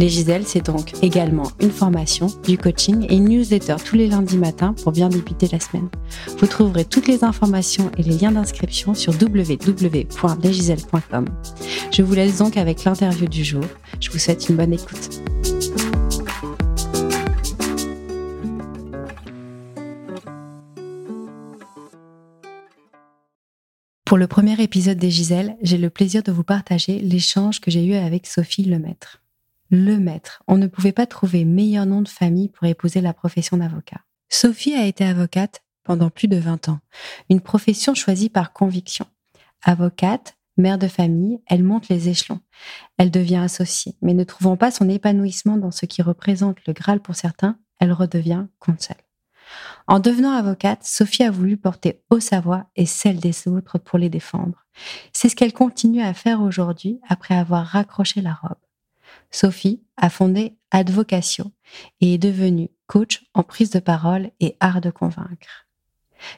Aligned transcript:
Les 0.00 0.08
Giselles, 0.08 0.46
c'est 0.46 0.64
donc 0.64 0.94
également 1.02 1.52
une 1.60 1.70
formation, 1.70 2.28
du 2.46 2.56
coaching 2.56 3.04
et 3.10 3.16
une 3.16 3.28
newsletter 3.28 3.76
tous 3.84 3.96
les 3.96 4.06
lundis 4.06 4.38
matins 4.38 4.74
pour 4.82 4.92
bien 4.92 5.10
débuter 5.10 5.46
la 5.52 5.60
semaine. 5.60 5.90
Vous 6.38 6.46
trouverez 6.46 6.86
toutes 6.86 7.06
les 7.06 7.22
informations 7.22 7.92
et 7.98 8.02
les 8.02 8.16
liens 8.16 8.32
d'inscription 8.32 8.94
sur 8.94 9.12
www.lesgiselles.com. 9.12 11.26
Je 11.92 12.00
vous 12.00 12.14
laisse 12.14 12.38
donc 12.38 12.56
avec 12.56 12.84
l'interview 12.84 13.28
du 13.28 13.44
jour. 13.44 13.62
Je 14.00 14.10
vous 14.10 14.18
souhaite 14.18 14.48
une 14.48 14.56
bonne 14.56 14.72
écoute. 14.72 15.20
Pour 24.06 24.16
le 24.16 24.26
premier 24.26 24.58
épisode 24.62 24.96
des 24.96 25.10
Giselles, 25.10 25.58
j'ai 25.60 25.76
le 25.76 25.90
plaisir 25.90 26.22
de 26.22 26.32
vous 26.32 26.42
partager 26.42 27.00
l'échange 27.00 27.60
que 27.60 27.70
j'ai 27.70 27.84
eu 27.84 27.96
avec 27.96 28.26
Sophie 28.26 28.64
Lemaître 28.64 29.19
le 29.70 29.98
maître. 29.98 30.42
On 30.48 30.56
ne 30.56 30.66
pouvait 30.66 30.92
pas 30.92 31.06
trouver 31.06 31.44
meilleur 31.44 31.86
nom 31.86 32.02
de 32.02 32.08
famille 32.08 32.48
pour 32.48 32.66
épouser 32.66 33.00
la 33.00 33.14
profession 33.14 33.56
d'avocat. 33.56 34.00
Sophie 34.28 34.74
a 34.74 34.86
été 34.86 35.04
avocate 35.04 35.62
pendant 35.84 36.10
plus 36.10 36.28
de 36.28 36.36
20 36.36 36.68
ans, 36.68 36.80
une 37.30 37.40
profession 37.40 37.94
choisie 37.94 38.28
par 38.28 38.52
conviction. 38.52 39.06
Avocate, 39.62 40.36
mère 40.56 40.78
de 40.78 40.88
famille, 40.88 41.40
elle 41.46 41.64
monte 41.64 41.88
les 41.88 42.08
échelons. 42.08 42.40
Elle 42.98 43.10
devient 43.10 43.36
associée, 43.36 43.96
mais 44.02 44.14
ne 44.14 44.24
trouvant 44.24 44.56
pas 44.56 44.70
son 44.70 44.88
épanouissement 44.88 45.56
dans 45.56 45.70
ce 45.70 45.86
qui 45.86 46.02
représente 46.02 46.58
le 46.66 46.72
Graal 46.72 47.00
pour 47.00 47.14
certains, 47.14 47.58
elle 47.78 47.92
redevient 47.92 48.46
conseil. 48.58 48.96
En 49.88 49.98
devenant 49.98 50.32
avocate, 50.32 50.84
Sophie 50.84 51.24
a 51.24 51.30
voulu 51.30 51.56
porter 51.56 52.02
haut 52.10 52.20
sa 52.20 52.40
voix 52.40 52.66
et 52.76 52.86
celle 52.86 53.18
des 53.18 53.48
autres 53.48 53.78
pour 53.78 53.98
les 53.98 54.10
défendre. 54.10 54.64
C'est 55.12 55.28
ce 55.28 55.34
qu'elle 55.34 55.52
continue 55.52 56.02
à 56.02 56.14
faire 56.14 56.40
aujourd'hui 56.40 57.00
après 57.08 57.34
avoir 57.34 57.66
raccroché 57.66 58.20
la 58.20 58.34
robe. 58.34 58.58
Sophie 59.30 59.82
a 59.96 60.10
fondé 60.10 60.56
Advocatio 60.70 61.52
et 62.00 62.14
est 62.14 62.18
devenue 62.18 62.70
coach 62.86 63.24
en 63.34 63.42
prise 63.42 63.70
de 63.70 63.78
parole 63.78 64.30
et 64.40 64.56
art 64.60 64.80
de 64.80 64.90
convaincre. 64.90 65.68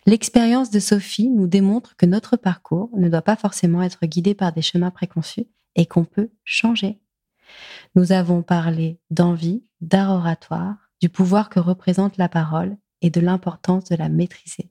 L'expérience 0.07 0.71
de 0.71 0.79
Sophie 0.79 1.29
nous 1.29 1.47
démontre 1.47 1.97
que 1.97 2.07
notre 2.07 2.37
parcours 2.37 2.91
ne 2.97 3.09
doit 3.09 3.23
pas 3.23 3.37
forcément 3.37 3.83
être 3.83 4.07
guidé 4.07 4.35
par 4.35 4.53
des 4.53 4.63
chemins 4.63 4.91
préconçus 4.91 5.47
et 5.75 5.87
qu'on 5.87 6.05
peut 6.05 6.31
changer. 6.45 7.01
Nous 7.95 8.13
avons 8.13 8.43
parlé 8.43 9.01
d'envie, 9.11 9.65
d'art 9.81 10.13
oratoire, 10.13 10.77
du 11.01 11.09
pouvoir 11.09 11.51
que 11.51 11.61
représente 11.61 12.17
la 12.17 12.29
parole 12.29 12.77
et 13.01 13.11
de 13.11 13.21
l'importance 13.21 13.85
de 13.85 13.97
la 13.97 14.09
maîtriser. 14.09 14.71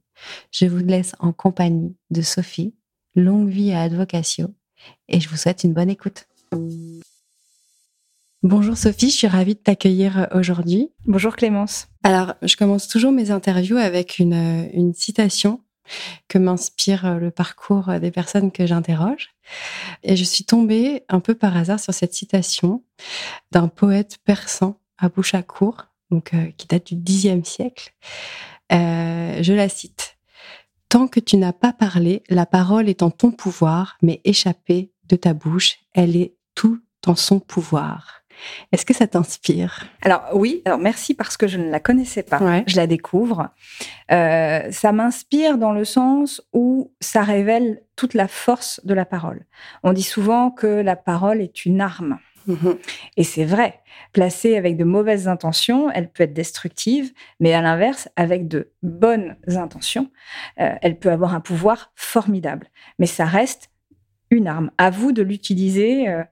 Je 0.51 0.65
vous 0.65 0.77
laisse 0.77 1.15
en 1.19 1.33
compagnie 1.33 1.95
de 2.09 2.21
Sophie. 2.21 2.75
Longue 3.15 3.49
vie 3.49 3.73
à 3.73 3.81
Advocatio 3.81 4.55
et 5.09 5.19
je 5.19 5.27
vous 5.27 5.35
souhaite 5.35 5.65
une 5.65 5.73
bonne 5.73 5.89
écoute. 5.89 6.27
Bonjour 8.43 8.75
Sophie, 8.75 9.11
je 9.11 9.15
suis 9.17 9.27
ravie 9.27 9.53
de 9.53 9.59
t'accueillir 9.59 10.17
euh, 10.17 10.39
aujourd'hui. 10.39 10.89
Bonjour 11.05 11.35
Clémence. 11.35 11.89
Alors, 12.01 12.33
je 12.41 12.55
commence 12.55 12.87
toujours 12.87 13.11
mes 13.11 13.29
interviews 13.29 13.77
avec 13.77 14.17
une, 14.17 14.33
euh, 14.33 14.67
une 14.73 14.95
citation 14.95 15.61
que 16.27 16.39
m'inspire 16.39 17.05
euh, 17.05 17.19
le 17.19 17.29
parcours 17.29 17.91
des 18.01 18.09
personnes 18.09 18.51
que 18.51 18.65
j'interroge. 18.65 19.29
Et 20.01 20.15
je 20.15 20.23
suis 20.23 20.43
tombée 20.43 21.03
un 21.07 21.19
peu 21.19 21.35
par 21.35 21.55
hasard 21.55 21.79
sur 21.79 21.93
cette 21.93 22.15
citation 22.15 22.83
d'un 23.51 23.67
poète 23.67 24.17
persan 24.25 24.79
à 24.97 25.07
Bouchakour, 25.07 25.85
donc 26.09 26.31
qui 26.57 26.65
date 26.65 26.95
du 26.95 26.95
Xe 26.95 27.47
siècle. 27.47 27.93
je 28.71 29.53
la 29.53 29.69
cite. 29.69 30.17
Tant 30.89 31.07
que 31.07 31.19
tu 31.19 31.37
n'as 31.37 31.53
pas 31.53 31.73
parlé, 31.73 32.23
la 32.27 32.47
parole 32.47 32.89
est 32.89 33.03
en 33.03 33.11
ton 33.11 33.31
pouvoir, 33.31 33.97
mais 34.01 34.19
échappée 34.23 34.91
de 35.09 35.15
ta 35.15 35.35
bouche, 35.35 35.77
elle 35.93 36.15
est 36.15 36.33
tout 36.55 36.81
en 37.05 37.15
son 37.15 37.39
pouvoir. 37.39 38.20
Est-ce 38.71 38.85
que 38.85 38.93
ça 38.93 39.07
t'inspire? 39.07 39.85
Alors 40.01 40.23
oui, 40.33 40.61
alors 40.65 40.79
merci 40.79 41.13
parce 41.13 41.37
que 41.37 41.47
je 41.47 41.57
ne 41.57 41.69
la 41.69 41.79
connaissais 41.79 42.23
pas. 42.23 42.63
Je 42.65 42.75
la 42.75 42.87
découvre. 42.87 43.49
Euh, 44.11 44.71
ça 44.71 44.91
m'inspire 44.91 45.57
dans 45.57 45.71
le 45.71 45.85
sens 45.85 46.41
où 46.53 46.91
ça 46.99 47.23
révèle 47.23 47.81
toute 47.95 48.13
la 48.13 48.27
force 48.27 48.81
de 48.85 48.93
la 48.93 49.05
parole. 49.05 49.45
On 49.83 49.93
dit 49.93 50.03
souvent 50.03 50.51
que 50.51 50.67
la 50.67 50.95
parole 50.95 51.41
est 51.41 51.65
une 51.65 51.81
arme. 51.81 52.19
Mhm. 52.47 52.77
Et 53.17 53.23
c'est 53.23 53.45
vrai, 53.45 53.79
placée 54.13 54.57
avec 54.57 54.77
de 54.77 54.83
mauvaises 54.83 55.27
intentions, 55.27 55.91
elle 55.91 56.09
peut 56.09 56.23
être 56.23 56.33
destructive, 56.33 57.13
mais 57.39 57.53
à 57.53 57.61
l'inverse, 57.61 58.09
avec 58.15 58.47
de 58.47 58.71
bonnes 58.81 59.35
intentions, 59.47 60.09
euh, 60.59 60.73
elle 60.81 60.97
peut 60.97 61.11
avoir 61.11 61.35
un 61.35 61.41
pouvoir 61.41 61.91
formidable. 61.95 62.67
Mais 62.99 63.05
ça 63.05 63.25
reste 63.25 63.69
une 64.31 64.47
arme. 64.47 64.71
À 64.77 64.89
vous 64.89 65.11
de 65.11 65.21
l'utiliser 65.21 66.07
euh, 66.07 66.23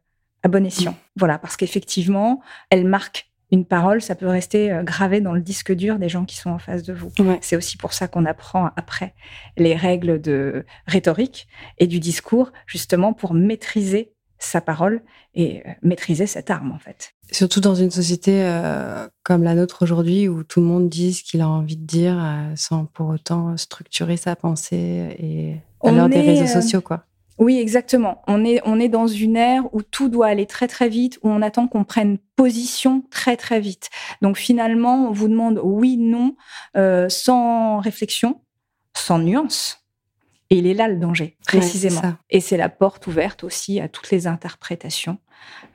à 0.44 0.48
bon 0.48 0.66
escient. 0.66 0.96
Voilà, 1.16 1.38
parce 1.38 1.58
qu'effectivement, 1.58 2.42
elle 2.70 2.86
marque 2.86 3.30
une 3.52 3.66
parole, 3.66 4.02
ça 4.02 4.16
peut 4.16 4.28
rester 4.28 4.72
euh, 4.72 4.84
gravé 4.84 5.22
dans 5.22 5.34
le 5.34 5.42
disque 5.42 5.74
dur 5.74 5.98
des 5.98 6.10
gens 6.10 6.26
qui 6.26 6.38
sont 6.38 6.52
en 6.52 6.60
face 6.60 6.84
de 6.84 6.94
vous. 6.94 7.12
C'est 7.42 7.56
aussi 7.56 7.78
pour 7.78 7.94
ça 7.94 8.08
qu'on 8.08 8.26
apprend 8.26 8.70
après 8.76 9.16
les 9.58 9.76
règles 9.76 10.22
de 10.22 10.66
rhétorique 10.86 11.48
et 11.80 11.88
du 11.88 12.00
discours, 12.00 12.52
justement 12.68 13.14
pour 13.14 13.34
maîtriser 13.34 14.14
sa 14.38 14.62
parole 14.62 15.02
et 15.34 15.64
euh, 15.68 15.72
maîtriser 15.82 16.28
cette 16.28 16.50
arme, 16.50 16.72
en 16.72 16.80
fait. 16.80 17.14
Surtout 17.32 17.60
dans 17.60 17.76
une 17.76 17.92
société 17.92 18.44
euh, 18.44 19.08
comme 19.24 19.44
la 19.44 19.56
nôtre 19.56 19.82
aujourd'hui, 19.82 20.30
où 20.30 20.44
tout 20.44 20.62
le 20.62 20.68
monde 20.68 20.88
dit 20.88 21.14
ce 21.14 21.24
qu'il 21.24 21.42
a 21.42 21.50
envie 21.50 21.76
de 21.78 21.86
dire 21.86 22.24
sans 22.56 22.86
pour 22.86 23.10
autant 23.10 23.58
structurer 23.58 24.18
sa 24.18 24.36
pensée 24.36 25.16
et 25.20 25.56
à 25.82 25.92
l'heure 25.92 26.10
des 26.10 26.22
réseaux 26.22 26.48
sociaux, 26.48 26.82
quoi. 26.82 27.06
Oui, 27.40 27.58
exactement. 27.58 28.22
On 28.28 28.44
est, 28.44 28.62
on 28.66 28.80
est 28.80 28.90
dans 28.90 29.08
une 29.08 29.38
ère 29.38 29.64
où 29.74 29.82
tout 29.82 30.10
doit 30.10 30.28
aller 30.28 30.46
très 30.46 30.68
très 30.68 30.90
vite, 30.90 31.20
où 31.24 31.30
on 31.30 31.42
attend 31.42 31.68
qu'on 31.68 31.86
prenne 31.86 32.18
position 32.36 33.04
très 33.10 33.38
très 33.38 33.62
vite. 33.62 33.90
Donc 34.22 34.38
finalement, 34.38 35.08
on 35.08 35.12
vous 35.12 35.30
demande 35.30 35.60
oui, 35.64 35.96
non, 35.98 36.36
euh, 36.76 37.08
sans 37.08 37.80
réflexion, 37.80 38.42
sans 38.94 39.20
nuance. 39.20 39.86
Et 40.50 40.58
il 40.58 40.68
est 40.68 40.74
là 40.74 40.88
le 40.88 40.98
danger, 40.98 41.38
précisément. 41.48 42.02
et 42.30 42.42
c'est 42.42 42.58
la 42.58 42.70
porte 42.70 43.06
ouverte 43.08 43.44
aussi 43.44 43.80
à 43.80 43.88
toutes 43.88 44.10
les 44.10 44.26
interprétations, 44.26 45.20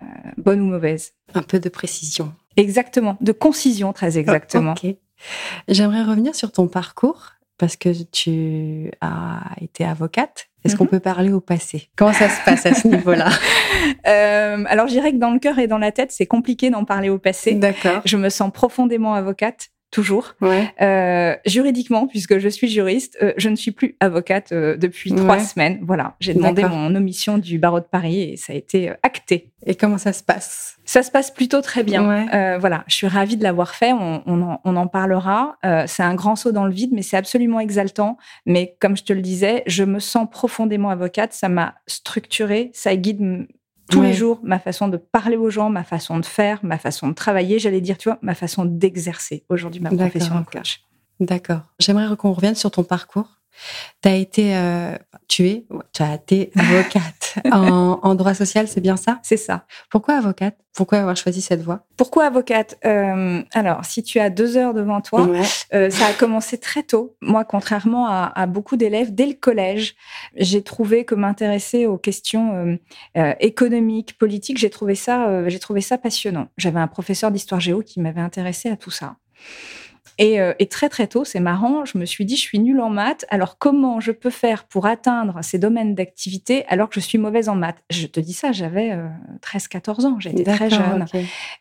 euh, 0.03 0.07
bonnes 0.37 0.61
ou 0.61 0.67
mauvaises. 0.67 1.13
Un 1.33 1.43
peu 1.43 1.61
de 1.61 1.69
précision. 1.69 2.35
Exactement, 2.57 3.17
de 3.21 3.33
concision 3.33 3.93
très 3.93 4.19
exactement. 4.19 4.75
J'aimerais 5.69 6.03
revenir 6.03 6.35
sur 6.35 6.53
ton 6.53 6.69
parcours 6.69 7.34
parce 7.59 7.77
que 7.77 7.91
tu 8.11 8.91
as 9.01 9.41
été 9.61 9.85
avocate. 9.85 10.49
Est-ce 10.65 10.77
qu'on 10.77 10.85
mhm. 10.85 10.91
peut 10.91 11.01
parler 11.01 11.33
au 11.33 11.41
passé? 11.41 11.91
Comment 11.95 12.15
ça 12.15 12.29
se 12.29 12.43
passe 12.45 12.65
à 12.65 12.75
ce 12.75 12.89
niveau-là? 12.89 13.29
Euh, 14.07 14.65
Alors, 14.67 14.87
je 14.87 14.93
dirais 14.93 15.13
que 15.13 15.19
dans 15.19 15.31
le 15.31 15.39
cœur 15.39 15.59
et 15.59 15.67
dans 15.67 15.79
la 15.79 15.93
tête, 15.93 16.11
c'est 16.11 16.27
compliqué 16.27 16.71
d'en 16.71 16.85
parler 16.85 17.11
au 17.11 17.19
passé. 17.19 17.55
D'accord. 17.55 18.01
Je 18.05 18.17
me 18.17 18.31
sens 18.31 18.51
profondément 18.53 19.15
avocate 19.15 19.69
toujours. 19.95 20.35
Euh, 20.43 21.37
juridiquement, 21.47 22.09
puisque 22.09 22.39
je 22.39 22.49
suis 22.49 22.69
juriste, 22.69 23.17
euh, 23.23 23.33
je 23.37 23.49
ne 23.49 23.55
suis 23.55 23.71
plus 23.71 23.97
avocate 24.01 24.51
euh, 24.51 24.77
depuis 24.77 25.15
trois 25.15 25.39
semaines. 25.39 25.79
Voilà, 25.83 26.17
j'ai 26.19 26.35
demandé 26.35 26.65
mon 26.65 26.93
omission 26.97 27.39
du 27.39 27.59
barreau 27.59 27.79
de 27.79 27.85
Paris 27.85 28.21
et 28.21 28.37
ça 28.37 28.53
a 28.53 28.57
été 28.57 28.93
acté. 29.05 29.53
Et 29.67 29.77
comment 29.77 29.97
ça 29.97 30.13
se 30.13 30.25
passe? 30.25 30.77
Ça 30.85 31.05
se 31.05 31.13
passe 31.13 31.31
plutôt 31.31 31.61
très 31.61 31.85
bien. 31.85 32.59
voilà, 32.59 32.85
je 32.89 32.97
suis 32.97 33.07
ravie 33.07 33.37
de 33.37 33.45
l'avoir 33.45 33.75
fait. 33.75 33.93
On, 33.93 34.43
en, 34.65 34.87
parlera. 34.89 35.57
c'est 35.87 36.03
un 36.03 36.15
grand 36.15 36.35
saut 36.35 36.53
dans 36.53 36.67
le 36.67 36.73
vide, 36.73 36.91
mais 36.93 37.03
c'est 37.03 37.17
absolument 37.17 37.61
exaltant. 37.61 38.19
Mais 38.47 38.77
comme 38.81 38.97
je 38.97 39.05
te 39.05 39.13
le 39.13 39.23
disais, 39.23 39.63
je 39.67 39.85
me 39.85 40.01
sens 40.01 40.27
profondément 40.29 40.91
avocate. 40.91 41.33
Ça 41.33 41.49
m'a 41.49 41.77
structurée, 41.87 42.71
ça 42.75 42.97
guide 42.97 43.47
tous 43.91 44.03
les 44.03 44.13
jours, 44.13 44.41
ma 44.43 44.59
façon 44.59 44.89
de 44.89 44.97
parler 44.97 45.37
aux 45.37 45.51
gens, 45.51 45.71
ma 45.71 45.85
façon 45.85 46.19
de 46.19 46.27
faire, 46.27 46.61
ma 46.63 46.79
façon 46.79 47.09
de 47.09 47.13
travailler, 47.13 47.59
j'allais 47.59 47.81
dire, 47.81 47.99
tu 47.99 48.09
vois, 48.09 48.19
ma 48.23 48.35
façon 48.35 48.65
d'exercer 48.65 49.45
aujourd'hui 49.49 49.81
ma 49.81 49.91
profession 49.91 50.41
de 50.41 50.45
coach. 50.47 50.83
D'accord. 51.21 51.61
J'aimerais 51.79 52.17
qu'on 52.17 52.33
revienne 52.33 52.55
sur 52.55 52.71
ton 52.71 52.83
parcours. 52.83 53.41
Tu 54.03 54.09
as 54.09 54.17
été, 54.17 54.57
euh, 54.57 54.97
tu 55.29 55.49
es, 55.49 55.67
tu 55.93 56.03
as 56.03 56.15
été 56.15 56.51
avocate 56.57 57.35
en, 57.53 58.15
droit 58.15 58.35
social, 58.35 58.69
c'est 58.69 58.81
bien 58.81 58.97
ça? 58.97 59.19
C'est 59.23 59.37
ça. 59.37 59.67
Pourquoi 59.91 60.15
avocate? 60.15 60.57
Pourquoi 60.75 60.99
avoir 60.99 61.17
choisi 61.17 61.41
cette 61.41 61.63
voie? 61.63 61.87
Pourquoi 61.97 62.25
avocate? 62.27 62.79
Euh, 62.85 63.43
Alors, 63.53 63.85
si 63.85 64.03
tu 64.03 64.19
as 64.19 64.29
deux 64.29 64.57
heures 64.57 64.75
devant 64.75 65.01
toi, 65.01 65.29
euh, 65.73 65.89
ça 65.89 66.07
a 66.07 66.13
commencé 66.13 66.59
très 66.59 66.83
tôt. 66.83 67.17
Moi, 67.21 67.45
contrairement 67.45 68.09
à, 68.09 68.47
beaucoup 68.47 68.77
d'élèves, 68.77 69.15
dès 69.15 69.27
le 69.27 69.35
collège, 69.35 69.95
j'ai 70.37 70.63
trouvé 70.63 71.05
que 71.05 71.15
m'intéresser 71.15 71.87
aux 71.87 71.99
questions 71.99 72.79
économiques, 73.39 74.19
politiques, 74.19 74.59
j'ai 74.59 74.71
trouvé 74.71 74.97
ça, 74.97 75.49
j'ai 75.49 75.61
trouvé 75.61 75.81
ça 75.81 75.97
passionnant. 75.97 76.49
J'avais 76.59 76.81
un 76.81 76.89
professeur 76.89 77.31
d'histoire 77.31 77.61
géo 77.61 77.83
qui 77.83 78.01
m'avait 78.01 78.21
intéressé 78.21 78.69
à 78.69 78.77
tout 78.77 78.91
ça. 78.91 79.17
Et, 80.19 80.41
euh, 80.41 80.53
et, 80.59 80.69
très 80.69 80.89
très 80.89 81.09
tôt, 81.09 81.25
c'est 81.25 81.41
marrant, 81.41 81.85
je 81.85 81.99
me 81.99 82.05
suis 82.05 82.25
dit, 82.25 82.37
je 82.37 82.43
suis 82.43 82.61
nulle 82.61 82.81
en 82.81 82.91
maths, 82.91 83.25
alors 83.31 83.59
comment 83.59 83.99
je 83.99 84.13
peux 84.13 84.31
faire 84.31 84.65
pour 84.65 84.87
atteindre 84.87 85.41
ces 85.43 85.59
domaines 85.59 85.95
d'activité 85.95 86.65
alors 86.69 86.89
que 86.89 86.95
je 86.95 87.01
suis 87.01 87.19
mauvaise 87.19 87.49
en 87.49 87.57
maths? 87.57 87.83
Je 87.91 88.07
te 88.07 88.21
dis 88.21 88.33
ça, 88.33 88.53
j'avais 88.53 88.97
13-14 89.43 90.07
ans, 90.07 90.17
j'étais 90.21 90.45
très 90.45 90.71
jeune. 90.71 91.07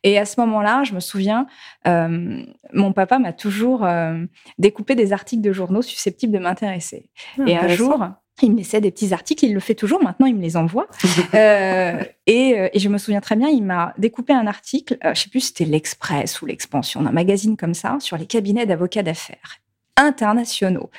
Et 0.03 0.19
à 0.19 0.25
ce 0.25 0.39
moment-là, 0.41 0.83
je 0.83 0.93
me 0.93 0.99
souviens, 0.99 1.47
euh, 1.87 2.43
mon 2.73 2.93
papa 2.93 3.17
m'a 3.17 3.33
toujours 3.33 3.87
découpé 4.59 4.95
des 4.95 5.13
articles 5.13 5.41
de 5.41 5.51
journaux 5.51 5.81
susceptibles 5.81 6.33
de 6.33 6.39
m'intéresser. 6.39 7.09
Ah, 7.39 7.43
et 7.47 7.57
un 7.57 7.67
jour, 7.69 8.05
il 8.41 8.51
me 8.51 8.57
laissait 8.57 8.81
des 8.81 8.91
petits 8.91 9.13
articles, 9.13 9.45
il 9.45 9.53
le 9.53 9.59
fait 9.59 9.75
toujours, 9.75 10.01
maintenant 10.03 10.25
il 10.25 10.35
me 10.35 10.41
les 10.41 10.57
envoie. 10.57 10.87
Euh, 11.33 12.03
et, 12.27 12.59
euh, 12.59 12.69
et, 12.73 12.79
je 12.79 12.89
me 12.89 12.97
souviens 12.97 13.21
très 13.21 13.35
bien, 13.35 13.47
il 13.49 13.63
m'a 13.63 13.93
découpé 13.97 14.33
un 14.33 14.45
article, 14.45 14.97
euh, 15.03 15.13
je 15.15 15.21
sais 15.21 15.29
plus 15.29 15.39
si 15.39 15.47
c'était 15.47 15.65
l'Express 15.65 16.41
ou 16.41 16.45
l'Expansion, 16.45 17.05
un 17.05 17.11
magazine 17.11 17.57
comme 17.57 17.73
ça, 17.73 17.97
sur 17.99 18.17
les 18.17 18.27
cabinets 18.27 18.65
d'avocats 18.65 19.03
d'affaires 19.03 19.59
internationaux. 19.95 20.89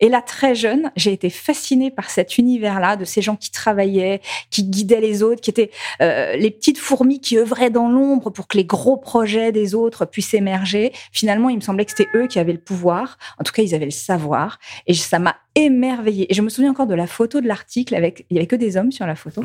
Et 0.00 0.08
là, 0.08 0.22
très 0.22 0.54
jeune, 0.54 0.90
j'ai 0.96 1.12
été 1.12 1.30
fascinée 1.30 1.90
par 1.90 2.10
cet 2.10 2.38
univers-là, 2.38 2.96
de 2.96 3.04
ces 3.04 3.22
gens 3.22 3.36
qui 3.36 3.50
travaillaient, 3.50 4.20
qui 4.50 4.64
guidaient 4.64 5.00
les 5.00 5.22
autres, 5.22 5.40
qui 5.40 5.50
étaient 5.50 5.70
euh, 6.00 6.36
les 6.36 6.50
petites 6.50 6.78
fourmis 6.78 7.20
qui 7.20 7.38
œuvraient 7.38 7.70
dans 7.70 7.88
l'ombre 7.88 8.30
pour 8.30 8.46
que 8.46 8.56
les 8.56 8.64
gros 8.64 8.96
projets 8.96 9.50
des 9.50 9.74
autres 9.74 10.04
puissent 10.04 10.34
émerger. 10.34 10.92
Finalement, 11.12 11.48
il 11.48 11.56
me 11.56 11.60
semblait 11.60 11.84
que 11.84 11.92
c'était 11.96 12.10
eux 12.14 12.26
qui 12.26 12.38
avaient 12.38 12.52
le 12.52 12.60
pouvoir. 12.60 13.18
En 13.38 13.44
tout 13.44 13.52
cas, 13.52 13.62
ils 13.62 13.74
avaient 13.74 13.84
le 13.84 13.90
savoir. 13.90 14.58
Et 14.86 14.94
ça 14.94 15.18
m'a 15.18 15.36
émerveillée. 15.54 16.30
Et 16.30 16.34
je 16.34 16.42
me 16.42 16.48
souviens 16.48 16.70
encore 16.70 16.86
de 16.86 16.94
la 16.94 17.06
photo 17.06 17.40
de 17.40 17.46
l'article 17.46 17.94
avec, 17.94 18.26
il 18.30 18.34
y 18.34 18.38
avait 18.38 18.46
que 18.46 18.56
des 18.56 18.76
hommes 18.76 18.90
sur 18.90 19.06
la 19.06 19.14
photo, 19.14 19.42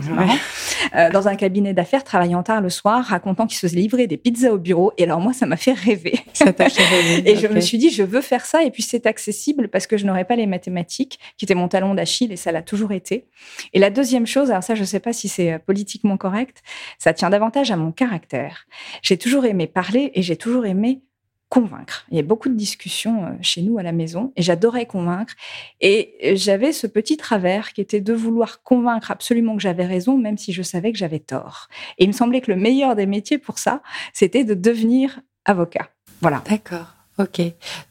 euh, 0.95 1.09
dans 1.11 1.27
un 1.27 1.35
cabinet 1.35 1.73
d'affaires, 1.73 2.03
travaillant 2.03 2.41
tard 2.43 2.61
le 2.61 2.69
soir, 2.69 3.05
racontant 3.05 3.45
qu'ils 3.45 3.57
se 3.57 3.67
faisaient 3.67 3.79
livrer 3.79 4.07
des 4.07 4.17
pizzas 4.17 4.51
au 4.51 4.57
bureau. 4.57 4.91
Et 4.97 5.03
alors 5.03 5.19
moi, 5.19 5.33
ça 5.33 5.45
m'a 5.45 5.57
fait 5.57 5.73
rêver. 5.73 6.19
Ça 6.33 6.51
t'a 6.51 6.69
fait 6.69 6.83
rêver. 6.83 7.23
et 7.31 7.35
je 7.35 7.47
me 7.47 7.59
suis 7.59 7.77
dit, 7.77 7.89
je 7.89 8.03
veux 8.03 8.21
faire 8.21 8.45
ça. 8.45 8.63
Et 8.63 8.71
puis 8.71 8.83
c'est 8.83 9.05
accessible 9.05 9.67
parce 9.67 9.87
que 9.87 9.97
je 9.97 10.05
n'aurais 10.05 10.25
pas 10.25 10.35
les 10.35 10.47
mathématiques, 10.47 11.19
qui 11.37 11.45
était 11.45 11.55
mon 11.55 11.67
talon 11.67 11.93
d'Achille, 11.93 12.31
et 12.31 12.37
ça 12.37 12.51
l'a 12.51 12.61
toujours 12.61 12.91
été. 12.91 13.27
Et 13.73 13.79
la 13.79 13.89
deuxième 13.89 14.25
chose, 14.25 14.49
alors 14.49 14.63
ça, 14.63 14.75
je 14.75 14.81
ne 14.81 14.85
sais 14.85 14.99
pas 14.99 15.13
si 15.13 15.27
c'est 15.27 15.53
euh, 15.53 15.59
politiquement 15.59 16.17
correct, 16.17 16.63
ça 16.97 17.13
tient 17.13 17.29
davantage 17.29 17.71
à 17.71 17.75
mon 17.75 17.91
caractère. 17.91 18.65
J'ai 19.01 19.17
toujours 19.17 19.45
aimé 19.45 19.67
parler 19.67 20.11
et 20.15 20.21
j'ai 20.21 20.35
toujours 20.35 20.65
aimé 20.65 21.01
convaincre. 21.49 22.05
Il 22.11 22.17
y 22.17 22.19
a 22.19 22.23
beaucoup 22.23 22.47
de 22.47 22.53
discussions 22.53 23.25
euh, 23.25 23.29
chez 23.41 23.61
nous 23.61 23.77
à 23.79 23.83
la 23.83 23.91
maison 23.91 24.31
et 24.35 24.41
j'adorais 24.41 24.85
convaincre. 24.85 25.33
Et 25.81 26.15
euh, 26.23 26.35
j'avais 26.35 26.71
ce 26.71 26.87
petit 26.87 27.17
travers 27.17 27.73
qui 27.73 27.81
était 27.81 28.01
de 28.01 28.13
vouloir 28.13 28.61
convaincre 28.63 29.11
absolument 29.11 29.55
que 29.55 29.61
j'avais 29.61 29.85
raison, 29.85 30.17
même 30.17 30.37
si 30.37 30.53
je 30.53 30.61
savais 30.61 30.91
que 30.91 30.97
j'avais 30.97 31.19
tort. 31.19 31.67
Et 31.97 32.03
il 32.03 32.07
me 32.07 32.13
semblait 32.13 32.41
que 32.41 32.51
le 32.51 32.57
meilleur 32.57 32.95
des 32.95 33.07
métiers 33.07 33.39
pour 33.39 33.57
ça, 33.57 33.81
c'était 34.13 34.43
de 34.43 34.53
devenir 34.53 35.21
avocat. 35.45 35.89
Voilà. 36.21 36.43
D'accord. 36.47 36.98
Ok. 37.19 37.41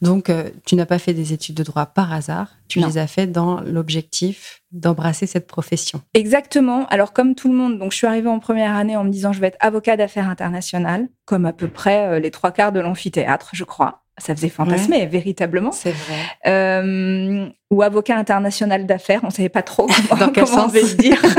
Donc, 0.01 0.31
euh, 0.31 0.49
tu 0.65 0.75
n'as 0.75 0.87
pas 0.87 0.99
fait 0.99 1.13
des 1.13 1.35
études 1.35 1.55
de 1.55 1.63
droit 1.63 1.85
par 1.85 2.13
hasard. 2.13 2.49
Tu 2.67 2.81
les 2.81 2.97
as 2.97 3.07
fait 3.07 3.27
dans 3.27 3.61
l'objectif 3.61 4.63
d'embrasser 4.73 5.27
cette 5.27 5.47
profession. 5.47 6.01
Exactement. 6.15 6.87
Alors, 6.87 7.13
comme 7.13 7.35
tout 7.35 7.49
le 7.49 7.55
monde, 7.55 7.79
donc 7.79 7.93
je 7.93 7.99
suis 7.99 8.07
arrivée 8.07 8.29
en 8.29 8.39
première 8.39 8.75
année 8.75 8.97
en 8.97 9.05
me 9.05 9.11
disant 9.11 9.33
je 9.33 9.41
vais 9.41 9.49
être 9.49 9.59
avocat 9.61 9.99
d'affaires 9.99 10.29
internationales, 10.29 11.09
comme 11.27 11.45
à 11.45 11.53
peu 11.53 11.69
près 11.69 12.07
euh, 12.07 12.19
les 12.21 12.31
trois 12.31 12.53
quarts 12.53 12.73
de 12.73 12.81
l'amphithéâtre, 12.81 13.51
je 13.53 13.65
crois. 13.65 14.03
Ça 14.17 14.35
faisait 14.35 14.49
fantasmer, 14.49 15.07
véritablement. 15.07 15.73
C'est 15.73 15.93
vrai. 15.93 16.17
Euh, 16.47 17.49
ou 17.71 17.83
avocat 17.83 18.17
international 18.17 18.87
d'affaires, 18.87 19.21
on 19.23 19.29
ne 19.29 19.33
savait 19.33 19.49
pas 19.49 19.63
trop 19.63 19.87
comment, 20.09 20.21
dans 20.21 20.33
quel 20.33 20.47
sens 20.47 20.65
on 20.65 20.67
devait 20.69 20.95
dire. 20.95 21.23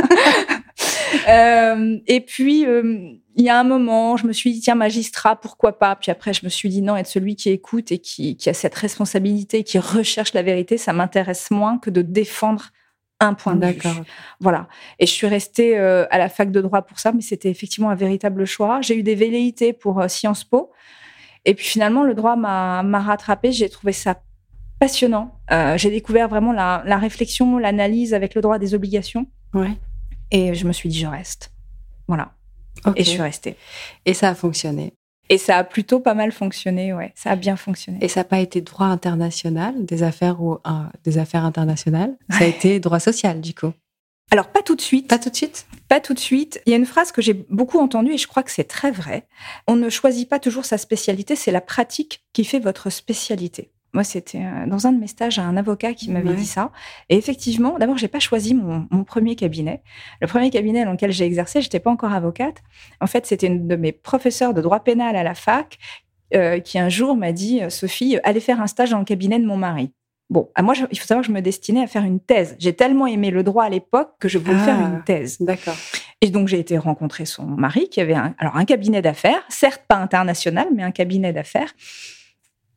Euh, 1.28 1.98
et 2.06 2.22
puis, 2.22 2.66
il 3.40 3.46
y 3.46 3.50
a 3.50 3.58
un 3.58 3.64
moment, 3.64 4.18
je 4.18 4.28
me 4.28 4.34
suis 4.34 4.52
dit, 4.52 4.60
tiens, 4.60 4.76
magistrat, 4.76 5.38
pourquoi 5.38 5.80
pas? 5.80 5.96
Puis 5.96 6.12
après, 6.12 6.34
je 6.34 6.44
me 6.44 6.50
suis 6.50 6.68
dit, 6.68 6.82
non, 6.82 6.98
être 6.98 7.08
celui 7.08 7.38
qui 7.38 7.50
écoute 7.50 7.90
et 7.94 8.00
qui, 8.00 8.38
a 8.46 8.54
cette 8.54 8.76
responsabilité, 8.76 9.64
qui 9.64 9.80
recherche 9.80 10.34
la 10.34 10.42
vérité, 10.42 10.78
ça 10.78 10.92
m'intéresse 10.92 11.50
moins 11.50 11.78
que 11.78 11.90
de 11.90 12.02
défendre 12.02 12.72
un 13.22 13.34
point 13.34 13.56
de 13.56 13.68
vue. 13.68 13.80
Voilà. 14.42 14.68
Et 15.00 15.06
je 15.06 15.14
suis 15.14 15.28
restée 15.28 15.80
euh, 15.80 16.06
à 16.12 16.18
la 16.18 16.28
fac 16.28 16.52
de 16.52 16.60
droit 16.60 16.82
pour 16.82 17.00
ça, 17.00 17.14
mais 17.14 17.22
c'était 17.22 17.50
effectivement 17.50 17.90
un 17.90 17.96
véritable 17.96 18.44
choix. 18.44 18.82
J'ai 18.82 18.98
eu 18.98 19.04
des 19.04 19.16
velléités 19.16 19.72
pour 19.72 20.04
Sciences 20.10 20.44
Po. 20.44 20.74
Et 21.46 21.54
puis 21.54 21.66
finalement, 21.66 22.04
le 22.04 22.16
droit 22.16 22.36
m'a 22.36 23.00
rattrapé. 23.00 23.54
J'ai 23.54 23.70
trouvé 23.70 23.94
ça 23.94 24.22
passionnant. 24.82 25.40
j'ai 25.78 25.92
découvert 25.92 26.28
vraiment 26.28 26.52
la, 26.52 26.84
la 26.86 26.98
réflexion, 26.98 27.58
l'analyse 27.58 28.14
avec 28.14 28.36
le 28.36 28.42
droit 28.42 28.60
des 28.60 28.74
obligations. 28.74 29.28
Ouais. 29.54 29.72
Et 30.30 30.54
je 30.56 30.68
me 30.68 30.74
suis 30.74 30.90
dit, 30.90 31.00
je 31.00 31.08
reste. 31.08 31.54
Voilà. 32.08 32.34
Et 32.96 33.04
je 33.04 33.10
suis 33.10 33.22
restée. 33.22 33.56
Et 34.06 34.14
ça 34.14 34.30
a 34.30 34.36
fonctionné. 34.36 34.94
Et 35.30 35.38
ça 35.38 35.58
a 35.58 35.64
plutôt 35.64 36.00
pas 36.00 36.16
mal 36.16 36.32
fonctionné, 36.32 36.92
ouais. 36.92 37.14
Ça 37.16 37.32
a 37.32 37.36
bien 37.36 37.56
fonctionné. 37.56 38.00
Et 38.02 38.08
ça 38.08 38.22
n'a 38.22 38.24
pas 38.24 38.40
été 38.40 38.62
droit 38.62 38.88
international, 38.88 39.86
des 39.86 40.02
affaires 40.02 40.42
ou 40.42 40.58
des 41.04 41.20
affaires 41.20 41.46
internationales. 41.46 42.16
Ça 42.30 42.46
a 42.46 42.48
été 42.48 42.80
droit 42.80 43.00
social, 43.00 43.40
du 43.40 43.54
coup. 43.54 43.72
Alors 44.32 44.48
pas 44.48 44.62
tout 44.62 44.76
de 44.76 44.82
suite. 44.82 45.08
Pas 45.08 45.18
tout 45.18 45.30
de 45.30 45.36
suite? 45.36 45.66
Pas 45.88 46.00
tout 46.00 46.14
de 46.14 46.20
suite. 46.20 46.62
Il 46.66 46.72
y 46.72 46.74
a 46.74 46.78
une 46.78 46.86
phrase 46.86 47.12
que 47.12 47.22
j'ai 47.22 47.34
beaucoup 47.50 47.80
entendue 47.80 48.14
et 48.14 48.18
je 48.18 48.28
crois 48.28 48.44
que 48.44 48.52
c'est 48.52 48.64
très 48.64 48.92
vrai. 48.92 49.28
On 49.68 49.76
ne 49.76 49.90
choisit 49.90 50.30
pas 50.30 50.40
toujours 50.40 50.66
sa 50.66 50.78
spécialité, 50.78 51.36
c'est 51.36 51.52
la 51.52 51.62
pratique 51.62 52.24
qui 52.34 52.44
fait 52.44 52.60
votre 52.60 52.90
spécialité. 52.90 53.72
Moi, 53.94 54.04
c'était 54.04 54.44
euh, 54.44 54.68
dans 54.68 54.86
un 54.88 54.92
de 54.92 55.00
mes 55.00 55.08
stages, 55.08 55.40
un 55.40 55.58
avocat 55.58 55.94
qui 55.94 56.12
m'avait 56.12 56.34
dit 56.34 56.46
ça. 56.46 56.72
Et 57.10 57.18
effectivement, 57.18 57.78
d'abord, 57.80 57.98
j'ai 57.98 58.08
pas 58.08 58.20
choisi 58.20 58.54
mon, 58.54 59.04
premier 59.04 59.36
cabinet. 59.36 59.82
Le 60.22 60.28
premier 60.28 60.52
cabinet 60.52 60.86
dans 60.86 60.92
lequel 60.92 61.12
j'ai 61.12 61.26
exercé, 61.26 61.62
j'étais 61.62 61.80
pas 61.80 61.90
encore 61.90 62.14
avocate. 62.14 62.58
En 63.02 63.08
fait, 63.08 63.26
c'était 63.26 63.48
une 63.48 63.68
de 63.68 63.76
mes 63.76 63.92
professeurs 63.92 64.54
de 64.54 64.62
droit 64.62 64.82
pénal 64.82 65.16
à 65.16 65.24
la 65.24 65.34
fac 65.34 65.78
euh, 66.36 66.60
qui 66.60 66.78
un 66.78 66.90
jour 66.90 67.16
m'a 67.16 67.32
dit 67.32 67.64
euh, 67.64 67.70
Sophie, 67.70 68.20
allez 68.24 68.40
faire 68.40 68.62
un 68.62 68.68
stage 68.68 68.92
dans 68.92 69.00
le 69.00 69.06
cabinet 69.06 69.40
de 69.40 69.46
mon 69.46 69.58
mari. 69.58 69.92
Bon, 70.30 70.52
à 70.54 70.62
moi, 70.62 70.76
il 70.92 71.00
faut 71.00 71.08
savoir 71.08 71.24
que 71.24 71.28
je 71.28 71.34
me 71.34 71.42
destinais 71.42 71.82
à 71.82 71.88
faire 71.88 72.04
une 72.04 72.20
thèse. 72.20 72.56
J'ai 72.60 72.74
tellement 72.74 73.08
aimé 73.08 73.32
le 73.32 73.42
droit 73.42 73.64
à 73.64 73.70
l'époque 73.70 74.12
que 74.20 74.28
je 74.28 74.38
voulais 74.38 74.60
faire 74.60 74.80
une 74.80 74.98
ah, 75.00 75.04
thèse. 75.04 75.38
D'accord. 75.40 75.76
Et 76.22 76.30
donc, 76.30 76.48
j'ai 76.48 76.60
été 76.60 76.78
rencontrer 76.78 77.26
son 77.26 77.46
mari 77.46 77.90
qui 77.90 78.00
avait 78.00 78.14
un, 78.14 78.36
alors 78.38 78.56
un 78.56 78.66
cabinet 78.66 79.02
d'affaires, 79.02 79.42
certes 79.50 79.84
pas 79.88 79.96
international, 79.96 80.68
mais 80.76 80.84
un 80.84 80.92
cabinet 80.92 81.34
d'affaires. 81.34 81.74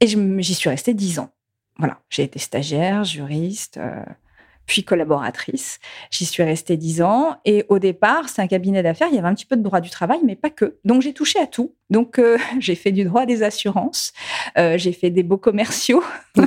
Et 0.03 0.09
j'y 0.09 0.55
suis 0.55 0.69
restée 0.69 0.95
dix 0.95 1.21
ans. 1.21 1.31
Voilà, 1.79 2.01
j'ai 2.11 2.25
été 2.25 2.41
stagiaire, 2.41 3.05
juriste, 3.05 3.77
euh, 3.77 4.03
puis 4.67 4.83
collaboratrice. 4.83 5.79
J'y 6.11 6.27
suis 6.27 6.43
restée 6.43 6.77
dix 6.77 7.03
ans. 7.03 7.37
Et 7.45 7.65
au 7.69 7.79
départ, 7.79 8.29
c'est 8.29 8.43
un 8.43 8.49
cabinet 8.49 8.83
d'affaires. 8.83 9.07
Il 9.13 9.15
y 9.15 9.19
avait 9.21 9.29
un 9.29 9.35
petit 9.35 9.47
peu 9.47 9.57
de 9.57 9.63
droit 9.63 9.81
du 9.81 9.91
travail, 9.91 10.19
mais 10.25 10.35
pas 10.35 10.51
que. 10.51 10.77
Donc, 10.85 11.03
j'ai 11.03 11.13
touché 11.13 11.39
à 11.39 11.47
tout. 11.47 11.77
Donc, 11.89 12.19
euh, 12.19 12.37
j'ai 12.59 12.75
fait 12.75 12.91
du 12.91 13.05
droit 13.05 13.27
des 13.27 13.45
assurances. 13.45 14.13
Euh, 14.59 14.77
j'ai 14.77 14.91
fait 14.91 15.11
des 15.11 15.23
beaux 15.23 15.39
commerciaux. 15.39 16.03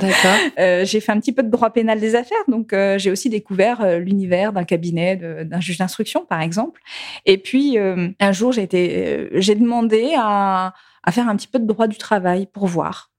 J'ai 0.58 1.00
fait 1.00 1.12
un 1.12 1.18
petit 1.18 1.32
peu 1.32 1.42
de 1.42 1.48
droit 1.48 1.70
pénal 1.70 1.98
des 1.98 2.14
affaires. 2.14 2.36
Donc, 2.48 2.74
j'ai 2.98 3.10
aussi 3.10 3.30
découvert 3.30 3.98
l'univers 3.98 4.52
d'un 4.52 4.64
cabinet, 4.64 5.16
d'un 5.16 5.60
juge 5.60 5.78
d'instruction, 5.78 6.26
par 6.26 6.42
exemple. 6.42 6.82
Et 7.24 7.38
puis, 7.38 7.78
un 7.78 8.32
jour, 8.32 8.52
j'ai 8.52 8.66
demandé 8.66 10.12
à, 10.18 10.74
à 11.04 11.12
faire 11.12 11.28
un 11.28 11.36
petit 11.36 11.48
peu 11.48 11.58
de 11.58 11.66
droit 11.66 11.86
du 11.86 11.96
travail 11.96 12.46
pour 12.46 12.66
voir. 12.66 13.10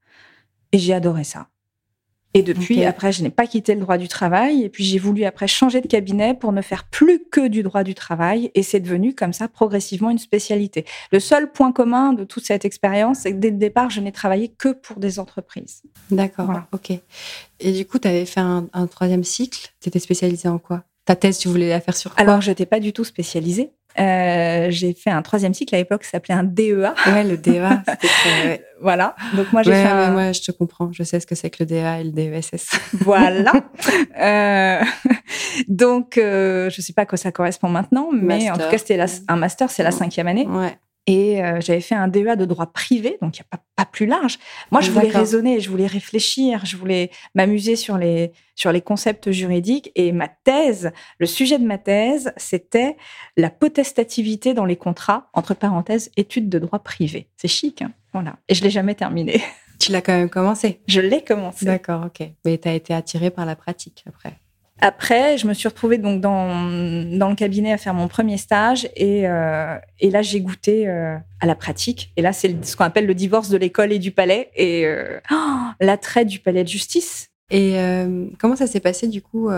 Et 0.71 0.77
j'ai 0.79 0.93
adoré 0.93 1.23
ça. 1.23 1.47
Et 2.33 2.43
depuis, 2.43 2.83
après, 2.83 3.11
je 3.11 3.23
n'ai 3.23 3.31
pas 3.31 3.47
quitté 3.47 3.73
le 3.73 3.81
droit 3.81 3.97
du 3.97 4.07
travail. 4.07 4.63
Et 4.63 4.69
puis, 4.69 4.83
j'ai 4.83 4.99
voulu 4.99 5.23
après 5.23 5.47
changer 5.47 5.81
de 5.81 5.87
cabinet 5.87 6.35
pour 6.35 6.51
ne 6.51 6.61
faire 6.61 6.83
plus 6.83 7.23
que 7.31 7.47
du 7.47 7.63
droit 7.63 7.83
du 7.83 7.95
travail. 7.95 8.51
Et 8.53 8.61
c'est 8.61 8.79
devenu 8.79 9.15
comme 9.15 9.33
ça 9.33 9.47
progressivement 9.47 10.11
une 10.11 10.19
spécialité. 10.19 10.85
Le 11.11 11.19
seul 11.19 11.51
point 11.51 11.71
commun 11.71 12.13
de 12.13 12.25
toute 12.25 12.45
cette 12.45 12.63
expérience, 12.63 13.19
c'est 13.19 13.31
que 13.31 13.37
dès 13.37 13.49
le 13.49 13.57
départ, 13.57 13.89
je 13.89 14.01
n'ai 14.01 14.11
travaillé 14.11 14.49
que 14.49 14.69
pour 14.69 14.97
des 14.97 15.17
entreprises. 15.19 15.81
D'accord. 16.11 16.51
Ok. 16.73 16.91
Et 17.59 17.71
du 17.71 17.85
coup, 17.85 17.97
tu 17.97 18.07
avais 18.07 18.25
fait 18.25 18.41
un, 18.41 18.67
troisième 18.87 19.23
cycle. 19.23 19.73
Tu 19.81 19.89
étais 19.89 19.99
spécialisée 19.99 20.49
en 20.49 20.59
quoi? 20.59 20.83
Ta 21.05 21.15
thèse, 21.15 21.39
tu 21.39 21.47
voulais 21.47 21.69
la 21.69 21.81
faire 21.81 21.95
sur 21.95 22.13
quoi? 22.13 22.21
Alors, 22.21 22.41
je 22.41 22.51
n'étais 22.51 22.65
pas 22.67 22.79
du 22.79 22.93
tout 22.93 23.05
spécialisée. 23.05 23.71
Euh, 23.99 24.67
j'ai 24.69 24.93
fait 24.93 25.09
un 25.09 25.21
troisième 25.21 25.53
cycle 25.53 25.73
à 25.73 25.77
l'époque 25.77 26.03
qui 26.03 26.09
s'appelait 26.09 26.35
un 26.35 26.43
DEA. 26.43 26.93
Ouais, 27.07 27.23
le 27.23 27.37
DEA. 27.37 27.81
ouais. 28.45 28.63
voilà. 28.81 29.15
Donc 29.35 29.51
moi 29.51 29.63
j'ai 29.63 29.71
fait. 29.71 29.87
Un... 29.87 30.11
moi 30.11 30.31
je 30.31 30.41
te 30.41 30.51
comprends. 30.51 30.91
Je 30.91 31.03
sais 31.03 31.19
ce 31.19 31.25
que 31.25 31.35
c'est 31.35 31.49
que 31.49 31.63
le 31.63 31.65
DEA 31.65 32.01
et 32.01 32.03
le 32.03 32.11
DESS. 32.11 32.69
voilà. 33.01 33.53
euh, 34.19 34.83
donc 35.67 36.17
euh, 36.17 36.69
je 36.69 36.81
sais 36.81 36.93
pas 36.93 37.03
à 37.03 37.05
quoi 37.05 37.17
ça 37.17 37.31
correspond 37.31 37.69
maintenant, 37.69 38.09
mais 38.13 38.49
en 38.51 38.57
tout 38.57 38.69
cas 38.69 38.77
c'était 38.77 38.99
un 39.27 39.35
master, 39.35 39.69
c'est 39.69 39.83
la 39.83 39.91
cinquième 39.91 40.27
année. 40.27 40.47
Ouais. 40.47 40.77
Et 41.07 41.41
euh, 41.41 41.61
j'avais 41.61 41.79
fait 41.79 41.95
un 41.95 42.09
DEA 42.09 42.35
de 42.35 42.43
droit 42.43 42.67
privé, 42.67 43.17
donc 43.21 43.37
il 43.37 43.41
n'y 43.41 43.45
a 43.49 43.57
pas, 43.57 43.63
pas, 43.77 43.85
plus 43.85 44.05
large. 44.05 44.37
Moi, 44.71 44.81
je 44.81 44.91
voulais 44.91 45.07
raisonner, 45.07 45.61
je 45.61 45.69
voulais 45.69 45.87
réfléchir, 45.87 46.65
je 46.65 46.75
voulais 46.75 47.11
m'amuser 47.33 47.77
sur 47.77 47.97
les, 47.97 48.33
sur 48.55 48.73
les 48.73 48.81
concepts 48.81 49.31
juridiques. 49.31 49.89
Et 49.95 50.11
ma 50.11 50.27
thèse, 50.27 50.91
le 51.17 51.25
sujet 51.25 51.59
de 51.59 51.65
ma 51.65 51.77
thèse, 51.77 52.33
c'était 52.35 52.97
la 53.37 53.49
potestativité 53.49 54.53
dans 54.53 54.65
les 54.65 54.75
contrats, 54.75 55.29
entre 55.31 55.53
parenthèses, 55.53 56.11
études 56.17 56.49
de 56.49 56.59
droit 56.59 56.79
privé. 56.79 57.29
C'est 57.37 57.47
chic, 57.47 57.81
hein 57.81 57.93
voilà. 58.11 58.35
Et 58.49 58.53
je 58.53 58.63
l'ai 58.63 58.69
jamais 58.69 58.95
terminé. 58.95 59.41
Tu 59.79 59.91
l'as 59.91 60.01
quand 60.01 60.13
même 60.13 60.29
commencé 60.29 60.81
Je 60.87 60.99
l'ai 60.99 61.23
commencé. 61.23 61.63
D'accord, 61.63 62.07
ok. 62.07 62.27
Mais 62.45 62.57
tu 62.57 62.67
as 62.67 62.73
été 62.73 62.95
attirée 62.95 63.29
par 63.29 63.45
la 63.45 63.55
pratique 63.55 64.03
après 64.07 64.33
Après, 64.79 65.37
je 65.37 65.47
me 65.47 65.53
suis 65.53 65.67
retrouvée 65.67 65.97
donc 65.97 66.21
dans, 66.21 66.47
dans 67.17 67.29
le 67.29 67.35
cabinet 67.35 67.73
à 67.73 67.77
faire 67.77 67.93
mon 67.93 68.07
premier 68.07 68.37
stage 68.37 68.87
et, 68.95 69.27
euh, 69.27 69.75
et 69.99 70.11
là 70.11 70.21
j'ai 70.21 70.39
goûté 70.39 70.87
euh, 70.87 71.17
à 71.39 71.45
la 71.45 71.55
pratique. 71.55 72.11
Et 72.15 72.21
là, 72.21 72.31
c'est 72.33 72.63
ce 72.63 72.75
qu'on 72.75 72.83
appelle 72.83 73.07
le 73.07 73.15
divorce 73.15 73.49
de 73.49 73.57
l'école 73.57 73.91
et 73.91 73.99
du 73.99 74.11
palais 74.11 74.51
et 74.55 74.85
euh, 74.85 75.19
oh, 75.31 75.35
l'attrait 75.81 76.25
du 76.25 76.39
palais 76.39 76.63
de 76.63 76.69
justice. 76.69 77.29
Et 77.49 77.77
comment 78.39 78.57
ça 78.57 78.67
s'est 78.67 78.81
passé 78.81 79.07
du 79.07 79.21
coup 79.21 79.49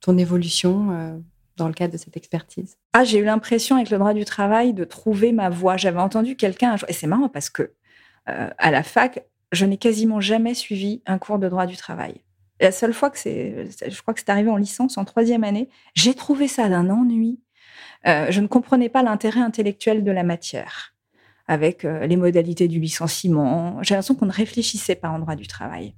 ton 0.00 0.18
évolution 0.18 1.22
dans 1.56 1.68
le 1.68 1.74
cadre 1.74 1.92
de 1.92 1.96
cette 1.96 2.16
expertise? 2.16 2.76
Ah, 2.92 3.04
j'ai 3.04 3.18
eu 3.18 3.24
l'impression 3.24 3.76
avec 3.76 3.90
le 3.90 3.98
droit 3.98 4.14
du 4.14 4.24
travail 4.24 4.72
de 4.72 4.82
trouver 4.82 5.30
ma 5.30 5.48
voie. 5.48 5.76
J'avais 5.76 6.00
entendu 6.00 6.34
quelqu'un 6.34 6.74
et 6.88 6.92
c'est 6.92 7.06
marrant 7.06 7.28
parce 7.28 7.48
que 7.48 7.70
à 8.26 8.72
la 8.72 8.82
fac, 8.82 9.24
je 9.52 9.64
n'ai 9.64 9.76
quasiment 9.76 10.20
jamais 10.20 10.54
suivi 10.54 11.02
un 11.06 11.18
cours 11.18 11.38
de 11.38 11.48
droit 11.48 11.66
du 11.66 11.76
travail. 11.76 12.14
La 12.60 12.72
seule 12.72 12.94
fois 12.94 13.10
que 13.10 13.18
c'est, 13.18 13.68
je 13.88 14.02
crois 14.02 14.14
que 14.14 14.20
c'est 14.20 14.30
arrivé 14.30 14.50
en 14.50 14.56
licence, 14.56 14.96
en 14.96 15.04
troisième 15.04 15.44
année, 15.44 15.68
j'ai 15.94 16.14
trouvé 16.14 16.48
ça 16.48 16.68
d'un 16.68 16.88
ennui. 16.90 17.40
Euh, 18.06 18.26
je 18.30 18.40
ne 18.40 18.46
comprenais 18.46 18.88
pas 18.88 19.02
l'intérêt 19.02 19.40
intellectuel 19.40 20.04
de 20.04 20.10
la 20.10 20.22
matière 20.22 20.92
avec 21.48 21.84
euh, 21.84 22.06
les 22.06 22.16
modalités 22.16 22.66
du 22.66 22.80
licenciement. 22.80 23.80
J'ai 23.82 23.94
l'impression 23.94 24.16
qu'on 24.16 24.26
ne 24.26 24.32
réfléchissait 24.32 24.96
pas 24.96 25.10
en 25.10 25.20
droit 25.20 25.36
du 25.36 25.46
travail. 25.46 25.94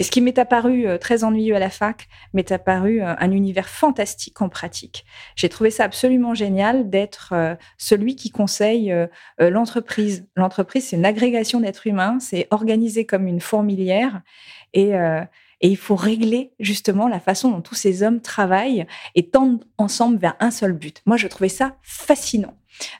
Et 0.00 0.02
ce 0.02 0.10
qui 0.10 0.20
m'est 0.20 0.38
apparu 0.38 0.88
euh, 0.88 0.98
très 0.98 1.22
ennuyeux 1.22 1.54
à 1.54 1.60
la 1.60 1.70
fac 1.70 2.08
m'est 2.32 2.50
apparu 2.50 3.00
un 3.02 3.30
univers 3.30 3.68
fantastique 3.68 4.40
en 4.40 4.48
pratique. 4.48 5.04
J'ai 5.36 5.48
trouvé 5.48 5.70
ça 5.70 5.84
absolument 5.84 6.34
génial 6.34 6.90
d'être 6.90 7.34
celui 7.76 8.16
qui 8.16 8.30
conseille 8.30 8.92
l'entreprise. 9.38 10.26
L'entreprise, 10.34 10.88
c'est 10.88 10.96
une 10.96 11.04
agrégation 11.04 11.60
d'êtres 11.60 11.86
humains, 11.86 12.18
c'est 12.18 12.48
organisé 12.50 13.04
comme 13.04 13.26
une 13.26 13.40
fourmilière 13.40 14.22
et 14.72 14.94
et 15.62 15.68
il 15.68 15.76
faut 15.76 15.96
régler 15.96 16.52
justement 16.60 17.08
la 17.08 17.20
façon 17.20 17.50
dont 17.50 17.60
tous 17.60 17.76
ces 17.76 18.02
hommes 18.02 18.20
travaillent 18.20 18.86
et 19.14 19.28
tendent 19.28 19.64
ensemble 19.78 20.18
vers 20.18 20.36
un 20.40 20.50
seul 20.50 20.72
but. 20.72 21.02
Moi, 21.06 21.16
je 21.16 21.28
trouvais 21.28 21.48
ça 21.48 21.76
fascinant 21.82 22.56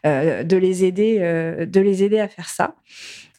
euh, 0.06 0.44
de 0.44 0.56
les 0.56 0.84
aider, 0.84 1.18
euh, 1.20 1.66
de 1.66 1.80
les 1.80 2.04
aider 2.04 2.20
à 2.20 2.28
faire 2.28 2.48
ça. 2.48 2.76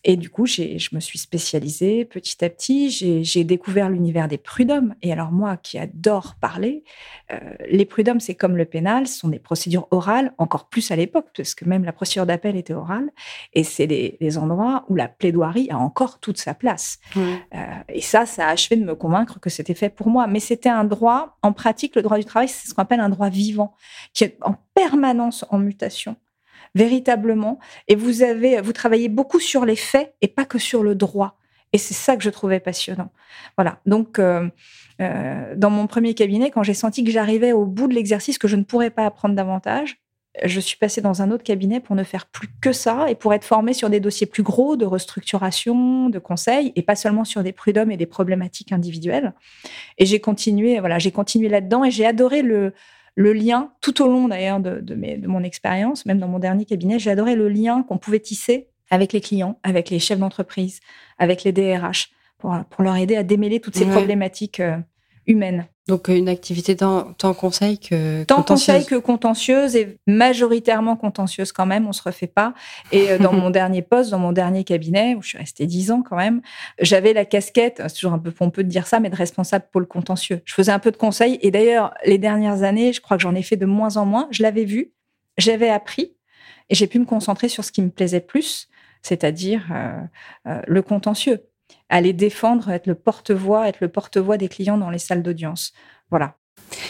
Et 0.06 0.18
du 0.18 0.30
coup, 0.30 0.46
je 0.46 0.90
me 0.92 1.00
suis 1.00 1.18
spécialisée 1.18 2.04
petit 2.04 2.44
à 2.44 2.50
petit. 2.50 2.90
J'ai 2.90 3.44
découvert 3.44 3.90
l'univers 3.90 4.28
des 4.28 4.38
prud'hommes. 4.38 4.96
Et 5.02 5.14
alors 5.14 5.32
moi, 5.32 5.56
qui 5.56 5.78
adore 5.78 6.36
parler, 6.42 6.84
euh, 7.32 7.40
les 7.70 7.86
prud'hommes, 7.86 8.20
c'est 8.20 8.36
comme 8.36 8.58
le 8.58 8.66
pénal, 8.66 9.08
ce 9.08 9.20
sont 9.20 9.30
des 9.30 9.40
procédures 9.40 9.88
orales, 9.92 10.34
encore 10.38 10.68
plus 10.68 10.92
à 10.92 10.98
l'époque, 10.98 11.28
parce 11.36 11.56
que 11.56 11.64
même 11.64 11.86
la 11.86 11.94
procédure 11.94 12.26
d'appel 12.26 12.58
était 12.58 12.74
orale. 12.74 13.10
Et 13.54 13.64
c'est 13.64 13.88
les, 13.88 14.38
endroits 14.38 14.84
où 14.90 14.96
la 14.96 15.08
plaidoirie 15.08 15.70
a 15.70 15.78
encore 15.78 16.20
toute 16.20 16.38
sa 16.38 16.54
place. 16.54 17.00
Euh, 17.16 17.30
et 17.88 18.02
ça, 18.02 18.26
ça 18.26 18.48
a 18.48 18.52
achevé 18.52 18.76
de 18.76 18.84
me 18.84 18.96
convaincre 18.96 19.40
que 19.40 19.50
c'était 19.50 19.76
fait 19.76 19.90
pour 19.90 20.10
moi. 20.10 20.28
Mais 20.28 20.40
c'était 20.40 20.70
un 20.70 20.84
droit, 20.84 21.38
en 21.44 21.54
pratique, 21.54 21.96
le 21.96 22.02
droit 22.02 22.18
du 22.18 22.26
travail, 22.26 22.50
c'est 22.50 22.68
ce 22.68 22.74
qu'on 22.74 22.82
appelle 22.82 23.00
un 23.00 23.10
droit 23.10 23.30
vivant, 23.30 23.76
qui 24.14 24.26
est 24.26 24.38
en 24.42 24.56
permanence 24.74 25.46
en 25.50 25.60
mutation 25.60 26.18
véritablement. 26.75 27.60
Et 27.88 27.96
vous 27.96 28.24
avez, 28.24 28.62
vous 28.62 28.74
travaillez 28.74 29.10
beaucoup 29.10 29.39
sur 29.39 29.65
les 29.65 29.75
faits 29.75 30.15
et 30.22 30.27
pas 30.27 30.46
que 30.46 30.60
sur 30.60 30.84
le 30.84 30.96
droit. 30.96 31.38
Et 31.74 31.77
c'est 31.77 31.96
ça 31.96 32.15
que 32.15 32.24
je 32.24 32.30
trouvais 32.30 32.60
passionnant. 32.60 33.12
Voilà. 33.58 33.80
Donc, 33.86 34.20
euh, 34.20 34.48
euh, 35.01 35.56
dans 35.56 35.72
mon 35.72 35.88
premier 35.88 36.13
cabinet, 36.13 36.51
quand 36.51 36.63
j'ai 36.63 36.75
senti 36.75 37.03
que 37.03 37.12
j'arrivais 37.12 37.51
au 37.51 37.65
bout 37.65 37.88
de 37.88 37.96
l'exercice, 37.96 38.38
que 38.38 38.48
je 38.48 38.56
ne 38.56 38.63
pourrais 38.63 38.92
pas 38.92 39.06
apprendre 39.06 39.36
davantage, 39.36 39.98
je 40.44 40.60
suis 40.60 40.77
passée 40.77 41.01
dans 41.01 41.22
un 41.22 41.30
autre 41.30 41.44
cabinet 41.44 41.80
pour 41.80 41.96
ne 41.96 42.03
faire 42.03 42.25
plus 42.25 42.48
que 42.62 42.72
ça 42.72 43.10
et 43.10 43.15
pour 43.15 43.34
être 43.34 43.44
formée 43.44 43.74
sur 43.74 43.89
des 43.89 44.00
dossiers 44.00 44.25
plus 44.25 44.42
gros 44.42 44.75
de 44.75 44.86
restructuration, 44.86 46.10
de 46.10 46.20
conseils 46.20 46.74
et 46.75 46.82
pas 46.82 46.96
seulement 46.96 47.24
sur 47.24 47.44
des 47.44 47.51
prud'hommes 47.51 47.92
et 47.92 47.98
des 47.98 48.08
problématiques 48.08 48.72
individuelles. 48.72 49.34
Et 50.00 50.06
j'ai 50.06 50.20
continué, 50.20 50.80
voilà, 50.80 50.98
j'ai 50.98 51.12
continué 51.12 51.50
là-dedans 51.50 51.84
et 51.84 51.92
j'ai 51.92 52.06
adoré 52.06 52.42
le, 52.42 52.74
le 53.15 53.34
lien, 53.34 53.72
tout 53.82 54.01
au 54.01 54.08
long 54.08 54.27
d'ailleurs 54.27 54.60
de, 54.60 54.79
de, 54.79 54.96
de, 54.96 55.27
mon 55.27 55.43
expérience, 55.43 56.05
même 56.05 56.20
dans 56.20 56.27
mon 56.27 56.39
dernier 56.39 56.65
cabinet, 56.65 57.00
j'ai 57.00 57.12
adoré 57.12 57.36
le 57.36 57.50
lien 57.50 57.84
qu'on 57.84 57.98
pouvait 57.98 58.20
tisser 58.20 58.70
avec 58.89 59.13
les 59.13 59.22
clients, 59.22 59.60
avec 59.63 59.89
les 59.89 60.00
chefs 60.00 60.20
d'entreprise, 60.20 60.79
avec 61.17 61.43
les 61.43 61.51
DRH, 61.51 62.12
pour, 62.38 62.55
pour, 62.70 62.84
leur 62.84 62.96
aider 62.96 63.15
à 63.15 63.24
démêler 63.24 63.60
toutes 63.60 63.75
ces 63.75 63.86
problématiques 63.86 64.60
euh, 64.60 64.77
humaine. 65.27 65.65
Donc 65.88 66.08
une 66.08 66.30
activité 66.30 66.77
tant, 66.77 67.13
conseil 67.34 67.77
que 67.77 68.24
tant 68.24 68.42
conseil 68.42 68.86
que 68.86 68.96
contentieuse 68.96 69.75
et 69.75 69.98
majoritairement 70.08 70.96
contentieuse 70.96 71.51
quand 71.51 71.65
même, 71.65 71.88
on 71.88 71.92
se 71.92 72.01
refait 72.01 72.27
pas. 72.27 72.53
Et 72.94 73.12
euh, 73.12 73.18
dans 73.18 73.34
mon 73.34 73.50
dernier 73.50 73.82
poste, 73.82 74.10
dans 74.10 74.20
mon 74.20 74.32
dernier 74.32 74.63
cabinet 74.63 75.15
où 75.15 75.22
je 75.22 75.30
suis 75.30 75.38
restée 75.38 75.65
dix 75.65 75.92
ans 75.92 76.01
quand 76.01 76.15
même, 76.15 76.42
j'avais 76.80 77.12
la 77.12 77.25
casquette, 77.25 77.82
c'est 77.88 77.96
toujours 77.96 78.13
un 78.13 78.20
peu 78.20 78.32
pompeux 78.32 78.63
de 78.63 78.70
dire 78.70 78.88
ça, 78.88 79.01
mais 79.01 79.10
de 79.10 79.15
responsable 79.15 79.65
pour 79.72 79.82
le 79.82 79.88
contentieux. 79.88 80.42
Je 80.46 80.53
faisais 80.53 80.72
un 80.72 80.80
peu 80.80 80.92
de 80.92 80.98
conseil 80.98 81.38
et 81.42 81.51
d'ailleurs 81.51 81.94
les 82.06 82.18
dernières 82.18 82.63
années, 82.63 82.94
je 82.94 83.01
crois 83.01 83.18
que 83.18 83.24
j'en 83.24 83.36
ai 83.36 83.44
fait 83.44 83.58
de 83.58 83.65
moins 83.65 83.98
en 83.98 84.06
moins. 84.06 84.30
Je 84.32 84.42
l'avais 84.42 84.63
vu, 84.63 84.94
j'avais 85.38 85.70
appris 85.70 86.15
et 86.70 86.75
j'ai 86.75 86.88
pu 86.88 86.98
me 86.98 87.06
concentrer 87.06 87.50
sur 87.50 87.65
ce 87.65 87.74
qui 87.74 87.82
me 87.82 87.89
plaisait 87.89 88.22
plus, 88.22 88.70
c'est-à-dire 89.01 89.65
euh, 89.72 90.01
euh, 90.48 90.62
le 90.65 90.82
contentieux 90.82 91.44
aller 91.89 92.13
défendre, 92.13 92.70
être 92.70 92.88
le 92.88 92.96
porte-voix, 92.96 93.67
être 93.67 93.79
le 93.82 93.89
porte-voix 93.89 94.38
des 94.38 94.50
clients 94.50 94.77
dans 94.77 94.89
les 94.89 95.00
salles 95.00 95.24
d'audience. 95.24 95.74
Voilà. 96.10 96.36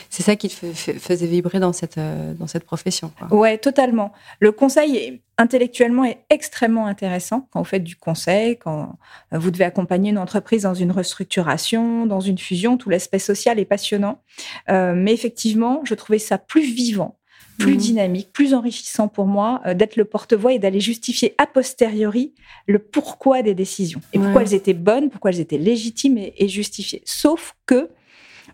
C'est 0.09 0.23
ça 0.23 0.35
qui 0.35 0.49
te 0.49 0.71
faisait 0.73 1.27
vibrer 1.27 1.59
dans 1.59 1.73
cette, 1.73 1.97
euh, 1.97 2.33
dans 2.33 2.47
cette 2.47 2.63
profession. 2.63 3.11
Quoi. 3.17 3.35
Ouais, 3.35 3.57
totalement. 3.57 4.13
Le 4.39 4.51
conseil 4.51 5.21
intellectuellement 5.37 6.05
est 6.05 6.19
extrêmement 6.29 6.85
intéressant 6.85 7.47
quand 7.51 7.59
vous 7.59 7.65
faites 7.65 7.83
du 7.83 7.95
conseil, 7.95 8.57
quand 8.57 8.97
vous 9.31 9.51
devez 9.51 9.65
accompagner 9.65 10.11
une 10.11 10.17
entreprise 10.17 10.63
dans 10.63 10.73
une 10.73 10.91
restructuration, 10.91 12.05
dans 12.05 12.19
une 12.19 12.37
fusion, 12.37 12.77
tout 12.77 12.89
l'aspect 12.89 13.19
social 13.19 13.59
est 13.59 13.65
passionnant. 13.65 14.21
Euh, 14.69 14.93
mais 14.95 15.13
effectivement, 15.13 15.81
je 15.83 15.95
trouvais 15.95 16.19
ça 16.19 16.37
plus 16.37 16.63
vivant 16.63 17.17
plus 17.63 17.75
mmh. 17.75 17.77
dynamique, 17.77 18.33
plus 18.33 18.53
enrichissant 18.53 19.07
pour 19.07 19.25
moi 19.25 19.61
euh, 19.65 19.73
d'être 19.73 19.95
le 19.95 20.05
porte-voix 20.05 20.53
et 20.53 20.59
d'aller 20.59 20.79
justifier 20.79 21.33
a 21.37 21.47
posteriori 21.47 22.33
le 22.67 22.79
pourquoi 22.79 23.41
des 23.41 23.55
décisions 23.55 24.01
et 24.11 24.19
pourquoi 24.19 24.41
elles 24.41 24.53
étaient 24.53 24.73
bonnes, 24.73 25.09
pourquoi 25.09 25.31
elles 25.31 25.39
étaient 25.39 25.57
légitimes 25.57 26.17
et, 26.17 26.47
justifiées. 26.47 27.01
Sauf 27.05 27.55
que 27.65 27.89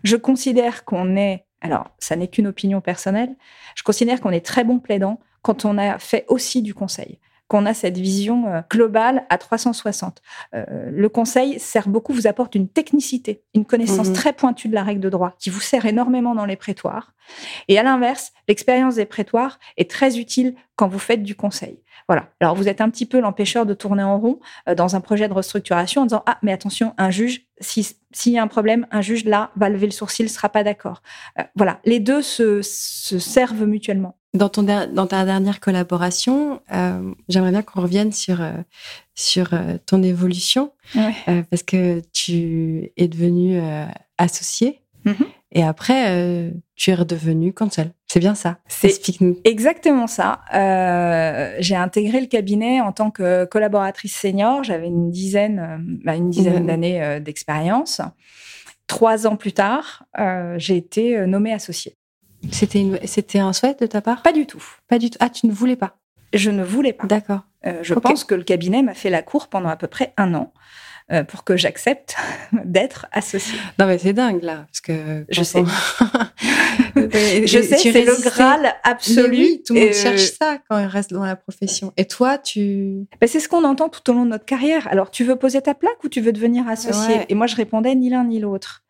je 0.04 0.16
considère 0.16 0.84
qu'on 0.84 1.16
est, 1.16 1.44
alors 1.60 1.90
ça 1.98 2.16
n'est 2.16 2.28
qu'une 2.28 2.46
opinion 2.46 2.80
personnelle, 2.80 3.34
je 3.74 3.82
considère 3.82 4.20
qu'on 4.20 4.30
est 4.30 4.44
très 4.44 4.64
bon 4.64 4.78
plaidant 4.78 5.18
quand 5.42 5.64
on 5.64 5.76
a 5.76 5.98
fait 5.98 6.24
aussi 6.28 6.62
du 6.62 6.74
conseil 6.74 7.18
qu'on 7.50 7.66
a 7.66 7.74
cette 7.74 7.98
vision 7.98 8.46
euh, 8.46 8.60
globale 8.70 9.26
à 9.28 9.36
360. 9.36 10.22
Euh, 10.54 10.64
le 10.88 11.08
conseil 11.08 11.58
sert 11.58 11.88
beaucoup, 11.88 12.12
vous 12.12 12.28
apporte 12.28 12.54
une 12.54 12.68
technicité, 12.68 13.42
une 13.54 13.64
connaissance 13.64 14.08
mmh 14.08 14.12
très 14.12 14.32
pointue 14.32 14.68
de 14.68 14.74
la 14.74 14.84
règle 14.84 15.00
de 15.00 15.10
droit 15.10 15.34
qui 15.38 15.50
vous 15.50 15.60
sert 15.60 15.84
énormément 15.84 16.34
dans 16.36 16.44
les 16.44 16.54
prétoires. 16.54 17.12
Et 17.66 17.76
à 17.76 17.82
l'inverse, 17.82 18.32
l'expérience 18.48 18.94
des 18.94 19.04
prétoires 19.04 19.58
est 19.76 19.90
très 19.90 20.18
utile 20.18 20.54
quand 20.80 20.88
vous 20.88 20.98
faites 20.98 21.22
du 21.22 21.34
conseil. 21.34 21.78
Voilà. 22.08 22.30
Alors 22.40 22.54
vous 22.54 22.66
êtes 22.66 22.80
un 22.80 22.88
petit 22.88 23.04
peu 23.04 23.20
l'empêcheur 23.20 23.66
de 23.66 23.74
tourner 23.74 24.02
en 24.02 24.18
rond 24.18 24.40
euh, 24.66 24.74
dans 24.74 24.96
un 24.96 25.00
projet 25.00 25.28
de 25.28 25.34
restructuration 25.34 26.02
en 26.02 26.06
disant 26.06 26.22
ah 26.24 26.38
mais 26.42 26.52
attention 26.52 26.94
un 26.96 27.10
juge 27.10 27.42
s'il 27.60 28.32
y 28.32 28.38
a 28.38 28.42
un 28.42 28.48
problème 28.48 28.86
un 28.90 29.02
juge 29.02 29.26
là 29.26 29.50
va 29.56 29.68
lever 29.68 29.86
le 29.86 29.92
sourcil 29.92 30.30
sera 30.30 30.48
pas 30.48 30.64
d'accord. 30.64 31.02
voilà 31.54 31.80
les 31.84 32.00
deux 32.00 32.22
se 32.22 32.62
servent 32.62 33.66
mutuellement. 33.66 34.16
Dans, 34.32 34.48
ton, 34.48 34.62
dans 34.62 35.08
ta 35.08 35.24
dernière 35.24 35.58
collaboration, 35.58 36.62
euh, 36.72 37.12
j'aimerais 37.28 37.50
bien 37.50 37.62
qu'on 37.62 37.80
revienne 37.80 38.12
sur, 38.12 38.40
euh, 38.40 38.52
sur 39.16 39.52
euh, 39.52 39.76
ton 39.86 40.04
évolution, 40.04 40.72
parce 41.50 41.64
que 41.64 42.00
tu 42.12 42.92
es 42.96 43.08
devenu 43.08 43.60
associé, 44.18 44.82
mm-hmm. 45.04 45.26
et 45.52 45.64
après, 45.64 46.52
tu 46.76 46.90
es 46.90 46.94
redevenu 46.94 47.52
cancel. 47.52 47.92
C'est 48.12 48.18
bien 48.18 48.34
ça 48.34 48.58
Explique-nous. 48.82 49.38
Exactement 49.44 50.08
ça. 50.08 50.40
J'ai 51.60 51.76
intégré 51.76 52.20
le 52.20 52.26
cabinet 52.26 52.80
en 52.80 52.90
tant 52.90 53.12
que 53.12 53.44
collaboratrice 53.44 54.16
senior. 54.16 54.64
J'avais 54.64 54.88
une 54.88 55.12
dizaine, 55.12 55.86
bah, 56.04 56.16
une 56.16 56.28
dizaine 56.28 56.66
d'années 56.66 57.20
d'expérience. 57.20 58.00
Trois 58.88 59.28
ans 59.28 59.36
plus 59.36 59.52
tard, 59.52 60.06
j'ai 60.56 60.76
été 60.76 61.24
nommée 61.24 61.52
associée. 61.52 61.96
C'était 62.50 62.84
c'était 63.04 63.38
un 63.38 63.52
souhait 63.52 63.76
de 63.78 63.86
ta 63.86 64.00
part? 64.00 64.22
Pas 64.22 64.32
du 64.32 64.44
tout. 64.44 64.64
Pas 64.88 64.98
du 64.98 65.10
tout. 65.10 65.18
Ah, 65.20 65.30
tu 65.30 65.46
ne 65.46 65.52
voulais 65.52 65.76
pas? 65.76 66.00
Je 66.32 66.50
ne 66.50 66.64
voulais 66.64 66.92
pas. 66.92 67.06
D'accord. 67.06 67.42
Euh, 67.64 67.78
je 67.82 67.94
pense 67.94 68.24
que 68.24 68.34
le 68.34 68.42
cabinet 68.42 68.82
m'a 68.82 68.94
fait 68.94 69.10
la 69.10 69.22
cour 69.22 69.46
pendant 69.46 69.68
à 69.68 69.76
peu 69.76 69.86
près 69.86 70.14
un 70.16 70.34
an 70.34 70.52
euh, 71.12 71.24
pour 71.24 71.44
que 71.44 71.56
j'accepte 71.56 72.16
d'être 72.64 73.06
associée. 73.12 73.58
Non 73.78 73.86
mais 73.86 73.98
c'est 73.98 74.12
dingue 74.12 74.42
là, 74.42 74.66
parce 74.66 74.80
que 74.80 75.24
je 75.28 75.42
sais. 75.42 75.64
je 76.96 77.62
sais, 77.62 77.76
c'est 77.76 78.04
le 78.04 78.22
graal 78.22 78.74
absolu. 78.84 79.62
tout 79.66 79.74
le 79.74 79.80
monde 79.80 79.92
cherche 79.92 80.32
ça 80.38 80.58
quand 80.68 80.78
il 80.78 80.86
reste 80.86 81.12
dans 81.12 81.24
la 81.24 81.36
profession. 81.36 81.92
Et 81.96 82.06
toi, 82.06 82.38
tu 82.38 83.06
ben, 83.20 83.26
C'est 83.26 83.40
ce 83.40 83.48
qu'on 83.48 83.64
entend 83.64 83.88
tout 83.88 84.08
au 84.10 84.14
long 84.14 84.24
de 84.24 84.30
notre 84.30 84.44
carrière. 84.44 84.88
Alors, 84.88 85.10
tu 85.10 85.24
veux 85.24 85.36
poser 85.36 85.60
ta 85.60 85.74
plaque 85.74 86.02
ou 86.04 86.08
tu 86.08 86.20
veux 86.20 86.32
devenir 86.32 86.68
associé 86.68 87.26
Et 87.28 87.34
moi, 87.34 87.46
je 87.46 87.56
répondais 87.56 87.94
ni 87.94 88.10
l'un 88.10 88.24
ni 88.24 88.38
l'autre. 88.38 88.84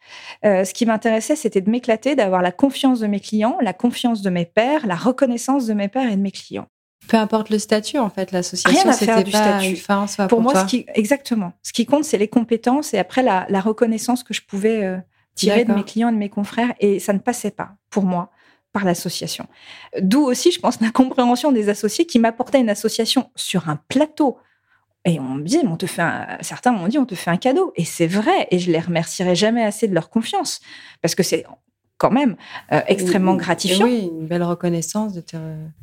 Euh, 0.44 0.64
ce 0.64 0.74
qui 0.74 0.86
m'intéressait, 0.86 1.36
c'était 1.36 1.60
de 1.60 1.70
m'éclater, 1.70 2.16
d'avoir 2.16 2.42
la 2.42 2.52
confiance 2.52 3.00
de 3.00 3.06
mes 3.06 3.20
clients, 3.20 3.56
la 3.60 3.72
confiance 3.72 4.22
de 4.22 4.30
mes 4.30 4.46
pairs, 4.46 4.86
la 4.86 4.96
reconnaissance 4.96 5.66
de 5.66 5.74
mes 5.74 5.88
pairs 5.88 6.10
et 6.10 6.16
de 6.16 6.22
mes 6.22 6.32
clients. 6.32 6.68
Peu 7.10 7.16
importe 7.16 7.50
le 7.50 7.58
statut, 7.58 7.98
en 7.98 8.08
fait, 8.08 8.30
l'association, 8.30 8.92
c'était 8.92 9.24
pas 9.24 9.58
statut. 9.58 9.74
Fin, 9.74 10.06
pour, 10.28 10.40
moi, 10.40 10.54
Ce 10.54 10.64
qui, 10.64 10.86
exactement. 10.94 11.52
Ce 11.60 11.72
qui 11.72 11.84
compte, 11.84 12.04
c'est 12.04 12.18
les 12.18 12.28
compétences 12.28 12.94
et 12.94 12.98
après 12.98 13.24
la, 13.24 13.60
reconnaissance 13.60 14.22
que 14.22 14.32
je 14.32 14.42
pouvais 14.42 14.84
euh, 14.84 14.96
tiré 15.34 15.64
de 15.64 15.72
mes 15.72 15.82
clients 15.82 16.10
et 16.10 16.12
de 16.12 16.16
mes 16.16 16.28
confrères 16.28 16.72
et 16.78 17.00
ça 17.00 17.12
ne 17.12 17.18
passait 17.18 17.50
pas 17.50 17.72
pour 17.90 18.04
moi 18.04 18.30
par 18.72 18.84
l'association. 18.84 19.48
D'où 20.00 20.20
aussi, 20.20 20.52
je 20.52 20.60
pense, 20.60 20.80
l'incompréhension 20.80 21.50
des 21.50 21.68
associés 21.68 22.06
qui 22.06 22.20
m'apportaient 22.20 22.60
une 22.60 22.70
association 22.70 23.28
sur 23.34 23.68
un 23.68 23.80
plateau. 23.88 24.38
Et 25.04 25.18
on 25.18 25.34
me 25.34 25.42
dit, 25.42 25.58
on 25.64 25.76
te 25.76 25.86
fait 25.86 26.02
certains 26.42 26.70
m'ont 26.70 26.86
dit, 26.86 26.98
on 26.98 27.06
te 27.06 27.16
fait 27.16 27.30
un 27.30 27.38
cadeau. 27.38 27.72
Et 27.74 27.84
c'est 27.84 28.06
vrai. 28.06 28.46
Et 28.52 28.60
je 28.60 28.70
les 28.70 28.78
remercierai 28.78 29.34
jamais 29.34 29.64
assez 29.64 29.88
de 29.88 29.94
leur 29.94 30.10
confiance. 30.10 30.60
Parce 31.02 31.16
que 31.16 31.24
c'est 31.24 31.44
quand 32.00 32.10
même 32.10 32.36
euh, 32.72 32.80
extrêmement 32.86 33.34
gratifiant. 33.36 33.84
oui, 33.84 34.10
une 34.10 34.26
belle 34.26 34.42
reconnaissance 34.42 35.12
de 35.12 35.20
tes. 35.20 35.36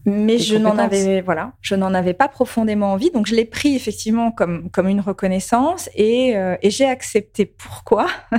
Mais 0.05 0.39
je 0.39 0.57
n'en 0.57 0.75
avais, 0.79 1.21
voilà, 1.21 1.53
je 1.62 1.75
n'en 1.75 1.93
avais 1.93 2.15
pas 2.15 2.27
profondément 2.27 2.91
envie, 2.91 3.12
donc 3.12 3.27
je 3.27 3.36
l'ai 3.36 3.45
pris 3.45 3.75
effectivement 3.75 4.31
comme 4.31 4.71
comme 4.71 4.88
une 4.88 5.00
reconnaissance 5.00 5.91
et, 5.93 6.36
euh, 6.36 6.57
et 6.63 6.71
j'ai 6.71 6.86
accepté. 6.86 7.45
Pourquoi? 7.45 8.07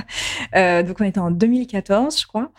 Euh, 0.55 0.83
Donc 0.83 0.97
on 1.01 1.05
était 1.05 1.21
en 1.21 1.31
2014, 1.31 2.21
je 2.21 2.27
crois. 2.27 2.51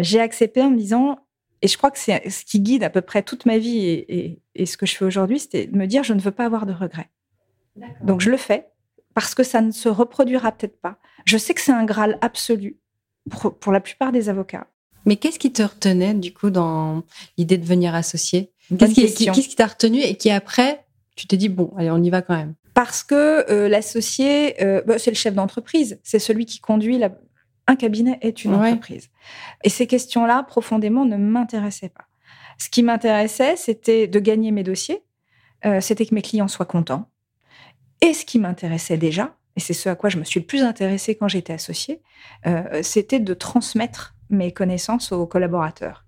j'ai 0.00 0.20
accepté 0.20 0.60
en 0.60 0.70
me 0.70 0.76
disant, 0.76 1.18
et 1.62 1.68
je 1.68 1.76
crois 1.76 1.90
que 1.90 1.98
c'est 1.98 2.28
ce 2.28 2.44
qui 2.44 2.60
guide 2.60 2.82
à 2.82 2.90
peu 2.90 3.00
près 3.00 3.22
toute 3.22 3.46
ma 3.46 3.58
vie 3.58 3.78
et, 3.78 4.42
et, 4.54 4.66
ce 4.66 4.76
que 4.76 4.86
je 4.86 4.96
fais 4.96 5.04
aujourd'hui, 5.04 5.38
c'était 5.38 5.66
de 5.66 5.76
me 5.76 5.86
dire, 5.86 6.02
je 6.02 6.14
ne 6.14 6.20
veux 6.20 6.32
pas 6.32 6.44
avoir 6.44 6.66
de 6.66 6.72
regrets. 6.72 7.10
Donc 8.02 8.20
je 8.20 8.30
le 8.30 8.36
fais 8.36 8.68
parce 9.14 9.34
que 9.34 9.44
ça 9.44 9.60
ne 9.60 9.70
se 9.70 9.88
reproduira 9.88 10.52
peut-être 10.52 10.80
pas. 10.80 10.98
Je 11.24 11.38
sais 11.38 11.54
que 11.54 11.60
c'est 11.60 11.72
un 11.72 11.84
graal 11.84 12.18
absolu 12.20 12.81
pour, 13.30 13.72
la 13.72 13.80
plupart 13.80 14.12
des 14.12 14.28
avocats. 14.28 14.66
Mais 15.04 15.16
qu'est-ce 15.16 15.38
qui 15.38 15.52
te 15.52 15.62
retenait 15.62 16.14
du 16.14 16.32
coup 16.32 16.50
dans 16.50 17.02
l'idée 17.36 17.58
de 17.58 17.64
venir 17.64 17.94
associer? 17.94 18.52
Qu'est-ce 18.78 19.48
qui 19.48 19.56
t'a 19.56 19.66
retenu 19.66 20.00
et 20.00 20.16
qui 20.16 20.30
après, 20.30 20.84
tu 21.16 21.26
te 21.26 21.34
dis 21.34 21.48
bon, 21.48 21.72
allez, 21.76 21.90
on 21.90 22.02
y 22.02 22.10
va 22.10 22.22
quand 22.22 22.36
même? 22.36 22.54
Parce 22.74 23.02
que 23.02 23.50
euh, 23.50 23.68
l'associé, 23.68 24.62
euh, 24.62 24.82
bah, 24.86 24.98
c'est 24.98 25.10
le 25.10 25.16
chef 25.16 25.34
d'entreprise, 25.34 26.00
c'est 26.02 26.18
celui 26.18 26.46
qui 26.46 26.60
conduit 26.60 26.98
la... 26.98 27.10
un 27.66 27.76
cabinet 27.76 28.18
est 28.22 28.44
une 28.44 28.54
entreprise. 28.54 29.10
Et 29.64 29.68
ces 29.68 29.86
questions-là, 29.86 30.42
profondément, 30.44 31.04
ne 31.04 31.16
m'intéressaient 31.16 31.90
pas. 31.90 32.06
Ce 32.58 32.70
qui 32.70 32.82
m'intéressait, 32.82 33.56
c'était 33.56 34.06
de 34.06 34.18
gagner 34.20 34.52
mes 34.52 34.62
dossiers, 34.62 35.02
euh, 35.64 35.80
c'était 35.80 36.06
que 36.06 36.14
mes 36.14 36.22
clients 36.22 36.48
soient 36.48 36.66
contents. 36.66 37.10
Et 38.00 38.14
ce 38.14 38.24
qui 38.24 38.38
m'intéressait 38.38 38.96
déjà, 38.96 39.36
et 39.56 39.60
c'est 39.60 39.74
ce 39.74 39.88
à 39.88 39.94
quoi 39.94 40.10
je 40.10 40.18
me 40.18 40.24
suis 40.24 40.40
le 40.40 40.46
plus 40.46 40.62
intéressée 40.62 41.14
quand 41.14 41.28
j'étais 41.28 41.52
associée, 41.52 42.00
euh, 42.46 42.80
c'était 42.82 43.20
de 43.20 43.34
transmettre 43.34 44.14
mes 44.30 44.52
connaissances 44.52 45.12
aux 45.12 45.26
collaborateurs. 45.26 46.04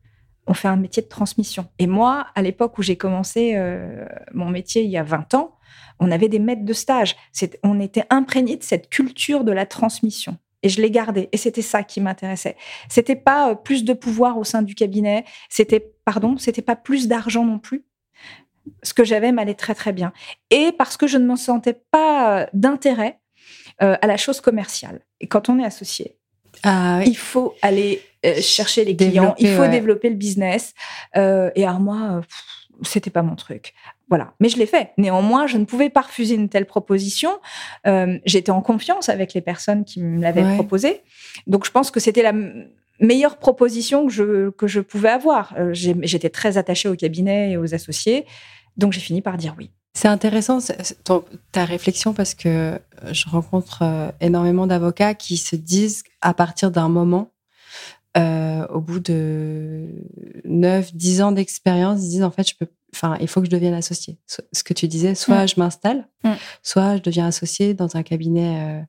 On 0.46 0.54
fait 0.54 0.68
un 0.68 0.76
métier 0.76 1.02
de 1.02 1.08
transmission. 1.08 1.68
Et 1.78 1.86
moi, 1.86 2.26
à 2.34 2.42
l'époque 2.42 2.78
où 2.78 2.82
j'ai 2.82 2.96
commencé 2.96 3.52
euh, 3.56 4.04
mon 4.32 4.50
métier 4.50 4.82
il 4.82 4.90
y 4.90 4.96
a 4.96 5.02
20 5.02 5.34
ans, 5.34 5.56
on 6.00 6.10
avait 6.10 6.28
des 6.28 6.38
maîtres 6.38 6.64
de 6.64 6.72
stage. 6.72 7.16
On 7.62 7.80
était 7.80 8.04
imprégnés 8.10 8.56
de 8.56 8.62
cette 8.62 8.90
culture 8.90 9.44
de 9.44 9.52
la 9.52 9.66
transmission. 9.66 10.38
Et 10.62 10.68
je 10.68 10.80
l'ai 10.80 10.90
gardé. 10.90 11.28
Et 11.32 11.36
c'était 11.36 11.62
ça 11.62 11.82
qui 11.82 12.00
m'intéressait. 12.00 12.56
C'était 12.88 13.16
pas 13.16 13.50
euh, 13.50 13.54
plus 13.54 13.84
de 13.84 13.92
pouvoir 13.92 14.38
au 14.38 14.44
sein 14.44 14.62
du 14.62 14.74
cabinet. 14.74 15.24
C'était, 15.48 15.94
pardon, 16.04 16.36
c'était 16.38 16.62
pas 16.62 16.76
plus 16.76 17.08
d'argent 17.08 17.44
non 17.44 17.58
plus 17.58 17.84
ce 18.82 18.94
que 18.94 19.04
j'avais 19.04 19.30
m'allait 19.30 19.54
très 19.54 19.74
très 19.74 19.92
bien. 19.92 20.12
Et 20.50 20.72
parce 20.72 20.96
que 20.96 21.06
je 21.06 21.18
ne 21.18 21.26
me 21.26 21.36
sentais 21.36 21.78
pas 21.90 22.48
d'intérêt 22.54 23.20
euh, 23.82 23.96
à 24.00 24.06
la 24.06 24.16
chose 24.16 24.40
commerciale. 24.40 25.00
Et 25.20 25.26
quand 25.26 25.48
on 25.48 25.58
est 25.58 25.64
associé, 25.64 26.16
ah 26.62 27.00
il 27.04 27.16
faut 27.16 27.54
aller 27.60 28.00
euh, 28.24 28.40
chercher 28.40 28.84
les 28.84 28.94
clients, 28.94 29.34
il 29.38 29.48
faut 29.48 29.66
développer 29.66 30.08
le 30.08 30.14
business. 30.14 30.74
Euh, 31.16 31.50
et 31.56 31.64
alors 31.64 31.80
moi, 31.80 32.20
c'était 32.82 33.10
pas 33.10 33.22
mon 33.22 33.34
truc. 33.34 33.74
Voilà. 34.08 34.34
Mais 34.38 34.48
je 34.48 34.58
l'ai 34.58 34.66
fait. 34.66 34.92
Néanmoins, 34.96 35.46
je 35.48 35.56
ne 35.56 35.64
pouvais 35.64 35.90
pas 35.90 36.02
refuser 36.02 36.36
une 36.36 36.48
telle 36.48 36.66
proposition. 36.66 37.30
J'étais 38.24 38.50
en 38.50 38.60
confiance 38.60 39.08
avec 39.08 39.34
les 39.34 39.40
personnes 39.40 39.84
qui 39.84 40.00
me 40.00 40.20
l'avaient 40.20 40.54
proposé. 40.54 41.00
Donc, 41.46 41.64
je 41.64 41.70
pense 41.70 41.90
que 41.90 41.98
c'était 41.98 42.22
la 42.22 42.34
meilleure 43.00 43.38
proposition 43.38 44.06
que 44.06 44.12
je, 44.12 44.50
que 44.50 44.68
je 44.68 44.80
pouvais 44.80 45.08
avoir. 45.08 45.54
J'étais 45.72 46.30
très 46.30 46.58
attachée 46.58 46.88
au 46.88 46.94
cabinet 46.94 47.52
et 47.52 47.56
aux 47.56 47.74
associés. 47.74 48.26
Donc, 48.76 48.92
j'ai 48.92 49.00
fini 49.00 49.20
par 49.22 49.36
dire 49.36 49.54
oui. 49.58 49.70
C'est 49.96 50.08
intéressant 50.08 50.58
ta 51.52 51.64
réflexion 51.64 52.14
parce 52.14 52.34
que 52.34 52.48
euh, 52.48 52.78
je 53.12 53.28
rencontre 53.28 53.82
euh, 53.82 54.10
énormément 54.20 54.66
d'avocats 54.66 55.14
qui 55.14 55.36
se 55.36 55.54
disent 55.54 56.02
à 56.20 56.34
partir 56.34 56.72
d'un 56.72 56.88
moment, 56.88 57.30
euh, 58.16 58.66
au 58.68 58.80
bout 58.80 58.98
de 58.98 59.87
9, 60.44 60.94
10 60.94 61.22
ans 61.22 61.33
d'expérience, 61.33 62.00
ils 62.02 62.09
disent 62.09 62.24
en 62.24 62.33
fait, 62.33 62.48
je 62.48 62.57
peux 62.57 62.68
enfin, 62.94 63.16
il 63.20 63.28
faut 63.28 63.40
que 63.40 63.46
je 63.46 63.50
devienne 63.50 63.74
associé. 63.74 64.18
Ce 64.26 64.62
que 64.62 64.72
tu 64.72 64.88
disais, 64.88 65.14
soit 65.14 65.44
mm. 65.44 65.48
je 65.48 65.54
m'installe, 65.59 66.09
mm. 66.22 66.33
soit 66.62 66.96
je 66.96 67.02
deviens 67.02 67.26
associé 67.26 67.74
dans 67.74 67.96
un 67.96 68.02
cabinet 68.02 68.80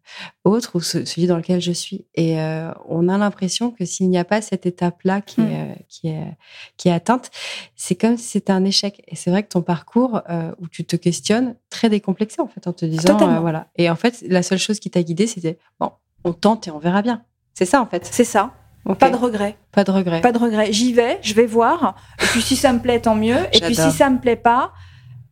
euh, 0.46 0.50
autre 0.50 0.76
ou 0.76 0.82
celui 0.82 1.28
dans 1.28 1.38
lequel 1.38 1.62
je 1.62 1.72
suis. 1.72 2.06
Et 2.16 2.40
euh, 2.40 2.72
on 2.88 3.10
a 3.10 3.18
l'impression 3.18 3.72
que 3.72 3.86
s'il 3.86 4.10
n'y 4.10 4.18
a 4.18 4.26
pas 4.26 4.42
cette 4.42 4.66
étape-là 4.66 5.22
qui, 5.22 5.42
mm. 5.42 5.52
est, 5.52 5.86
qui, 5.90 6.08
est, 6.08 6.38
qui 6.78 6.90
est 6.90 6.94
atteinte, 6.94 7.32
c'est 7.76 7.96
comme 7.96 8.18
si 8.18 8.26
c'était 8.26 8.54
un 8.54 8.64
échec. 8.64 9.02
Et 9.08 9.16
c'est 9.16 9.32
vrai 9.32 9.44
que 9.44 9.50
ton 9.50 9.62
parcours 9.62 10.22
euh, 10.30 10.52
où 10.60 10.68
tu 10.68 10.86
te 10.86 10.96
questionnes, 10.96 11.56
très 11.70 11.90
décomplexé 11.90 12.42
en 12.42 12.48
fait, 12.48 12.68
en 12.68 12.74
te 12.74 12.86
disant, 12.86 13.42
voilà. 13.42 13.68
Et 13.76 13.90
en 13.90 13.96
fait, 13.96 14.24
la 14.28 14.44
seule 14.44 14.60
chose 14.60 14.80
qui 14.80 14.90
t'a 14.90 15.04
guidé, 15.04 15.28
c'était, 15.28 15.58
bon, 15.80 15.92
on 16.24 16.34
tente 16.34 16.68
et 16.68 16.72
on 16.72 16.80
verra 16.80 17.02
bien. 17.02 17.24
C'est 17.54 17.66
ça 17.66 17.82
en 17.82 17.86
fait. 17.86 18.06
C'est 18.06 18.26
ça. 18.26 18.54
Pas 18.94 19.10
de 19.10 19.16
regret. 19.16 19.58
Pas 19.72 19.84
de 19.84 19.92
regret. 19.92 20.22
Pas 20.22 20.32
de 20.32 20.38
regret. 20.38 20.72
J'y 20.72 20.94
vais, 20.94 21.18
je 21.24 21.34
vais 21.34 21.48
voir. 21.48 21.96
Et 22.22 22.26
puis 22.28 22.42
si 22.42 22.56
ça 22.56 22.72
me 22.72 22.80
plaît, 22.80 23.00
tant 23.00 23.16
mieux. 23.16 23.38
Et 23.52 23.60
puis 23.60 23.76
si 23.76 23.92
ça 23.92 24.10
me 24.10 24.20
plaît 24.20 24.36
pas, 24.36 24.74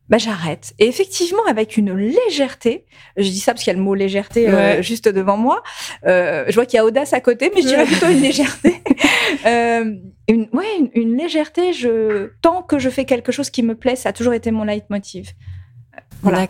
bah 0.10 0.18
j'arrête. 0.18 0.74
Et 0.80 0.88
effectivement, 0.88 1.44
avec 1.48 1.78
une 1.78 1.96
légèreté, 1.96 2.86
je 3.16 3.24
dis 3.24 3.40
ça 3.40 3.54
parce 3.54 3.64
qu'il 3.64 3.72
y 3.72 3.76
a 3.76 3.78
le 3.78 3.84
mot 3.84 3.96
légèreté 3.96 4.50
euh, 4.50 4.82
juste 4.82 5.08
devant 5.08 5.38
moi. 5.38 5.64
Euh, 6.06 6.46
je 6.48 6.56
vois 6.56 6.66
qu'il 6.66 6.78
y 6.78 6.80
a 6.80 6.86
audace 6.86 7.14
à 7.14 7.22
côté, 7.22 7.52
mais 7.56 7.62
je 7.62 7.68
dirais 7.68 7.86
plutôt 7.86 8.08
une 8.08 8.22
légèreté. 8.22 8.82
euh, 9.46 9.96
une, 10.28 10.50
ouais, 10.52 10.66
une, 10.80 10.90
une, 10.94 11.18
légèreté. 11.18 11.74
Je 11.74 12.32
tant 12.42 12.64
que 12.64 12.80
je 12.80 12.90
fais 12.90 13.06
quelque 13.06 13.32
chose 13.32 13.50
qui 13.50 13.64
me 13.64 13.76
plaît, 13.76 13.96
ça 13.96 14.10
a 14.10 14.14
toujours 14.14 14.34
été 14.34 14.52
mon 14.52 14.66
leitmotiv. 14.66 15.32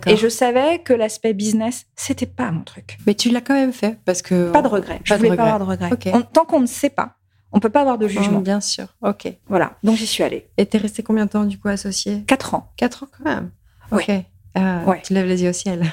Et 0.08 0.18
je 0.18 0.28
savais 0.28 0.80
que 0.80 0.94
l'aspect 0.94 1.34
business, 1.34 1.86
c'était 1.96 2.26
pas 2.26 2.52
mon 2.52 2.62
truc. 2.64 2.98
Mais 3.06 3.16
tu 3.16 3.30
l'as 3.30 3.42
quand 3.42 3.54
même 3.54 3.74
fait 3.74 3.98
parce 4.06 4.22
que 4.22 4.52
pas 4.52 4.62
de 4.62 4.68
regret. 4.68 5.00
je 5.04 5.14
voulais 5.16 5.36
pas 5.36 5.54
avoir 5.54 5.60
de 5.60 5.66
regret. 5.66 5.90
tant 6.34 6.46
qu'on 6.46 6.60
ne 6.60 6.68
sait 6.68 6.90
pas, 6.90 7.16
on 7.52 7.60
peut 7.60 7.70
pas 7.70 7.82
avoir 7.82 7.98
de 7.98 8.08
jugement. 8.08 8.40
bien 8.40 8.62
sûr. 8.62 8.96
Ok. 9.02 9.32
Voilà. 9.48 9.74
Donc 9.84 9.96
j'y 9.96 10.08
suis 10.08 10.24
allée. 10.24 10.48
Et 10.58 10.66
t'es 10.66 10.78
resté 10.78 11.04
combien 11.04 11.26
de 11.26 11.32
temps 11.32 11.46
du 11.46 11.60
coup 11.60 11.68
associé 11.68 12.24
Quatre 12.28 12.56
ans. 12.56 12.72
Quatre 12.78 13.04
ans 13.04 13.08
quand 13.18 13.26
même. 13.26 13.52
Ok. 13.92 14.10
Ah, 14.56 14.84
tu 15.04 15.14
lèves 15.14 15.28
les 15.28 15.44
yeux 15.44 15.50
au 15.50 15.54
ciel. 15.54 15.92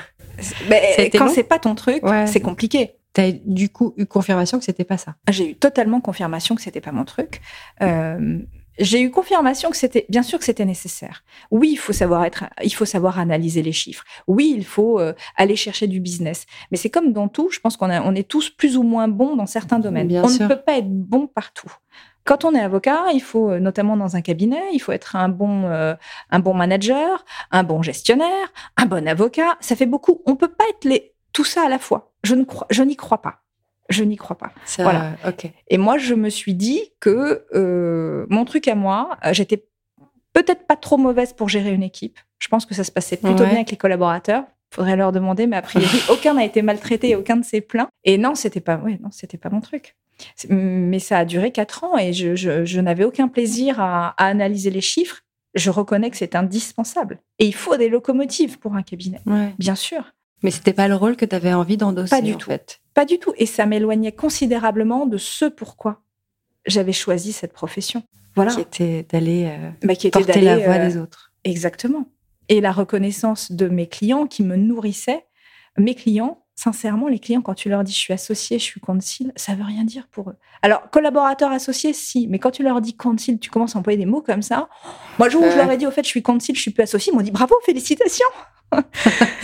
Mais 0.69 1.11
quand 1.13 1.29
c'est 1.29 1.43
pas 1.43 1.59
ton 1.59 1.75
truc, 1.75 2.03
c'est 2.27 2.41
compliqué. 2.41 2.97
T'as 3.13 3.33
du 3.45 3.69
coup 3.71 3.93
eu 3.97 4.07
confirmation 4.07 4.59
que 4.59 4.65
c'était 4.65 4.85
pas 4.85 4.97
ça? 4.97 5.17
J'ai 5.29 5.51
eu 5.51 5.55
totalement 5.57 6.01
confirmation 6.01 6.55
que 6.55 6.63
c'était 6.63 6.81
pas 6.81 6.93
mon 6.93 7.05
truc. 7.05 7.41
Euh, 7.83 8.39
j'ai 8.81 9.01
eu 9.01 9.11
confirmation 9.11 9.71
que 9.71 9.77
c'était 9.77 10.07
bien 10.09 10.23
sûr 10.23 10.39
que 10.39 10.45
c'était 10.45 10.65
nécessaire. 10.65 11.23
Oui, 11.51 11.71
il 11.73 11.77
faut 11.77 11.93
savoir 11.93 12.25
être, 12.25 12.45
il 12.63 12.75
faut 12.75 12.85
savoir 12.85 13.19
analyser 13.19 13.63
les 13.63 13.73
chiffres. 13.73 14.05
Oui, 14.27 14.55
il 14.57 14.65
faut 14.65 14.99
euh, 14.99 15.13
aller 15.37 15.55
chercher 15.55 15.87
du 15.87 16.01
business. 16.01 16.47
Mais 16.71 16.77
c'est 16.77 16.91
comme 16.91 17.13
dans 17.13 17.29
tout. 17.29 17.51
Je 17.51 17.61
pense 17.61 17.77
qu'on 17.77 17.91
on 17.91 18.15
est 18.15 18.29
tous 18.29 18.51
plus 18.51 18.77
ou 18.77 18.83
moins 18.83 19.07
bons 19.07 19.37
dans 19.37 19.47
certains 19.47 19.79
domaines. 19.79 20.11
on 20.25 20.29
ne 20.29 20.49
peut 20.49 20.61
pas 20.61 20.79
être 20.79 20.91
bon 20.91 21.27
partout. 21.27 21.71
Quand 22.25 22.45
on 22.45 22.55
est 22.55 22.61
avocat, 22.61 23.07
il 23.13 23.23
faut, 23.23 23.51
euh, 23.51 23.61
notamment 23.61 23.97
dans 23.97 24.17
un 24.17 24.21
cabinet, 24.21 24.63
il 24.73 24.79
faut 24.79 24.93
être 24.93 25.17
un 25.17 25.29
bon, 25.29 25.65
euh, 25.65 25.95
un 26.31 26.39
bon 26.39 26.55
manager, 26.55 27.25
un 27.51 27.63
bon 27.63 27.83
gestionnaire, 27.83 28.53
un 28.77 28.87
bon 28.87 29.07
avocat. 29.09 29.57
Ça 29.61 29.77
fait 29.77 29.87
beaucoup. 29.87 30.23
On 30.27 30.37
peut 30.37 30.53
pas 30.53 30.65
être 30.71 30.85
les, 30.85 31.15
tout 31.33 31.45
ça 31.45 31.67
à 31.67 31.69
la 31.69 31.79
fois. 31.79 32.13
Je 32.23 32.35
ne 32.35 32.45
crois, 32.45 32.67
je 32.71 32.83
n'y 32.83 32.97
crois 32.97 33.23
pas 33.23 33.41
je 33.91 34.05
n'y 34.05 34.17
crois 34.17 34.39
pas. 34.39 34.53
voilà. 34.79 35.17
Et 35.69 35.79
moi, 35.79 35.99
je 35.99 36.15
me 36.15 36.31
suis 36.31 36.55
dit 36.55 36.81
que 37.01 37.45
euh, 37.55 38.27
mon 38.31 38.45
truc 38.45 38.69
à 38.69 38.75
moi, 38.75 39.19
euh, 39.27 39.33
j'étais 39.33 39.67
peut-être 40.33 40.67
pas 40.67 40.77
trop 40.77 40.97
mauvaise 40.97 41.33
pour 41.33 41.49
gérer 41.49 41.73
une 41.73 41.83
équipe. 41.83 42.19
Je 42.39 42.49
pense 42.49 42.65
que 42.65 42.75
ça 42.75 42.85
se 42.85 42.93
passait 42.93 43.17
plutôt 43.17 43.45
bien 43.45 43.57
avec 43.57 43.71
les 43.71 43.77
collaborateurs. 43.77 44.45
Faudrait 44.73 44.97
leur 44.97 45.11
demander, 45.11 45.49
mais 45.49 45.57
a 45.57 45.63
priori, 45.63 45.99
aucun 46.11 46.35
n'a 46.35 46.45
été 46.45 46.63
maltraité, 46.63 47.17
aucun 47.17 47.37
de 47.37 47.45
s'est 47.45 47.61
plaint. 47.61 47.89
Et 48.05 48.17
non, 48.17 48.37
c'était 48.37 48.61
pas, 48.61 48.77
ouais, 48.77 48.99
non, 49.03 49.11
c'était 49.11 49.39
pas 49.39 49.51
mon 49.51 49.61
truc. 49.61 49.97
Mais 50.49 50.99
ça 50.99 51.19
a 51.19 51.25
duré 51.25 51.51
quatre 51.51 51.83
ans 51.83 51.99
et 51.99 52.13
je, 52.13 52.81
n'avais 52.81 53.05
aucun 53.05 53.27
plaisir 53.27 53.81
à, 53.81 54.15
analyser 54.19 54.71
les 54.71 54.81
chiffres. 54.81 55.23
Je 55.55 55.71
reconnais 55.71 56.11
que 56.11 56.17
c'est 56.17 56.37
indispensable. 56.37 57.19
Et 57.41 57.47
il 57.47 57.55
faut 57.55 57.77
des 57.77 57.89
locomotives 57.89 58.61
pour 58.61 58.77
un 58.77 58.83
cabinet, 58.83 59.21
bien 59.59 59.75
sûr. 59.75 60.13
Mais 60.43 60.51
c'était 60.51 60.73
pas 60.73 60.89
le 60.89 60.95
rôle 60.95 61.17
que 61.17 61.25
tu 61.25 61.35
avais 61.35 61.53
envie 61.53 61.77
d'endosser. 61.77 62.11
Pas 62.11 62.23
du 62.23 62.37
tout. 62.37 62.49
Fait. 62.49 62.80
Pas 62.95 63.05
du 63.05 63.19
tout. 63.19 63.33
Et 63.37 63.47
ça 63.47 63.67
m'éloignait 63.67 64.13
considérablement 64.13 65.07
de 65.07 65.19
ce 65.19 65.45
pourquoi 65.45 66.03
j'avais 66.67 66.93
choisi 66.93 67.33
cette 67.33 67.53
profession. 67.53 68.03
Voilà. 68.37 68.53
Qui 68.53 68.61
était 68.61 69.07
d'aller 69.11 69.47
euh, 69.47 69.71
bah, 69.83 69.95
porter 70.13 70.41
la 70.41 70.59
voix 70.59 70.79
des 70.79 70.97
euh, 70.97 71.03
autres. 71.03 71.33
Exactement. 71.45 72.07
Et 72.49 72.61
la 72.61 72.73
reconnaissance 72.73 73.53
de 73.53 73.69
mes 73.69 73.87
clients 73.87 74.27
qui 74.27 74.43
me 74.43 74.57
nourrissaient. 74.57 75.25
Mes 75.79 75.95
clients, 75.95 76.45
sincèrement, 76.57 77.09
les 77.09 77.19
clients, 77.19 77.43
quand 77.43 77.55
tu 77.55 77.69
leur 77.69 77.85
dis 77.85 77.93
je 77.93 77.99
suis 77.99 78.13
associé, 78.13 78.59
je 78.59 78.65
suis 78.65 78.81
concile, 78.81 79.33
ça 79.37 79.55
veut 79.55 79.65
rien 79.65 79.85
dire 79.85 80.09
pour 80.11 80.31
eux. 80.31 80.37
Alors, 80.63 80.91
collaborateur 80.91 81.51
associé, 81.53 81.93
si, 81.93 82.27
mais 82.29 82.39
quand 82.39 82.51
tu 82.51 82.63
leur 82.63 82.81
dis 82.81 82.97
concile, 82.97 83.39
tu 83.39 83.51
commences 83.51 83.77
à 83.77 83.79
employer 83.79 83.99
des 83.99 84.05
mots 84.05 84.21
comme 84.21 84.43
ça. 84.43 84.69
Moi, 85.19 85.29
le 85.29 85.33
jour 85.33 85.43
où 85.43 85.51
je 85.51 85.57
leur 85.57 85.71
ai 85.71 85.77
dit, 85.77 85.87
au 85.87 85.91
fait, 85.91 86.03
je 86.03 86.09
suis 86.09 86.23
concile, 86.23 86.57
je 86.57 86.61
suis 86.61 86.73
plus 86.73 86.83
associé, 86.83 87.13
ils 87.13 87.17
m'ont 87.17 87.23
dit 87.23 87.31
bravo, 87.31 87.55
félicitations. 87.65 88.27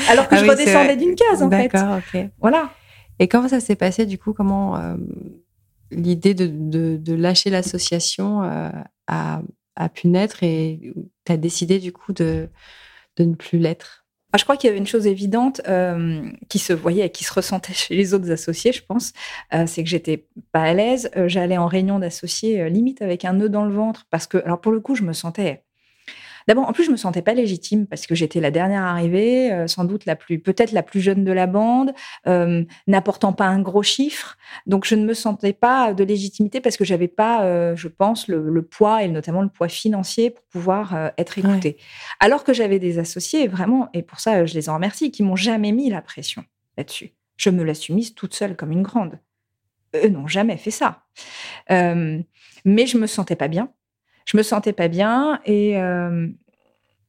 Alors 0.08 0.28
que 0.28 0.34
ah 0.34 0.44
je 0.44 0.50
redescendais 0.50 0.96
d'une 0.96 1.14
case, 1.14 1.42
en 1.42 1.50
fait. 1.50 1.68
D'accord, 1.68 1.98
ok. 1.98 2.28
Voilà. 2.40 2.70
Et 3.18 3.28
comment 3.28 3.48
ça 3.48 3.60
s'est 3.60 3.76
passé, 3.76 4.06
du 4.06 4.18
coup 4.18 4.32
Comment. 4.32 4.76
Euh, 4.76 4.96
l'idée 5.90 6.34
de, 6.34 7.14
lâcher 7.14 7.50
l'association 7.50 8.42
a, 9.06 9.42
pu 9.94 10.08
naître 10.08 10.42
et 10.42 10.92
tu 11.24 11.32
as 11.32 11.36
décidé 11.36 11.78
du 11.78 11.92
coup 11.92 12.12
de, 12.12 12.48
ne 13.18 13.34
plus 13.34 13.58
l'être? 13.58 14.04
Je 14.36 14.42
crois 14.42 14.56
qu'il 14.56 14.68
y 14.68 14.70
avait 14.70 14.80
une 14.80 14.86
chose 14.86 15.06
évidente 15.06 15.62
qui 16.48 16.58
se 16.58 16.72
voyait 16.72 17.06
et 17.06 17.10
qui 17.10 17.22
se 17.22 17.32
ressentait 17.32 17.72
chez 17.72 17.94
les 17.94 18.14
autres 18.14 18.30
associés, 18.32 18.72
je 18.72 18.82
pense, 18.82 19.12
c'est 19.66 19.84
que 19.84 19.88
j'étais 19.88 20.26
pas 20.50 20.62
à 20.62 20.74
l'aise. 20.74 21.08
J'allais 21.26 21.56
en 21.56 21.68
réunion 21.68 22.00
d'associés 22.00 22.68
limite 22.68 23.00
avec 23.00 23.24
un 23.24 23.34
nœud 23.34 23.48
dans 23.48 23.64
le 23.64 23.72
ventre 23.72 24.06
parce 24.10 24.26
que, 24.26 24.38
alors 24.38 24.60
pour 24.60 24.72
le 24.72 24.80
coup, 24.80 24.96
je 24.96 25.04
me 25.04 25.12
sentais 25.12 25.62
D'abord, 26.46 26.68
en 26.68 26.72
plus, 26.72 26.84
je 26.84 26.90
me 26.92 26.96
sentais 26.96 27.22
pas 27.22 27.34
légitime 27.34 27.86
parce 27.86 28.06
que 28.06 28.14
j'étais 28.14 28.40
la 28.40 28.50
dernière 28.50 28.82
arrivée, 28.82 29.52
euh, 29.52 29.66
sans 29.66 29.84
doute 29.84 30.04
la 30.06 30.14
plus, 30.14 30.38
peut-être 30.38 30.72
la 30.72 30.82
plus 30.82 31.00
jeune 31.00 31.24
de 31.24 31.32
la 31.32 31.46
bande, 31.46 31.92
euh, 32.28 32.64
n'apportant 32.86 33.32
pas 33.32 33.46
un 33.46 33.60
gros 33.60 33.82
chiffre. 33.82 34.36
Donc, 34.66 34.84
je 34.84 34.94
ne 34.94 35.04
me 35.04 35.14
sentais 35.14 35.52
pas 35.52 35.92
de 35.92 36.04
légitimité 36.04 36.60
parce 36.60 36.76
que 36.76 36.84
j'avais 36.84 37.08
pas, 37.08 37.44
euh, 37.44 37.74
je 37.74 37.88
pense, 37.88 38.28
le, 38.28 38.62
poids 38.62 39.02
et 39.02 39.08
notamment 39.08 39.42
le 39.42 39.48
poids 39.48 39.68
financier 39.68 40.30
pour 40.30 40.44
pouvoir 40.44 41.12
être 41.18 41.38
écoutée. 41.38 41.76
Alors 42.20 42.42
que 42.42 42.52
j'avais 42.52 42.78
des 42.78 42.98
associés, 42.98 43.46
vraiment, 43.48 43.88
et 43.92 44.02
pour 44.02 44.18
ça, 44.18 44.44
je 44.44 44.54
les 44.54 44.68
en 44.68 44.74
remercie, 44.74 45.10
qui 45.10 45.22
m'ont 45.22 45.36
jamais 45.36 45.72
mis 45.72 45.88
la 45.88 46.02
pression 46.02 46.44
là-dessus. 46.76 47.12
Je 47.36 47.50
me 47.50 47.62
la 47.62 47.74
suis 47.74 47.94
mise 47.94 48.14
toute 48.14 48.34
seule 48.34 48.56
comme 48.56 48.72
une 48.72 48.82
grande. 48.82 49.18
Eux 49.94 50.08
n'ont 50.08 50.26
jamais 50.26 50.56
fait 50.56 50.70
ça. 50.70 51.04
mais 51.68 52.86
je 52.86 52.98
me 52.98 53.06
sentais 53.06 53.36
pas 53.36 53.48
bien 53.48 53.70
je 54.26 54.36
me 54.36 54.42
sentais 54.42 54.72
pas 54.72 54.88
bien 54.88 55.40
et 55.46 55.80
euh, 55.80 56.28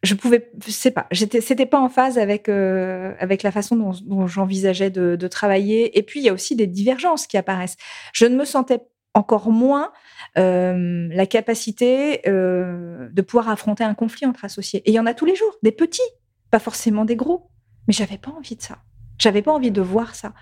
je 0.03 0.13
pouvais, 0.13 0.49
je 0.65 0.71
sais 0.71 0.91
pas, 0.91 1.07
j'étais, 1.11 1.41
c'était 1.41 1.65
pas 1.65 1.79
en 1.79 1.89
phase 1.89 2.17
avec 2.17 2.47
euh, 2.47 3.13
avec 3.19 3.43
la 3.43 3.51
façon 3.51 3.75
dont, 3.75 4.27
j'envisageais 4.27 4.91
de, 4.91 5.27
travailler. 5.27 5.97
Et 5.97 6.03
puis 6.03 6.21
il 6.21 6.23
y 6.23 6.29
a 6.29 6.33
aussi 6.33 6.55
des 6.55 6.67
divergences 6.67 7.27
qui 7.27 7.35
apparaissent. 7.37 7.75
Je 8.13 8.25
ne 8.25 8.37
me 8.37 8.45
sentais 8.45 8.79
encore 9.15 9.49
moins 9.49 9.91
euh, 10.37 11.09
la 11.11 11.25
capacité 11.25 12.21
de 12.25 13.21
pouvoir 13.23 13.49
affronter 13.49 13.83
un 13.83 13.95
conflit 13.95 14.27
entre 14.27 14.45
associés. 14.45 14.83
Et 14.85 14.91
il 14.91 14.93
y 14.93 14.99
en 14.99 15.07
a 15.07 15.15
tous 15.15 15.25
les 15.25 15.35
jours, 15.35 15.57
des 15.63 15.71
petits, 15.71 16.01
pas 16.51 16.59
forcément 16.59 17.03
des 17.03 17.15
gros. 17.15 17.49
Mais 17.87 17.93
j'avais 17.93 18.17
pas 18.19 18.31
envie 18.31 18.55
de 18.55 18.61
ça. 18.61 18.77
J'avais 19.17 19.41
pas 19.41 19.53
envie 19.53 19.71
de 19.71 19.81
voir 19.81 20.13
ça. 20.13 20.33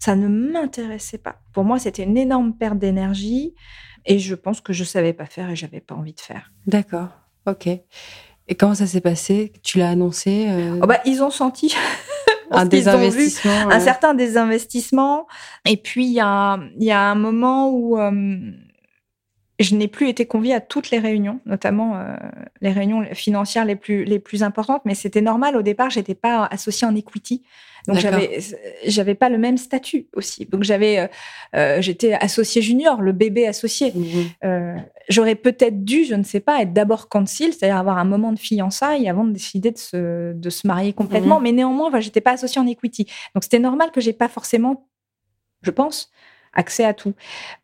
Ça 0.00 0.16
ne 0.16 0.26
m'intéressait 0.26 1.18
pas. 1.18 1.40
Pour 1.52 1.64
moi, 1.64 1.78
c'était 1.78 2.02
une 2.02 2.16
énorme 2.16 2.56
perte 2.56 2.78
d'énergie. 2.78 3.54
Et 4.06 4.18
je 4.18 4.34
pense 4.34 4.60
que 4.60 4.72
je 4.72 4.84
savais 4.84 5.12
pas 5.12 5.26
faire 5.26 5.50
et 5.50 5.56
j'avais 5.56 5.80
pas 5.80 5.94
envie 5.94 6.12
de 6.12 6.20
faire. 6.20 6.52
D'accord. 6.66 7.08
Ok. 7.46 7.66
Et 7.66 8.54
comment 8.54 8.74
ça 8.74 8.86
s'est 8.86 9.00
passé? 9.00 9.52
Tu 9.62 9.78
l'as 9.78 9.90
annoncé 9.90 10.46
euh 10.48 10.80
oh 10.82 10.86
bah, 10.86 11.00
Ils 11.06 11.22
ont 11.22 11.30
senti 11.30 11.74
un 12.50 12.66
désinvestissement. 12.66 13.70
Un 13.70 13.80
certain 13.80 14.14
désinvestissement. 14.14 15.26
Et 15.64 15.76
puis, 15.76 16.06
il 16.06 16.12
y 16.12 16.20
a, 16.20 16.60
y 16.78 16.90
a, 16.90 17.00
un 17.00 17.14
moment 17.14 17.70
où 17.70 17.98
euh, 17.98 18.52
je 19.58 19.74
n'ai 19.74 19.88
plus 19.88 20.08
été 20.08 20.26
conviée 20.26 20.54
à 20.54 20.60
toutes 20.60 20.90
les 20.90 20.98
réunions, 20.98 21.40
notamment 21.46 21.96
euh, 21.96 22.16
les 22.60 22.70
réunions 22.70 23.04
financières 23.14 23.64
les 23.64 23.76
plus, 23.76 24.04
les 24.04 24.18
plus 24.18 24.42
importantes. 24.42 24.82
Mais 24.84 24.94
c'était 24.94 25.22
normal. 25.22 25.56
Au 25.56 25.62
départ, 25.62 25.88
j'étais 25.88 26.14
pas 26.14 26.44
associée 26.46 26.86
en 26.86 26.94
equity. 26.94 27.42
Donc 27.86 27.98
j'avais 27.98 28.38
j'avais 28.86 29.14
pas 29.14 29.28
le 29.28 29.36
même 29.36 29.58
statut 29.58 30.08
aussi. 30.14 30.46
Donc 30.46 30.62
j'avais 30.62 30.98
euh, 30.98 31.06
euh, 31.54 31.82
j'étais 31.82 32.14
associé 32.14 32.62
junior, 32.62 33.02
le 33.02 33.12
bébé 33.12 33.46
associé. 33.46 33.92
Mmh 33.94 34.04
euh, 34.44 34.76
j'aurais 35.08 35.34
peut-être 35.34 35.84
dû, 35.84 36.04
je 36.04 36.14
ne 36.14 36.22
sais 36.22 36.40
pas, 36.40 36.62
être 36.62 36.72
d'abord 36.72 37.08
concile, 37.08 37.52
c'est-à-dire 37.52 37.76
avoir 37.76 37.98
un 37.98 38.04
moment 38.04 38.32
de 38.32 38.38
fiançailles 38.38 39.08
avant 39.08 39.24
de 39.24 39.32
décider 39.32 39.70
de 39.70 39.76
se, 39.76 40.32
de 40.32 40.50
se 40.50 40.66
marier 40.66 40.94
complètement. 40.94 41.40
Mmh 41.40 41.42
Mais 41.42 41.52
néanmoins, 41.52 41.88
enfin, 41.88 42.00
j'étais 42.00 42.22
pas 42.22 42.32
associé 42.32 42.60
en 42.60 42.66
equity. 42.66 43.06
Donc 43.34 43.44
c'était 43.44 43.58
normal 43.58 43.90
que 43.90 44.00
j'ai 44.00 44.14
pas 44.14 44.28
forcément, 44.28 44.88
je 45.62 45.70
pense, 45.70 46.10
accès 46.54 46.84
à 46.84 46.94
tout. 46.94 47.12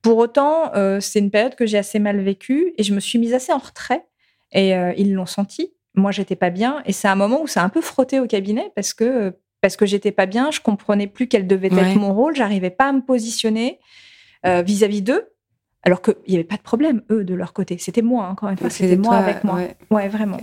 Pour 0.02 0.18
autant, 0.18 0.70
c'est 1.00 1.20
une 1.20 1.30
période 1.30 1.54
que 1.54 1.64
j'ai 1.64 1.78
assez 1.78 1.98
mal 1.98 2.20
vécue 2.20 2.74
et 2.76 2.82
je 2.82 2.92
me 2.92 3.00
suis 3.00 3.18
mise 3.18 3.32
assez 3.32 3.52
en 3.52 3.58
retrait. 3.58 4.04
Et 4.52 4.72
ils 4.96 5.14
l'ont 5.14 5.26
senti. 5.26 5.72
Moi, 5.94 6.10
j'étais 6.10 6.36
pas 6.36 6.50
bien. 6.50 6.82
Et 6.86 6.92
c'est 6.92 7.08
un 7.08 7.14
moment 7.14 7.40
où 7.40 7.46
ça 7.46 7.62
a 7.62 7.64
un 7.64 7.68
peu 7.68 7.80
frotté 7.80 8.20
au 8.20 8.26
cabinet 8.26 8.72
parce 8.74 8.92
que 8.92 9.34
parce 9.60 9.76
que 9.76 9.86
j'étais 9.86 10.12
pas 10.12 10.26
bien, 10.26 10.50
je 10.50 10.60
comprenais 10.60 11.06
plus 11.06 11.28
quel 11.28 11.46
devait 11.46 11.68
être 11.68 11.96
mon 11.96 12.14
rôle, 12.14 12.34
j'arrivais 12.34 12.70
pas 12.70 12.88
à 12.88 12.92
me 12.92 13.00
positionner 13.00 13.78
euh, 14.46 14.62
vis-à-vis 14.62 15.02
d'eux, 15.02 15.28
alors 15.82 16.02
qu'il 16.02 16.14
n'y 16.28 16.34
avait 16.34 16.44
pas 16.44 16.56
de 16.56 16.62
problème, 16.62 17.02
eux, 17.10 17.24
de 17.24 17.34
leur 17.34 17.52
côté. 17.52 17.76
C'était 17.78 18.02
moi, 18.02 18.26
encore 18.26 18.48
une 18.48 18.56
fois, 18.56 18.70
c'était 18.70 18.96
moi 18.96 19.16
avec 19.16 19.44
moi. 19.44 19.60
Ouais, 19.90 20.08
vraiment. 20.08 20.38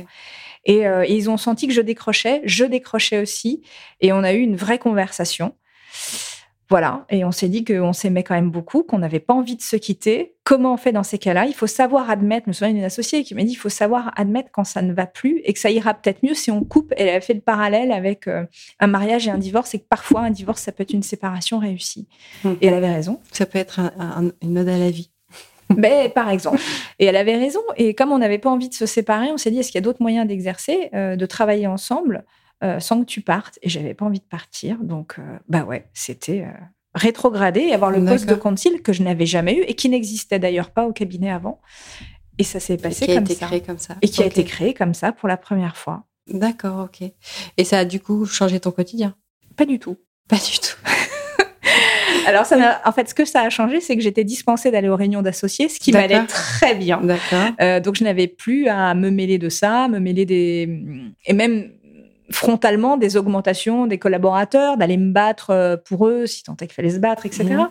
Euh, 0.69 1.03
et, 1.07 1.15
ils 1.15 1.29
ont 1.29 1.37
senti 1.37 1.67
que 1.67 1.73
je 1.73 1.81
décrochais, 1.81 2.41
je 2.45 2.65
décrochais 2.65 3.19
aussi, 3.19 3.63
et 4.01 4.11
on 4.11 4.23
a 4.23 4.33
eu 4.33 4.39
une 4.39 4.55
vraie 4.55 4.79
conversation. 4.79 5.55
Voilà, 6.69 7.05
et 7.09 7.23
on 7.23 7.31
s'est 7.31 7.47
dit 7.47 7.63
qu'on 7.63 7.93
s'aimait 7.93 8.23
quand 8.23 8.35
même 8.35 8.51
beaucoup, 8.51 8.83
qu'on 8.83 8.99
n'avait 8.99 9.21
pas 9.21 9.33
envie 9.33 9.55
de 9.55 9.61
se 9.61 9.77
quitter. 9.77 10.35
Comment 10.43 10.73
on 10.73 10.77
fait 10.77 10.91
dans 10.91 11.03
ces 11.03 11.17
cas-là? 11.17 11.45
Il 11.45 11.53
faut 11.53 11.67
savoir 11.67 12.09
admettre, 12.09 12.45
je 12.45 12.49
me 12.49 12.53
souviens 12.53 12.73
d'une 12.73 12.83
associée 12.83 13.23
qui 13.23 13.35
m'a 13.35 13.43
dit, 13.43 13.51
il 13.51 13.55
faut 13.55 13.69
savoir 13.69 14.11
admettre 14.17 14.49
quand 14.51 14.65
ça 14.65 14.81
ne 14.81 14.93
va 14.93 15.05
plus 15.05 15.39
et 15.45 15.53
que 15.53 15.59
ça 15.59 15.69
ira 15.69 15.93
peut-être 15.93 16.23
mieux 16.23 16.33
si 16.33 16.51
on 16.51 16.65
coupe. 16.65 16.93
Elle 16.97 17.07
a 17.07 17.21
fait 17.21 17.33
le 17.33 17.39
parallèle 17.39 17.93
avec 17.93 18.27
euh, 18.27 18.45
un 18.81 18.87
mariage 18.87 19.27
et 19.27 19.31
un 19.31 19.37
divorce 19.37 19.73
et 19.75 19.79
que 19.79 19.85
parfois 19.87 20.21
un 20.21 20.29
divorce, 20.29 20.61
ça 20.61 20.73
peut 20.73 20.83
être 20.83 20.93
une 20.93 21.03
séparation 21.03 21.59
réussie. 21.59 22.07
Mmh. 22.43 22.51
Et 22.61 22.67
elle 22.67 22.73
avait 22.73 22.93
raison. 22.93 23.21
Ça 23.31 23.45
peut 23.45 23.59
être 23.59 23.79
une 24.41 24.59
ode 24.59 24.67
à 24.67 24.77
la 24.77 24.91
vie. 24.91 25.09
Mais, 25.75 26.09
par 26.15 26.29
exemple. 26.29 26.61
Et 26.99 27.05
elle 27.05 27.15
avait 27.15 27.37
raison. 27.37 27.61
Et 27.77 27.93
comme 27.93 28.11
on 28.11 28.17
n'avait 28.17 28.39
pas 28.39 28.49
envie 28.49 28.69
de 28.69 28.73
se 28.73 28.85
séparer, 28.85 29.31
on 29.31 29.37
s'est 29.37 29.51
dit, 29.51 29.59
est-ce 29.59 29.71
qu'il 29.71 29.79
y 29.79 29.83
a 29.83 29.85
d'autres 29.85 30.01
moyens 30.01 30.27
d'exercer, 30.27 30.89
euh, 30.93 31.15
de 31.15 31.25
travailler 31.25 31.67
ensemble? 31.67 32.25
Euh, 32.63 32.79
sans 32.79 33.01
que 33.01 33.05
tu 33.05 33.21
partes. 33.21 33.59
Et 33.61 33.69
j'avais 33.69 33.93
pas 33.93 34.05
envie 34.05 34.19
de 34.19 34.25
partir. 34.25 34.77
Donc, 34.79 35.15
euh, 35.19 35.37
bah 35.47 35.63
ouais, 35.63 35.87
c'était 35.93 36.41
euh, 36.41 36.63
rétrogradé 36.95 37.61
et 37.61 37.73
avoir 37.73 37.91
le 37.91 38.03
poste 38.03 38.27
de 38.27 38.33
concile 38.33 38.81
que 38.81 38.93
je 38.93 39.03
n'avais 39.03 39.27
jamais 39.27 39.57
eu 39.57 39.61
et 39.61 39.75
qui 39.75 39.89
n'existait 39.89 40.39
d'ailleurs 40.39 40.71
pas 40.71 40.85
au 40.87 40.91
cabinet 40.91 41.31
avant. 41.31 41.61
Et 42.39 42.43
ça 42.43 42.59
s'est 42.59 42.77
passé 42.77 43.05
qui 43.05 43.11
a 43.11 43.19
été 43.19 43.35
Créé 43.35 43.61
comme 43.61 43.77
ça. 43.77 43.95
Et 44.01 44.09
qui 44.09 44.23
a 44.23 44.25
été 44.25 44.43
créé 44.43 44.73
comme 44.73 44.95
ça 44.95 45.11
pour 45.11 45.27
la 45.27 45.37
première 45.37 45.77
fois. 45.77 46.05
D'accord, 46.27 46.85
ok. 46.85 47.07
Et 47.57 47.63
ça 47.63 47.79
a 47.79 47.85
du 47.85 47.99
coup 47.99 48.25
changé 48.25 48.59
ton 48.59 48.71
quotidien? 48.71 49.15
Pas 49.55 49.65
du 49.65 49.77
tout. 49.77 49.97
Pas 50.27 50.37
du 50.37 50.57
tout. 50.59 50.77
Alors, 52.27 52.45
ça 52.45 52.81
en 52.85 52.91
fait, 52.91 53.07
ce 53.07 53.13
que 53.13 53.23
ça 53.23 53.41
a 53.41 53.49
changé, 53.49 53.81
c'est 53.81 53.95
que 53.95 54.01
j'étais 54.01 54.23
dispensée 54.23 54.71
d'aller 54.71 54.89
aux 54.89 54.95
réunions 54.95 55.21
d'associés, 55.21 55.69
ce 55.69 55.79
qui 55.79 55.91
m'allait 55.93 56.25
très 56.25 56.75
bien. 56.75 56.99
D'accord. 57.01 57.81
donc, 57.81 57.95
je 57.95 58.03
n'avais 58.03 58.27
plus 58.27 58.67
à 58.67 58.93
me 58.95 59.09
mêler 59.09 59.37
de 59.37 59.47
ça, 59.47 59.87
me 59.87 59.99
mêler 59.99 60.25
des. 60.25 60.69
Et 61.25 61.33
même 61.33 61.71
frontalement 62.29 62.97
des 62.97 63.17
augmentations 63.17 63.87
des 63.87 63.97
collaborateurs, 63.97 64.77
d'aller 64.77 64.97
me 64.97 65.11
battre 65.11 65.51
euh, 65.51 65.77
pour 65.77 66.07
eux, 66.07 66.25
si 66.25 66.43
tant 66.43 66.55
est 66.55 66.67
qu'il 66.67 66.73
fallait 66.73 66.91
se 66.91 66.99
battre, 66.99 67.25
etc. 67.25 67.43
Mhm. 67.43 67.69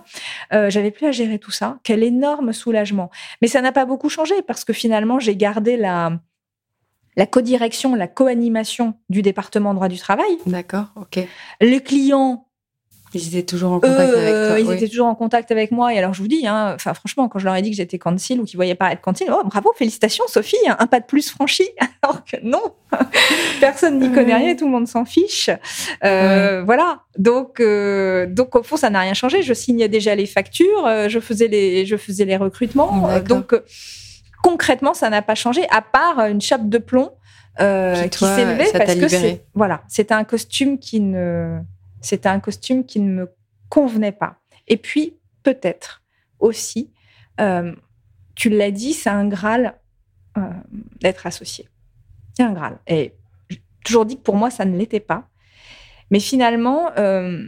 Euh, 0.52 0.70
j'avais 0.70 0.90
plus 0.90 1.06
à 1.06 1.12
gérer 1.12 1.38
tout 1.38 1.50
ça. 1.50 1.78
Quel 1.82 2.02
énorme 2.02 2.52
soulagement. 2.52 3.10
Mais 3.42 3.48
ça 3.48 3.60
n'a 3.60 3.72
pas 3.72 3.84
beaucoup 3.84 4.08
changé 4.08 4.34
parce 4.46 4.64
que 4.64 4.72
finalement, 4.72 5.18
j'ai 5.18 5.36
gardé 5.36 5.76
la, 5.76 6.18
la 7.16 7.26
co-direction, 7.26 7.94
la 7.94 8.08
co-animation 8.08 8.94
du 9.08 9.22
département 9.22 9.74
droit 9.74 9.88
du 9.88 9.98
travail. 9.98 10.38
D'accord, 10.46 10.86
ok. 10.96 11.26
Les 11.60 11.80
clients 11.80 12.45
ils 13.16 13.28
étaient 13.28 13.46
toujours 13.46 13.72
en 13.72 13.80
contact 13.80 14.14
avec 14.14 14.34
toi. 14.34 14.60
Ils 14.60 14.72
étaient 14.72 14.88
toujours 14.88 15.06
en 15.06 15.14
contact 15.14 15.50
avec 15.50 15.70
moi. 15.70 15.92
Et 15.92 15.98
alors, 15.98 16.14
je 16.14 16.22
vous 16.22 16.28
dis, 16.28 16.46
hein, 16.46 16.76
franchement, 16.78 17.28
quand 17.28 17.38
je 17.38 17.44
leur 17.44 17.56
ai 17.56 17.62
dit 17.62 17.70
que 17.70 17.76
j'étais 17.76 17.98
cancil 17.98 18.40
ou 18.40 18.44
qu'ils 18.44 18.56
voyaient 18.56 18.74
pas 18.74 18.92
être 18.92 19.00
cancil, 19.00 19.28
oh, 19.30 19.42
bravo, 19.44 19.72
félicitations, 19.76 20.24
Sophie, 20.28 20.56
un 20.66 20.86
pas 20.86 21.00
de 21.00 21.06
plus 21.06 21.30
franchi. 21.30 21.64
Alors 22.02 22.24
que 22.24 22.36
non, 22.42 22.62
personne 23.60 23.98
n'y 23.98 24.12
connaît 24.12 24.34
rien, 24.36 24.54
tout 24.54 24.66
le 24.66 24.70
monde 24.70 24.88
s'en 24.88 25.04
fiche. 25.04 25.50
Euh, 26.04 26.62
Voilà. 26.64 27.00
Donc, 27.18 27.60
euh, 27.60 28.26
donc, 28.26 28.54
au 28.56 28.62
fond, 28.62 28.76
ça 28.76 28.90
n'a 28.90 29.00
rien 29.00 29.14
changé. 29.14 29.42
Je 29.42 29.54
signais 29.54 29.88
déjà 29.88 30.14
les 30.14 30.26
factures, 30.26 30.86
euh, 30.86 31.08
je 31.08 31.18
faisais 31.20 31.48
les, 31.48 31.86
je 31.86 31.96
faisais 31.96 32.24
les 32.24 32.36
recrutements. 32.36 33.08
donc, 33.26 33.52
euh, 33.52 33.64
concrètement, 34.42 34.94
ça 34.94 35.10
n'a 35.10 35.22
pas 35.22 35.34
changé, 35.34 35.66
à 35.70 35.82
part 35.82 36.20
une 36.20 36.40
chape 36.40 36.68
de 36.68 36.78
plomb 36.78 37.10
qui, 37.58 38.10
qui 38.10 38.24
s'est 38.24 38.44
levée 38.44 38.66
parce 38.72 38.94
que 38.94 39.08
c'est, 39.08 39.44
voilà, 39.54 39.82
c'était 39.88 40.14
un 40.14 40.24
costume 40.24 40.78
qui 40.78 41.00
ne, 41.00 41.58
c'était 42.00 42.28
un 42.28 42.40
costume 42.40 42.84
qui 42.84 43.00
ne 43.00 43.12
me 43.12 43.34
convenait 43.68 44.12
pas. 44.12 44.40
Et 44.68 44.76
puis, 44.76 45.16
peut-être 45.42 46.02
aussi, 46.38 46.92
euh, 47.40 47.74
tu 48.34 48.50
l'as 48.50 48.70
dit, 48.70 48.92
c'est 48.92 49.10
un 49.10 49.26
Graal 49.26 49.78
euh, 50.36 50.42
d'être 51.00 51.26
associé. 51.26 51.68
C'est 52.34 52.42
un 52.42 52.52
Graal. 52.52 52.78
Et 52.86 53.14
j'ai 53.48 53.62
toujours 53.84 54.06
dit 54.06 54.16
que 54.16 54.22
pour 54.22 54.36
moi, 54.36 54.50
ça 54.50 54.64
ne 54.64 54.76
l'était 54.76 55.00
pas. 55.00 55.28
Mais 56.10 56.20
finalement, 56.20 56.90
euh, 56.98 57.44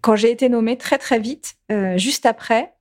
quand 0.00 0.16
j'ai 0.16 0.30
été 0.30 0.48
nommée 0.48 0.78
très, 0.78 0.98
très 0.98 1.18
vite, 1.18 1.56
juste 1.96 2.26
après, 2.26 2.74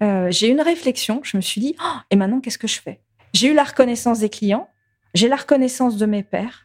j'ai 0.00 0.48
eu 0.48 0.52
une 0.52 0.60
réflexion. 0.60 1.20
Je 1.24 1.36
me 1.36 1.42
suis 1.42 1.60
dit, 1.60 1.74
oh, 1.82 1.98
et 2.10 2.16
maintenant, 2.16 2.40
qu'est-ce 2.40 2.58
que 2.58 2.68
je 2.68 2.80
fais? 2.80 3.00
J'ai 3.32 3.48
eu 3.48 3.54
la 3.54 3.64
reconnaissance 3.64 4.20
des 4.20 4.28
clients, 4.28 4.68
j'ai 5.14 5.28
la 5.28 5.36
reconnaissance 5.36 5.96
de 5.96 6.06
mes 6.06 6.22
pairs, 6.22 6.63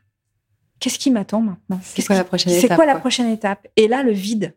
qu'est-ce 0.79 0.99
qui 0.99 1.11
m'attend 1.11 1.41
maintenant 1.41 1.79
C'est 1.83 2.05
quoi, 2.05 2.15
la 2.15 2.23
prochaine 2.23 2.53
étape 2.53 2.69
C'est 2.69 2.75
quoi 2.75 2.85
la 2.85 2.95
prochaine 2.95 3.29
étape? 3.29 3.67
Et 3.75 3.87
là, 3.87 4.03
le 4.03 4.11
vide. 4.11 4.55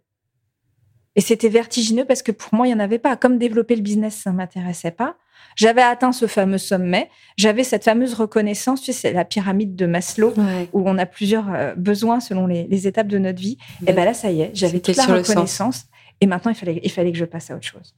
Et 1.15 1.21
c'était 1.21 1.49
vertigineux 1.49 2.05
parce 2.05 2.23
que 2.23 2.33
pour 2.33 2.55
moi, 2.55 2.67
il 2.67 2.71
n'y 2.71 2.77
en 2.77 2.81
avait 2.81 2.99
pas. 2.99 3.17
Comme 3.17 3.39
développer 3.39 3.77
le 3.77 3.83
business, 3.83 4.17
ça 4.17 4.31
ne 4.31 4.37
m'intéressait 4.37 4.93
pas. 4.93 5.17
J'avais 5.57 5.83
atteint 5.83 6.13
ce 6.13 6.27
fameux 6.27 6.59
sommet. 6.59 7.11
J'avais 7.37 7.65
cette 7.65 7.85
fameuse 7.85 8.15
reconnaissance. 8.15 8.81
Tu 8.81 8.93
sais, 8.93 9.01
c'est 9.01 9.13
la 9.13 9.25
pyramide 9.25 9.77
de 9.77 9.85
Maslow 9.85 10.33
où 10.73 10.89
on 10.89 10.97
a 10.97 11.05
plusieurs 11.05 11.53
euh, 11.53 11.75
besoins 11.77 12.21
selon 12.21 12.47
les, 12.47 12.87
étapes 12.87 13.09
de 13.09 13.19
notre 13.19 13.41
vie. 13.41 13.59
Et 13.87 13.93
ben 13.93 14.05
là, 14.05 14.15
ça 14.15 14.31
y 14.31 14.41
est, 14.41 14.51
j'avais 14.55 14.81
toute 14.81 14.97
la 14.97 15.07
reconnaissance. 15.07 15.87
Et 16.21 16.27
maintenant, 16.27 16.53
il 16.53 16.55
fallait, 16.55 16.81
il 16.83 16.91
fallait 16.91 17.13
que 17.13 17.19
je 17.19 17.25
passe 17.25 17.51
à 17.51 17.57
autre 17.57 17.67
chose. 17.67 17.95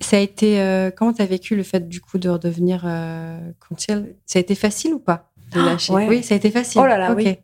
Ça 0.00 0.16
a 0.16 0.20
été 0.20 0.90
comment 0.96 1.12
tu 1.12 1.22
as 1.22 1.26
vécu 1.26 1.54
le 1.54 1.62
fait 1.62 1.88
du 1.88 2.00
coup 2.00 2.18
de 2.18 2.28
redevenir 2.28 2.84
conseil? 3.68 4.16
Ça 4.26 4.38
a 4.38 4.40
été 4.40 4.54
facile 4.54 4.94
ou 4.94 4.98
pas? 4.98 5.30
De 5.52 5.60
ah, 5.60 5.66
lâcher? 5.66 5.92
Oui, 5.92 6.22
ça 6.24 6.34
a 6.34 6.36
été 6.36 6.50
facile. 6.50 6.80
Oh 6.82 6.86
là 6.86 6.98
là, 6.98 7.14
oui. 7.14 7.38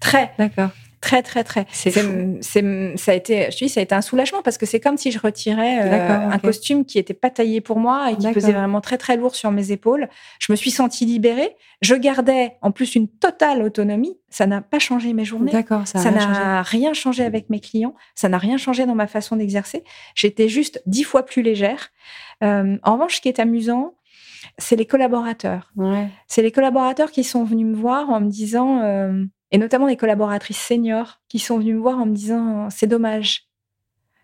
Très. 0.00 0.32
D'accord. 0.38 0.70
Très, 1.00 1.22
très, 1.22 1.44
très. 1.44 1.64
C'est, 1.70 1.92
ça 1.92 3.12
a 3.12 3.14
été, 3.14 3.50
je 3.52 3.56
dis, 3.56 3.68
ça 3.68 3.78
a 3.78 3.82
été 3.84 3.94
un 3.94 4.02
soulagement 4.02 4.42
parce 4.42 4.58
que 4.58 4.66
c'est 4.66 4.80
comme 4.80 4.96
si 4.96 5.12
je 5.12 5.20
retirais 5.20 5.78
euh, 5.80 6.28
un 6.28 6.38
costume 6.38 6.84
qui 6.84 6.98
n'était 6.98 7.14
pas 7.14 7.30
taillé 7.30 7.60
pour 7.60 7.78
moi 7.78 8.10
et 8.10 8.16
qui 8.16 8.30
pesait 8.32 8.52
vraiment 8.52 8.80
très, 8.80 8.98
très 8.98 9.16
lourd 9.16 9.36
sur 9.36 9.52
mes 9.52 9.70
épaules. 9.70 10.08
Je 10.40 10.50
me 10.52 10.56
suis 10.56 10.72
sentie 10.72 11.06
libérée. 11.06 11.56
Je 11.82 11.94
gardais 11.94 12.56
en 12.62 12.72
plus 12.72 12.96
une 12.96 13.06
totale 13.06 13.62
autonomie. 13.62 14.18
Ça 14.28 14.46
n'a 14.46 14.60
pas 14.60 14.80
changé 14.80 15.12
mes 15.12 15.24
journées. 15.24 15.52
D'accord, 15.52 15.86
ça 15.86 16.10
n'a 16.10 16.62
rien 16.62 16.94
changé 16.94 17.24
avec 17.24 17.48
mes 17.48 17.60
clients. 17.60 17.94
Ça 18.16 18.28
n'a 18.28 18.38
rien 18.38 18.56
changé 18.56 18.84
dans 18.84 18.96
ma 18.96 19.06
façon 19.06 19.36
d'exercer. 19.36 19.84
J'étais 20.16 20.48
juste 20.48 20.82
dix 20.86 21.04
fois 21.04 21.24
plus 21.24 21.42
légère. 21.42 21.90
Euh, 22.42 22.76
en 22.82 22.94
revanche, 22.94 23.16
ce 23.16 23.20
qui 23.20 23.28
est 23.28 23.38
amusant, 23.38 23.94
c'est 24.58 24.74
les 24.74 24.86
collaborateurs. 24.86 25.70
Ouais. 25.76 26.08
C'est 26.26 26.42
les 26.42 26.50
collaborateurs 26.50 27.12
qui 27.12 27.22
sont 27.22 27.44
venus 27.44 27.66
me 27.66 27.76
voir 27.76 28.10
en 28.10 28.20
me 28.20 28.28
disant. 28.28 28.80
Euh, 28.82 29.24
et 29.50 29.58
notamment 29.58 29.86
les 29.86 29.96
collaboratrices 29.96 30.58
seniors 30.58 31.20
qui 31.28 31.38
sont 31.38 31.58
venues 31.58 31.74
me 31.74 31.80
voir 31.80 31.98
en 31.98 32.06
me 32.06 32.14
disant 32.14 32.68
c'est 32.70 32.86
dommage. 32.86 33.48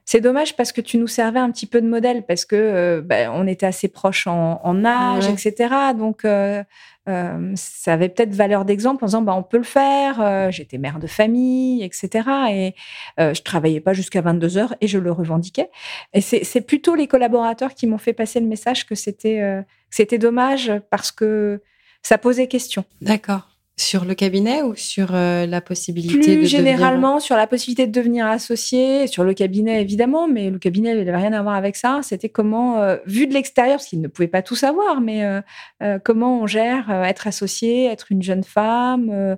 C'est 0.07 0.21
dommage 0.21 0.55
parce 0.55 0.71
que 0.73 0.83
tu 0.83 0.99
nous 0.99 1.07
servais 1.07 1.39
un 1.39 1.51
petit 1.51 1.67
peu 1.67 1.81
de 1.81 1.89
modèle, 1.89 2.27
parce 2.27 2.45
que 2.45 2.57
euh, 2.57 3.01
ben, 3.03 3.31
on 3.33 3.47
était 3.47 3.65
assez 3.65 3.89
proches 3.89 4.27
en, 4.27 4.85
âge, 4.85 5.27
etc. 5.29 5.75
Donc, 5.97 6.27
euh, 6.27 6.63
euh, 7.09 7.53
ça 7.57 7.95
avait 7.95 8.11
peut-être 8.11 8.35
valeur 8.35 8.67
d'exemple 8.67 9.03
en 9.05 9.07
disant 9.07 9.23
bah, 9.23 9.35
on 9.35 9.43
peut 9.43 9.57
le 9.57 9.63
faire. 9.63 10.51
J'étais 10.53 10.77
mère 10.77 10.99
de 10.99 11.07
famille, 11.07 11.83
etc. 11.83 12.29
Et 12.51 12.75
je 13.19 13.41
travaillais 13.43 13.81
pas 13.81 13.95
jusqu'à 13.95 14.21
22 14.21 14.59
heures 14.59 14.75
et 14.83 14.89
je 14.89 14.99
le 14.99 15.11
revendiquais. 15.11 15.71
Et 16.13 16.21
c'est 16.21 16.61
plutôt 16.61 16.95
les 16.95 17.07
collaborateurs 17.07 17.75
qui 17.75 17.87
m'ont 17.87 17.99
fait 17.99 18.13
passer 18.13 18.41
le 18.41 18.47
message 18.47 18.87
que 18.87 18.95
c'était 18.95 19.65
c'était 19.89 20.19
dommage 20.19 20.71
parce 20.91 21.13
que 21.13 21.63
ça 22.03 22.19
posait 22.19 22.47
question. 22.47 22.85
D'accord. 23.01 23.54
Sur 23.77 24.05
le 24.05 24.15
cabinet 24.15 24.63
ou 24.63 24.77
sur 24.77 25.17
euh, 25.17 25.47
la 25.47 25.61
possibilité 25.61 26.37
Plus 26.37 26.47
généralement 26.47 27.19
sur 27.19 27.35
la 27.35 27.49
possibilité 27.49 27.89
de 27.89 27.93
devenir 27.93 28.25
associé, 28.27 29.09
sur 29.09 29.25
le 29.25 29.35
cabinet 29.35 29.81
évidemment, 29.81 30.29
mais 30.29 30.49
le 30.49 30.61
cabinet 30.61 30.95
n'avait 30.95 31.17
rien 31.17 31.33
à 31.33 31.43
voir 31.43 31.57
avec 31.57 31.75
ça. 31.75 31.99
C'était 32.05 32.29
comment, 32.29 32.79
euh, 32.79 32.99
vu 33.07 33.27
de 33.27 33.35
l'extérieur, 33.35 33.79
parce 33.79 33.87
qu'ils 33.87 34.01
ne 34.01 34.07
pouvaient 34.07 34.29
pas 34.29 34.43
tout 34.43 34.55
savoir, 34.55 35.01
mais 35.01 35.25
euh, 35.25 35.99
comment 36.05 36.41
on 36.41 36.47
gère 36.47 36.89
être 37.05 37.27
associé, 37.27 37.87
être 37.87 38.07
une 38.11 38.23
jeune 38.23 38.45
femme. 38.45 39.37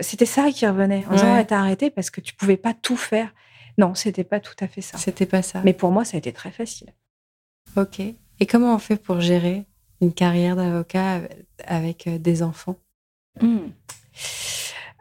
c'était 0.00 0.24
ça 0.24 0.50
qui 0.50 0.66
revenait 0.66 1.04
en 1.10 1.14
disant 1.14 1.34
ouais. 1.34 1.52
arrêté 1.52 1.90
parce 1.90 2.10
que 2.10 2.22
tu 2.22 2.34
pouvais 2.34 2.56
pas 2.56 2.72
tout 2.72 2.96
faire. 2.96 3.34
Non, 3.76 3.94
c'était 3.94 4.24
pas 4.24 4.40
tout 4.40 4.56
à 4.60 4.68
fait 4.68 4.80
ça. 4.80 4.96
C'était 4.96 5.26
pas 5.26 5.42
ça. 5.42 5.60
Mais 5.64 5.74
pour 5.74 5.90
moi, 5.90 6.06
ça 6.06 6.16
a 6.16 6.18
été 6.18 6.32
très 6.32 6.50
facile. 6.50 6.94
Ok. 7.76 8.00
Et 8.00 8.46
comment 8.46 8.74
on 8.74 8.78
fait 8.78 8.96
pour 8.96 9.20
gérer 9.20 9.64
une 10.00 10.14
carrière 10.14 10.56
d'avocat 10.56 11.20
avec 11.66 12.08
des 12.08 12.42
enfants? 12.42 12.76
Hmm. 13.40 13.68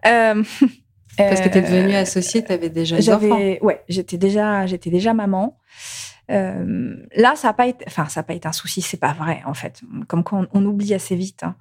Euh, 0.06 0.44
Parce 1.18 1.42
que 1.42 1.50
tu 1.50 1.60
es 1.60 1.62
devenue 1.62 1.96
associée, 1.96 2.44
tu 2.44 2.52
avais 2.52 2.70
déjà 2.70 2.98
des 2.98 3.10
enfants. 3.10 3.40
Ouais, 3.62 3.84
j'étais 3.88 4.18
déjà, 4.18 4.66
j'étais 4.66 4.90
déjà 4.90 5.14
maman. 5.14 5.60
Euh, 6.32 6.96
là, 7.16 7.36
ça 7.36 7.50
n'a 7.50 7.54
pas 7.54 7.68
été, 7.68 7.86
enfin, 7.88 8.08
ça 8.08 8.22
n'a 8.22 8.24
pas 8.24 8.34
été 8.34 8.48
un 8.48 8.54
souci, 8.54 8.82
c'est 8.82 8.98
pas 9.00 9.14
vrai 9.14 9.42
en 9.46 9.54
fait. 9.54 9.82
Comme 10.08 10.24
quand 10.24 10.48
on, 10.52 10.66
oublie 10.66 10.94
assez 10.94 11.16
vite. 11.16 11.44
Hein. 11.44 11.56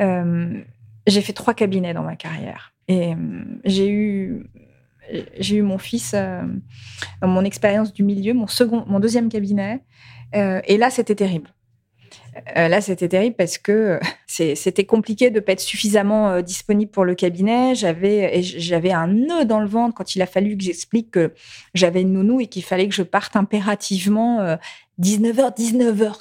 Euh, 0.00 0.60
j'ai 1.06 1.20
fait 1.20 1.32
trois 1.32 1.54
cabinets 1.54 1.94
dans 1.94 2.02
ma 2.02 2.16
carrière 2.16 2.74
et 2.88 3.14
j'ai 3.64 3.88
eu, 3.88 4.50
j'ai 5.38 5.56
eu 5.56 5.62
mon 5.62 5.78
fils 5.78 6.12
dans 6.12 7.28
mon 7.28 7.44
expérience 7.44 7.92
du 7.92 8.02
milieu, 8.02 8.34
mon 8.34 8.48
second, 8.48 8.84
mon 8.88 8.98
deuxième 8.98 9.28
cabinet. 9.28 9.84
et 10.32 10.76
là, 10.78 10.90
c'était 10.90 11.14
terrible. 11.14 11.50
Euh, 12.56 12.68
là, 12.68 12.80
c'était 12.80 13.08
terrible 13.08 13.36
parce 13.36 13.58
que 13.58 13.98
c'était 14.26 14.84
compliqué 14.84 15.30
de 15.30 15.40
pas 15.40 15.52
être 15.52 15.60
suffisamment 15.60 16.30
euh, 16.30 16.42
disponible 16.42 16.90
pour 16.90 17.04
le 17.04 17.14
cabinet. 17.14 17.74
J'avais 17.74 18.42
j'avais 18.42 18.92
un 18.92 19.08
nœud 19.08 19.44
dans 19.44 19.60
le 19.60 19.66
ventre 19.66 19.94
quand 19.94 20.14
il 20.14 20.22
a 20.22 20.26
fallu 20.26 20.56
que 20.56 20.64
j'explique 20.64 21.10
que 21.10 21.32
j'avais 21.74 22.02
une 22.02 22.12
nounou 22.12 22.40
et 22.40 22.46
qu'il 22.46 22.64
fallait 22.64 22.88
que 22.88 22.94
je 22.94 23.02
parte 23.02 23.36
impérativement 23.36 24.40
19h, 25.00 25.40
euh, 25.40 25.50
19h 25.50 26.18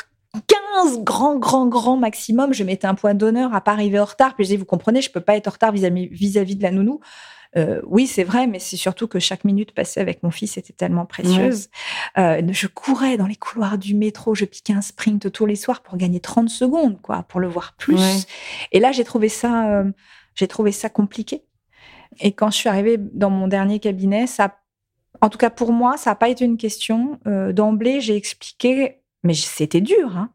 15 0.75 1.03
grand, 1.03 1.37
grand, 1.37 1.67
grand 1.67 1.97
maximum. 1.97 2.53
Je 2.53 2.63
mettais 2.63 2.87
un 2.87 2.95
point 2.95 3.13
d'honneur 3.13 3.53
à 3.53 3.61
pas 3.61 3.71
arriver 3.71 3.99
en 3.99 4.05
retard. 4.05 4.35
Puis 4.35 4.43
je 4.43 4.49
disais, 4.49 4.57
vous 4.57 4.65
comprenez, 4.65 5.01
je 5.01 5.11
peux 5.11 5.21
pas 5.21 5.35
être 5.35 5.47
en 5.47 5.51
retard 5.51 5.71
vis-à-vis 5.71 6.07
vis, 6.07 6.37
-vis 6.37 6.57
de 6.57 6.63
la 6.63 6.71
nounou. 6.71 6.99
Euh, 7.57 7.81
oui, 7.85 8.07
c'est 8.07 8.23
vrai, 8.23 8.47
mais 8.47 8.59
c'est 8.59 8.77
surtout 8.77 9.07
que 9.07 9.19
chaque 9.19 9.45
minute 9.45 9.71
passée 9.71 10.01
avec 10.01 10.23
mon 10.23 10.31
fils 10.31 10.57
était 10.57 10.73
tellement 10.73 11.05
précieuse. 11.05 11.69
Euh, 12.17 12.41
je 12.49 12.67
courais 12.67 13.17
dans 13.17 13.27
les 13.27 13.35
couloirs 13.35 13.77
du 13.77 13.95
métro, 13.95 14.35
je 14.35 14.45
piquais 14.45 14.73
un 14.73 14.81
sprint 14.81 15.31
tous 15.31 15.45
les 15.45 15.55
soirs 15.55 15.81
pour 15.81 15.97
gagner 15.97 16.19
30 16.19 16.49
secondes, 16.49 17.01
quoi, 17.01 17.23
pour 17.23 17.39
le 17.39 17.47
voir 17.47 17.73
plus. 17.77 18.27
Et 18.71 18.79
là, 18.79 18.91
j'ai 18.91 19.05
trouvé 19.05 19.29
ça, 19.29 19.69
euh, 19.69 19.91
j'ai 20.35 20.47
trouvé 20.47 20.71
ça 20.71 20.89
compliqué. 20.89 21.43
Et 22.19 22.33
quand 22.33 22.51
je 22.51 22.57
suis 22.57 22.69
arrivée 22.69 22.97
dans 22.97 23.29
mon 23.29 23.47
dernier 23.47 23.79
cabinet, 23.79 24.27
ça, 24.27 24.57
en 25.21 25.29
tout 25.29 25.37
cas 25.37 25.49
pour 25.49 25.71
moi, 25.71 25.97
ça 25.97 26.11
n'a 26.11 26.15
pas 26.15 26.29
été 26.29 26.43
une 26.45 26.57
question. 26.57 27.19
D'emblée, 27.25 28.01
j'ai 28.01 28.15
expliqué, 28.15 29.01
mais 29.23 29.33
c'était 29.33 29.81
dur, 29.81 30.17
hein, 30.17 30.29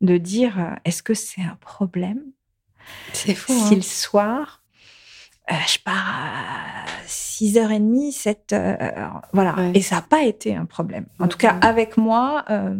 de 0.00 0.16
dire, 0.16 0.76
est-ce 0.84 1.02
que 1.02 1.14
c'est 1.14 1.42
un 1.42 1.56
problème 1.60 2.22
C'est 3.12 3.34
fou. 3.34 3.52
Si 3.52 3.74
hein. 3.74 3.76
le 3.76 3.82
soir, 3.82 4.62
euh, 5.50 5.54
je 5.66 5.78
pars 5.78 5.94
à 5.96 6.88
6h30, 7.06 8.12
7 8.12 8.54
voilà. 9.32 9.56
Et 9.74 9.82
ça 9.82 9.96
n'a 9.96 10.02
pas 10.02 10.24
été 10.24 10.54
un 10.54 10.66
problème. 10.66 11.06
En 11.18 11.28
tout 11.28 11.38
cas, 11.38 11.58
avec 11.60 11.96
moi, 11.96 12.44
euh, 12.50 12.74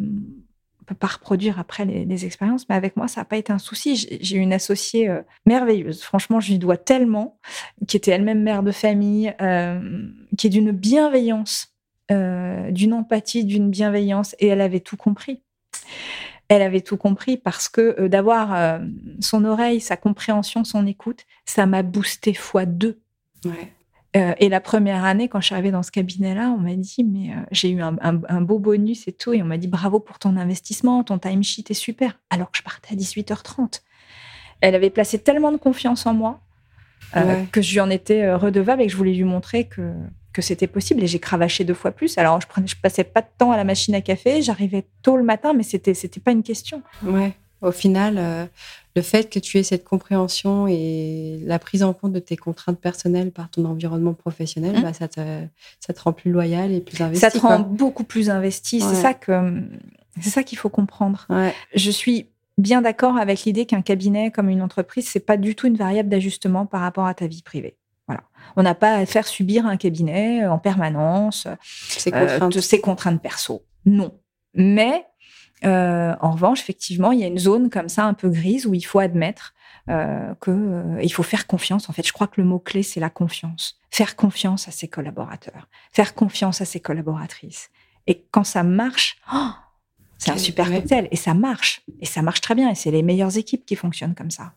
on 0.81 0.85
peut 0.85 0.95
pas 0.95 1.07
reproduire 1.07 1.59
après 1.59 1.85
les, 1.85 2.25
expériences, 2.25 2.69
mais 2.69 2.75
avec 2.75 2.97
moi, 2.97 3.09
ça 3.09 3.21
n'a 3.21 3.25
pas 3.25 3.37
été 3.37 3.53
un 3.53 3.59
souci. 3.59 4.09
J'ai 4.21 4.37
une 4.37 4.53
associée 4.53 5.09
euh, 5.09 5.23
merveilleuse. 5.47 6.03
Franchement, 6.03 6.41
je 6.41 6.53
lui 6.53 6.59
dois 6.59 6.77
tellement, 6.77 7.39
qui 7.87 7.97
était 7.97 8.11
elle-même 8.11 8.43
mère 8.43 8.63
de 8.63 8.73
famille, 8.73 9.35
euh, 9.41 10.09
qui 10.37 10.49
est 10.49 10.51
d'une 10.51 10.73
bienveillance, 10.73 11.75
d'une 12.11 12.95
empathie, 12.95 13.45
d'une 13.45 13.69
bienveillance, 13.69 14.35
et 14.39 14.47
elle 14.47 14.63
avait 14.63 14.81
tout 14.81 14.97
compris 14.97 15.43
elle 16.49 16.63
avait 16.63 16.81
tout 16.81 16.97
compris 16.97 17.37
parce 17.37 17.69
que 17.69 17.97
euh, 18.01 18.09
d'avoir 18.09 18.55
euh, 18.55 18.79
son 19.21 19.45
oreille, 19.45 19.81
sa 19.81 19.97
compréhension, 19.97 20.65
son 20.65 20.87
écoute, 20.87 21.25
ça 21.45 21.67
m'a 21.67 21.83
boosté 21.83 22.35
fois 22.35 22.65
deux. 22.65 23.01
Euh, 24.17 24.33
et 24.39 24.49
la 24.49 24.61
première 24.61 25.05
année, 25.05 25.29
quand 25.29 25.41
je 25.41 25.47
suis 25.47 25.55
arrivée 25.55 25.71
dans 25.71 25.83
ce 25.83 25.91
cabinet-là, 25.91 26.55
on 26.57 26.61
m'a 26.61 26.75
dit, 26.75 27.05
mais 27.05 27.35
j'ai 27.53 27.71
eu 27.71 27.83
un, 27.83 28.41
beau 28.41 28.59
bonus 28.59 29.07
et 29.07 29.13
tout, 29.13 29.35
et 29.35 29.43
on 29.43 29.45
m'a 29.45 29.59
dit 29.59 29.69
bravo 29.69 30.01
pour 30.01 30.19
ton 30.19 30.37
investissement, 30.37 31.05
ton 31.05 31.19
timesheet 31.19 31.65
est 31.69 31.75
super, 31.75 32.19
alors 32.31 32.51
que 32.51 32.59
je 32.59 32.63
partais 32.63 32.95
à 32.95 32.97
18h30. 32.97 33.83
Elle 34.61 34.75
avait 34.75 34.91
placé 34.91 35.19
tellement 35.19 35.53
de 35.53 35.59
confiance 35.59 36.07
en 36.07 36.15
moi 36.15 36.41
que 37.53 37.63
je 37.63 37.73
lui 37.73 37.81
en 37.81 37.91
étais 37.91 38.35
redevable 38.35 38.83
et 38.83 38.87
que 38.87 38.93
je 38.93 38.97
voulais 38.97 39.15
lui 39.15 39.25
montrer 39.25 39.65
que 39.65 39.93
que 40.39 40.43
c'était 40.43 40.69
possible 40.69 41.03
et 41.03 41.09
j'ai 41.09 41.19
cravaché 41.19 41.65
deux 41.65 41.75
fois 41.75 41.91
plus. 41.91 42.17
Alors 42.17 42.41
je 42.41 42.47
prenais, 42.47 42.69
je 42.69 42.77
passais 42.81 43.03
pas 43.03 43.23
de 43.23 43.27
temps 43.39 43.51
à 43.51 43.57
la 43.57 43.65
machine 43.65 43.93
à 43.97 44.01
café, 44.01 44.41
j'arrivais 44.41 44.87
tôt 45.03 45.17
le 45.17 45.25
matin, 45.25 45.53
mais 45.53 45.65
c'était 45.65 45.95
c'était 45.95 46.21
pas 46.21 46.31
une 46.31 46.45
question. 46.45 46.81
Ouais. 47.03 47.33
Au 47.61 47.73
final, 47.73 48.19
euh, 48.19 48.47
le 48.95 49.03
fait 49.03 49.29
que 49.29 49.41
tu 49.41 49.59
aies 49.59 49.65
cette 49.65 49.83
compréhension 49.83 50.69
et 50.69 51.41
la 51.43 51.59
prise 51.59 51.83
en 51.83 51.93
compte 51.93 52.13
de 52.13 52.21
tes 52.21 52.37
contraintes 52.37 52.79
personnelles 52.79 53.33
par 53.33 53.51
ton 53.51 53.65
environnement 53.65 54.15
professionnel, 54.15 54.79
mmh. 54.79 54.83
bah, 54.83 54.93
ça, 54.93 55.09
te, 55.09 55.21
ça 55.81 55.93
te 55.93 56.01
rend 56.01 56.13
plus 56.13 56.31
loyal 56.31 56.71
et 56.71 56.81
plus 56.81 57.01
investi. 57.03 57.21
Ça 57.21 57.33
te 57.33 57.39
rend 57.39 57.59
beaucoup 57.59 58.05
plus 58.05 58.31
investi. 58.31 58.81
C'est 58.81 58.95
ça 58.95 59.15
que 59.15 59.61
c'est 60.21 60.31
ça 60.31 60.45
qu'il 60.45 60.57
faut 60.57 60.71
comprendre. 60.71 61.27
Je 61.75 61.91
suis 61.91 62.29
bien 62.59 62.81
d'accord 62.81 63.17
avec 63.17 63.43
l'idée 63.43 63.67
qu'un 63.67 63.83
cabinet 63.83 64.31
comme 64.31 64.49
une 64.49 64.63
entreprise, 64.63 65.09
c'est 65.09 65.27
pas 65.27 65.37
du 65.37 65.57
tout 65.57 65.67
une 65.67 65.77
variable 65.77 66.09
d'ajustement 66.09 66.65
par 66.65 66.83
rapport 66.83 67.07
à 67.07 67.15
ta 67.15 67.27
vie 67.27 67.43
privée. 67.43 67.77
On 68.57 68.63
n'a 68.63 68.75
pas 68.75 68.95
à 68.95 69.07
faire 69.07 69.27
subir 69.27 69.67
un 69.67 69.77
cabinet 69.77 70.47
en 70.47 70.59
permanence 70.59 71.47
ces 71.63 72.11
contraintes, 72.11 72.57
euh, 72.57 72.61
ces 72.61 72.81
contraintes 72.81 73.23
perso. 73.23 73.65
Non. 73.85 74.19
Mais 74.55 75.05
euh, 75.65 76.15
en 76.21 76.33
revanche, 76.33 76.61
effectivement, 76.61 77.13
il 77.13 77.21
y 77.21 77.25
a 77.25 77.27
une 77.27 77.39
zone 77.39 77.71
comme 77.71 77.89
ça 77.89 78.05
un 78.05 78.15
peu 78.15 78.29
grise 78.29 78.67
où 78.67 78.75
il 78.75 78.85
faut 78.85 78.99
admettre 78.99 79.55
euh, 79.89 80.35
qu'il 80.43 81.13
faut 81.13 81.23
faire 81.23 81.47
confiance. 81.47 81.89
En 81.89 81.93
fait, 81.93 82.07
je 82.07 82.13
crois 82.13 82.27
que 82.27 82.41
le 82.41 82.47
mot 82.47 82.59
clé 82.59 82.83
c'est 82.83 83.01
la 83.01 83.11
confiance. 83.11 83.81
Faire 83.91 84.17
confiance 84.17 84.69
à 84.69 84.71
ses 84.71 84.89
collaborateurs, 84.89 85.69
faire 85.93 86.15
confiance 86.15 86.61
à 86.61 86.65
ses 86.65 86.81
collaboratrices. 86.81 87.71
Et 88.07 88.27
quand 88.31 88.45
ça 88.45 88.63
marche, 88.63 89.19
oh, 89.33 89.51
c'est 90.19 90.31
un 90.31 90.39
super 90.39 90.71
cocktail 90.71 91.09
et 91.11 91.17
ça 91.17 91.35
marche 91.35 91.83
et 92.01 92.07
ça 92.07 92.23
marche 92.23 92.41
très 92.41 92.55
bien 92.55 92.71
et 92.71 92.75
c'est 92.75 92.91
les 92.91 93.03
meilleures 93.03 93.37
équipes 93.37 93.65
qui 93.65 93.77
fonctionnent 93.77 94.15
comme 94.15 94.31
ça. 94.31 94.53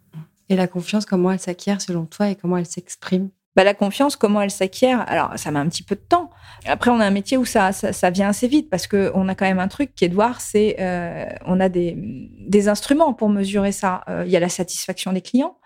Et 0.49 0.55
la 0.55 0.67
confiance, 0.67 1.05
comment 1.05 1.31
elle 1.31 1.39
s'acquiert 1.39 1.81
selon 1.81 2.05
toi 2.05 2.29
et 2.29 2.35
comment 2.35 2.57
elle 2.57 2.65
s'exprime? 2.65 3.29
Bah, 3.55 3.63
la 3.63 3.73
confiance, 3.73 4.15
comment 4.15 4.41
elle 4.41 4.51
s'acquiert? 4.51 5.03
Alors, 5.07 5.31
ça 5.37 5.51
met 5.51 5.59
un 5.59 5.67
petit 5.67 5.83
peu 5.83 5.95
de 5.95 6.01
temps. 6.01 6.29
Après, 6.65 6.89
on 6.89 6.99
a 6.99 7.05
un 7.05 7.11
métier 7.11 7.37
où 7.37 7.45
ça, 7.45 7.71
ça, 7.73 8.09
vient 8.09 8.29
assez 8.29 8.47
vite 8.47 8.69
parce 8.69 8.87
qu'on 8.87 9.27
a 9.27 9.35
quand 9.35 9.45
même 9.45 9.59
un 9.59 9.67
truc 9.67 9.93
qui 9.95 10.07
voir, 10.07 10.39
c'est 10.39 10.77
euh, 10.79 11.25
on 11.45 11.59
a 11.59 11.67
des, 11.67 11.95
des, 11.97 12.67
instruments 12.69 13.13
pour 13.13 13.29
mesurer 13.29 13.71
ça. 13.71 14.01
Euh, 14.07 14.23
il 14.25 14.31
y 14.31 14.37
a 14.37 14.39
la 14.39 14.49
satisfaction 14.49 15.11
des 15.11 15.21
clients. 15.21 15.57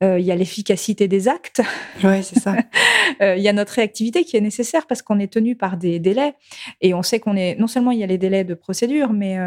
Il 0.00 0.20
y 0.20 0.30
a 0.30 0.36
l'efficacité 0.36 1.08
des 1.08 1.28
actes. 1.28 1.62
Ouais, 2.02 2.22
c'est 2.22 2.38
ça. 2.38 2.54
il 3.20 3.42
y 3.42 3.48
a 3.48 3.52
notre 3.52 3.72
réactivité 3.74 4.24
qui 4.24 4.36
est 4.36 4.40
nécessaire 4.40 4.86
parce 4.86 5.02
qu'on 5.02 5.18
est 5.18 5.32
tenu 5.32 5.56
par 5.56 5.76
des 5.76 5.98
délais 5.98 6.34
et 6.80 6.94
on 6.94 7.02
sait 7.02 7.20
qu'on 7.20 7.36
est 7.36 7.56
non 7.56 7.66
seulement 7.66 7.90
il 7.90 7.98
y 7.98 8.04
a 8.04 8.06
les 8.06 8.18
délais 8.18 8.44
de 8.44 8.54
procédure, 8.54 9.12
mais 9.12 9.38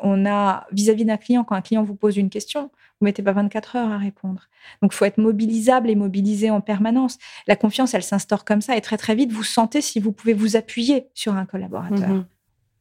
on 0.00 0.26
a 0.26 0.66
vis-à-vis 0.72 1.04
d'un 1.04 1.16
client 1.16 1.44
quand 1.44 1.54
un 1.54 1.62
client 1.62 1.82
vous 1.82 1.94
pose 1.94 2.16
une 2.16 2.30
question, 2.30 2.70
vous 3.00 3.04
mettez 3.04 3.22
pas 3.22 3.32
24 3.32 3.76
heures 3.76 3.90
à 3.90 3.98
répondre. 3.98 4.48
Donc, 4.80 4.92
il 4.94 4.96
faut 4.96 5.04
être 5.04 5.18
mobilisable 5.18 5.90
et 5.90 5.94
mobilisé 5.94 6.50
en 6.50 6.60
permanence. 6.60 7.18
La 7.46 7.56
confiance, 7.56 7.92
elle 7.94 8.02
s'instaure 8.02 8.44
comme 8.44 8.62
ça 8.62 8.76
et 8.76 8.80
très 8.80 8.96
très 8.96 9.14
vite, 9.14 9.32
vous 9.32 9.44
sentez 9.44 9.80
si 9.82 10.00
vous 10.00 10.12
pouvez 10.12 10.32
vous 10.32 10.56
appuyer 10.56 11.08
sur 11.14 11.34
un 11.34 11.44
collaborateur 11.44 12.08
mhm. 12.08 12.26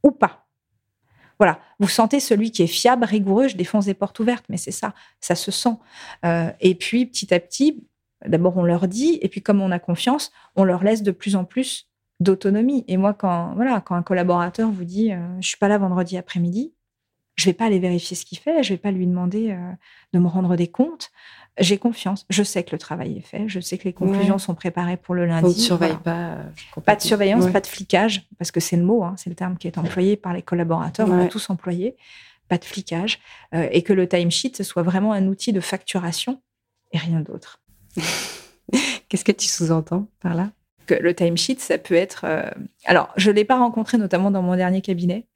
ou 0.04 0.12
pas. 0.12 0.45
Voilà, 1.39 1.60
vous 1.80 1.88
sentez 1.88 2.19
celui 2.19 2.52
qui 2.52 2.63
est 2.63 2.67
fiable, 2.67 3.04
rigoureux, 3.06 3.48
je 3.48 3.58
défonce 3.58 3.86
des 3.86 3.93
portes 3.93 4.19
ouvertes, 4.19 4.45
mais 4.50 4.58
c'est 4.58 4.71
ça, 4.71 4.93
ça 5.19 5.36
se 5.36 5.52
sent. 5.52 5.78
Euh, 6.26 6.52
et 6.62 6.76
puis, 6.76 7.06
petit 7.06 7.34
à 7.34 7.39
petit, 7.39 7.86
d'abord, 8.26 8.58
on 8.58 8.63
leur 8.63 8.88
dit, 8.88 9.19
et 9.21 9.30
puis 9.30 9.41
comme 9.41 9.62
on 9.62 9.71
a 9.71 9.80
confiance, 9.80 10.32
on 10.56 10.63
leur 10.63 10.84
laisse 10.84 11.04
de 11.04 11.12
plus 11.12 11.36
en 11.36 11.43
plus 11.43 11.88
d'autonomie. 12.19 12.86
Et 12.88 12.98
moi, 12.98 13.13
quand, 13.13 13.54
voilà, 13.56 13.82
quand 13.82 13.95
un 13.95 14.04
collaborateur 14.04 14.69
vous 14.69 14.86
dit, 14.86 15.12
euh, 15.12 15.17
je 15.41 15.48
suis 15.48 15.58
pas 15.58 15.67
là 15.67 15.78
vendredi 15.78 16.17
après-midi, 16.17 16.74
je 17.36 17.45
vais 17.45 17.54
pas 17.54 17.65
aller 17.65 17.80
vérifier 17.80 18.15
ce 18.15 18.26
qu'il 18.26 18.38
fait, 18.38 18.63
je 18.63 18.74
vais 18.74 18.78
pas 18.78 18.91
lui 18.91 19.06
demander 19.06 19.52
euh, 19.52 19.71
de 20.13 20.19
me 20.19 20.28
rendre 20.28 20.56
des 20.56 20.67
comptes. 20.67 21.12
J'ai 21.58 21.78
confiance. 21.78 22.26
Je 22.30 22.43
sais 22.43 22.63
que 22.63 22.71
le 22.71 22.78
travail 22.78 23.17
est 23.17 23.21
fait. 23.21 23.48
Je 23.48 23.60
sais 23.60 23.78
que 23.78 23.86
les 23.86 23.93
conclusions 23.93 24.38
sont 24.38 24.56
préparées 24.56 24.98
pour 24.98 25.15
le 25.15 25.26
lundi. 25.26 25.48
Ne 25.48 25.95
pas. 25.95 26.12
Euh, 26.12 26.43
pas 26.84 26.95
de 26.95 27.02
surveillance, 27.02 27.50
pas 27.52 27.62
de 27.62 27.67
flicage, 27.67 28.28
parce 28.38 28.52
que 28.52 28.60
c'est 28.60 28.76
le 28.76 28.84
mot, 28.84 29.04
hein, 29.04 29.15
c'est 29.17 29.30
le 29.30 29.36
terme 29.36 29.58
qui 29.58 29.67
est 29.67 29.78
employé 29.78 30.17
par 30.17 30.34
les 30.34 30.41
collaborateurs. 30.41 31.08
On 31.10 31.19
a 31.19 31.28
tous 31.28 31.50
employé. 31.50 31.95
Pas 32.48 32.58
de 32.58 32.65
flicage. 32.65 33.19
Euh, 33.54 33.67
et 33.71 33.82
que 33.82 33.93
le 33.93 34.08
timesheet 34.08 34.63
soit 34.63 34.84
vraiment 34.84 35.13
un 35.13 35.28
outil 35.28 35.52
de 35.54 35.62
facturation 35.62 36.41
et 36.91 36.98
rien 36.98 37.21
d'autre. 37.21 37.62
Qu'est-ce 39.10 39.26
que 39.26 39.32
tu 39.32 39.48
sous-entends 39.48 40.10
par 40.19 40.36
là? 40.36 40.52
Que 40.86 40.93
le 40.93 41.13
timesheet, 41.13 41.58
ça 41.60 41.78
peut 41.78 41.95
être. 41.95 42.26
Alors, 42.86 43.10
je 43.17 43.32
ne 43.32 43.36
l'ai 43.36 43.45
pas 43.45 43.58
rencontré 43.58 43.98
notamment 43.98 44.32
dans 44.32 44.41
mon 44.41 44.56
dernier 44.56 44.82
cabinet. 44.82 45.28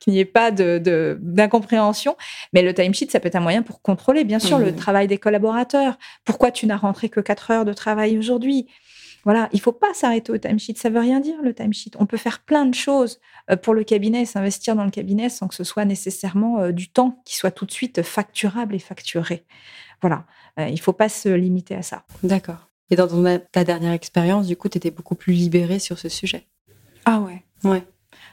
qu'il 0.00 0.12
n'y 0.12 0.18
ait 0.18 0.24
pas 0.24 0.50
d'incompréhension. 0.50 2.12
De, 2.12 2.16
Mais 2.52 2.62
le 2.62 2.74
timesheet, 2.74 3.10
ça 3.10 3.20
peut 3.20 3.28
être 3.28 3.36
un 3.36 3.40
moyen 3.40 3.62
pour 3.62 3.82
contrôler, 3.82 4.24
bien 4.24 4.38
sûr, 4.38 4.58
le 4.58 4.74
travail 4.74 5.06
des 5.06 5.18
collaborateurs. 5.18 5.98
Pourquoi 6.24 6.50
tu 6.50 6.66
n'as 6.66 6.76
rentré 6.76 7.08
que 7.08 7.20
4 7.20 7.50
heures 7.50 7.64
de 7.64 7.72
travail 7.72 8.18
aujourd'hui? 8.18 8.66
Voilà, 9.24 9.48
il 9.52 9.60
faut 9.60 9.72
pas 9.72 9.94
s'arrêter 9.94 10.30
au 10.32 10.38
timesheet. 10.38 10.74
Ça 10.76 10.90
veut 10.90 11.00
rien 11.00 11.18
dire 11.18 11.40
le 11.42 11.54
timesheet. 11.54 11.92
On 11.98 12.06
peut 12.06 12.18
faire 12.18 12.40
plein 12.40 12.66
de 12.66 12.74
choses 12.74 13.20
euh, 13.50 13.56
pour 13.56 13.74
le 13.74 13.82
cabinet, 13.82 14.26
s'investir 14.26 14.76
dans 14.76 14.84
le 14.84 14.90
cabinet 14.90 15.30
sans 15.30 15.48
que 15.48 15.54
ce 15.54 15.64
soit 15.64 15.86
nécessairement 15.86 16.60
euh, 16.60 16.72
du 16.72 16.88
temps 16.88 17.22
qui 17.24 17.34
soit 17.36 17.50
tout 17.50 17.64
de 17.64 17.72
suite 17.72 18.02
facturable 18.02 18.74
et 18.74 18.78
facturé. 18.78 19.44
Voilà, 20.02 20.26
euh, 20.58 20.68
il 20.68 20.78
faut 20.78 20.92
pas 20.92 21.08
se 21.08 21.30
limiter 21.30 21.74
à 21.74 21.82
ça. 21.82 22.04
D'accord. 22.22 22.68
Et 22.90 22.96
dans 22.96 23.08
ta 23.52 23.64
dernière 23.64 23.92
expérience, 23.92 24.46
du 24.46 24.56
coup, 24.56 24.68
tu 24.68 24.78
étais 24.78 24.90
beaucoup 24.90 25.14
plus 25.14 25.32
libérée 25.32 25.78
sur 25.78 25.98
ce 25.98 26.08
sujet. 26.08 26.46
Ah 27.04 27.20
ouais. 27.20 27.42
Ouais. 27.64 27.82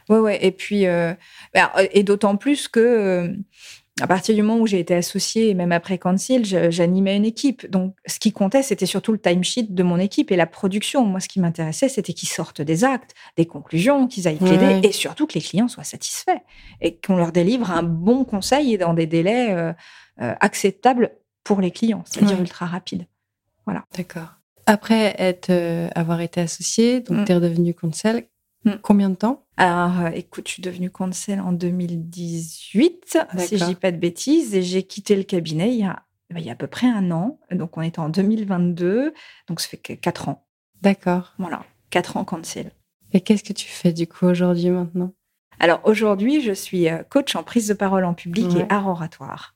Ouais, 0.10 0.20
ouais. 0.20 0.46
Et 0.46 0.52
puis, 0.52 0.86
euh, 0.88 1.14
bah, 1.54 1.72
et 1.92 2.04
d'autant 2.04 2.36
plus 2.36 2.68
que 2.68 2.80
euh, 2.80 3.34
à 4.02 4.08
partir 4.08 4.34
du 4.34 4.42
moment 4.42 4.60
où 4.60 4.68
j'ai 4.68 4.80
été 4.80 4.96
associée, 4.96 5.50
et 5.50 5.54
même 5.54 5.72
après 5.72 5.98
Cancel, 5.98 6.44
j'animais 6.72 7.16
une 7.16 7.26
équipe. 7.26 7.70
Donc, 7.70 7.96
ce 8.06 8.20
qui 8.20 8.32
comptait, 8.32 8.64
c'était 8.64 8.86
surtout 8.86 9.12
le 9.12 9.20
timesheet 9.20 9.68
de 9.70 9.84
mon 9.84 9.98
équipe 10.00 10.32
et 10.32 10.36
la 10.36 10.48
production. 10.48 11.06
Moi, 11.06 11.20
ce 11.20 11.28
qui 11.28 11.40
m'intéressait, 11.40 11.90
c'était 11.90 12.14
qu'ils 12.14 12.30
sortent 12.30 12.62
des 12.62 12.84
actes, 12.84 13.14
des 13.38 13.46
conclusions, 13.46 14.08
qu'ils 14.08 14.28
aillent 14.28 14.38
plaider 14.38 14.80
et 14.84 14.92
surtout 14.92 15.28
que 15.28 15.34
les 15.34 15.42
clients 15.42 15.68
soient 15.68 15.84
satisfaits 15.84 16.40
et 16.80 16.98
qu'on 16.98 17.16
leur 17.16 17.32
délivre 17.32 17.70
un 17.70 17.84
bon 17.84 18.26
conseil 18.26 18.74
et 18.74 18.78
dans 18.78 18.94
des 18.94 19.08
délais 19.08 19.52
euh, 19.52 19.74
acceptables 20.18 21.12
pour 21.44 21.62
les 21.62 21.72
clients, 21.72 22.04
c'est-à-dire 22.06 22.40
ultra 22.40 22.66
rapides. 22.66 23.06
Voilà. 23.66 23.86
D'accord. 23.96 24.41
Après 24.66 25.16
être, 25.18 25.52
avoir 25.96 26.22
été 26.22 26.42
associée, 26.42 27.02
donc 27.02 27.20
mm. 27.20 27.26
tu 27.26 27.32
es 27.32 27.36
redevenue 27.36 27.74
conseil, 27.74 28.28
Hmm. 28.64 28.74
Combien 28.82 29.10
de 29.10 29.16
temps? 29.16 29.46
Alors, 29.58 30.02
euh, 30.02 30.10
écoute, 30.14 30.48
je 30.48 30.54
suis 30.54 30.62
devenue 30.62 30.92
conseil 30.92 31.40
en 31.40 31.52
2018, 31.52 33.18
si 33.40 33.58
je 33.58 33.66
dis 33.66 33.76
pas 33.76 33.92
de 33.92 33.98
bêtises, 33.98 34.56
et 34.56 34.62
j'ai 34.62 34.84
quitté 34.84 35.16
le 35.16 35.24
cabinet 35.24 35.74
il 35.74 35.80
y, 35.80 35.84
a, 35.84 36.04
il 36.36 36.42
y 36.42 36.50
a 36.50 36.54
à 36.54 36.56
peu 36.56 36.68
près 36.68 36.88
un 36.88 37.12
an. 37.12 37.40
Donc, 37.52 37.78
on 37.78 37.82
était 37.82 38.00
en 38.00 38.10
2022, 38.10 39.14
donc 39.48 39.60
ça 39.62 39.68
fait 39.68 39.78
4 39.78 40.30
ans. 40.30 40.46
D'accord. 40.82 41.34
Voilà, 41.40 41.64
4 41.90 42.18
ans 42.18 42.26
conseil. 42.26 42.70
Et 43.14 43.22
qu'est-ce 43.22 43.44
que 43.44 43.54
tu 43.54 43.68
fais 43.68 43.94
du 43.94 44.08
coup 44.08 44.26
aujourd'hui 44.26 44.70
maintenant? 44.70 45.12
Alors, 45.60 45.82
aujourd'hui, 45.84 46.42
je 46.42 46.54
suis 46.54 46.88
euh, 46.88 47.04
coach 47.04 47.36
en 47.36 47.44
prise 47.44 47.68
de 47.68 47.74
parole 47.74 48.06
en 48.06 48.14
public 48.14 48.56
et 48.56 48.66
art 48.70 48.88
oratoire. 48.88 49.56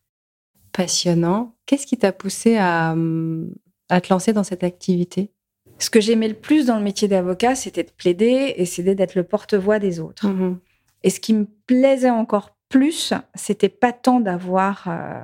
Passionnant. 0.72 1.56
Qu'est-ce 1.66 1.88
qui 1.88 1.98
t'a 1.98 2.12
poussé 2.12 2.58
à, 2.58 2.92
hum, 2.92 3.54
à 3.90 4.02
te 4.02 4.12
lancer 4.12 4.34
dans 4.34 4.44
cette 4.44 4.64
activité? 4.64 5.32
Ce 5.80 5.90
que 5.90 6.00
j'aimais 6.00 6.30
le 6.30 6.36
plus 6.36 6.66
dans 6.66 6.78
le 6.78 6.84
métier 6.84 7.08
d'avocat, 7.08 7.56
c'était 7.56 7.84
de 7.84 7.92
plaider 7.92 8.54
et 8.56 8.66
c'était 8.66 8.96
d'être 8.96 9.16
le 9.16 9.24
porte-voix 9.24 9.80
des 9.80 10.00
autres. 10.00 10.28
Mmh 10.28 10.60
et 11.06 11.12
ce 11.12 11.20
qui 11.20 11.36
me 11.36 11.46
plaisait 11.68 12.10
encore 12.10 12.55
plus, 12.70 13.14
c'était 13.36 13.70
pas 13.70 13.94
tant 13.94 14.20
d'avoir 14.20 14.86
euh, 14.88 15.24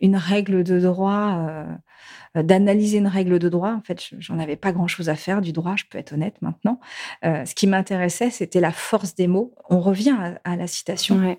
une 0.00 0.16
règle 0.16 0.64
de 0.64 0.80
droit 0.80 1.46
euh, 1.48 2.42
d'analyser 2.42 2.98
une 2.98 3.06
règle 3.06 3.38
de 3.38 3.48
droit. 3.48 3.72
En 3.72 3.80
fait, 3.82 4.10
j'en 4.18 4.38
avais 4.38 4.56
pas 4.56 4.72
grand-chose 4.72 5.08
à 5.08 5.14
faire 5.14 5.40
du 5.40 5.52
droit, 5.52 5.76
je 5.76 5.84
peux 5.90 5.98
être 5.98 6.12
honnête 6.12 6.36
maintenant. 6.40 6.80
Euh, 7.24 7.44
ce 7.44 7.54
qui 7.54 7.66
m'intéressait, 7.66 8.30
c'était 8.30 8.60
la 8.60 8.72
force 8.72 9.14
des 9.14 9.26
mots. 9.26 9.54
On 9.68 9.80
revient 9.80 10.16
à, 10.44 10.56
la 10.56 10.66
citation 10.66 11.36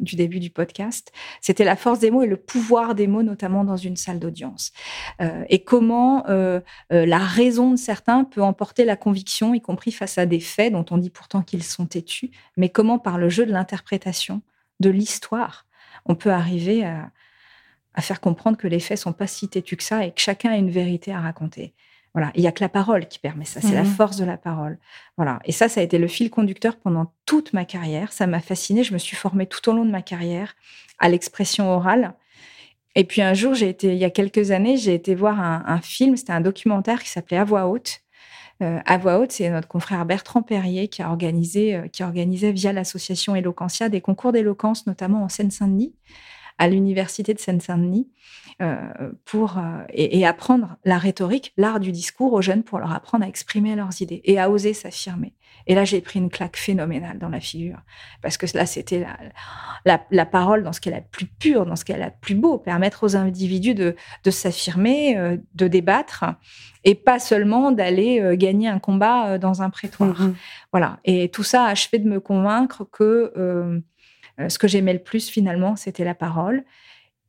du 0.00 0.16
début 0.16 0.40
du 0.40 0.50
podcast. 0.50 1.12
C'était 1.40 1.64
la 1.64 1.76
force 1.76 1.98
des 2.00 2.10
mots 2.10 2.22
et 2.22 2.26
le 2.26 2.36
pouvoir 2.36 2.94
des 2.94 3.06
mots, 3.06 3.22
notamment 3.22 3.64
dans 3.64 3.76
une 3.76 3.96
salle 3.96 4.18
d'audience. 4.18 4.72
et 5.20 5.64
comment 5.64 6.24
la 6.90 7.18
raison 7.18 7.72
de 7.72 7.76
certains 7.76 8.24
peut 8.24 8.42
emporter 8.42 8.84
la 8.84 8.96
conviction, 8.96 9.54
y 9.54 9.60
compris 9.60 9.92
face 9.92 10.18
à 10.18 10.26
des 10.26 10.40
faits 10.40 10.72
dont 10.72 10.84
on 10.90 10.98
dit 10.98 11.10
pourtant 11.10 11.42
qu'ils 11.42 11.62
sont 11.62 11.86
têtus, 11.86 12.30
mais 12.56 12.68
comment 12.68 12.98
par 12.98 13.18
le 13.18 13.28
jeu 13.28 13.46
de 13.46 13.52
l'interprétation, 13.52 14.42
de 14.80 14.90
l'histoire, 14.90 15.66
on 16.04 16.14
peut 16.14 16.30
arriver 16.30 16.84
à, 16.84 17.10
à 17.94 18.02
faire 18.02 18.20
comprendre 18.20 18.56
que 18.56 18.68
les 18.68 18.80
faits 18.80 18.98
sont 18.98 19.12
pas 19.12 19.26
si 19.26 19.48
têtus 19.48 19.76
que 19.76 19.82
ça 19.82 20.06
et 20.06 20.12
que 20.12 20.20
chacun 20.20 20.50
a 20.50 20.56
une 20.56 20.70
vérité 20.70 21.12
à 21.12 21.20
raconter. 21.20 21.74
Voilà, 22.16 22.32
il 22.34 22.42
y 22.42 22.46
a 22.46 22.52
que 22.52 22.64
la 22.64 22.70
parole 22.70 23.08
qui 23.08 23.18
permet 23.18 23.44
ça, 23.44 23.60
c'est 23.60 23.74
la 23.74 23.82
mmh 23.82 23.86
force 23.86 24.16
de 24.16 24.24
la 24.24 24.38
parole. 24.38 24.78
Voilà, 25.18 25.38
et 25.44 25.52
ça, 25.52 25.68
ça 25.68 25.80
a 25.80 25.84
été 25.84 25.98
le 25.98 26.08
fil 26.08 26.30
conducteur 26.30 26.76
pendant 26.76 27.12
toute 27.26 27.52
ma 27.52 27.66
carrière. 27.66 28.10
Ça 28.10 28.26
m'a 28.26 28.40
fasciné. 28.40 28.84
Je 28.84 28.94
me 28.94 28.98
suis 28.98 29.16
formée 29.16 29.46
tout 29.46 29.68
au 29.68 29.74
long 29.74 29.84
de 29.84 29.90
ma 29.90 30.00
carrière 30.00 30.56
à 30.98 31.10
l'expression 31.10 31.70
orale. 31.70 32.14
Et 32.94 33.04
puis 33.04 33.20
un 33.20 33.34
jour, 33.34 33.52
j'ai 33.52 33.68
été, 33.68 33.88
il 33.88 33.98
y 33.98 34.04
a 34.06 34.10
quelques 34.10 34.50
années, 34.50 34.78
j'ai 34.78 34.94
été 34.94 35.14
voir 35.14 35.38
un, 35.38 35.80
film. 35.82 36.16
C'était 36.16 36.32
un 36.32 36.40
documentaire 36.40 37.02
qui 37.02 37.10
s'appelait 37.10 37.36
À 37.36 37.44
voix 37.44 37.66
haute. 37.66 38.00
Euh, 38.62 38.80
à 38.86 38.96
voix 38.96 39.18
haute, 39.18 39.32
c'est 39.32 39.50
notre 39.50 39.68
confrère 39.68 40.06
Bertrand 40.06 40.42
Perrier 40.42 40.88
qui 40.88 41.02
a 41.02 41.10
organisé, 41.10 41.74
euh, 41.74 41.88
qui 41.88 42.02
organisait 42.02 42.52
via 42.52 42.72
l'association 42.72 43.36
Eloquentia 43.36 43.88
des 43.88 44.00
concours 44.00 44.32
d'éloquence, 44.32 44.86
notamment 44.86 45.22
en 45.22 45.28
Seine-Saint-Denis 45.28 45.94
à 46.58 46.68
l'université 46.68 47.34
de 47.34 47.38
Seine-Saint-Denis 47.38 48.08
pour 49.24 49.58
euh, 49.58 49.84
et, 49.90 50.26
apprendre 50.26 50.76
la 50.84 50.98
rhétorique, 50.98 51.52
l'art 51.56 51.80
du 51.80 51.92
discours 51.92 52.32
aux 52.32 52.42
jeunes 52.42 52.62
pour 52.62 52.78
leur 52.78 52.92
apprendre 52.92 53.24
à 53.24 53.28
exprimer 53.28 53.76
leurs 53.76 54.00
idées 54.00 54.22
et 54.24 54.38
à 54.38 54.50
oser 54.50 54.72
s'affirmer. 54.72 55.34
Et 55.66 55.74
là, 55.74 55.84
j'ai 55.84 56.00
pris 56.00 56.18
une 56.18 56.30
claque 56.30 56.56
phénoménale 56.56 57.18
dans 57.18 57.28
la 57.28 57.40
figure 57.40 57.78
parce 58.22 58.36
que 58.36 58.46
là, 58.56 58.66
c'était 58.66 59.04
la, 59.84 60.00
la, 60.10 60.26
parole 60.26 60.62
dans 60.62 60.72
ce 60.72 60.80
qu'elle 60.80 60.94
a 60.94 61.00
de 61.00 61.08
plus 61.10 61.26
pur, 61.26 61.66
dans 61.66 61.76
ce 61.76 61.84
qu'elle 61.84 62.02
a 62.02 62.10
de 62.10 62.16
plus 62.20 62.34
beau, 62.34 62.58
permettre 62.58 63.04
aux 63.04 63.16
individus 63.16 63.74
de, 63.74 63.94
de 64.24 64.30
s'affirmer, 64.30 65.18
euh, 65.18 65.36
de 65.54 65.68
débattre 65.68 66.24
et 66.84 66.94
pas 66.94 67.18
seulement 67.18 67.72
d'aller 67.72 68.36
gagner 68.36 68.68
un 68.68 68.78
combat 68.78 69.38
dans 69.38 69.60
un 69.60 69.70
prétoire. 69.70 70.20
Mmh 70.20 70.36
voilà. 70.72 71.00
Et 71.04 71.30
tout 71.30 71.42
ça 71.42 71.64
a 71.64 71.68
achevé 71.68 71.98
de 71.98 72.08
me 72.08 72.20
convaincre 72.20 72.84
que 72.84 73.32
euh, 74.40 74.48
ce 74.48 74.58
que 74.58 74.68
j'aimais 74.68 74.92
le 74.92 75.02
plus 75.02 75.28
finalement, 75.28 75.76
c'était 75.76 76.04
la 76.04 76.14
parole. 76.14 76.64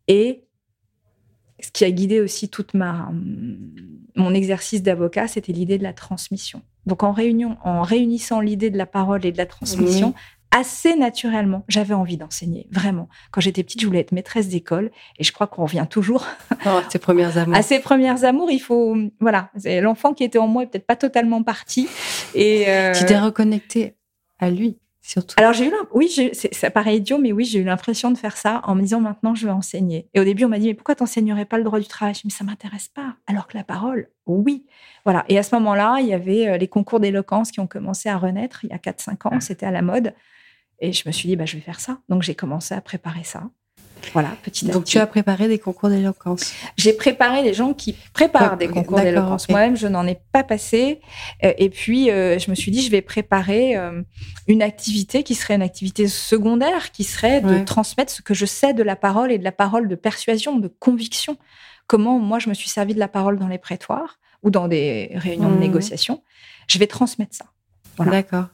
Et 0.07 0.46
ce 1.59 1.71
qui 1.71 1.85
a 1.85 1.91
guidé 1.91 2.19
aussi 2.19 2.49
toute 2.49 2.73
ma 2.73 3.09
mon 4.15 4.33
exercice 4.33 4.81
d'avocat, 4.81 5.27
c'était 5.27 5.53
l'idée 5.53 5.77
de 5.77 5.83
la 5.83 5.93
transmission. 5.93 6.61
Donc 6.85 7.03
en 7.03 7.11
réunion, 7.11 7.57
en 7.63 7.81
réunissant 7.81 8.39
l'idée 8.39 8.69
de 8.69 8.77
la 8.77 8.85
parole 8.85 9.25
et 9.25 9.31
de 9.31 9.37
la 9.37 9.45
transmission, 9.45 10.13
assez 10.51 10.95
naturellement, 10.95 11.63
j'avais 11.67 11.93
envie 11.93 12.17
d'enseigner, 12.17 12.67
vraiment. 12.71 13.09
Quand 13.31 13.41
j'étais 13.41 13.63
petite, 13.63 13.81
je 13.81 13.85
voulais 13.85 13.99
être 13.99 14.13
maîtresse 14.13 14.47
d'école, 14.47 14.91
et 15.19 15.23
je 15.23 15.31
crois 15.31 15.47
qu'on 15.47 15.63
revient 15.63 15.85
toujours 15.89 16.25
oh, 16.65 16.69
à 16.69 16.83
ses 16.89 16.99
premières 16.99 17.37
amours. 17.37 17.55
À 17.55 17.61
ses 17.61 17.79
premières 17.79 18.23
amours, 18.23 18.49
il 18.49 18.59
faut, 18.59 18.95
voilà, 19.19 19.51
l'enfant 19.65 20.13
qui 20.13 20.23
était 20.23 20.39
en 20.39 20.47
moi 20.47 20.63
est 20.63 20.67
peut-être 20.67 20.87
pas 20.87 20.95
totalement 20.95 21.43
parti. 21.43 21.87
Et 22.33 22.65
euh... 22.69 22.93
tu 22.93 23.05
t'es 23.05 23.19
reconnecté 23.19 23.95
à 24.39 24.49
lui. 24.49 24.77
Alors 25.37 25.53
j'ai 25.53 25.67
eu, 25.67 25.73
oui, 25.93 26.09
ça 26.51 26.69
paraît 26.69 26.97
idiot, 26.97 27.17
mais 27.17 27.31
oui, 27.31 27.45
j'ai 27.45 27.59
eu 27.59 27.63
l'impression 27.63 28.11
de 28.11 28.17
faire 28.17 28.35
ça 28.35 28.61
en 28.65 28.75
me 28.75 28.81
disant 28.81 28.99
maintenant 28.99 29.35
je 29.35 29.45
vais 29.45 29.51
enseigner. 29.51 30.09
Et 30.13 30.19
au 30.19 30.23
début 30.23 30.45
on 30.45 30.49
m'a 30.49 30.59
dit 30.59 30.67
mais 30.67 30.73
pourquoi 30.73 30.95
t'enseignerais 30.95 31.45
pas 31.45 31.57
le 31.57 31.63
droit 31.63 31.79
du 31.79 31.87
travail? 31.87 32.13
Je 32.13 32.21
me 32.25 32.29
dit, 32.29 32.35
ça 32.35 32.43
m'intéresse 32.43 32.89
pas. 32.89 33.15
Alors 33.25 33.47
que 33.47 33.57
la 33.57 33.63
parole, 33.63 34.09
oui, 34.25 34.65
voilà. 35.05 35.23
Et 35.29 35.37
à 35.37 35.43
ce 35.43 35.55
moment-là, 35.55 35.99
il 36.01 36.07
y 36.07 36.13
avait 36.13 36.47
euh, 36.49 36.57
les 36.57 36.67
concours 36.67 36.99
d'éloquence 36.99 37.51
qui 37.51 37.59
ont 37.59 37.67
commencé 37.67 38.09
à 38.09 38.17
renaître 38.17 38.65
il 38.65 38.71
y 38.71 38.73
a 38.73 38.77
4-5 38.77 39.27
ans, 39.27 39.39
c'était 39.39 39.65
à 39.65 39.71
la 39.71 39.81
mode. 39.81 40.13
Et 40.79 40.91
je 40.91 41.07
me 41.07 41.11
suis 41.11 41.29
dit 41.29 41.35
bah 41.35 41.45
je 41.45 41.55
vais 41.55 41.61
faire 41.61 41.79
ça. 41.79 41.99
Donc 42.09 42.23
j'ai 42.23 42.35
commencé 42.35 42.73
à 42.75 42.81
préparer 42.81 43.23
ça. 43.23 43.49
Voilà, 44.13 44.35
petit 44.43 44.65
Donc 44.65 44.85
tu 44.85 44.97
as 44.97 45.07
préparé 45.07 45.47
des 45.47 45.59
concours 45.59 45.89
d'éloquence. 45.89 46.53
J'ai 46.77 46.93
préparé 46.93 47.43
les 47.43 47.53
gens 47.53 47.73
qui 47.73 47.95
préparent 48.13 48.57
des 48.57 48.67
concours 48.67 48.99
d'éloquence. 48.99 49.49
Moi-même, 49.49 49.75
je 49.75 49.87
n'en 49.87 50.05
ai 50.05 50.19
pas 50.31 50.43
passé. 50.43 51.01
Euh, 51.43 51.53
et 51.57 51.69
puis, 51.69 52.09
euh, 52.09 52.39
je 52.39 52.49
me 52.49 52.55
suis 52.55 52.71
dit, 52.71 52.81
je 52.81 52.91
vais 52.91 53.01
préparer 53.01 53.75
euh, 53.75 54.01
une 54.47 54.61
activité 54.61 55.23
qui 55.23 55.35
serait 55.35 55.55
une 55.55 55.61
activité 55.61 56.07
secondaire, 56.07 56.91
qui 56.91 57.03
serait 57.03 57.41
de 57.41 57.63
transmettre 57.63 58.11
ce 58.11 58.21
que 58.21 58.33
je 58.33 58.45
sais 58.45 58.73
de 58.73 58.83
la 58.83 58.95
parole 58.95 59.31
et 59.31 59.37
de 59.37 59.43
la 59.43 59.51
parole 59.51 59.87
de 59.87 59.95
persuasion, 59.95 60.57
de 60.57 60.67
conviction. 60.67 61.37
Comment 61.87 62.19
moi, 62.19 62.39
je 62.39 62.49
me 62.49 62.53
suis 62.53 62.69
servi 62.69 62.93
de 62.93 62.99
la 62.99 63.07
parole 63.07 63.39
dans 63.39 63.47
les 63.47 63.57
prétoires 63.57 64.19
ou 64.43 64.49
dans 64.49 64.67
des 64.67 65.11
réunions 65.15 65.49
de 65.49 65.55
mmh. 65.55 65.59
négociation. 65.59 66.23
Je 66.67 66.77
vais 66.79 66.87
transmettre 66.87 67.35
ça. 67.35 67.45
D'accord. 68.03 68.47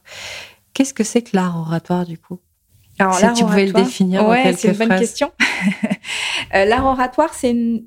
Qu'est-ce 0.72 0.94
que 0.94 1.04
c'est 1.04 1.22
que 1.22 1.36
l'art 1.36 1.56
oratoire, 1.56 2.06
du 2.06 2.18
coup? 2.18 2.40
Alors, 2.98 3.14
si 3.14 3.32
tu 3.34 3.44
pouvais 3.44 3.66
le 3.66 3.72
définir 3.72 4.26
ouais, 4.28 4.52
c'est 4.52 4.68
une 4.68 4.78
bonne 4.78 4.98
question. 4.98 5.32
Euh, 6.54 6.66
l'art 6.66 6.84
oratoire, 6.84 7.32
c'est 7.32 7.50
une... 7.50 7.86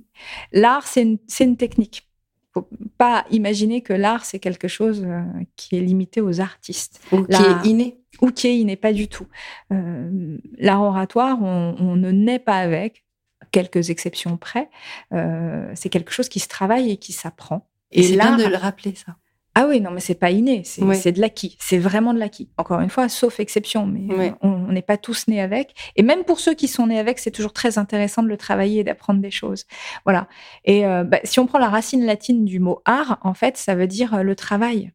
l'art, 0.52 0.86
c'est 0.88 1.04
une... 1.04 1.20
une, 1.40 1.56
technique. 1.56 2.08
Faut 2.54 2.68
pas 2.98 3.26
imaginer 3.30 3.82
que 3.82 3.94
l'art, 3.94 4.26
c'est 4.26 4.40
quelque 4.40 4.68
chose 4.68 5.06
euh, 5.06 5.22
qui 5.56 5.78
est 5.78 5.80
limité 5.80 6.20
aux 6.20 6.42
artistes. 6.42 7.00
Ou 7.12 7.24
qui 7.24 7.42
est 7.42 7.70
inné. 7.70 8.00
Ou 8.22 8.32
qui 8.32 8.48
est 8.48 8.58
inné, 8.58 8.76
pas 8.76 8.92
du 8.92 9.08
tout. 9.08 9.28
Euh, 9.72 10.38
l'art 10.58 10.82
oratoire, 10.82 11.42
on, 11.42 11.96
ne 11.96 12.12
naît 12.12 12.40
pas 12.40 12.58
avec, 12.58 13.06
quelques 13.52 13.92
exceptions 13.92 14.36
près. 14.38 14.70
c'est 15.12 15.90
quelque 15.90 16.12
chose 16.12 16.28
qui 16.28 16.40
se 16.40 16.48
travaille 16.48 16.92
et 16.92 16.98
qui 16.98 17.14
s'apprend. 17.14 17.70
Et, 17.92 18.04
c'est 18.04 18.18
bien 18.18 18.36
de 18.36 18.46
le 18.46 18.58
rappeler, 18.58 18.96
ça. 18.96 19.16
Ah 19.60 19.66
oui, 19.68 19.82
non, 19.82 19.90
mais 19.90 20.02
c'est 20.02 20.14
pas 20.14 20.30
inné, 20.30 20.62
c'est 20.64 21.12
de 21.12 21.20
l'acquis, 21.20 21.58
c'est 21.60 21.80
vraiment 21.80 22.14
de 22.14 22.20
l'acquis. 22.20 22.48
Encore 22.58 22.80
une 22.80 22.92
fois, 22.92 23.10
sauf 23.10 23.40
exception, 23.40 23.88
mais 23.88 24.34
on 24.44 24.72
n'est 24.72 24.84
pas 24.84 24.98
tous 24.98 25.28
nés 25.28 25.42
avec. 25.42 25.74
Et 25.96 26.04
même 26.04 26.26
pour 26.26 26.40
ceux 26.40 26.54
qui 26.54 26.68
sont 26.68 26.86
nés 26.86 27.00
avec, 27.00 27.18
c'est 27.18 27.32
toujours 27.32 27.54
très 27.54 27.80
intéressant 27.80 28.22
de 28.22 28.28
le 28.28 28.38
travailler 28.38 28.82
et 28.82 28.84
d'apprendre 28.84 29.20
des 29.20 29.32
choses. 29.32 29.66
Voilà. 30.06 30.28
Et 30.64 30.86
euh, 30.86 31.04
bah, 31.04 31.18
si 31.24 31.40
on 31.40 31.48
prend 31.48 31.58
la 31.58 31.70
racine 31.70 32.06
latine 32.06 32.46
du 32.46 32.60
mot 32.60 32.84
art, 32.86 33.18
en 33.24 33.34
fait, 33.34 33.58
ça 33.58 33.74
veut 33.74 33.88
dire 33.88 34.14
euh, 34.14 34.22
le 34.22 34.36
travail. 34.36 34.92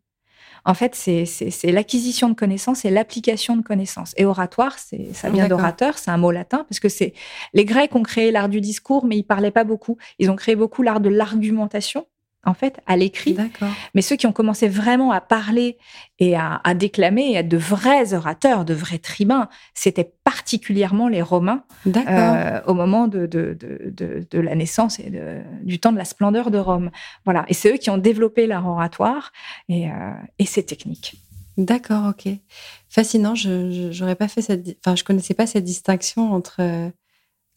En 0.65 0.75
fait, 0.75 0.95
c'est 0.95 1.73
l'acquisition 1.73 2.29
de 2.29 2.35
connaissances 2.35 2.85
et 2.85 2.91
l'application 2.91 3.57
de 3.57 3.63
connaissances. 3.63 4.15
Et 4.17 4.25
oratoire, 4.25 4.77
ça 4.79 5.29
vient 5.29 5.49
d'orateur, 5.49 5.99
c'est 5.99 6.13
un 6.13 6.19
mot 6.19 6.31
latin, 6.31 6.65
parce 6.69 6.79
que 6.79 6.89
c'est 6.89 7.15
les 7.53 7.65
Grecs 7.65 7.97
ont 7.97 8.05
créé 8.05 8.31
l'art 8.31 8.49
du 8.49 8.61
discours, 8.61 9.05
mais 9.05 9.17
ils 9.17 9.25
parlaient 9.25 9.51
pas 9.51 9.65
beaucoup. 9.65 9.99
Ils 10.21 10.31
ont 10.31 10.37
créé 10.37 10.55
beaucoup 10.55 10.83
l'art 10.83 11.01
de 11.01 11.09
l'argumentation 11.09 12.07
en 12.45 12.55
fait, 12.55 12.81
à 12.87 12.97
l'écrit. 12.97 13.37
Mais 13.95 14.03
ceux 14.03 14.17
qui 14.17 14.27
ont 14.27 14.33
commencé 14.33 14.69
vraiment 14.69 15.13
à 15.13 15.21
parler 15.21 15.79
et 16.19 16.37
à, 16.37 16.61
déclamer, 16.75 17.33
et 17.33 17.39
à 17.39 17.43
de 17.43 17.57
vrais 17.57 18.15
orateurs, 18.15 18.65
de 18.65 18.75
vrais 18.75 18.99
tribuns, 18.99 19.49
c'était 19.75 20.13
particulièrement 20.25 21.09
les 21.09 21.23
Romains 21.23 21.65
euh, 21.87 22.61
au 22.67 22.75
moment 22.75 23.07
de, 23.07 23.27
de, 23.27 24.39
la 24.39 24.55
naissance 24.55 24.99
et 24.99 25.13
du 25.63 25.79
temps 25.79 25.93
de 25.93 25.99
la 25.99 26.05
splendeur 26.05 26.51
de 26.51 26.59
Rome. 26.59 26.91
Voilà. 27.25 27.45
Et 27.49 27.55
c'est 27.55 27.73
eux 27.73 27.79
qui 27.79 27.91
ont 27.91 27.99
développé 27.99 28.47
leur 28.47 28.67
oratoire 28.67 29.33
et, 29.69 29.89
euh, 29.89 30.13
et 30.39 30.47
ces 30.47 30.65
techniques. 30.65 31.15
D'accord, 31.59 32.09
ok. 32.11 32.33
Fascinant. 32.89 33.35
Je 33.35 33.99
n'aurais 34.01 34.17
pas 34.17 34.29
fait 34.29 34.43
cette, 34.43 34.79
enfin, 34.85 34.97
je 34.97 35.05
connaissais 35.05 35.35
pas 35.35 35.47
cette 35.47 35.65
distinction 35.65 36.33
entre 36.33 36.91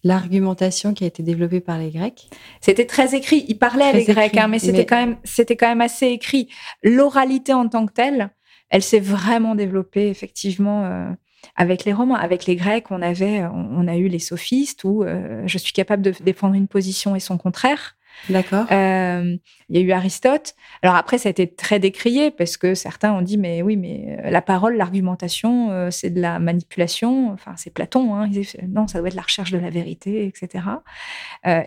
l'argumentation 0.06 0.93
qui 0.93 1.03
a 1.03 1.08
été 1.08 1.24
développée 1.24 1.60
par 1.60 1.80
les 1.80 1.89
Grecs 1.89 2.30
C'était 2.62 2.86
très 2.86 3.16
écrit. 3.16 3.43
Ils 3.49 3.58
parlaient 3.58 3.91
les 3.91 4.06
Grecs, 4.06 4.38
hein, 4.38 4.47
mais 4.47 4.60
c'était 4.60 4.86
quand 4.86 4.97
même 4.97 5.18
c'était 5.24 5.58
quand 5.58 5.68
même 5.68 5.82
assez 5.82 6.08
écrit. 6.08 6.47
L'oralité 6.84 7.53
en 7.53 7.68
tant 7.68 7.88
que 7.88 7.91
telle, 7.91 8.30
elle 8.70 8.84
s'est 8.84 8.99
vraiment 8.99 9.56
développée 9.56 10.08
effectivement. 10.08 10.86
Euh, 10.86 11.10
avec 11.56 11.86
les 11.86 11.93
Romains, 11.93 12.16
avec 12.16 12.47
les 12.47 12.56
Grecs, 12.56 12.89
on 12.89 13.03
avait, 13.03 13.43
on 13.45 13.88
a 13.88 13.97
eu 13.97 14.08
les 14.08 14.18
sophistes 14.18 14.84
où 14.84 15.03
euh, 15.03 15.43
je 15.45 15.58
suis 15.60 15.74
capable 15.74 16.01
de 16.01 16.12
défendre 16.24 16.56
une 16.56 16.68
position 16.68 17.16
et 17.16 17.20
son 17.20 17.38
contraire. 17.38 17.95
D'accord. 18.30 18.66
Euh, 18.72 19.38
il 19.70 19.76
y 19.76 19.80
a 19.80 19.82
eu 19.82 19.91
Aristote. 19.91 20.55
Alors 20.82 20.95
après, 20.95 21.18
ça 21.18 21.30
a 21.30 21.32
été 21.32 21.47
très 21.47 21.80
décrié 21.80 22.32
parce 22.32 22.57
que 22.57 22.76
certains 22.76 23.13
ont 23.13 23.22
dit 23.22 23.38
mais 23.38 23.61
oui, 23.61 23.78
mais 23.78 24.20
euh, 24.24 24.30
la 24.30 24.41
parole, 24.41 24.78
l'argumentation, 24.78 25.72
euh, 25.72 25.91
c'est 25.91 26.09
de 26.09 26.22
la 26.22 26.39
manipulation. 26.39 27.32
Enfin, 27.32 27.53
c'est 27.55 27.72
Platon. 27.72 28.16
Hein. 28.16 28.30
non, 28.68 28.88
ça 28.88 28.99
doit 28.99 29.07
être 29.07 29.16
la 29.16 29.22
recherche 29.22 29.51
de 29.51 29.57
la 29.57 29.70
vérité, 29.70 30.26
etc. 30.26 30.66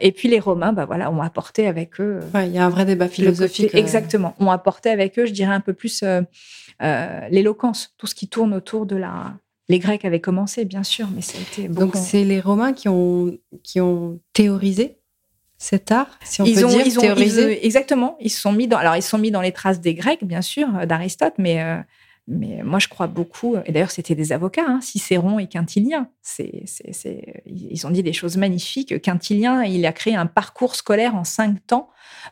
et 0.00 0.12
puis 0.12 0.28
les 0.28 0.40
Romains, 0.40 0.72
bah 0.72 0.84
voilà, 0.84 1.10
ont 1.10 1.22
apporté 1.22 1.66
avec 1.66 2.00
eux. 2.00 2.20
il 2.34 2.52
y 2.52 2.58
a 2.58 2.64
un 2.64 2.70
vrai 2.70 2.84
débat 2.84 3.08
philosophique. 3.08 3.74
exactement. 3.74 4.34
Ont 4.38 4.50
apporté 4.50 4.90
avec 4.90 5.18
eux, 5.18 5.26
je 5.26 5.32
dirais 5.32 5.54
un 5.54 5.60
peu 5.60 5.72
plus 5.72 6.04
l'éloquence, 6.80 7.94
tout 7.98 8.06
ce 8.06 8.14
qui 8.14 8.28
tourne 8.28 8.54
autour 8.54 8.86
de 8.86 8.96
la 8.96 9.34
les 9.68 9.78
Grecs 9.78 10.04
avaient 10.04 10.20
commencé, 10.20 10.64
bien 10.64 10.82
sûr, 10.82 11.08
mais 11.14 11.20
ça 11.20 11.36
a 11.38 11.40
été 11.42 11.68
Donc, 11.68 11.94
c'est 11.94 12.24
les 12.24 12.40
Romains 12.40 12.72
qui 12.72 12.88
ont, 12.88 13.36
qui 13.62 13.80
ont 13.80 14.18
théorisé 14.32 14.97
cet 15.58 15.90
art, 15.90 16.18
si 16.22 16.40
on 16.40 16.44
ils 16.44 16.54
peut 16.54 16.64
ont, 16.64 16.68
dire, 16.68 16.86
ils 16.86 17.40
ont, 17.40 17.48
exactement. 17.48 18.16
Ils 18.20 18.30
se 18.30 18.40
sont 18.40 18.52
mis 18.52 18.68
dans, 18.68 18.78
alors 18.78 18.96
ils 18.96 19.02
sont 19.02 19.18
mis 19.18 19.32
dans 19.32 19.40
les 19.40 19.52
traces 19.52 19.80
des 19.80 19.94
Grecs, 19.94 20.24
bien 20.24 20.40
sûr, 20.40 20.68
euh, 20.76 20.86
d'Aristote, 20.86 21.34
mais 21.36 21.60
euh, 21.60 21.78
mais 22.28 22.62
moi, 22.62 22.78
je 22.78 22.88
crois 22.88 23.06
beaucoup, 23.06 23.56
et 23.64 23.72
d'ailleurs, 23.72 23.90
c'était 23.90 24.14
des 24.14 24.32
avocats, 24.32 24.66
hein, 24.66 24.80
Cicéron 24.82 25.38
et 25.38 25.48
Quintilien. 25.48 26.08
Ils 26.38 27.86
ont 27.86 27.90
dit 27.90 28.02
des 28.02 28.12
choses 28.12 28.36
magnifiques. 28.36 29.00
Quintilien, 29.00 29.62
il 29.64 29.86
a 29.86 29.92
créé 29.92 30.14
un 30.14 30.26
parcours 30.26 30.74
scolaire 30.74 31.14
en 31.14 31.24
cinq 31.24 31.66
temps 31.66 31.90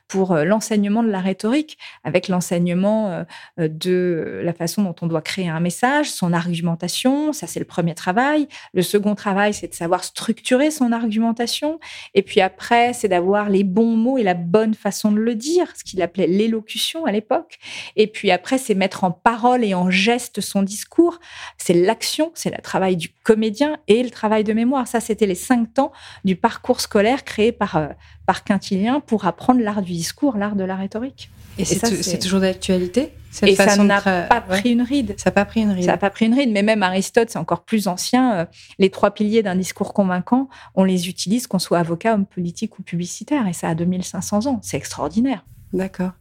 pour 0.09 0.33
euh, 0.33 0.45
l'enseignement 0.45 1.03
de 1.03 1.11
la 1.11 1.21
rhétorique, 1.21 1.79
avec 2.05 2.29
l'enseignement 2.29 3.25
euh, 3.59 3.69
de 3.69 4.41
la 4.43 4.53
façon 4.53 4.83
dont 4.83 4.95
on 5.03 5.07
doit 5.07 5.23
créer 5.23 5.49
un 5.49 5.61
message, 5.61 6.11
son 6.11 6.33
argumentation. 6.33 7.33
Ça, 7.33 7.47
c'est 7.47 7.61
le 7.61 7.67
premier 7.67 7.95
travail. 7.95 8.49
Le 8.73 8.83
second 8.83 9.15
travail, 9.15 9.55
c'est 9.55 9.69
de 9.69 9.75
savoir 9.75 10.05
structurer 10.05 10.71
son 10.71 10.93
argumentation. 10.93 11.81
Et 12.15 12.23
puis 12.23 12.41
après, 12.41 12.93
c'est 12.93 13.09
d'avoir 13.09 13.49
les 13.49 13.65
bons 13.65 13.97
mots 13.97 14.19
et 14.19 14.23
la 14.23 14.35
bonne 14.35 14.75
façon 14.75 15.13
de 15.13 15.19
le 15.19 15.35
dire, 15.35 15.73
ce 15.77 15.85
qu'il 15.85 16.03
appelait 16.03 16.27
l'élocution 16.27 17.05
à 17.05 17.13
l'époque. 17.13 17.59
Et 17.97 18.07
puis 18.07 18.31
après, 18.31 18.59
c'est 18.59 18.75
mettre 18.75 19.05
en 19.05 19.11
parole 19.11 19.65
et 19.65 19.75
en 19.75 19.91
geste 19.91 20.41
son 20.41 20.63
discours. 20.63 21.19
C'est 21.59 21.75
l'action, 21.75 22.33
c'est 22.35 22.55
le 22.55 22.63
travail 22.63 22.97
du 22.97 23.11
comédien 23.25 23.79
et 23.89 24.03
le 24.03 24.11
travail 24.11 24.45
de 24.45 24.53
mémoire. 24.53 24.87
Ça, 24.89 25.01
c'était 25.01 25.26
les 25.26 25.34
cinq 25.34 25.74
temps 25.74 25.93
du 26.24 26.37
parcours 26.37 26.80
scolaire 26.80 27.24
créé 27.24 27.53
par, 27.53 27.76
euh, 27.76 27.89
par 28.26 28.45
Quintilien 28.45 29.01
pour 29.01 29.26
apprendre 29.26 29.61
l'art 29.61 29.82
du 29.82 29.93
discours, 29.93 30.37
l'art 30.37 30.57
de 30.57 30.64
la 30.64 30.76
rhétorique. 30.76 31.30
Et, 31.59 31.64
c'est 31.64 32.18
toujours 32.18 32.41
d'actualité 32.41 33.12
Et 33.43 33.55
ça 33.55 33.76
n'a 33.76 34.01
pas 34.01 34.41
pris 34.43 34.72
une 34.72 34.82
ride. 34.82 35.14
Ça 35.16 35.30
n'a 35.30 35.32
pas 35.32 35.45
pris 35.47 35.62
une 35.62 35.70
ride. 35.70 35.84
Ça 35.84 35.93
n'a 35.93 35.97
pas 35.99 36.11
pris 36.11 36.26
une 36.26 36.34
ride. 36.34 36.51
Mais 36.51 36.62
même 36.62 36.82
Aristote, 36.82 37.30
c'est 37.30 37.39
encore 37.39 37.64
plus 37.64 37.89
ancien. 37.89 38.34
Euh, 38.34 38.45
les 38.78 38.91
trois 38.91 39.12
piliers 39.12 39.43
d'un 39.43 39.57
discours 39.57 39.95
convaincant, 39.95 40.49
on 40.74 40.84
les 40.84 41.09
utilise 41.09 41.47
qu'on 41.47 41.59
soit 41.59 41.78
avocat, 41.78 42.14
homme 42.14 42.26
politique 42.26 42.78
ou 42.78 42.82
publicitaire. 42.82 43.47
Et 43.49 43.55
ça 43.55 43.68
a 43.68 43.74
2500 43.74 44.47
ans. 44.47 44.61
C'est 44.62 44.76
extraordinaire. 44.76 45.45
D'accord. 45.73 46.12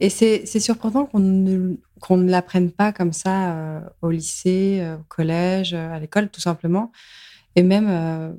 Et 0.00 0.08
c'est 0.08 0.46
surprenant 0.60 1.06
qu'on 1.06 1.18
ne, 1.18 1.76
ne 2.10 2.30
l'apprenne 2.30 2.70
pas 2.70 2.92
comme 2.92 3.12
ça 3.12 3.52
euh, 3.52 3.80
au 4.00 4.10
lycée, 4.10 4.78
euh, 4.80 4.96
au 4.96 5.04
collège, 5.08 5.74
euh, 5.74 5.94
à 5.94 5.98
l'école, 5.98 6.28
tout 6.28 6.40
simplement. 6.40 6.92
Et 7.56 7.62
même, 7.62 8.34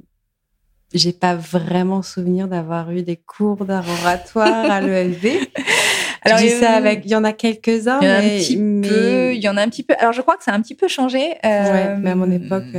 j'ai 0.91 1.13
pas 1.13 1.35
vraiment 1.35 2.01
souvenir 2.01 2.47
d'avoir 2.47 2.89
eu 2.91 3.03
des 3.03 3.17
cours 3.17 3.65
d'art 3.65 3.85
oratoire 4.01 4.71
à 4.71 4.81
l'ELV. 4.81 5.47
Alors, 6.25 6.39
dis 6.39 6.49
ça 6.49 6.71
avec, 6.71 7.01
il 7.05 7.11
y 7.11 7.15
en 7.15 7.23
a 7.23 7.33
quelques-uns, 7.33 7.99
il 8.01 8.81
peu, 8.81 9.35
il 9.35 9.43
y 9.43 9.49
en 9.49 9.57
a 9.57 9.61
un 9.61 9.69
petit 9.69 9.83
peu. 9.83 9.93
Alors, 9.99 10.13
je 10.13 10.21
crois 10.21 10.37
que 10.37 10.43
ça 10.43 10.51
a 10.51 10.55
un 10.55 10.61
petit 10.61 10.73
peu 10.73 10.87
changé. 10.87 11.35
ouais, 11.43 11.95
mais 11.97 12.09
à 12.11 12.15
mon 12.15 12.31
époque. 12.31 12.75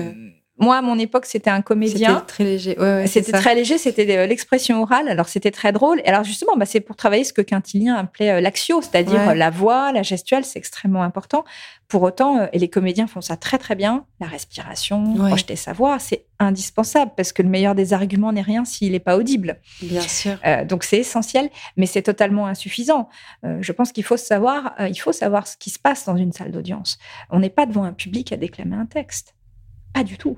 Moi, 0.57 0.77
à 0.77 0.83
mon 0.83 0.97
époque, 1.01 1.27
c'était 1.27 1.51
un 1.51 1.63
comédien. 1.63 2.15
C'était 2.15 2.27
très 2.27 2.45
léger. 2.45 2.77
c'était 3.09 3.33
très 3.33 3.55
léger, 3.57 3.77
c'était 3.77 4.27
l'expression 4.29 4.83
orale. 4.83 5.09
Alors, 5.09 5.29
c'était 5.29 5.51
très 5.51 5.73
drôle. 5.73 6.01
Et 6.05 6.09
alors, 6.09 6.23
justement, 6.23 6.57
bah, 6.57 6.65
c'est 6.65 6.81
pour 6.81 6.95
travailler 6.95 7.25
ce 7.25 7.33
que 7.33 7.43
Quintilien 7.43 7.97
appelait 7.97 8.31
euh, 8.31 8.41
l'axio, 8.41 8.81
c'est-à-dire 8.81 9.31
euh, 9.31 9.35
la 9.35 9.51
voix, 9.51 9.91
la 9.91 10.05
gestuelle, 10.05 10.45
c'est 10.45 10.61
extrêmement 10.61 11.03
important. 11.03 11.45
Pour 11.89 12.03
autant, 12.03 12.39
euh, 12.39 12.47
et 12.53 12.61
les 12.61 12.69
comédiens 12.69 13.09
font 13.09 13.21
ça 13.21 13.37
très, 13.37 13.59
très 13.59 13.75
bien, 13.75 14.05
la 14.21 14.29
respiration, 14.29 15.15
projeter 15.15 15.57
sa 15.57 15.73
voix, 15.73 15.99
c'est 15.99 16.25
indispensable 16.39 17.11
parce 17.17 17.33
que 17.33 17.43
le 17.43 17.49
meilleur 17.49 17.75
des 17.75 17.93
arguments 17.93 18.33
n'est 18.33 18.43
rien 18.43 18.65
s'il 18.65 18.93
n'est 18.93 19.01
pas 19.01 19.17
audible. 19.17 19.59
Bien 19.83 20.03
sûr. 20.03 20.37
donc, 20.69 20.85
c'est 20.85 20.99
essentiel, 20.99 21.51
mais 21.77 21.87
c'est 21.87 22.03
totalement 22.03 22.47
insuffisant. 22.47 23.09
je 23.43 23.73
pense 23.73 23.93
qu'il 23.93 24.05
faut 24.05 24.17
savoir, 24.17 24.75
il 24.81 24.97
faut 24.97 25.13
savoir 25.13 25.47
ce 25.47 25.57
qui 25.57 25.71
se 25.71 25.79
passe 25.79 26.05
dans 26.05 26.17
une 26.17 26.33
salle 26.33 26.51
d'audience. 26.51 26.99
On 27.31 27.41
n'est 27.41 27.51
pas 27.51 27.67
devant 27.67 27.85
un 27.85 27.93
public 27.93 28.33
à 28.33 28.37
déclamer 28.37 28.77
un 28.77 28.87
texte. 28.87 29.35
Pas 29.95 30.05
du 30.05 30.19
tout. 30.19 30.37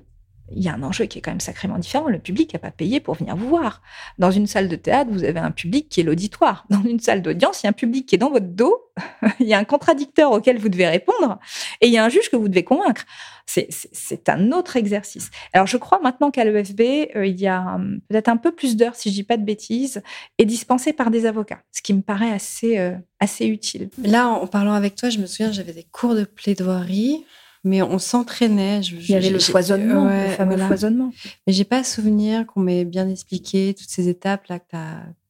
Il 0.52 0.62
y 0.62 0.68
a 0.68 0.74
un 0.74 0.82
enjeu 0.82 1.06
qui 1.06 1.18
est 1.18 1.20
quand 1.20 1.32
même 1.32 1.40
sacrément 1.40 1.78
différent. 1.78 2.08
Le 2.08 2.20
public 2.20 2.52
n'a 2.52 2.60
pas 2.60 2.70
payé 2.70 3.00
pour 3.00 3.14
venir 3.14 3.34
vous 3.34 3.48
voir. 3.48 3.82
Dans 4.18 4.30
une 4.30 4.46
salle 4.46 4.68
de 4.68 4.76
théâtre, 4.76 5.10
vous 5.10 5.24
avez 5.24 5.40
un 5.40 5.50
public 5.50 5.88
qui 5.88 6.00
est 6.00 6.04
l'auditoire. 6.04 6.66
Dans 6.70 6.82
une 6.82 7.00
salle 7.00 7.22
d'audience, 7.22 7.62
il 7.62 7.66
y 7.66 7.66
a 7.66 7.70
un 7.70 7.72
public 7.72 8.06
qui 8.06 8.14
est 8.14 8.18
dans 8.18 8.30
votre 8.30 8.46
dos. 8.46 8.84
il 9.40 9.46
y 9.46 9.54
a 9.54 9.58
un 9.58 9.64
contradicteur 9.64 10.30
auquel 10.30 10.58
vous 10.58 10.68
devez 10.68 10.86
répondre. 10.86 11.40
Et 11.80 11.88
il 11.88 11.92
y 11.92 11.98
a 11.98 12.04
un 12.04 12.08
juge 12.08 12.30
que 12.30 12.36
vous 12.36 12.48
devez 12.48 12.62
convaincre. 12.62 13.04
C'est 13.46 14.28
un 14.28 14.52
autre 14.52 14.76
exercice. 14.76 15.30
Alors, 15.52 15.66
je 15.66 15.76
crois 15.76 16.00
maintenant 16.00 16.30
qu'à 16.30 16.44
l'EFB, 16.44 16.80
euh, 17.16 17.26
il 17.26 17.40
y 17.40 17.48
a 17.48 17.74
hum, 17.74 18.00
peut-être 18.08 18.28
un 18.28 18.36
peu 18.36 18.52
plus 18.52 18.76
d'heures, 18.76 18.94
si 18.94 19.10
je 19.10 19.14
dis 19.14 19.24
pas 19.24 19.36
de 19.36 19.44
bêtises, 19.44 20.02
et 20.38 20.44
dispensé 20.44 20.92
par 20.92 21.10
des 21.10 21.26
avocats, 21.26 21.62
ce 21.72 21.82
qui 21.82 21.94
me 21.94 22.02
paraît 22.02 22.32
assez, 22.32 22.78
euh, 22.78 22.94
assez 23.20 23.46
utile. 23.46 23.88
Là, 23.98 24.28
en 24.28 24.46
parlant 24.46 24.72
avec 24.72 24.94
toi, 24.94 25.10
je 25.10 25.18
me 25.18 25.26
souviens, 25.26 25.52
j'avais 25.52 25.72
des 25.72 25.84
cours 25.84 26.14
de 26.14 26.24
plaidoirie 26.24 27.24
mais 27.66 27.82
on 27.82 27.98
s'entraînait. 27.98 28.80
Il 28.80 29.10
y 29.10 29.14
avait 29.14 29.28
le 29.28 29.40
foisonnement, 29.40 30.04
le 30.04 30.28
fameux 30.28 30.56
foisonnement. 30.56 31.12
Mais 31.46 31.52
j'ai 31.52 31.64
pas 31.64 31.82
souvenir 31.82 32.46
qu'on 32.46 32.60
m'ait 32.60 32.84
bien 32.84 33.08
expliqué 33.08 33.74
toutes 33.76 33.90
ces 33.90 34.08
étapes 34.08 34.46
là 34.46 34.60
que 34.60 34.66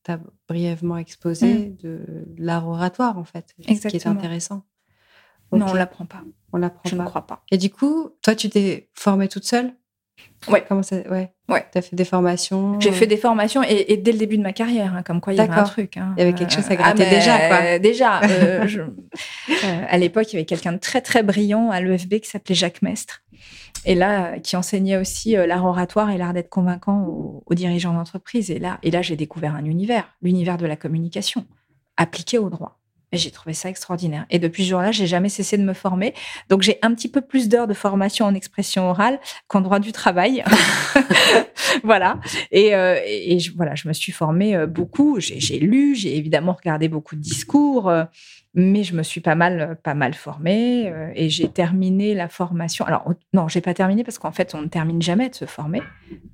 tu 0.05 0.13
as, 0.13 0.21
brièvement 0.47 0.99
exposées 0.99 1.71
mm. 1.71 1.77
de 1.83 2.01
l'art 2.39 2.69
oratoire 2.69 3.19
en 3.19 3.25
fait, 3.25 3.55
Exactement. 3.59 3.81
ce 3.81 3.89
qui 3.89 3.97
est 3.97 4.07
intéressant. 4.07 4.63
Non, 5.51 5.67
on 5.69 5.75
l'apprend 5.75 6.05
pas. 6.05 6.23
On 6.53 6.59
l'apprend 6.59 6.83
pas. 6.83 6.91
Je 6.91 6.95
ne 6.97 7.05
crois 7.05 7.27
pas. 7.27 7.43
Et 7.51 7.57
du 7.57 7.71
coup, 7.71 8.11
toi, 8.23 8.35
tu 8.35 8.51
t'es 8.51 8.91
formée 8.95 9.29
toute 9.29 9.45
seule? 9.45 9.73
Ouais. 10.49 10.65
Comment 10.69 10.83
ça 10.83 10.97
Ouais. 11.09 11.33
Ouais. 11.49 11.65
Tu 11.73 11.79
as 11.79 11.83
fait 11.83 11.97
des 11.97 12.05
formations 12.05 12.79
J'ai 12.81 12.93
fait 12.93 13.07
des 13.07 13.17
formations 13.17 13.63
et, 13.63 13.97
dès 13.97 14.13
le 14.13 14.19
début 14.19 14.39
de 14.39 14.43
ma 14.43 14.53
carrière, 14.53 14.95
hein, 14.95 15.03
comme 15.03 15.21
quoi 15.21 15.33
il 15.33 15.37
y 15.37 15.41
avait 15.41 15.53
un 15.53 15.65
truc. 15.65 15.97
Hein. 15.97 16.15
Il 16.17 16.21
y 16.21 16.23
avait 16.23 16.35
quelque 16.35 16.53
chose 16.53 16.71
à 16.71 16.77
gratter 16.77 17.05
ah, 17.07 17.11
déjà, 17.11 17.49
quoi. 17.49 17.79
déjà. 17.79 18.21
Euh, 18.37 18.67
euh, 19.65 19.83
à 19.89 19.99
l'époque, 19.99 20.33
il 20.33 20.37
y 20.37 20.39
avait 20.39 20.45
quelqu'un 20.45 20.73
de 20.73 20.79
très, 20.79 21.01
très 21.01 21.23
brillant 21.23 21.71
à 21.71 21.81
l'EFB 21.81 22.21
qui 22.21 22.29
s'appelait 22.29 22.55
Jacques 22.55 22.83
Mestre. 22.83 23.23
Et 23.85 23.95
là, 23.95 24.39
qui 24.39 24.57
enseignait 24.57 24.97
aussi 24.97 25.37
euh, 25.37 25.47
l'art 25.47 25.65
oratoire 25.65 26.11
et 26.11 26.19
l'art 26.19 26.33
d'être 26.33 26.49
convaincant 26.49 27.05
aux, 27.05 27.43
aux 27.47 27.55
dirigeants 27.55 27.95
d'entreprise. 27.95 28.51
Et 28.51 28.59
là, 28.59 28.79
et 28.83 28.91
là 28.91 29.03
j'ai 29.03 29.17
découvert 29.17 29.55
un 29.55 29.65
univers, 29.65 30.09
l'univers 30.23 30.59
de 30.59 30.67
la 30.67 30.77
communication, 30.77 31.47
appliqué 31.97 32.39
au 32.39 32.51
droit. 32.51 32.79
Et 33.13 33.19
j'ai 33.19 33.31
trouvé 33.31 33.55
ça 33.55 33.69
extraordinaire. 33.69 34.27
Et 34.31 34.41
depuis 34.41 34.65
ce 34.65 34.71
jour-là, 34.71 34.91
j'ai 34.91 35.07
jamais 35.07 35.29
cessé 35.29 35.57
de 35.57 35.63
me 35.63 35.75
former. 35.75 36.13
Donc 36.49 36.63
j'ai 36.63 36.79
un 36.83 36.93
petit 36.93 37.09
peu 37.09 37.21
plus 37.21 37.49
d'heures 37.49 37.69
de 37.69 37.75
formation 37.75 38.27
en 38.27 38.35
expression 38.35 38.91
orale 38.91 39.21
qu'en 39.47 39.61
droit 39.61 39.79
du 39.79 39.93
travail. 39.93 40.43
voilà. 41.85 42.19
Et, 42.51 42.75
euh, 42.75 42.99
voilà, 43.55 43.77
je 43.77 43.87
me 43.87 43.93
suis 43.93 44.11
formée 44.11 44.57
euh, 44.57 44.67
beaucoup. 44.67 45.21
J'ai 45.21 45.59
lu, 45.61 45.95
j'ai 45.95 46.17
évidemment 46.17 46.53
regardé 46.53 46.89
beaucoup 46.89 47.15
de 47.15 47.21
discours. 47.21 47.89
Euh, 47.89 48.05
mais 48.55 48.83
je 48.83 48.95
me 48.97 49.03
suis 49.03 49.21
pas 49.21 49.35
mal, 49.35 49.79
pas 49.83 49.93
mal 49.93 50.15
formée 50.15 50.91
et 51.15 51.29
j'ai 51.29 51.47
terminé 51.47 52.15
la 52.15 52.27
formation. 52.27 52.87
Alors, 52.87 53.05
non, 53.35 53.49
j'ai 53.49 53.61
pas 53.61 53.75
terminé 53.75 54.03
parce 54.03 54.19
qu'en 54.19 54.33
fait, 54.33 54.55
on 54.55 54.63
ne 54.63 54.67
termine 54.69 55.03
jamais 55.03 55.29
de 55.29 55.35
se 55.35 55.45
former. 55.45 55.83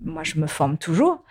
Moi, 0.05 0.23
je 0.23 0.39
me 0.39 0.47
forme 0.47 0.79
toujours. 0.79 1.25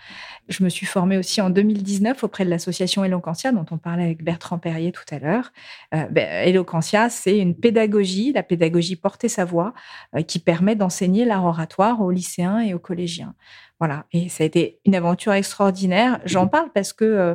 Je 0.48 0.64
me 0.64 0.68
suis 0.68 0.86
formée 0.86 1.16
aussi 1.16 1.40
en 1.40 1.50
2019 1.50 2.24
auprès 2.24 2.44
de 2.44 2.50
l'association 2.50 3.04
Eloquentia, 3.04 3.52
dont 3.52 3.64
on 3.70 3.78
parlait 3.78 4.04
avec 4.04 4.24
Bertrand 4.24 4.58
Perrier 4.58 4.90
tout 4.90 5.04
à 5.10 5.18
l'heure. 5.18 5.52
Euh, 5.94 6.06
ben, 6.10 6.48
Eloquentia, 6.48 7.08
c'est 7.10 7.38
une 7.38 7.54
pédagogie, 7.54 8.32
la 8.32 8.42
pédagogie 8.42 8.96
porter 8.96 9.28
sa 9.28 9.44
voix, 9.44 9.72
euh, 10.16 10.22
qui 10.22 10.40
permet 10.40 10.74
d'enseigner 10.74 11.24
l'art 11.24 11.44
oratoire 11.44 12.00
aux 12.00 12.10
lycéens 12.10 12.60
et 12.60 12.74
aux 12.74 12.80
collégiens. 12.80 13.34
Voilà. 13.78 14.06
Et 14.12 14.28
ça 14.28 14.42
a 14.42 14.46
été 14.46 14.80
une 14.84 14.96
aventure 14.96 15.32
extraordinaire. 15.32 16.20
J'en 16.24 16.48
parle 16.48 16.70
parce 16.72 16.92
que 16.92 17.04
euh, 17.04 17.34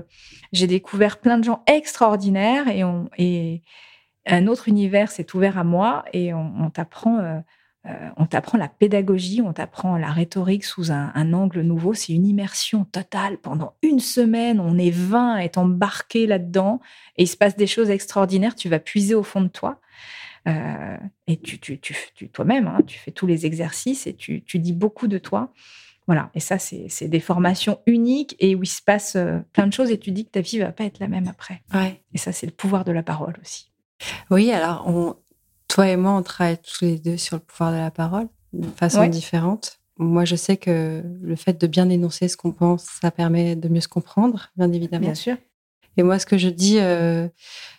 j'ai 0.52 0.68
découvert 0.68 1.18
plein 1.18 1.38
de 1.38 1.46
gens 1.46 1.64
extraordinaires 1.66 2.68
et, 2.68 2.84
on, 2.84 3.10
et 3.18 3.62
un 4.26 4.48
autre 4.48 4.68
univers 4.68 5.12
s'est 5.12 5.34
ouvert 5.34 5.58
à 5.58 5.64
moi 5.64 6.04
et 6.12 6.34
on, 6.34 6.70
t'apprend. 6.70 7.42
Euh, 7.88 7.92
euh, 7.92 8.10
on 8.18 8.26
t'apprend 8.26 8.58
la 8.58 8.68
pédagogie, 8.68 9.42
on 9.42 9.54
t'apprend 9.54 9.98
la 9.98 10.12
rhétorique 10.12 10.66
sous 10.66 10.92
un, 10.92 11.34
angle 11.34 11.62
nouveau. 11.62 11.94
C'est 11.94 12.14
une 12.14 12.26
immersion 12.26 12.86
totale. 12.86 13.38
Pendant 13.38 13.76
une 13.82 14.00
semaine, 14.00 14.60
on 14.60 14.78
est 14.78 14.92
20 14.92 15.36
à 15.36 15.44
être 15.44 15.58
embarqué 15.58 16.28
là-dedans 16.28 16.80
et 17.18 17.24
il 17.24 17.28
se 17.28 17.38
passe 17.38 17.56
des 17.56 17.68
choses 17.68 17.90
extraordinaires. 17.90 18.56
Tu 18.56 18.70
vas 18.70 18.80
puiser 18.80 19.16
au 19.16 19.24
fond 19.24 19.42
de 19.42 19.48
toi. 19.48 19.80
et 21.28 21.38
tu, 21.42 21.60
tu, 21.60 21.80
tu, 21.80 22.30
toi-même, 22.30 22.68
hein, 22.68 22.80
tu 22.88 22.98
fais 22.98 23.12
tous 23.12 23.28
les 23.28 23.46
exercices 23.46 24.08
et 24.08 24.16
tu, 24.16 24.44
tu 24.44 24.60
dis 24.60 24.74
beaucoup 24.74 25.08
de 25.08 25.18
toi. 25.18 25.52
Voilà, 26.08 26.32
et 26.34 26.40
ça, 26.40 26.58
c'est 26.58 27.10
des 27.10 27.20
formations 27.20 27.80
uniques 27.86 28.38
et 28.40 28.56
où 28.56 28.64
il 28.64 28.68
se 28.68 28.82
passe 28.82 29.18
euh, 29.18 29.40
plein 29.52 29.68
de 29.68 29.74
choses 29.74 29.92
et 29.92 30.00
tu 30.00 30.12
dis 30.12 30.26
que 30.26 30.32
ta 30.32 30.40
vie 30.40 30.58
va 30.58 30.72
pas 30.72 30.86
être 30.86 31.00
la 31.00 31.10
même 31.10 31.28
après. 31.28 31.62
Ouais. 31.74 32.02
Et 32.14 32.18
ça, 32.18 32.32
c'est 32.32 32.46
le 32.46 32.54
pouvoir 32.54 32.86
de 32.86 32.94
la 32.94 33.04
parole 33.04 33.36
aussi. 33.42 33.70
Oui, 34.32 34.50
alors, 34.52 34.88
on, 34.88 35.18
toi 35.68 35.88
et 35.88 35.98
moi, 35.98 36.14
on 36.14 36.24
travaille 36.24 36.58
tous 36.58 36.86
les 36.86 36.98
deux 36.98 37.18
sur 37.18 37.38
le 37.38 37.42
pouvoir 37.42 37.72
de 37.72 37.78
la 37.78 37.92
parole 37.92 38.28
de 38.54 38.68
façon 38.76 39.06
différente. 39.08 39.80
Moi, 40.00 40.26
je 40.26 40.36
sais 40.36 40.58
que 40.58 41.04
le 41.22 41.36
fait 41.36 41.60
de 41.60 41.68
bien 41.68 41.90
énoncer 41.90 42.28
ce 42.28 42.38
qu'on 42.38 42.52
pense, 42.52 42.86
ça 43.02 43.12
permet 43.12 43.56
de 43.56 43.68
mieux 43.68 43.82
se 43.82 43.88
comprendre, 43.88 44.50
bien 44.56 44.72
évidemment. 44.72 45.06
Bien 45.06 45.16
sûr. 45.16 45.38
Et 45.98 46.04
moi, 46.04 46.20
ce 46.20 46.28
que 46.28 46.38
je 46.38 46.50
dis 46.50 46.78
euh, 46.80 47.28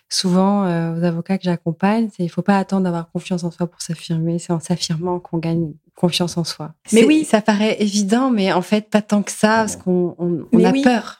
souvent 0.09 0.65
euh, 0.65 0.99
aux 0.99 1.03
avocats 1.03 1.37
que 1.37 1.45
j'accompagne, 1.45 2.09
c'est 2.09 2.17
qu'il 2.17 2.25
ne 2.25 2.31
faut 2.31 2.41
pas 2.41 2.57
attendre 2.57 2.83
d'avoir 2.83 3.09
confiance 3.11 3.45
en 3.45 3.51
soi 3.51 3.67
pour 3.67 3.81
s'affirmer. 3.81 4.39
C'est 4.39 4.51
en 4.51 4.59
s'affirmant 4.59 5.19
qu'on 5.19 5.37
gagne 5.37 5.71
confiance 5.95 6.37
en 6.37 6.43
soi. 6.43 6.73
Mais 6.91 7.05
oui, 7.05 7.23
ça 7.23 7.41
paraît 7.41 7.77
évident, 7.81 8.29
mais 8.29 8.51
en 8.51 8.61
fait 8.61 8.89
pas 8.89 9.01
tant 9.01 9.23
que 9.23 9.31
ça, 9.31 9.57
parce 9.57 9.77
qu'on 9.77 10.15
a 10.63 10.73
peur. 10.83 11.18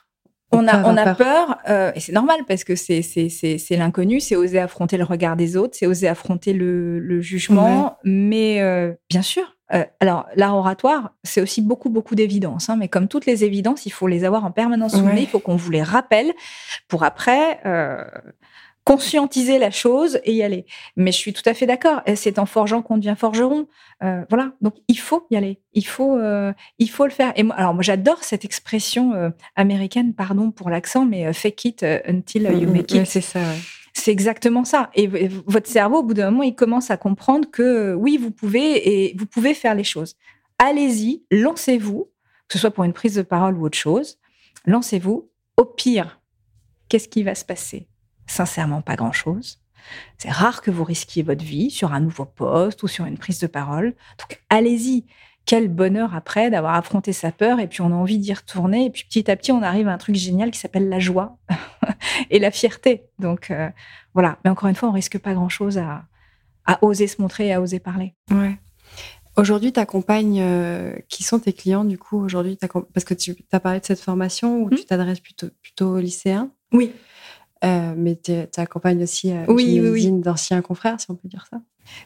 On, 0.52 0.68
a, 0.68 0.84
on 0.84 0.98
a 0.98 1.14
peur, 1.14 1.60
euh, 1.70 1.92
et 1.94 2.00
c'est 2.00 2.12
normal 2.12 2.40
parce 2.48 2.64
que 2.64 2.76
c'est 2.76 3.04
c'est 3.04 3.76
l'inconnu, 3.78 4.20
c'est 4.20 4.36
oser 4.36 4.60
affronter 4.60 4.98
le 4.98 5.04
regard 5.04 5.36
des 5.36 5.56
autres, 5.56 5.76
c'est 5.78 5.86
oser 5.86 6.08
affronter 6.08 6.54
le, 6.54 7.22
jugement. 7.22 7.98
Mais 8.04 8.62
euh, 8.62 8.94
bien 9.10 9.22
sûr, 9.22 9.56
euh, 9.74 9.84
alors 10.00 10.26
l'art 10.36 10.56
oratoire, 10.56 11.14
c'est 11.24 11.42
aussi 11.42 11.62
beaucoup 11.62 11.90
beaucoup 11.90 12.16
d'évidence, 12.16 12.70
hein, 12.70 12.78
mais 12.78 12.88
comme 12.88 13.08
toutes 13.08 13.28
les 13.28 13.44
évidences, 13.44 13.86
il 13.86 13.92
faut 13.92 14.08
les 14.08 14.26
avoir 14.26 14.44
en 14.44 14.52
permanence 14.52 14.94
sous 14.94 15.08
Il 15.16 15.28
faut 15.28 15.40
qu'on 15.40 15.56
vous 15.56 15.70
les 15.70 15.84
rappelle 15.84 16.32
pour 16.88 17.04
après 17.04 17.60
conscientiser 18.90 19.60
la 19.60 19.70
chose 19.70 20.20
et 20.24 20.34
y 20.34 20.42
aller. 20.42 20.66
Mais 20.96 21.12
je 21.12 21.18
suis 21.18 21.32
tout 21.32 21.44
à 21.46 21.54
fait 21.54 21.68
d'accord. 21.68 22.02
C'est 22.16 22.40
en 22.40 22.48
forgeant 22.48 22.82
qu'on 22.82 22.98
devient 22.98 23.14
forgeron. 23.16 23.68
Euh, 24.02 24.24
voilà. 24.32 24.54
Donc 24.62 24.78
il 24.88 24.98
faut 24.98 25.28
y 25.30 25.36
aller. 25.36 25.60
Il 25.74 25.86
faut, 25.86 26.18
euh, 26.18 26.54
il 26.80 26.90
faut 26.90 27.06
le 27.06 27.12
faire. 27.12 27.32
Et 27.36 27.44
moi, 27.44 27.56
alors 27.56 27.76
moi 27.76 27.84
j'adore 27.84 28.24
cette 28.24 28.46
expression 28.46 29.14
euh, 29.14 29.30
américaine, 29.56 30.16
pardon 30.16 30.50
pour 30.50 30.72
l'accent, 30.72 31.06
mais 31.06 31.32
fake 31.34 31.66
it 31.66 31.86
until 32.08 32.46
you 32.46 32.68
mm, 32.68 32.72
make 32.72 32.92
it. 32.92 33.06
c'est 33.06 33.22
ça. 33.22 33.42
C'est 33.94 34.12
exactement 34.12 34.66
ça. 34.66 34.90
Et 34.96 35.08
votre 35.46 35.70
cerveau, 35.70 36.00
au 36.00 36.04
bout 36.04 36.16
d'un 36.16 36.32
moment, 36.32 36.44
il 36.44 36.56
commence 36.56 36.90
à 36.90 36.98
comprendre 36.98 37.48
que 37.52 37.94
oui, 37.94 38.18
vous 38.18 38.32
pouvez 38.32 38.90
et 38.90 39.16
vous 39.20 39.28
pouvez 39.28 39.54
faire 39.54 39.76
les 39.76 39.84
choses. 39.84 40.16
Allez-y, 40.58 41.22
lancez-vous, 41.30 42.10
que 42.48 42.54
ce 42.54 42.58
soit 42.58 42.72
pour 42.72 42.86
une 42.86 42.94
prise 42.94 43.14
de 43.14 43.22
parole 43.22 43.56
ou 43.56 43.66
autre 43.66 43.78
chose. 43.78 44.18
Lancez-vous. 44.66 45.30
Au 45.58 45.66
pire, 45.66 46.22
qu'est-ce 46.88 47.08
qui 47.08 47.22
va 47.22 47.36
se 47.36 47.46
passer? 47.46 47.89
Sincèrement 48.30 48.82
pas 48.82 48.96
grand-chose. 48.96 49.60
C'est 50.18 50.30
rare 50.30 50.62
que 50.62 50.72
vous 50.72 50.84
risquiez 50.84 51.24
votre 51.24 51.44
vie 51.44 51.72
sur 51.72 51.94
un 51.94 52.00
nouveau 52.00 52.26
poste 52.26 52.84
ou 52.84 52.88
sur 52.88 53.06
une 53.06 53.18
prise 53.18 53.40
de 53.40 53.48
parole. 53.48 53.96
Donc 54.20 54.42
allez-y. 54.50 55.06
Quel 55.46 55.68
bonheur 55.68 56.14
après 56.14 56.52
d'avoir 56.52 56.76
affronté 56.76 57.12
sa 57.12 57.32
peur 57.32 57.60
et 57.60 57.66
puis 57.66 57.82
on 57.82 57.88
a 57.88 57.96
envie 57.96 58.20
d'y 58.20 58.34
retourner 58.34 58.86
et 58.86 58.90
puis 58.92 59.06
petit 59.06 59.32
à 59.32 59.36
petit 59.36 59.52
on 59.52 59.64
arrive 59.64 59.88
à 59.88 59.94
un 59.94 59.98
truc 59.98 60.16
génial 60.16 60.52
qui 60.52 60.60
s'appelle 60.60 60.90
la 60.90 61.00
joie 61.00 61.40
et 62.30 62.38
la 62.38 62.52
fierté. 62.52 63.06
Donc 63.18 63.50
euh, 63.50 63.70
voilà. 64.14 64.38
Mais 64.44 64.52
encore 64.52 64.70
une 64.70 64.76
fois, 64.76 64.90
on 64.90 64.92
risque 64.92 65.18
pas 65.18 65.34
grand-chose 65.34 65.80
à, 65.80 66.04
oser 66.84 67.08
se 67.08 67.20
montrer 67.20 67.48
et 67.48 67.54
à 67.54 67.62
oser 67.62 67.80
parler. 67.80 68.14
Ouais. 68.30 68.60
Aujourd'hui, 69.38 69.74
tu 69.74 69.80
accompagnes, 69.80 70.40
euh, 70.42 70.94
qui 71.08 71.24
sont 71.24 71.40
tes 71.40 71.54
clients 71.54 71.84
du 71.84 71.98
coup 71.98 72.24
aujourd'hui 72.24 72.60
Parce 72.94 73.06
que 73.06 73.16
tu 73.16 73.36
as 73.52 73.60
parlé 73.60 73.80
de 73.80 73.86
cette 73.86 74.02
formation 74.02 74.62
où 74.62 74.68
hmm. 74.68 74.76
tu 74.76 74.86
t'adresses 74.86 75.20
plutôt, 75.20 75.48
plutôt 75.64 75.96
aux 75.96 76.00
lycéens. 76.00 76.52
Oui. 76.72 76.94
Euh, 77.66 77.94
mais 77.96 78.16
tu 78.16 78.32
accompagnes 78.58 79.04
aussi 79.04 79.32
euh, 79.32 79.44
oui, 79.50 79.82
oui, 79.82 80.10
d'anciens 80.12 80.62
confrères, 80.62 81.00
si 81.00 81.08
on 81.10 81.16
peut 81.16 81.28
dire 81.28 81.46
ça. 81.50 81.58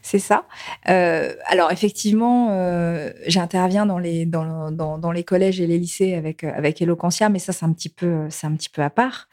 C'est 0.02 0.18
ça. 0.18 0.46
Euh, 0.88 1.34
alors 1.46 1.70
effectivement, 1.70 2.48
euh, 2.50 3.12
j'interviens 3.26 3.84
dans 3.84 3.98
les 3.98 4.24
dans, 4.24 4.72
dans, 4.72 4.98
dans, 4.98 5.12
les 5.12 5.24
collèges 5.24 5.60
et 5.60 5.66
les 5.66 5.78
lycées 5.78 6.14
avec 6.14 6.42
avec 6.42 6.80
Eloquentia, 6.80 7.28
mais 7.28 7.38
ça 7.38 7.52
c'est 7.52 7.66
un 7.66 7.72
petit 7.72 7.90
peu 7.90 8.26
c'est 8.30 8.46
un 8.46 8.54
petit 8.54 8.70
peu 8.70 8.82
à 8.82 8.90
part. 8.90 9.28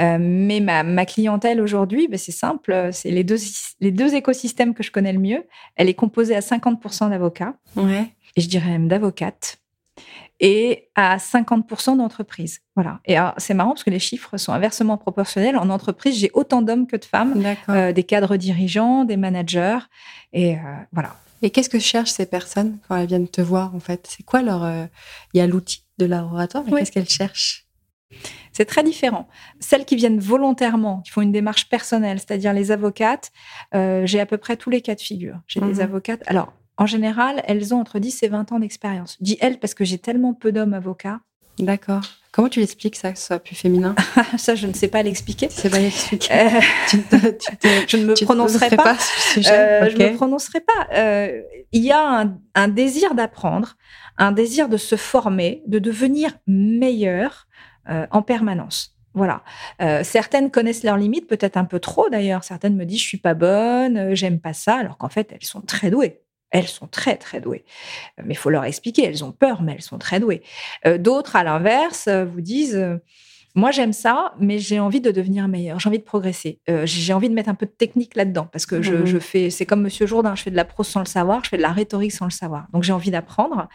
Mais 0.00 0.60
ma, 0.60 0.82
ma 0.82 1.06
clientèle 1.06 1.60
aujourd'hui, 1.60 2.06
ben, 2.06 2.18
c'est 2.18 2.32
simple, 2.32 2.90
c'est 2.92 3.10
les 3.10 3.24
deux 3.24 3.38
les 3.80 3.90
deux 3.90 4.14
écosystèmes 4.14 4.74
que 4.74 4.82
je 4.82 4.92
connais 4.92 5.12
le 5.12 5.20
mieux. 5.20 5.44
Elle 5.76 5.88
est 5.88 5.94
composée 5.94 6.36
à 6.36 6.40
50% 6.40 7.10
d'avocats. 7.10 7.54
Ouais. 7.76 8.12
Et 8.36 8.42
je 8.42 8.48
dirais 8.48 8.70
même 8.70 8.88
d'avocates 8.88 9.63
et 10.40 10.88
à 10.94 11.16
50% 11.16 11.96
d'entreprises. 11.96 12.60
Voilà. 12.74 13.00
Et 13.04 13.16
c'est 13.38 13.54
marrant 13.54 13.70
parce 13.70 13.84
que 13.84 13.90
les 13.90 13.98
chiffres 13.98 14.36
sont 14.36 14.52
inversement 14.52 14.96
proportionnels. 14.96 15.56
En 15.56 15.70
entreprise, 15.70 16.18
j'ai 16.18 16.30
autant 16.34 16.62
d'hommes 16.62 16.86
que 16.86 16.96
de 16.96 17.04
femmes, 17.04 17.40
euh, 17.68 17.92
des 17.92 18.04
cadres 18.04 18.36
dirigeants, 18.36 19.04
des 19.04 19.16
managers. 19.16 19.78
Et 20.32 20.56
euh, 20.56 20.60
voilà. 20.92 21.16
Et 21.42 21.50
qu'est-ce 21.50 21.68
que 21.68 21.78
cherchent 21.78 22.10
ces 22.10 22.26
personnes 22.26 22.78
quand 22.88 22.96
elles 22.96 23.06
viennent 23.06 23.28
te 23.28 23.40
voir 23.40 23.74
en 23.74 23.80
fait? 23.80 24.06
C'est 24.08 24.24
quoi 24.24 24.42
leur 24.42 24.64
euh, 24.64 24.86
Il 25.34 25.38
y 25.38 25.40
a 25.40 25.46
l'outil 25.46 25.84
de 25.98 26.06
laboratoire, 26.06 26.64
mais 26.66 26.78
qu'est-ce 26.78 26.92
qu'elles 26.92 27.08
cherchent? 27.08 27.66
C'est 28.52 28.64
très 28.64 28.84
différent. 28.84 29.28
Celles 29.60 29.84
qui 29.84 29.96
viennent 29.96 30.20
volontairement, 30.20 31.00
qui 31.02 31.10
font 31.10 31.20
une 31.20 31.32
démarche 31.32 31.68
personnelle, 31.68 32.18
c'est-à-dire 32.18 32.52
les 32.52 32.70
avocates, 32.70 33.32
j'ai 33.72 34.20
à 34.20 34.26
peu 34.26 34.38
près 34.38 34.56
tous 34.56 34.70
les 34.70 34.80
cas 34.80 34.94
de 34.94 35.00
figure. 35.00 35.40
J'ai 35.48 35.60
des 35.60 35.66
mhm. 35.66 35.80
avocates. 35.80 36.22
Alors, 36.26 36.52
en 36.76 36.86
général, 36.86 37.42
elles 37.46 37.74
ont 37.74 37.80
entre 37.80 37.98
10 37.98 38.22
et 38.22 38.28
20 38.28 38.52
ans 38.52 38.58
d'expérience. 38.58 39.16
Je 39.20 39.24
dis 39.24 39.38
elles 39.40 39.58
parce 39.58 39.74
que 39.74 39.84
j'ai 39.84 39.98
tellement 39.98 40.34
peu 40.34 40.52
d'hommes 40.52 40.74
avocats. 40.74 41.20
D'accord. 41.58 42.02
Comment 42.32 42.48
tu 42.48 42.58
l'expliques 42.58 42.96
ça, 42.96 43.12
que 43.12 43.18
ce 43.18 43.26
soit 43.26 43.38
plus 43.38 43.54
féminin? 43.54 43.94
Ça, 44.38 44.56
je 44.56 44.66
ne 44.66 44.72
sais 44.72 44.88
pas 44.88 45.04
l'expliquer. 45.04 45.46
C'est 45.50 45.70
pas 45.70 45.78
l'expliquer. 45.78 46.32
Euh, 46.32 46.60
je 47.86 47.96
ne 47.96 48.06
me 48.06 48.24
prononcerai 48.24 48.70
pas. 48.70 48.94
Euh, 49.36 49.88
je 49.88 49.96
ne 49.96 50.10
me 50.10 50.16
prononcerai 50.16 50.60
pas. 50.60 50.88
Euh, 50.94 51.42
il 51.70 51.84
y 51.84 51.92
a 51.92 52.28
un, 52.56 52.68
désir 52.68 53.14
d'apprendre, 53.14 53.76
un 54.18 54.32
désir 54.32 54.68
de 54.68 54.76
se 54.76 54.96
former, 54.96 55.62
de 55.68 55.78
devenir 55.78 56.32
meilleur 56.48 57.46
en 58.10 58.22
permanence. 58.22 58.96
Voilà. 59.12 59.44
certaines 60.02 60.50
connaissent 60.50 60.82
leurs 60.82 60.96
limites, 60.96 61.28
peut-être 61.28 61.56
un 61.56 61.64
peu 61.64 61.78
trop 61.78 62.08
d'ailleurs. 62.08 62.42
Certaines 62.42 62.74
me 62.74 62.84
disent 62.84 63.00
je 63.00 63.06
suis 63.06 63.18
pas 63.18 63.34
bonne, 63.34 64.14
j'aime 64.14 64.40
pas 64.40 64.54
ça, 64.54 64.76
alors 64.76 64.96
qu'en 64.96 65.08
fait 65.08 65.30
elles 65.32 65.44
sont 65.44 65.60
très 65.60 65.90
douées 65.90 66.23
Elles 66.54 66.68
sont 66.68 66.86
très, 66.86 67.16
très 67.16 67.40
douées. 67.40 67.64
Mais 68.24 68.34
il 68.34 68.36
faut 68.38 68.50
leur 68.50 68.64
expliquer. 68.64 69.04
Elles 69.04 69.24
ont 69.24 69.32
peur, 69.32 69.60
mais 69.60 69.72
elles 69.74 69.82
sont 69.82 69.98
très 69.98 70.20
douées. 70.20 70.42
D'autres, 70.98 71.36
à 71.36 71.44
l'inverse, 71.44 72.08
vous 72.08 72.40
disent 72.40 72.80
moi, 73.56 73.70
j'aime 73.70 73.92
ça, 73.92 74.34
mais 74.40 74.58
j'ai 74.58 74.80
envie 74.80 75.00
de 75.00 75.12
devenir 75.12 75.46
meilleur. 75.46 75.78
J'ai 75.78 75.88
envie 75.88 76.00
de 76.00 76.04
progresser. 76.04 76.58
Euh, 76.68 76.86
j'ai 76.86 77.12
envie 77.12 77.28
de 77.28 77.34
mettre 77.34 77.48
un 77.48 77.54
peu 77.54 77.66
de 77.66 77.70
technique 77.70 78.16
là-dedans 78.16 78.48
parce 78.50 78.66
que 78.66 78.82
je, 78.82 78.94
mhm. 78.94 79.20
fais, 79.20 79.50
c'est 79.50 79.64
comme 79.64 79.80
Monsieur 79.80 80.06
Jourdain, 80.06 80.34
je 80.34 80.42
fais 80.42 80.50
de 80.50 80.56
la 80.56 80.64
prose 80.64 80.88
sans 80.88 81.00
le 81.00 81.06
savoir, 81.06 81.44
je 81.44 81.50
fais 81.50 81.56
de 81.56 81.62
la 81.62 81.70
rhétorique 81.70 82.12
sans 82.12 82.24
le 82.24 82.32
savoir. 82.32 82.66
Donc, 82.72 82.82
j'ai 82.82 82.92
envie 82.92 83.12
d'apprendre. 83.12 83.68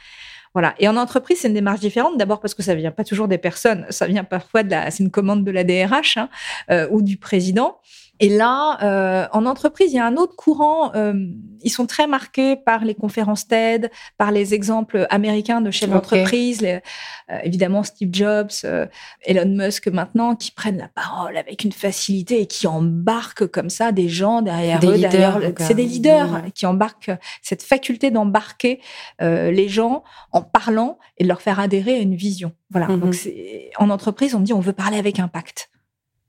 Voilà. 0.54 0.76
Et 0.80 0.88
en 0.90 0.98
entreprise, 0.98 1.40
c'est 1.40 1.48
une 1.48 1.54
démarche 1.54 1.80
différente. 1.80 2.18
D'abord 2.18 2.42
parce 2.42 2.54
que 2.54 2.64
ça 2.64 2.76
vient 2.76 2.92
pas 2.92 3.06
toujours 3.06 3.30
des 3.30 3.38
personnes, 3.38 3.86
ça 3.90 4.06
vient 4.06 4.26
parfois 4.26 4.64
de 4.64 4.72
la, 4.72 4.92
c'est 4.92 5.04
une 5.04 5.12
commande 5.12 5.46
de 5.46 5.52
la 5.52 5.64
DRH 5.64 6.18
hein, 6.18 6.30
euh, 6.72 6.88
ou 6.92 7.02
du 7.02 7.16
président. 7.16 7.78
Et 8.20 8.30
là, 8.30 8.78
euh, 8.84 9.28
en 9.32 9.46
entreprise, 9.46 9.94
il 9.94 9.96
y 9.96 10.00
a 10.00 10.06
un 10.06 10.18
autre 10.18 10.36
courant. 10.36 10.94
Euh, 10.96 11.14
ils 11.62 11.70
sont 11.70 11.86
très 11.86 12.08
marqués 12.08 12.56
par 12.56 12.86
les 12.86 12.96
conférences 12.96 13.48
TED, 13.48 13.92
par 14.18 14.32
les 14.32 14.54
exemples 14.54 15.08
américains 15.10 15.62
de 15.62 15.72
chefs 15.72 15.90
d'entreprise, 15.90 16.64
euh, 16.64 16.80
évidemment 17.44 17.84
Steve 17.84 18.10
Jobs, 18.12 18.50
euh, 18.64 18.86
Elon 19.22 19.50
Musk 19.50 19.88
maintenant, 19.88 20.36
qui 20.36 20.52
prennent 20.52 20.78
la 20.78 20.88
parole 20.88 21.38
avec 21.38 21.64
une 21.64 21.72
facilité 21.72 22.42
et 22.42 22.46
qui 22.46 22.68
embarquent 22.68 23.48
comme 23.48 23.70
ça 23.70 23.92
des 23.92 24.10
gens 24.10 24.42
derrière 24.42 24.80
eux. 24.84 24.98
Derrière, 24.98 25.40
c'est 25.58 25.74
des 25.74 25.86
leaders 25.86 26.44
qui 26.54 26.66
embarquent 26.66 27.12
cette 27.42 27.64
faculté 27.64 28.12
d'embarquer 28.12 28.80
euh, 29.22 29.52
les 29.52 29.70
gens 29.70 30.04
en 30.32 30.42
parlant 30.42 30.98
et 31.18 31.24
de 31.24 31.28
leur 31.28 31.42
faire 31.42 31.60
adhérer 31.60 31.96
à 31.96 32.00
une 32.00 32.16
vision. 32.16 32.54
Voilà. 32.70 32.88
Mm-hmm. 32.88 33.00
Donc, 33.00 33.16
en 33.78 33.90
entreprise, 33.90 34.36
on 34.36 34.40
me 34.40 34.46
dit 34.46 34.54
on 34.54 34.60
veut 34.60 34.74
parler 34.74 34.98
avec 34.98 35.20
impact. 35.20 35.70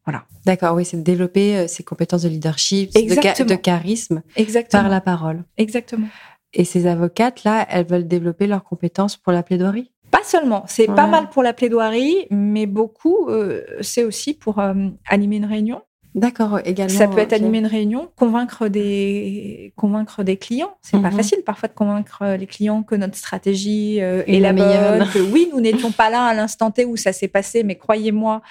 Voilà. 0.07 0.25
D'accord, 0.47 0.75
oui, 0.75 0.85
c'est 0.85 0.97
de 0.97 1.03
développer 1.03 1.57
euh, 1.57 1.67
ses 1.67 1.83
compétences 1.83 2.23
de 2.23 2.29
leadership, 2.29 2.93
de, 2.95 3.55
charisme 3.55 4.23
par 4.71 4.89
la 4.89 5.01
parole. 5.01 5.45
Exactement. 5.59 6.09
Et 6.53 6.65
ces 6.65 6.87
avocates-là, 6.87 7.67
elles 7.71 7.87
veulent 7.87 8.09
développer 8.09 8.47
leurs 8.47 8.65
compétences 8.65 9.17
pour 9.17 9.33
la 9.33 9.43
plaidoirie? 9.43 9.93
Pas 10.11 10.25
seulement, 10.25 10.65
c'est 10.67 10.87
pas 10.87 11.07
mal 11.07 11.29
pour 11.29 11.45
la 11.45 11.53
plaidoirie, 11.53 12.27
mais 12.31 12.67
beaucoup, 12.67 13.29
euh, 13.29 13.63
c'est 13.81 14.03
aussi 14.03 14.35
pour 14.35 14.59
euh, 14.59 14.75
animer 15.09 15.37
une 15.37 15.45
réunion, 15.45 15.83
D'accord, 16.15 16.59
également. 16.65 16.99
Ça 16.99 17.07
peut 17.07 17.19
être 17.19 17.33
animer 17.33 17.59
une 17.59 17.67
réunion, 17.67 18.11
convaincre 18.17 18.67
des, 18.67 19.73
convaincre 19.77 20.25
des 20.25 20.37
clients. 20.37 20.77
C'est 20.83 21.01
pas 21.01 21.11
mhm. 21.11 21.17
facile 21.17 21.39
parfois 21.47 21.69
de 21.69 21.75
convaincre 21.75 22.35
les 22.35 22.47
clients 22.49 22.83
que 22.83 22.97
notre 22.97 23.17
stratégie 23.17 24.01
euh, 24.01 24.25
est 24.27 24.41
la 24.41 24.53
bonne, 24.53 25.09
que 25.13 25.21
oui, 25.21 25.49
nous 25.53 25.61
n'étions 25.61 25.93
pas 25.93 26.11
là 26.11 26.25
à 26.25 26.35
l'instant 26.35 26.73
T 26.73 26.85
où 26.85 26.97
ça 26.97 27.13
s'est 27.13 27.29
passé, 27.29 27.63
mais 27.63 27.77
croyez-moi, 27.77 28.43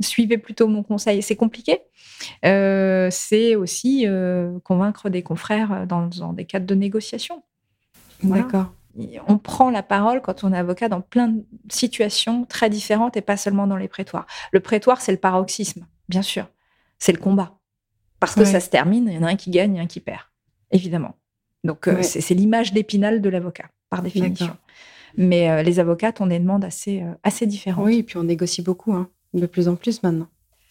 suivez 0.00 0.36
plutôt 0.36 0.68
mon 0.68 0.82
conseil. 0.82 1.22
C'est 1.22 1.36
compliqué. 1.36 1.80
Euh, 2.44 3.08
c'est 3.10 3.56
aussi 3.56 4.04
euh, 4.06 4.58
convaincre 4.62 5.08
des 5.08 5.22
confrères 5.22 5.86
dans, 5.86 6.08
des 6.34 6.44
cadres 6.44 6.66
de 6.66 6.74
négociation. 6.74 7.42
D'accord. 8.22 8.72
On 9.26 9.38
prend 9.38 9.70
la 9.70 9.82
parole 9.82 10.20
quand 10.20 10.44
on 10.44 10.52
est 10.52 10.58
avocat 10.58 10.88
dans 10.88 11.02
plein 11.02 11.28
de 11.28 11.44
situations 11.68 12.44
très 12.44 12.68
différentes 12.68 13.16
et 13.16 13.20
pas 13.22 13.36
seulement 13.38 13.66
dans 13.66 13.76
les 13.76 13.88
prétoires. 13.88 14.26
Le 14.52 14.60
prétoire, 14.60 15.00
c'est 15.00 15.12
le 15.12 15.18
paroxysme, 15.18 15.86
bien 16.08 16.22
sûr 16.22 16.46
c'est 16.98 17.12
le 17.12 17.18
combat. 17.18 17.58
Parce 18.20 18.34
que 18.34 18.44
ça 18.44 18.60
se 18.60 18.70
termine, 18.70 19.08
il 19.08 19.14
y 19.14 19.18
en 19.18 19.22
a 19.22 19.28
un 19.28 19.36
qui 19.36 19.50
gagne 19.50 19.76
et 19.76 19.80
un 19.80 19.86
qui 19.86 20.00
perd, 20.00 20.22
évidemment. 20.70 21.16
Donc, 21.64 21.88
euh, 21.88 22.02
c'est 22.02 22.34
l'image 22.34 22.72
d'épinal 22.72 23.20
de 23.20 23.28
l'avocat, 23.28 23.66
par 23.90 24.02
définition. 24.02 24.56
Mais 25.16 25.50
euh, 25.50 25.62
les 25.62 25.80
avocates 25.80 26.20
ont 26.20 26.26
des 26.26 26.38
demandes 26.38 26.64
assez, 26.64 27.02
euh, 27.02 27.12
assez 27.22 27.46
différentes. 27.46 27.84
Oui, 27.84 27.98
et 27.98 28.02
puis 28.02 28.16
on 28.16 28.24
négocie 28.24 28.62
beaucoup, 28.62 28.92
hein, 28.92 29.08
de 29.34 29.46
plus 29.46 29.68
en 29.68 29.76
plus 29.76 30.02
maintenant. 30.02 30.28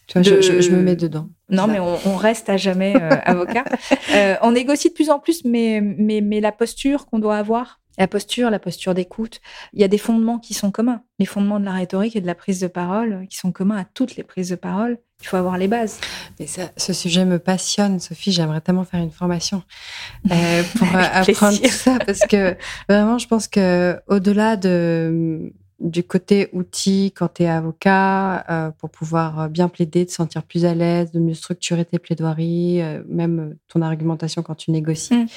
Tu 0.08 0.20
vois, 0.20 0.42
je, 0.42 0.72
me 0.72 0.82
mets 0.82 0.96
dedans. 0.96 1.30
Non, 1.50 1.66
mais 1.66 1.80
on, 1.80 2.16
reste 2.16 2.48
à 2.50 2.58
jamais 2.58 2.94
avocat. 3.26 3.66
on 4.44 4.52
négocie 4.52 4.90
de 4.90 4.94
plus 4.94 5.10
en 5.10 5.20
plus, 5.20 5.44
mais, 5.46 5.82
mais, 5.82 6.22
mais 6.22 6.42
la 6.42 6.52
posture 6.52 7.08
qu'on 7.08 7.18
doit 7.18 7.38
avoir, 7.38 7.80
la 7.98 8.08
posture, 8.08 8.50
la 8.50 8.60
posture 8.60 8.94
d'écoute, 8.94 9.40
il 9.74 9.80
y 9.80 9.84
a 9.84 9.88
des 9.88 9.98
fondements 9.98 10.40
qui 10.40 10.54
sont 10.54 10.72
communs. 10.72 11.02
Les 11.20 11.26
fondements 11.26 11.60
de 11.60 11.66
la 11.66 11.74
rhétorique 11.74 12.16
et 12.16 12.22
de 12.22 12.28
la 12.28 12.36
prise 12.36 12.60
de 12.60 12.68
parole 12.68 13.26
qui 13.30 13.38
sont 13.38 13.52
communs 13.52 13.78
à 13.78 13.86
toutes 13.86 14.16
les 14.16 14.24
prises 14.24 14.50
de 14.50 14.56
parole. 14.56 14.98
Il 15.22 15.28
faut 15.28 15.38
avoir 15.38 15.58
les 15.58 15.70
bases. 15.70 16.00
Mais 16.40 16.48
ça, 16.48 16.64
ce 16.76 16.92
sujet 16.92 17.24
me 17.24 17.40
passionne, 17.40 18.00
Sophie. 18.00 18.34
J'aimerais 18.34 18.60
tellement 18.60 18.84
faire 18.84 19.02
une 19.02 19.12
formation 19.12 19.64
euh, 20.32 20.64
pour 20.78 20.88
euh, 20.88 21.02
apprendre 21.14 21.58
tout 21.58 21.70
ça 21.70 21.98
parce 22.06 22.20
que 22.20 22.58
vraiment, 22.90 23.18
je 23.18 23.28
pense 23.28 23.48
que 23.48 24.00
au-delà 24.08 24.58
de 24.58 25.54
du 25.80 26.04
côté 26.04 26.48
outil 26.54 27.12
quand 27.14 27.34
tu 27.34 27.44
es 27.44 27.50
avocat 27.50 28.46
euh, 28.50 28.72
pour 28.72 28.90
pouvoir 28.90 29.50
bien 29.50 29.68
plaider, 29.68 30.06
te 30.06 30.12
sentir 30.12 30.44
plus 30.44 30.66
à 30.66 30.74
l'aise, 30.74 31.12
de 31.12 31.20
mieux 31.20 31.34
structurer 31.34 31.84
tes 31.84 32.00
plaidoiries, 32.00 32.82
même 33.08 33.58
ton 33.68 33.82
argumentation 33.82 34.42
quand 34.42 34.56
tu 34.56 34.72
négocies. 34.72 35.16
Mm. 35.16 35.28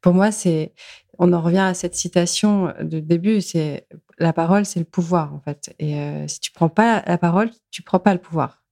Pour 0.00 0.14
moi, 0.14 0.30
c'est 0.30 0.72
on 1.18 1.32
en 1.32 1.40
revient 1.40 1.58
à 1.58 1.74
cette 1.74 1.94
citation 1.94 2.72
de 2.80 3.00
début, 3.00 3.40
c'est 3.40 3.86
la 4.18 4.32
parole, 4.32 4.64
c'est 4.64 4.78
le 4.78 4.84
pouvoir 4.84 5.34
en 5.34 5.40
fait. 5.40 5.74
Et 5.78 6.00
si 6.26 6.40
tu 6.40 6.50
prends 6.50 6.68
pas 6.68 7.02
la 7.06 7.18
parole, 7.18 7.50
tu 7.70 7.82
prends 7.82 7.98
pas 7.98 8.12
le 8.12 8.20
pouvoir. 8.20 8.62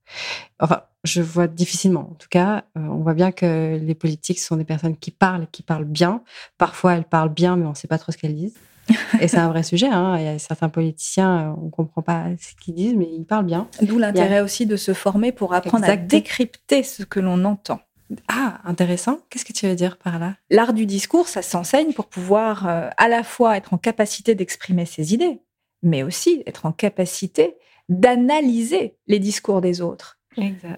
Enfin, 0.59 0.81
je 1.03 1.21
vois 1.21 1.47
difficilement. 1.47 2.09
En 2.11 2.15
tout 2.15 2.27
cas, 2.29 2.63
euh, 2.77 2.81
on 2.81 2.97
voit 2.97 3.13
bien 3.13 3.31
que 3.31 3.77
les 3.81 3.95
politiques 3.95 4.39
sont 4.39 4.57
des 4.57 4.65
personnes 4.65 4.97
qui 4.97 5.11
parlent, 5.11 5.47
qui 5.51 5.63
parlent 5.63 5.85
bien. 5.85 6.21
Parfois, 6.57 6.95
elles 6.95 7.05
parlent 7.05 7.33
bien, 7.33 7.55
mais 7.55 7.65
on 7.65 7.71
ne 7.71 7.75
sait 7.75 7.87
pas 7.87 7.97
trop 7.97 8.11
ce 8.11 8.17
qu'elles 8.17 8.35
disent. 8.35 8.57
Et 9.19 9.27
c'est 9.27 9.37
un 9.37 9.49
vrai 9.49 9.63
sujet. 9.63 9.87
Hein. 9.87 10.17
Il 10.17 10.23
y 10.23 10.27
a 10.27 10.39
certains 10.39 10.69
politiciens, 10.69 11.49
euh, 11.49 11.55
on 11.61 11.65
ne 11.65 11.69
comprend 11.71 12.01
pas 12.01 12.25
ce 12.39 12.55
qu'ils 12.63 12.73
disent, 12.73 12.95
mais 12.95 13.09
ils 13.11 13.25
parlent 13.25 13.45
bien. 13.45 13.67
D'où 13.81 13.97
l'intérêt 13.97 14.41
aussi 14.41 14.65
de 14.65 14.75
se 14.75 14.93
former 14.93 15.31
pour 15.31 15.53
apprendre 15.53 15.85
à 15.85 15.97
décrypter 15.97 16.83
ce 16.83 17.03
que 17.03 17.19
l'on 17.19 17.43
entend. 17.45 17.79
Ah, 18.27 18.59
intéressant. 18.63 19.19
Qu'est-ce 19.29 19.45
que 19.45 19.53
tu 19.53 19.67
veux 19.67 19.75
dire 19.75 19.97
par 19.97 20.19
là? 20.19 20.35
L'art 20.49 20.73
du 20.73 20.85
discours, 20.85 21.27
ça 21.27 21.41
s'enseigne 21.41 21.93
pour 21.93 22.07
pouvoir 22.07 22.67
euh, 22.67 22.89
à 22.97 23.07
la 23.07 23.23
fois 23.23 23.57
être 23.57 23.73
en 23.73 23.77
capacité 23.77 24.35
d'exprimer 24.35 24.85
ses 24.85 25.13
idées, 25.13 25.41
mais 25.83 26.03
aussi 26.03 26.43
être 26.45 26.65
en 26.65 26.71
capacité 26.71 27.57
d'analyser 27.89 28.97
les 29.07 29.19
discours 29.19 29.61
des 29.61 29.81
autres. 29.81 30.17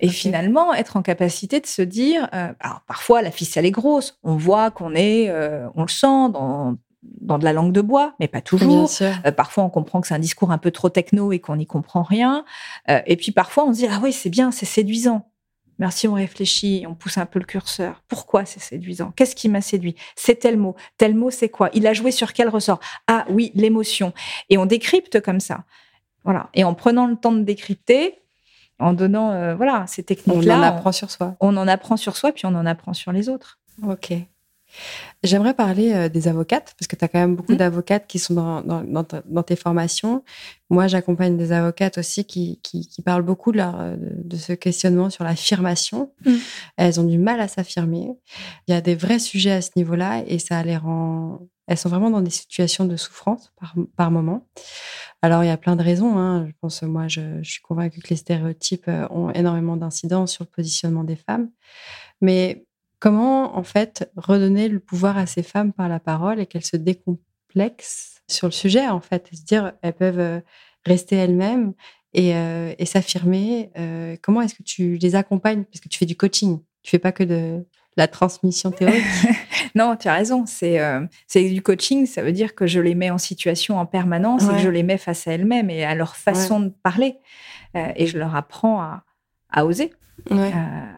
Et 0.01 0.09
finalement, 0.09 0.73
être 0.73 0.95
en 0.97 1.01
capacité 1.01 1.59
de 1.59 1.67
se 1.67 1.81
dire, 1.81 2.29
euh, 2.33 2.53
alors 2.59 2.81
parfois 2.87 3.21
la 3.21 3.31
ficelle 3.31 3.65
est 3.65 3.71
grosse, 3.71 4.17
on 4.23 4.35
voit 4.35 4.71
qu'on 4.71 4.95
est, 4.95 5.29
euh, 5.29 5.67
on 5.75 5.81
le 5.81 5.89
sent 5.89 6.29
dans, 6.31 6.77
dans 7.03 7.37
de 7.37 7.43
la 7.43 7.53
langue 7.53 7.73
de 7.73 7.81
bois, 7.81 8.13
mais 8.19 8.27
pas 8.27 8.41
toujours. 8.41 8.89
Euh, 9.01 9.31
parfois, 9.31 9.63
on 9.63 9.69
comprend 9.69 10.01
que 10.01 10.07
c'est 10.07 10.13
un 10.13 10.19
discours 10.19 10.51
un 10.51 10.57
peu 10.57 10.71
trop 10.71 10.89
techno 10.89 11.31
et 11.31 11.39
qu'on 11.39 11.57
n'y 11.57 11.67
comprend 11.67 12.03
rien. 12.03 12.45
et 12.87 13.17
puis 13.17 13.31
parfois, 13.31 13.65
on 13.65 13.73
se 13.73 13.79
dit, 13.79 13.87
ah 13.89 13.99
oui, 14.01 14.13
c'est 14.13 14.29
bien, 14.29 14.51
c'est 14.51 14.65
séduisant. 14.65 15.28
Merci, 15.79 16.09
on 16.09 16.13
réfléchit, 16.13 16.85
on 16.87 16.93
pousse 16.93 17.17
un 17.17 17.25
peu 17.25 17.39
le 17.39 17.45
curseur. 17.45 18.03
Pourquoi 18.09 18.43
c'est 18.45 18.59
séduisant? 18.59 19.11
Qu'est-ce 19.15 19.33
qui 19.33 19.47
m'a 19.47 19.61
séduit? 19.61 19.95
C'est 20.15 20.35
tel 20.35 20.57
mot. 20.57 20.75
Tel 20.97 21.15
mot, 21.15 21.31
c'est 21.31 21.47
quoi? 21.47 21.69
Il 21.73 21.87
a 21.87 21.93
joué 21.93 22.11
sur 22.11 22.33
quel 22.33 22.49
ressort? 22.49 22.81
Ah 23.07 23.25
oui, 23.29 23.51
l'émotion. 23.55 24.13
Et 24.49 24.57
on 24.57 24.65
décrypte 24.65 25.21
comme 25.21 25.39
ça. 25.39 25.63
Voilà. 26.25 26.49
Et 26.53 26.65
en 26.65 26.73
prenant 26.73 27.07
le 27.07 27.15
temps 27.15 27.31
de 27.31 27.43
décrypter, 27.43 28.19
en 28.77 28.93
donnant 28.93 29.31
euh, 29.31 29.55
voilà 29.55 29.87
ces 29.87 30.03
techniques-là, 30.03 30.57
on 30.57 30.59
en 30.59 30.63
apprend 30.63 30.91
sur 30.91 31.09
soi. 31.09 31.35
On 31.39 31.55
en 31.55 31.67
apprend 31.67 31.95
sur 31.97 32.17
soi, 32.17 32.33
puis 32.33 32.45
on 32.45 32.55
en 32.55 32.65
apprend 32.65 32.93
sur 32.93 33.13
les 33.13 33.29
autres. 33.29 33.59
Ok. 33.87 34.13
J'aimerais 35.23 35.53
parler 35.53 35.93
euh, 35.93 36.09
des 36.09 36.27
avocates, 36.27 36.75
parce 36.77 36.87
que 36.87 36.95
tu 36.95 37.03
as 37.03 37.07
quand 37.07 37.19
même 37.19 37.35
beaucoup 37.35 37.53
mmh. 37.53 37.57
d'avocates 37.57 38.07
qui 38.07 38.19
sont 38.19 38.33
dans, 38.33 38.63
dans, 38.63 39.43
tes 39.43 39.55
formations. 39.55 40.23
Moi, 40.69 40.87
j'accompagne 40.87 41.37
des 41.37 41.51
avocates 41.51 41.97
aussi 41.97 42.25
qui, 42.25 42.59
qui, 42.61 42.87
parlent 43.03 43.23
beaucoup 43.23 43.51
de, 43.51 43.57
leur, 43.57 43.97
de, 43.97 44.37
ce 44.37 44.53
questionnement 44.53 45.09
sur 45.09 45.23
l'affirmation. 45.23 46.13
Mmh. 46.25 46.35
Elles 46.77 46.99
ont 46.99 47.03
du 47.03 47.17
mal 47.17 47.41
à 47.41 47.47
s'affirmer. 47.47 48.11
Il 48.67 48.73
y 48.73 48.77
a 48.77 48.81
des 48.81 48.95
vrais 48.95 49.19
sujets 49.19 49.51
à 49.51 49.61
ce 49.61 49.71
niveau-là 49.75 50.23
et 50.25 50.39
ça 50.39 50.63
les 50.63 50.77
rend. 50.77 51.39
Elles 51.67 51.77
sont 51.77 51.89
vraiment 51.89 52.09
dans 52.09 52.21
des 52.21 52.31
situations 52.31 52.85
de 52.85 52.95
souffrance 52.95 53.51
par, 53.59 53.75
par 53.95 54.11
moment. 54.11 54.47
Alors, 55.21 55.43
il 55.43 55.47
y 55.47 55.51
a 55.51 55.57
plein 55.57 55.75
de 55.75 55.83
raisons. 55.83 56.17
Hein. 56.17 56.47
Je 56.47 56.53
pense, 56.61 56.81
moi, 56.83 57.07
je, 57.07 57.21
je, 57.41 57.51
suis 57.51 57.61
convaincue 57.61 58.01
que 58.01 58.09
les 58.09 58.15
stéréotypes 58.15 58.87
euh, 58.87 59.07
ont 59.09 59.31
énormément 59.31 59.75
d'incidence 59.75 60.31
sur 60.31 60.45
le 60.45 60.49
positionnement 60.49 61.03
des 61.03 61.17
femmes. 61.17 61.49
Mais 62.21 62.65
comment, 62.99 63.57
en 63.57 63.63
fait, 63.63 64.11
redonner 64.15 64.67
le 64.67 64.79
pouvoir 64.79 65.17
à 65.17 65.25
ces 65.25 65.43
femmes 65.43 65.73
par 65.73 65.89
la 65.89 65.99
parole 65.99 66.39
et 66.39 66.45
qu'elles 66.45 66.65
se 66.65 66.77
décomplexent 66.77 68.21
sur 68.27 68.47
le 68.47 68.51
sujet, 68.51 68.87
en 68.87 69.01
fait, 69.01 69.29
et 69.31 69.35
se 69.35 69.43
dire, 69.43 69.73
elles 69.81 69.93
peuvent 69.93 70.19
euh, 70.19 70.39
rester 70.85 71.15
elles-mêmes 71.15 71.73
et, 72.13 72.35
euh, 72.35 72.73
et 72.77 72.85
s'affirmer. 72.85 73.71
comment 74.21 74.41
est-ce 74.41 74.55
que 74.55 74.63
tu 74.63 74.97
les 74.97 75.15
accompagnes? 75.15 75.63
Parce 75.63 75.79
que 75.79 75.89
tu 75.89 75.97
fais 75.97 76.05
du 76.05 76.15
coaching. 76.15 76.59
Tu 76.83 76.91
fais 76.91 76.99
pas 76.99 77.11
que 77.11 77.23
de 77.23 77.65
la 77.99 78.07
transmission 78.07 78.71
théorique. 78.71 79.03
non, 79.75 79.95
tu 79.95 80.07
as 80.07 80.13
raison. 80.13 80.45
Euh, 80.63 81.07
c'est 81.27 81.49
du 81.49 81.61
coaching. 81.61 82.05
Ça 82.05 82.23
veut 82.23 82.31
dire 82.31 82.55
que 82.55 82.65
je 82.65 82.79
les 82.79 82.95
mets 82.95 83.09
en 83.09 83.17
situation 83.17 83.77
en 83.77 83.85
permanence 83.85 84.43
et 84.45 84.53
que 84.53 84.59
je 84.59 84.69
les 84.69 84.83
mets 84.83 84.97
face 84.97 85.27
à 85.27 85.33
elles-mêmes 85.33 85.69
et 85.69 85.83
à 85.83 85.95
leur 85.95 86.15
façon 86.15 86.59
de 86.61 86.69
parler. 86.69 87.17
Euh, 87.75 87.91
et 87.95 88.07
je 88.07 88.17
leur 88.17 88.35
apprends 88.35 88.81
à, 89.51 89.65
oser, 89.65 89.93
euh, 90.31 90.49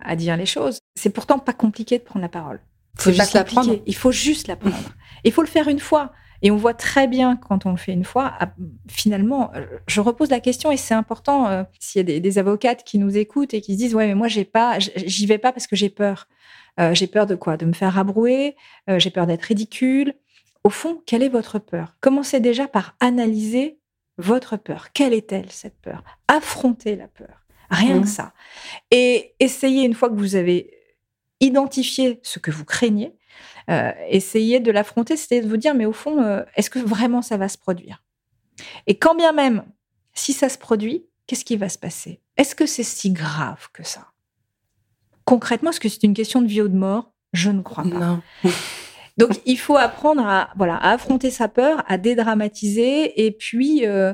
à 0.03 0.15
dire 0.15 0.37
les 0.37 0.45
choses. 0.45 0.80
C'est 1.01 1.09
pourtant 1.09 1.39
pas 1.39 1.53
compliqué 1.53 1.97
de 1.97 2.03
prendre 2.03 2.21
la 2.21 2.29
parole. 2.29 2.59
Faut 2.97 3.11
juste 3.11 3.33
la 3.33 3.43
prendre. 3.43 3.75
Il 3.85 3.95
faut 3.95 4.11
juste 4.11 4.47
la 4.47 4.55
prendre. 4.55 4.75
Il 5.23 5.31
faut 5.31 5.41
le 5.41 5.47
faire 5.47 5.67
une 5.67 5.79
fois. 5.79 6.11
Et 6.43 6.51
on 6.51 6.57
voit 6.57 6.73
très 6.73 7.07
bien 7.07 7.35
quand 7.37 7.65
on 7.65 7.71
le 7.71 7.77
fait 7.77 7.93
une 7.93 8.03
fois, 8.03 8.33
ah, 8.39 8.51
finalement, 8.87 9.51
je 9.85 10.01
repose 10.01 10.31
la 10.31 10.39
question 10.39 10.71
et 10.71 10.77
c'est 10.77 10.95
important 10.95 11.65
s'il 11.79 11.99
y 11.99 12.01
a 12.01 12.03
des, 12.03 12.19
des, 12.19 12.37
avocates 12.39 12.83
qui 12.83 12.97
nous 12.97 13.15
écoutent 13.15 13.53
et 13.53 13.61
qui 13.61 13.73
se 13.73 13.77
disent 13.77 13.93
ouais 13.93 14.07
mais 14.07 14.15
moi 14.15 14.27
j'ai 14.27 14.43
pas, 14.43 14.79
j'y 14.79 15.27
vais 15.27 15.37
pas 15.37 15.51
parce 15.51 15.67
que 15.67 15.75
j'ai 15.75 15.89
peur. 15.89 16.27
Euh, 16.79 16.93
j'ai 16.93 17.07
peur 17.07 17.25
de 17.27 17.35
quoi? 17.35 17.57
De 17.57 17.65
me 17.65 17.73
faire 17.73 17.93
rabrouer, 17.93 18.55
euh, 18.89 18.97
j'ai 18.97 19.09
peur 19.09 19.27
d'être 19.27 19.43
ridicule, 19.43 20.15
au 20.63 20.69
fond, 20.69 21.01
quelle 21.05 21.23
est 21.23 21.29
votre 21.29 21.59
peur? 21.59 21.95
Commencez 21.99 22.39
déjà 22.39 22.67
par 22.67 22.95
analyser 22.99 23.79
votre 24.17 24.57
peur. 24.57 24.93
Quelle 24.93 25.13
est-elle, 25.13 25.51
cette 25.51 25.79
peur? 25.81 26.03
Affrontez 26.27 26.95
la 26.95 27.07
peur. 27.07 27.45
Rien 27.69 27.99
que 27.99 28.05
mmh. 28.05 28.07
ça. 28.07 28.33
Et 28.91 29.33
essayez, 29.39 29.85
une 29.85 29.93
fois 29.93 30.09
que 30.09 30.15
vous 30.15 30.35
avez 30.35 30.71
identifié 31.41 32.19
ce 32.23 32.39
que 32.39 32.51
vous 32.51 32.65
craignez, 32.65 33.13
euh, 33.69 33.91
essayez 34.07 34.59
de 34.59 34.71
l'affronter, 34.71 35.17
c'est 35.17 35.41
de 35.41 35.47
vous 35.47 35.57
dire, 35.57 35.75
mais 35.75 35.85
au 35.85 35.93
fond, 35.93 36.21
euh, 36.21 36.43
est-ce 36.55 36.69
que 36.69 36.79
vraiment 36.79 37.21
ça 37.21 37.37
va 37.37 37.49
se 37.49 37.57
produire? 37.57 38.03
Et 38.87 38.97
quand 38.97 39.15
bien 39.15 39.33
même, 39.33 39.63
si 40.13 40.33
ça 40.33 40.49
se 40.49 40.57
produit, 40.57 41.05
qu'est-ce 41.27 41.45
qui 41.45 41.57
va 41.57 41.69
se 41.69 41.77
passer? 41.77 42.21
Est-ce 42.37 42.55
que 42.55 42.65
c'est 42.65 42.83
si 42.83 43.11
grave 43.11 43.69
que 43.73 43.83
ça? 43.83 44.07
Concrètement, 45.25 45.69
est-ce 45.69 45.79
que 45.79 45.89
c'est 45.89 46.03
une 46.03 46.13
question 46.13 46.41
de 46.41 46.47
vie 46.47 46.61
ou 46.61 46.67
de 46.67 46.77
mort? 46.77 47.13
Je 47.33 47.49
ne 47.49 47.61
crois 47.61 47.83
pas. 47.83 47.89
Non. 47.89 48.21
Donc, 49.17 49.39
il 49.45 49.57
faut 49.59 49.77
apprendre 49.77 50.25
à, 50.25 50.49
voilà, 50.55 50.77
à 50.77 50.91
affronter 50.91 51.31
sa 51.31 51.47
peur, 51.47 51.83
à 51.87 51.97
dédramatiser, 51.97 53.25
et 53.25 53.31
puis, 53.31 53.85
euh, 53.85 54.13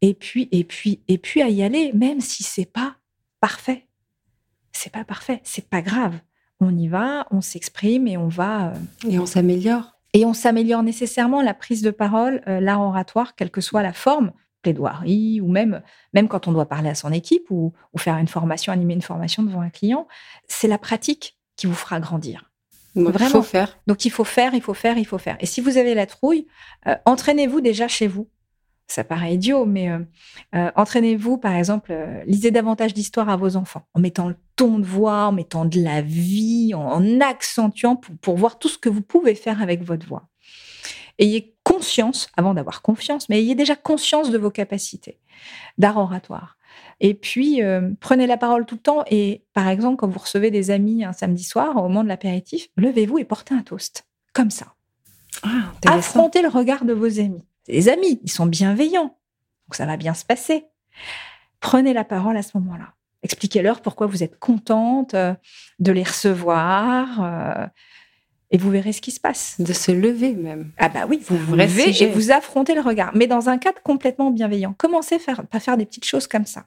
et 0.00 0.14
puis, 0.14 0.48
et 0.52 0.64
puis, 0.64 1.02
et 1.08 1.18
puis 1.18 1.42
à 1.42 1.48
y 1.48 1.62
aller, 1.62 1.92
même 1.92 2.20
si 2.20 2.42
c'est 2.42 2.70
pas 2.70 2.96
parfait. 3.40 3.86
C'est 4.72 4.92
pas 4.92 5.04
parfait, 5.04 5.40
c'est 5.42 5.68
pas 5.68 5.82
grave. 5.82 6.18
On 6.60 6.76
y 6.76 6.88
va, 6.88 7.26
on 7.30 7.40
s'exprime 7.40 8.06
et 8.06 8.16
on 8.16 8.28
va. 8.28 8.68
Euh, 8.68 8.74
et 9.08 9.18
on 9.18 9.26
s'améliore. 9.26 9.98
Et 10.12 10.24
on 10.24 10.32
s'améliore 10.32 10.82
nécessairement 10.82 11.42
la 11.42 11.54
prise 11.54 11.82
de 11.82 11.90
parole, 11.90 12.42
euh, 12.48 12.60
l'art 12.60 12.80
oratoire, 12.80 13.34
quelle 13.34 13.50
que 13.50 13.60
soit 13.60 13.82
la 13.82 13.92
forme, 13.92 14.32
plaidoirie, 14.62 15.40
ou 15.40 15.48
même, 15.48 15.82
même 16.14 16.28
quand 16.28 16.48
on 16.48 16.52
doit 16.52 16.66
parler 16.66 16.88
à 16.88 16.94
son 16.94 17.12
équipe 17.12 17.50
ou, 17.50 17.72
ou 17.92 17.98
faire 17.98 18.16
une 18.16 18.28
formation, 18.28 18.72
animer 18.72 18.94
une 18.94 19.02
formation 19.02 19.42
devant 19.42 19.60
un 19.60 19.70
client. 19.70 20.08
C'est 20.48 20.68
la 20.68 20.78
pratique 20.78 21.38
qui 21.56 21.66
vous 21.66 21.74
fera 21.74 22.00
grandir. 22.00 22.50
Donc, 22.96 23.12
Vraiment. 23.12 23.28
il 23.28 23.32
faut 23.32 23.42
faire. 23.42 23.78
Donc, 23.86 24.04
il 24.04 24.10
faut 24.10 24.24
faire, 24.24 24.54
il 24.54 24.62
faut 24.62 24.74
faire, 24.74 24.96
il 24.96 25.04
faut 25.04 25.18
faire. 25.18 25.36
Et 25.40 25.46
si 25.46 25.60
vous 25.60 25.76
avez 25.76 25.94
la 25.94 26.06
trouille, 26.06 26.46
euh, 26.86 26.96
entraînez-vous 27.04 27.60
déjà 27.60 27.88
chez 27.88 28.06
vous. 28.06 28.28
Ça 28.88 29.04
paraît 29.04 29.34
idiot, 29.34 29.66
mais 29.66 29.90
euh, 29.90 29.98
euh, 30.54 30.70
entraînez-vous, 30.76 31.36
par 31.36 31.54
exemple, 31.54 31.94
lisez 32.26 32.50
davantage 32.50 32.94
d'histoires 32.94 33.28
à 33.28 33.36
vos 33.36 33.56
enfants, 33.56 33.86
en 33.94 34.00
mettant 34.00 34.28
le 34.28 34.36
ton 34.56 34.78
de 34.78 34.86
voix, 34.86 35.26
en 35.26 35.32
mettant 35.32 35.64
de 35.64 35.80
la 35.80 36.02
vie, 36.02 36.72
en, 36.74 37.20
accentuant 37.20 37.96
pour, 37.96 38.16
pour, 38.16 38.36
voir 38.36 38.58
tout 38.58 38.68
ce 38.68 38.78
que 38.78 38.88
vous 38.88 39.02
pouvez 39.02 39.34
faire 39.34 39.62
avec 39.62 39.82
votre 39.82 40.06
voix. 40.06 40.28
Ayez 41.18 41.56
conscience, 41.62 42.28
avant 42.36 42.54
d'avoir 42.54 42.82
confiance, 42.82 43.28
mais 43.28 43.40
ayez 43.40 43.54
déjà 43.54 43.76
conscience 43.76 44.30
de 44.30 44.38
vos 44.38 44.50
capacités 44.50 45.18
d'art 45.78 45.96
oratoire. 45.96 46.56
Et 47.00 47.14
puis, 47.14 47.62
euh, 47.62 47.90
prenez 48.00 48.26
la 48.26 48.36
parole 48.36 48.64
tout 48.66 48.76
le 48.76 48.80
temps. 48.80 49.04
Et 49.10 49.44
par 49.52 49.68
exemple, 49.68 49.96
quand 49.96 50.08
vous 50.08 50.18
recevez 50.18 50.50
des 50.50 50.70
amis 50.70 51.04
un 51.04 51.12
samedi 51.12 51.44
soir, 51.44 51.76
au 51.76 51.82
moment 51.82 52.02
de 52.02 52.08
l'apéritif, 52.08 52.68
levez-vous 52.76 53.18
et 53.18 53.24
portez 53.24 53.54
un 53.54 53.62
toast. 53.62 54.06
Comme 54.32 54.50
ça. 54.50 54.74
Ah, 55.42 55.72
Affrontez 55.86 56.42
le 56.42 56.48
regard 56.48 56.84
de 56.84 56.92
vos 56.92 57.20
amis. 57.20 57.44
Les 57.68 57.88
amis, 57.88 58.20
ils 58.22 58.30
sont 58.30 58.46
bienveillants. 58.46 59.16
Donc 59.66 59.74
ça 59.74 59.86
va 59.86 59.96
bien 59.96 60.14
se 60.14 60.24
passer. 60.24 60.66
Prenez 61.60 61.92
la 61.92 62.04
parole 62.04 62.36
à 62.36 62.42
ce 62.42 62.56
moment-là. 62.58 62.95
Expliquez-leur 63.22 63.80
pourquoi 63.80 64.06
vous 64.06 64.22
êtes 64.22 64.38
contente 64.38 65.14
euh, 65.14 65.34
de 65.78 65.92
les 65.92 66.02
recevoir. 66.02 67.22
Euh, 67.22 67.66
et 68.50 68.58
vous 68.58 68.70
verrez 68.70 68.92
ce 68.92 69.00
qui 69.00 69.10
se 69.10 69.20
passe. 69.20 69.60
De 69.60 69.72
se 69.72 69.90
lever 69.90 70.32
même. 70.32 70.70
Ah 70.78 70.88
bah 70.88 71.06
oui, 71.08 71.20
vous 71.26 71.36
vous 71.36 71.56
levez 71.56 72.02
et 72.02 72.06
vous 72.06 72.30
affrontez 72.30 72.74
le 72.74 72.80
regard, 72.80 73.10
mais 73.14 73.26
dans 73.26 73.48
un 73.48 73.58
cadre 73.58 73.82
complètement 73.82 74.30
bienveillant. 74.30 74.74
Commencez 74.78 75.18
faire, 75.18 75.42
à 75.50 75.60
faire 75.60 75.76
des 75.76 75.86
petites 75.86 76.04
choses 76.04 76.28
comme 76.28 76.46
ça. 76.46 76.66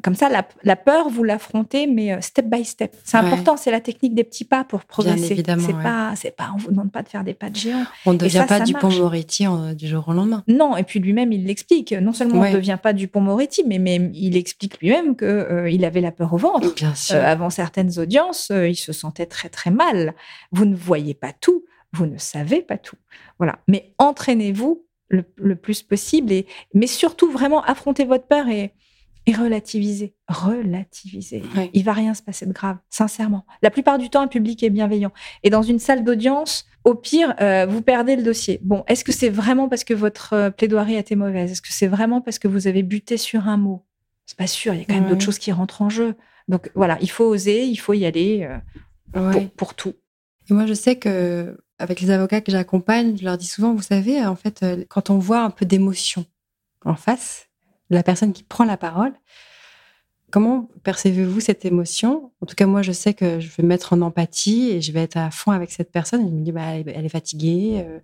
Comme 0.00 0.14
ça, 0.14 0.28
la, 0.28 0.76
peur, 0.76 1.08
vous 1.08 1.24
l'affrontez, 1.24 1.88
mais 1.88 2.12
euh, 2.12 2.20
step 2.20 2.46
by 2.46 2.64
step. 2.64 2.94
C'est 3.02 3.16
important, 3.16 3.56
c'est 3.56 3.72
la 3.72 3.80
technique 3.80 4.14
des 4.14 4.22
petits 4.22 4.44
pas 4.44 4.62
pour 4.62 4.84
progresser. 4.84 5.34
C'est 5.36 5.72
pas, 5.72 6.12
c'est 6.14 6.30
pas, 6.30 6.50
on 6.54 6.58
vous 6.58 6.70
demande 6.70 6.92
pas 6.92 7.02
de 7.02 7.08
faire 7.08 7.24
des 7.24 7.34
pas 7.34 7.50
de 7.50 7.56
géant. 7.56 7.84
On 8.06 8.12
ne 8.12 8.18
devient 8.18 8.44
pas 8.48 8.60
du 8.60 8.74
pont 8.74 8.90
Moretti 8.90 9.44
du 9.74 9.88
jour 9.88 10.08
au 10.08 10.12
lendemain. 10.12 10.44
Non, 10.46 10.76
et 10.76 10.84
puis 10.84 11.00
lui-même, 11.00 11.32
il 11.32 11.46
l'explique. 11.46 11.92
Non 11.92 12.12
seulement 12.12 12.40
on 12.40 12.48
ne 12.48 12.52
devient 12.52 12.78
pas 12.80 12.92
du 12.92 13.08
pont 13.08 13.20
Moretti, 13.20 13.64
mais 13.66 13.78
même 13.78 14.12
il 14.14 14.36
explique 14.36 14.80
lui-même 14.80 15.16
que 15.16 15.24
euh, 15.24 15.68
il 15.68 15.84
avait 15.84 16.00
la 16.00 16.12
peur 16.12 16.32
au 16.32 16.38
ventre. 16.38 16.74
Bien 16.74 16.94
sûr. 16.94 17.16
Euh, 17.16 17.24
avant 17.24 17.50
certaines 17.50 17.98
audiences, 17.98 18.52
il 18.54 18.76
se 18.76 18.92
sentait 18.92 19.26
très 19.26 19.48
très 19.48 19.72
mal. 19.72 20.14
Vous 20.52 20.64
ne 20.64 20.76
voyez 20.76 21.14
pas 21.14 21.32
tout, 21.32 21.64
vous 21.92 22.06
ne 22.06 22.18
savez 22.18 22.62
pas 22.62 22.78
tout. 22.78 22.96
Voilà. 23.38 23.58
Mais 23.66 23.94
entraînez-vous 23.98 24.84
le, 25.08 25.24
le, 25.36 25.56
plus 25.56 25.82
possible, 25.82 26.32
et, 26.32 26.46
mais 26.72 26.86
surtout 26.86 27.30
vraiment 27.30 27.62
affrontez 27.64 28.04
votre 28.04 28.26
peur 28.26 28.48
et 28.48 28.72
et 29.26 29.32
relativiser. 29.32 30.14
Relativiser. 30.28 31.42
Il 31.72 31.84
va 31.84 31.92
rien 31.92 32.14
se 32.14 32.22
passer 32.22 32.46
de 32.46 32.52
grave, 32.52 32.78
sincèrement. 32.90 33.46
La 33.62 33.70
plupart 33.70 33.98
du 33.98 34.10
temps, 34.10 34.20
un 34.20 34.28
public 34.28 34.62
est 34.62 34.70
bienveillant. 34.70 35.12
Et 35.42 35.50
dans 35.50 35.62
une 35.62 35.78
salle 35.78 36.04
d'audience, 36.04 36.66
au 36.84 36.94
pire, 36.94 37.34
euh, 37.40 37.66
vous 37.66 37.82
perdez 37.82 38.16
le 38.16 38.22
dossier. 38.22 38.58
Bon, 38.62 38.84
est-ce 38.88 39.04
que 39.04 39.12
c'est 39.12 39.28
vraiment 39.28 39.68
parce 39.68 39.84
que 39.84 39.94
votre 39.94 40.32
euh, 40.32 40.50
plaidoirie 40.50 40.96
a 40.96 40.98
été 40.98 41.14
mauvaise? 41.14 41.52
Est-ce 41.52 41.62
que 41.62 41.72
c'est 41.72 41.86
vraiment 41.86 42.20
parce 42.20 42.38
que 42.38 42.48
vous 42.48 42.66
avez 42.66 42.82
buté 42.82 43.16
sur 43.16 43.48
un 43.48 43.56
mot? 43.56 43.84
C'est 44.26 44.36
pas 44.36 44.48
sûr. 44.48 44.74
Il 44.74 44.80
y 44.80 44.82
a 44.82 44.84
quand 44.86 44.94
même 44.94 45.08
d'autres 45.08 45.24
choses 45.24 45.38
qui 45.38 45.52
rentrent 45.52 45.82
en 45.82 45.88
jeu. 45.88 46.16
Donc 46.48 46.70
voilà, 46.74 46.98
il 47.00 47.10
faut 47.10 47.24
oser, 47.24 47.64
il 47.64 47.76
faut 47.76 47.92
y 47.92 48.04
aller 48.04 48.48
euh, 49.14 49.32
pour, 49.32 49.50
pour, 49.50 49.74
tout. 49.74 49.94
Et 50.50 50.54
moi, 50.54 50.66
je 50.66 50.74
sais 50.74 50.96
que 50.96 51.56
avec 51.78 52.00
les 52.00 52.10
avocats 52.10 52.40
que 52.40 52.50
j'accompagne, 52.50 53.16
je 53.16 53.24
leur 53.24 53.38
dis 53.38 53.46
souvent, 53.46 53.74
vous 53.74 53.82
savez, 53.82 54.24
en 54.24 54.36
fait, 54.36 54.64
quand 54.88 55.10
on 55.10 55.18
voit 55.18 55.42
un 55.42 55.50
peu 55.50 55.64
d'émotion 55.64 56.24
en 56.84 56.96
face, 56.96 57.48
la 57.94 58.02
personne 58.02 58.32
qui 58.32 58.42
prend 58.42 58.64
la 58.64 58.76
parole. 58.76 59.12
Comment 60.30 60.70
percevez-vous 60.82 61.40
cette 61.40 61.66
émotion? 61.66 62.32
En 62.40 62.46
tout 62.46 62.54
cas, 62.54 62.64
moi, 62.64 62.80
je 62.80 62.92
sais 62.92 63.12
que 63.12 63.38
je 63.38 63.50
vais 63.54 63.62
mettre 63.62 63.92
en 63.92 64.00
empathie 64.00 64.70
et 64.70 64.80
je 64.80 64.90
vais 64.90 65.02
être 65.02 65.18
à 65.18 65.30
fond 65.30 65.50
avec 65.50 65.70
cette 65.70 65.92
personne. 65.92 66.26
je 66.26 66.32
me 66.32 66.42
dis, 66.42 66.52
bah, 66.52 66.62
elle 66.72 67.04
est 67.04 67.10
fatiguée, 67.10 67.84
euh, 67.86 67.98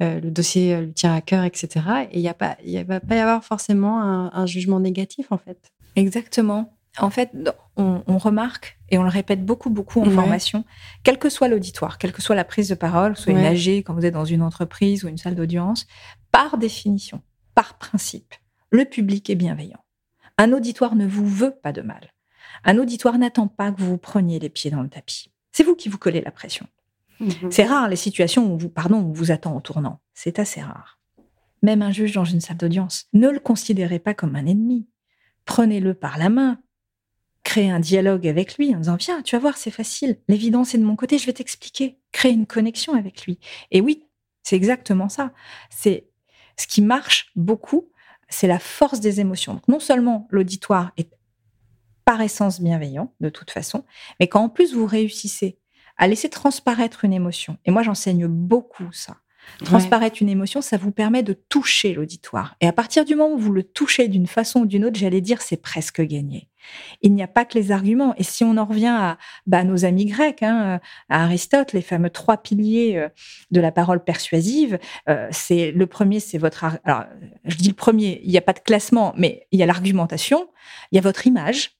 euh, 0.00 0.20
le 0.20 0.30
dossier 0.30 0.80
lui 0.80 0.92
tient 0.92 1.12
à 1.12 1.20
cœur, 1.20 1.42
etc. 1.42 1.84
Et 2.12 2.20
il 2.20 2.22
ne 2.22 2.84
va 2.84 3.00
pas 3.00 3.16
y 3.16 3.18
avoir 3.18 3.44
forcément 3.44 4.00
un, 4.00 4.46
jugement 4.46 4.78
négatif, 4.78 5.32
en 5.32 5.38
fait. 5.38 5.72
Exactement. 5.96 6.72
En 6.98 7.10
fait, 7.10 7.30
on, 7.76 8.18
remarque 8.18 8.78
et 8.90 8.98
on 8.98 9.02
le 9.02 9.08
répète 9.08 9.44
beaucoup, 9.44 9.70
beaucoup 9.70 10.02
en 10.02 10.10
formation, 10.10 10.64
quel 11.02 11.18
que 11.18 11.30
soit 11.30 11.48
l'auditoire, 11.48 11.98
quelle 11.98 12.12
que 12.12 12.20
soit 12.20 12.36
la 12.36 12.44
prise 12.44 12.68
de 12.68 12.74
parole, 12.74 13.16
soit 13.16 13.32
une 13.32 13.38
AG 13.38 13.82
quand 13.84 13.94
vous 13.94 14.04
êtes 14.04 14.14
dans 14.14 14.26
une 14.26 14.42
entreprise 14.42 15.02
ou 15.04 15.08
une 15.08 15.16
salle 15.16 15.34
d'audience, 15.34 15.86
par 16.30 16.58
définition, 16.58 17.22
par 17.54 17.78
principe, 17.78 18.34
le 18.72 18.84
public 18.86 19.30
est 19.30 19.36
bienveillant. 19.36 19.84
Un 20.38 20.52
auditoire 20.52 20.96
ne 20.96 21.06
vous 21.06 21.26
veut 21.26 21.54
pas 21.62 21.72
de 21.72 21.82
mal. 21.82 22.12
Un 22.64 22.78
auditoire 22.78 23.18
n'attend 23.18 23.46
pas 23.46 23.70
que 23.70 23.80
vous 23.80 23.90
vous 23.90 23.98
preniez 23.98 24.38
les 24.38 24.48
pieds 24.48 24.70
dans 24.70 24.82
le 24.82 24.88
tapis. 24.88 25.30
C'est 25.52 25.62
vous 25.62 25.76
qui 25.76 25.88
vous 25.88 25.98
collez 25.98 26.22
la 26.22 26.30
pression. 26.30 26.66
Mhm. 27.20 27.52
C'est 27.52 27.66
rare 27.66 27.88
les 27.88 27.96
situations 27.96 28.52
où 28.52 28.58
vous, 28.58 28.70
pardon, 28.70 29.12
vous 29.12 29.30
attend 29.30 29.54
en 29.54 29.60
tournant. 29.60 30.00
C'est 30.14 30.38
assez 30.38 30.62
rare. 30.62 30.98
Même 31.62 31.82
un 31.82 31.92
juge 31.92 32.14
dans 32.14 32.24
une 32.24 32.40
salle 32.40 32.56
d'audience, 32.56 33.06
ne 33.12 33.28
le 33.28 33.38
considérez 33.38 33.98
pas 33.98 34.14
comme 34.14 34.34
un 34.34 34.46
ennemi. 34.46 34.88
Prenez-le 35.44 35.94
par 35.94 36.18
la 36.18 36.30
main. 36.30 36.58
Créez 37.44 37.70
un 37.70 37.80
dialogue 37.80 38.26
avec 38.26 38.56
lui 38.56 38.74
en 38.74 38.78
disant 38.78 38.96
Viens, 38.96 39.22
tu 39.22 39.36
vas 39.36 39.40
voir, 39.40 39.56
c'est 39.58 39.70
facile. 39.70 40.18
L'évidence 40.28 40.74
est 40.74 40.78
de 40.78 40.84
mon 40.84 40.96
côté, 40.96 41.18
je 41.18 41.26
vais 41.26 41.32
t'expliquer. 41.32 41.98
Créez 42.10 42.32
une 42.32 42.46
connexion 42.46 42.94
avec 42.94 43.26
lui. 43.26 43.38
Et 43.70 43.80
oui, 43.80 44.06
c'est 44.42 44.56
exactement 44.56 45.08
ça. 45.08 45.32
C'est 45.68 46.08
ce 46.56 46.66
qui 46.66 46.80
marche 46.80 47.30
beaucoup 47.36 47.91
c'est 48.32 48.46
la 48.46 48.58
force 48.58 49.00
des 49.00 49.20
émotions. 49.20 49.60
non 49.68 49.80
seulement 49.80 50.26
l'auditoire 50.30 50.92
est 50.96 51.10
par 52.04 52.20
essence 52.20 52.60
bienveillant, 52.60 53.14
de 53.20 53.28
toute 53.28 53.50
façon, 53.50 53.84
mais 54.18 54.26
quand 54.26 54.42
en 54.42 54.48
plus 54.48 54.74
vous 54.74 54.86
réussissez 54.86 55.58
à 55.96 56.08
laisser 56.08 56.28
transparaître 56.28 57.04
une 57.04 57.12
émotion, 57.12 57.58
et 57.64 57.70
moi 57.70 57.82
j'enseigne 57.82 58.26
beaucoup 58.26 58.90
ça, 58.92 59.18
Transparaître 59.64 60.18
une 60.20 60.28
émotion, 60.28 60.60
ça 60.60 60.76
vous 60.76 60.90
permet 60.90 61.22
de 61.22 61.32
toucher 61.32 61.94
l'auditoire. 61.94 62.56
Et 62.60 62.66
à 62.66 62.72
partir 62.72 63.04
du 63.04 63.14
moment 63.14 63.34
où 63.34 63.38
vous 63.38 63.52
le 63.52 63.62
touchez 63.62 64.08
d'une 64.08 64.26
façon 64.26 64.60
ou 64.60 64.66
d'une 64.66 64.84
autre, 64.84 64.98
j'allais 64.98 65.20
dire, 65.20 65.40
c'est 65.42 65.56
presque 65.56 66.00
gagné. 66.00 66.48
Il 67.00 67.12
n'y 67.12 67.22
a 67.22 67.28
pas 67.28 67.44
que 67.44 67.58
les 67.58 67.72
arguments. 67.72 68.14
Et 68.16 68.22
si 68.22 68.44
on 68.44 68.56
en 68.56 68.64
revient 68.64 68.94
à, 68.96 69.18
bah, 69.46 69.64
nos 69.64 69.84
amis 69.84 70.06
grecs, 70.06 70.42
hein, 70.42 70.80
à 71.08 71.24
Aristote, 71.24 71.72
les 71.72 71.82
fameux 71.82 72.10
trois 72.10 72.36
piliers 72.36 72.96
euh, 72.96 73.08
de 73.50 73.60
la 73.60 73.72
parole 73.72 74.02
persuasive, 74.02 74.78
euh, 75.08 75.28
c'est 75.30 75.72
le 75.72 75.86
premier, 75.86 76.20
c'est 76.20 76.38
votre. 76.38 76.64
Alors, 76.84 77.04
je 77.44 77.56
dis 77.56 77.68
le 77.68 77.74
premier, 77.74 78.20
il 78.24 78.30
n'y 78.30 78.38
a 78.38 78.42
pas 78.42 78.52
de 78.52 78.60
classement, 78.60 79.12
mais 79.16 79.46
il 79.52 79.58
y 79.58 79.62
a 79.62 79.66
l'argumentation, 79.66 80.48
il 80.90 80.96
y 80.96 80.98
a 80.98 81.02
votre 81.02 81.26
image, 81.26 81.72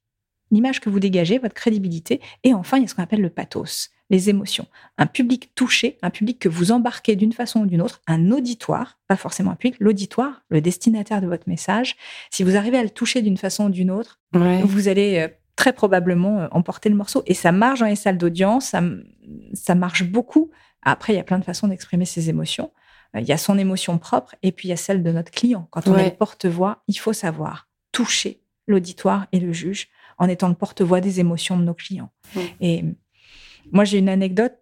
l'image 0.51 0.81
que 0.81 0.91
vous 0.91 1.01
dégagez, 1.01 1.39
votre 1.39 1.55
crédibilité, 1.55 2.21
et 2.45 2.55
enfin, 2.55 2.79
il 2.79 2.83
y 2.83 2.85
a 2.85 2.89
ce 2.89 2.95
qu'on 2.95 3.03
appelle 3.03 3.23
le 3.23 3.31
pathos 3.31 3.91
les 4.13 4.29
émotions. 4.29 4.67
Un 4.99 5.07
public 5.07 5.53
touché, 5.55 5.99
un 6.03 6.11
public 6.11 6.39
que 6.39 6.49
vous 6.49 6.71
embarquez 6.71 7.17
d'une 7.17 7.33
façon 7.33 7.61
ou 7.61 7.67
d'une 7.67 7.81
autre, 7.83 8.03
un 8.07 8.31
auditoire, 8.31 9.01
pas 9.09 9.17
forcément 9.17 9.51
un 9.51 9.57
public, 9.57 9.77
l'auditoire, 9.81 10.43
le 10.51 10.61
destinataire 10.61 11.23
de 11.23 11.27
votre 11.27 11.49
message. 11.49 11.97
Si 12.31 12.45
vous 12.45 12.57
arrivez 12.57 12.79
à 12.79 12.85
le 12.85 12.91
toucher 12.91 13.23
d'une 13.23 13.39
façon 13.39 13.67
ou 13.67 13.71
d'une 13.71 13.91
autre, 13.91 14.21
vous 14.33 14.89
allez 14.89 15.19
euh, 15.19 15.29
très 15.57 15.73
probablement 15.73 16.41
euh, 16.41 16.49
emporter 16.53 16.91
le 16.91 16.95
morceau. 16.95 17.23
Et 17.27 17.35
ça 17.35 17.53
marche 17.53 17.81
dans 17.81 17.87
les 17.87 17.97
salles 17.97 18.19
d'audience, 18.19 18.67
ça, 18.67 18.83
ça 19.55 19.75
marche 19.75 20.05
beaucoup. 20.05 20.51
Après, 20.83 21.15
il 21.15 21.17
y 21.17 21.21
a 21.21 21.25
plein 21.25 21.39
de 21.39 21.45
façons 21.45 21.69
d'exprimer 21.69 22.05
ses 22.05 22.29
émotions. 22.29 22.71
Euh, 23.17 23.21
il 23.21 23.27
y 23.27 23.33
a 23.33 23.39
son 23.39 23.57
émotion 23.57 23.97
propre 23.97 24.35
et 24.43 24.53
puis 24.53 24.69
il 24.69 24.71
y 24.71 24.75
a 24.75 24.77
celle 24.77 25.03
de 25.03 25.11
notre 25.11 25.33
client. 25.33 25.69
Quand 25.71 25.89
on 25.89 25.97
est 25.97 26.11
porte-voix, 26.11 26.83
il 26.87 26.99
faut 26.99 27.15
savoir 27.15 27.69
toucher 27.93 28.43
l'auditoire 28.67 29.27
et 29.33 29.41
le 29.41 29.55
juge 29.55 29.89
en 30.19 30.29
étant 30.29 30.49
le 30.49 30.55
porte-voix 30.55 31.01
des 31.01 31.19
émotions 31.19 31.57
de 31.57 31.65
nos 31.65 31.75
clients. 31.75 32.11
Et 32.61 32.85
moi, 33.71 33.85
j'ai 33.85 33.99
une 33.99 34.09
anecdote. 34.09 34.55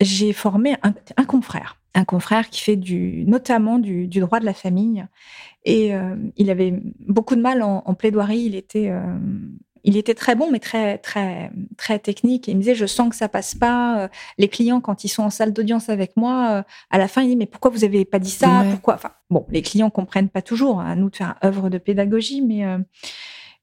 J'ai 0.00 0.32
formé 0.32 0.76
un, 0.82 1.24
confrère, 1.24 1.80
un 1.94 2.04
confrère 2.04 2.50
qui 2.50 2.60
fait 2.60 2.76
du, 2.76 3.24
notamment 3.26 3.78
du, 3.78 4.06
droit 4.06 4.38
de 4.38 4.44
la 4.44 4.54
famille. 4.54 5.04
Et 5.64 5.94
euh, 5.94 6.14
il 6.36 6.50
avait 6.50 6.80
beaucoup 7.00 7.34
de 7.34 7.40
mal 7.40 7.62
en, 7.62 7.94
plaidoirie. 7.94 8.38
Il 8.38 8.54
était, 8.54 8.90
euh, 8.90 9.16
il 9.82 9.96
était 9.96 10.14
très 10.14 10.36
bon, 10.36 10.52
mais 10.52 10.60
très, 10.60 10.98
très, 10.98 11.50
très 11.76 11.98
technique. 11.98 12.48
Et 12.48 12.52
il 12.52 12.54
me 12.54 12.60
disait, 12.60 12.76
je 12.76 12.86
sens 12.86 13.08
que 13.08 13.16
ça 13.16 13.28
passe 13.28 13.56
pas. 13.56 14.04
Euh, 14.04 14.08
les 14.38 14.48
clients, 14.48 14.80
quand 14.80 15.02
ils 15.02 15.08
sont 15.08 15.24
en 15.24 15.30
salle 15.30 15.52
d'audience 15.52 15.88
avec 15.88 16.16
moi, 16.16 16.64
à 16.90 16.98
la 16.98 17.08
fin, 17.08 17.22
il 17.22 17.30
dit, 17.30 17.36
mais 17.36 17.46
pourquoi 17.46 17.72
vous 17.72 17.82
avez 17.82 18.04
pas 18.04 18.20
dit 18.20 18.30
ça? 18.30 18.64
Pourquoi? 18.70 18.94
Enfin, 18.94 19.10
bon, 19.30 19.46
les 19.50 19.62
clients 19.62 19.90
comprennent 19.90 20.28
pas 20.28 20.42
toujours. 20.42 20.80
Hein, 20.80 20.92
à 20.92 20.94
nous 20.94 21.10
de 21.10 21.16
faire 21.16 21.34
œuvre 21.44 21.70
de 21.70 21.78
pédagogie, 21.78 22.40
mais 22.40 22.64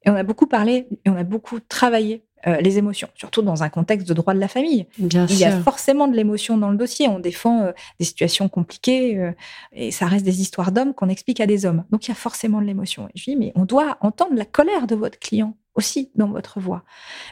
et 0.05 0.09
on 0.09 0.15
a 0.15 0.23
beaucoup 0.23 0.47
parlé 0.47 0.87
et 1.03 1.09
on 1.09 1.15
a 1.15 1.23
beaucoup 1.23 1.59
travaillé 1.59 2.23
euh, 2.47 2.57
les 2.57 2.77
émotions, 2.77 3.07
surtout 3.15 3.41
dans 3.41 3.63
un 3.63 3.69
contexte 3.69 4.07
de 4.07 4.13
droit 4.13 4.33
de 4.33 4.39
la 4.39 4.47
famille. 4.47 4.85
Bien 4.97 5.25
il 5.29 5.37
y 5.37 5.45
a 5.45 5.59
forcément 5.61 6.07
de 6.07 6.15
l'émotion 6.15 6.57
dans 6.57 6.69
le 6.69 6.77
dossier. 6.77 7.07
On 7.07 7.19
défend 7.19 7.61
euh, 7.61 7.71
des 7.99 8.05
situations 8.05 8.49
compliquées 8.49 9.17
euh, 9.17 9.31
et 9.73 9.91
ça 9.91 10.05
reste 10.05 10.25
des 10.25 10.41
histoires 10.41 10.71
d'hommes 10.71 10.93
qu'on 10.93 11.09
explique 11.09 11.39
à 11.41 11.47
des 11.47 11.65
hommes. 11.65 11.83
Donc 11.91 12.05
il 12.05 12.09
y 12.09 12.11
a 12.11 12.15
forcément 12.15 12.61
de 12.61 12.65
l'émotion. 12.65 13.09
je 13.15 13.23
dis, 13.23 13.35
mais 13.35 13.51
on 13.55 13.65
doit 13.65 13.97
entendre 14.01 14.35
la 14.35 14.45
colère 14.45 14.85
de 14.85 14.95
votre 14.95 15.17
client 15.17 15.57
aussi 15.73 16.11
dans 16.15 16.27
votre 16.27 16.59
voix. 16.59 16.83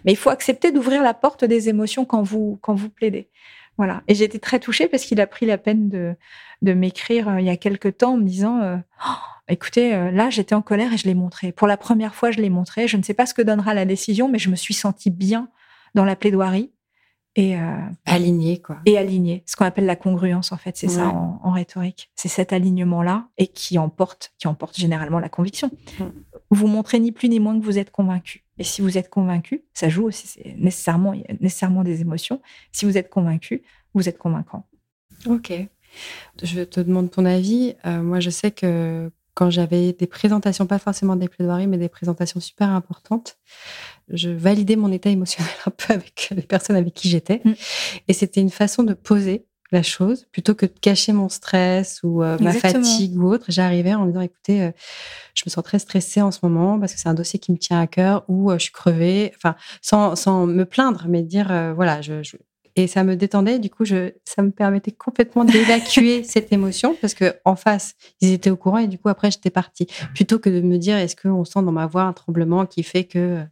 Mais 0.03 0.11
il 0.11 0.18
faut 0.18 0.30
accepter 0.30 0.72
d'ouvrir 0.72 1.01
la 1.01 1.14
porte 1.14 1.45
des 1.45 1.70
émotions 1.70 2.05
quand 2.05 2.24
vous, 2.24 2.57
quand 2.61 2.74
vous 2.74 2.89
plaidez. 2.89 3.30
Voilà. 3.78 4.04
Et 4.08 4.16
j'ai 4.16 4.26
été 4.26 4.40
très 4.40 4.60
touchée 4.60 4.88
parce 4.88 5.04
qu'il 5.04 5.20
a 5.20 5.28
pris 5.28 5.46
la 5.46 5.58
peine 5.58 5.90
de, 5.90 6.16
de 6.62 6.74
m'écrire 6.74 7.40
il 7.40 7.46
y 7.46 7.50
a 7.50 7.58
quelque 7.58 7.90
temps 7.90 8.14
en 8.14 8.18
me 8.18 8.24
disant 8.24 8.60
oh, 9.06 9.12
écoutez, 9.48 9.94
euh, 9.94 10.12
là, 10.12 10.30
j'étais 10.30 10.56
en 10.56 10.62
colère 10.62 10.94
et 10.94 10.98
je 10.98 11.06
l'ai 11.06 11.14
montré. 11.14 11.52
Pour 11.52 11.68
la 11.68 11.78
première 11.78 12.16
fois, 12.16 12.32
je 12.32 12.40
l'ai 12.40 12.50
montré. 12.50 12.88
Je 12.88 12.98
ne 12.98 13.04
sais 13.04 13.14
pas 13.14 13.26
ce 13.26 13.34
que 13.34 13.42
donnera 13.42 13.74
la 13.74 13.86
décision, 13.86 14.30
mais 14.30 14.40
je 14.40 14.50
me 14.50 14.56
suis 14.56 14.74
sentie 14.74 15.10
bien 15.10 15.50
dans 15.96 16.06
la 16.06 16.16
plaidoirie. 16.16 16.72
Et 17.36 17.58
euh, 17.58 17.80
aligné 18.06 18.62
quoi. 18.62 18.78
Et 18.86 18.96
aligné, 18.96 19.44
ce 19.48 19.56
qu'on 19.56 19.66
appelle 19.66 19.88
la 19.88 19.96
congruence 19.96 20.52
en 20.52 20.58
fait, 20.58 20.78
c'est 20.78 20.88
ça 20.88 21.08
en, 21.08 21.50
rhétorique. 21.50 22.12
C'est 22.14 22.28
cet 22.28 22.54
alignement 22.54 23.02
là 23.02 23.28
et 23.40 23.48
qui 23.48 23.80
emporte, 23.80 24.34
qui 24.38 24.48
emporte 24.48 24.78
généralement 24.78 25.18
la 25.18 25.30
conviction. 25.30 25.72
Mm. 26.00 26.04
Vous 26.52 26.68
montrez 26.68 27.00
ni 27.00 27.12
plus 27.12 27.30
ni 27.30 27.40
moins 27.40 27.60
que 27.60 27.66
vous 27.66 27.80
êtes 27.80 27.90
convaincu. 27.90 28.43
Et 28.58 28.64
si 28.64 28.82
vous 28.82 28.97
êtes 28.97 29.10
convaincu, 29.10 29.64
ça 29.74 29.89
joue 29.89 30.06
aussi 30.06 30.28
c'est 30.28 30.56
nécessairement 30.58 31.14
nécessairement 31.39 31.84
des 31.84 32.01
émotions. 32.01 32.41
Si 32.72 32.86
vous 32.86 32.97
êtes 32.97 33.10
convaincu, 33.10 33.64
vous 33.93 34.08
êtes 34.08 34.18
convaincant. 34.18 34.68
Ok. 35.26 35.54
Je 36.41 36.64
te 36.64 36.80
demande 36.80 37.12
ton 37.12 37.26
avis. 37.26 37.76
Euh, 37.86 38.01
moi, 38.01 38.20
je 38.20 38.30
sais 38.30 38.51
que 38.51 39.12
quand 39.36 39.49
j'avais 39.49 39.93
des 39.93 40.08
présentations, 40.08 40.68
pas 40.68 40.80
forcément 40.80 41.16
des 41.16 41.28
plaidoiries, 41.28 41.68
mais 41.68 41.78
des 41.78 41.89
présentations 41.89 42.39
super 42.39 42.70
importantes, 42.70 43.38
je 44.10 44.30
validais 44.30 44.76
mon 44.76 44.91
état 44.91 45.10
émotionnel 45.12 45.54
un 45.66 45.72
peu 45.72 45.93
avec 45.93 46.30
les 46.36 46.41
personnes 46.43 46.76
avec 46.76 46.93
qui 46.93 47.10
j'étais. 47.10 47.41
Mm. 47.43 47.54
Et 48.08 48.14
c'était 48.14 48.41
une 48.41 48.51
façon 48.51 48.84
de 48.84 48.93
poser 48.93 49.45
la 49.74 49.84
chose 49.84 50.26
plutôt 50.32 50.56
que 50.56 50.66
de 50.66 50.74
cacher 50.80 51.12
mon 51.12 51.30
stress 51.30 52.00
ou 52.04 52.24
euh, 52.24 52.38
ma 52.40 52.54
fatigue 52.54 53.18
ou 53.18 53.28
autre. 53.28 53.46
J'arrivais 53.50 53.94
en 53.94 54.06
disant 54.06 54.22
écoutez, 54.22 54.62
euh, 54.62 54.72
je 55.34 55.44
me 55.46 55.50
sens 55.50 55.64
très 55.64 55.80
stressée 55.80 56.22
en 56.22 56.32
ce 56.32 56.40
moment 56.44 56.80
parce 56.80 56.94
que 56.94 57.00
c'est 57.00 57.10
un 57.10 57.14
dossier 57.14 57.40
qui 57.40 57.52
me 57.52 57.58
tient 57.58 57.80
à 57.80 57.88
cœur 57.88 58.24
ou 58.28 58.52
euh, 58.52 58.58
je 58.58 58.64
suis 58.64 58.72
crevée. 58.72 59.34
Enfin, 59.36 59.56
sans, 59.82 60.16
sans 60.16 60.46
me 60.46 60.64
plaindre, 60.64 61.06
mais 61.10 61.24
dire 61.24 61.74
voilà, 61.76 62.02
je, 62.02 62.22
et 62.76 62.88
ça 62.88 63.04
me 63.04 63.16
détendait. 63.16 63.60
Du 63.60 63.70
coup, 63.70 63.86
je, 63.86 64.12
ça 64.26 64.42
me 64.42 64.52
permettait 64.52 64.92
complètement 64.92 65.44
d'évacuer 65.44 66.24
cette 66.24 66.52
émotion 66.52 66.96
parce 67.00 67.14
que 67.14 67.36
en 67.46 67.56
face, 67.56 67.96
ils 68.22 68.32
étaient 68.34 68.50
au 68.50 68.58
courant 68.58 68.80
et 68.80 68.88
du 68.88 68.98
coup, 68.98 69.10
après, 69.10 69.32
j'étais 69.32 69.50
partie. 69.50 69.88
Plutôt 70.16 70.40
que 70.40 70.50
de 70.50 70.62
me 70.62 70.78
dire, 70.78 70.98
est-ce 70.98 71.16
qu'on 71.16 71.46
sent 71.46 71.62
dans 71.64 71.72
ma 71.72 71.88
voix 71.88 72.04
un 72.04 72.14
tremblement 72.14 72.66
qui 72.66 72.84
fait 72.84 73.04
que. 73.04 73.44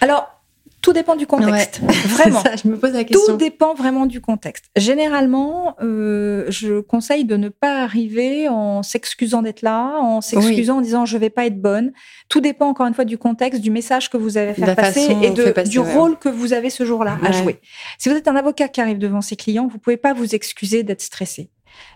Alors, 0.00 0.41
tout 0.82 0.92
dépend 0.92 1.14
du 1.14 1.28
contexte. 1.28 1.80
vraiment. 2.06 2.42
je 2.62 2.68
me 2.68 2.76
pose 2.76 2.92
la 2.92 3.04
question. 3.04 3.32
Tout 3.32 3.36
dépend 3.38 3.72
vraiment 3.72 4.04
du 4.04 4.20
contexte. 4.20 4.64
Généralement, 4.76 5.76
euh, 5.80 6.44
je 6.48 6.80
conseille 6.80 7.24
de 7.24 7.36
ne 7.36 7.48
pas 7.48 7.82
arriver 7.82 8.48
en 8.48 8.82
s'excusant 8.82 9.42
d'être 9.42 9.62
là, 9.62 9.96
en 10.00 10.20
s'excusant 10.20 10.78
en 10.78 10.80
disant 10.80 11.06
je 11.06 11.16
vais 11.16 11.30
pas 11.30 11.46
être 11.46 11.60
bonne. 11.60 11.92
Tout 12.28 12.40
dépend 12.40 12.66
encore 12.66 12.86
une 12.86 12.94
fois 12.94 13.04
du 13.04 13.16
contexte, 13.16 13.60
du 13.60 13.70
message 13.70 14.10
que 14.10 14.16
vous 14.16 14.36
avez 14.36 14.54
fait 14.54 14.74
passer 14.74 15.16
et 15.22 15.30
de, 15.30 15.68
du 15.68 15.78
rôle 15.78 16.18
que 16.18 16.28
vous 16.28 16.52
avez 16.52 16.68
ce 16.68 16.84
jour-là 16.84 17.16
à 17.24 17.30
jouer. 17.30 17.60
Si 17.98 18.08
vous 18.08 18.16
êtes 18.16 18.26
un 18.26 18.36
avocat 18.36 18.68
qui 18.68 18.80
arrive 18.80 18.98
devant 18.98 19.20
ses 19.20 19.36
clients, 19.36 19.68
vous 19.68 19.78
pouvez 19.78 19.96
pas 19.96 20.12
vous 20.12 20.34
excuser 20.34 20.82
d'être 20.82 21.02
stressé. 21.02 21.48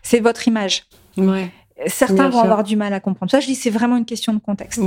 C'est 0.03 0.21
votre 0.21 0.47
image. 0.47 0.85
Ouais. 1.17 1.51
Certains 1.89 2.29
vont 2.31 2.41
avoir 2.41 2.63
du 2.63 2.77
mal 2.77 2.93
à 2.95 3.01
comprendre. 3.01 3.31
Ça, 3.31 3.41
je 3.41 3.47
dis, 3.47 3.55
c'est 3.55 3.71
vraiment 3.71 3.97
une 3.97 4.07
question 4.07 4.33
de 4.33 4.39
contexte. 4.39 4.81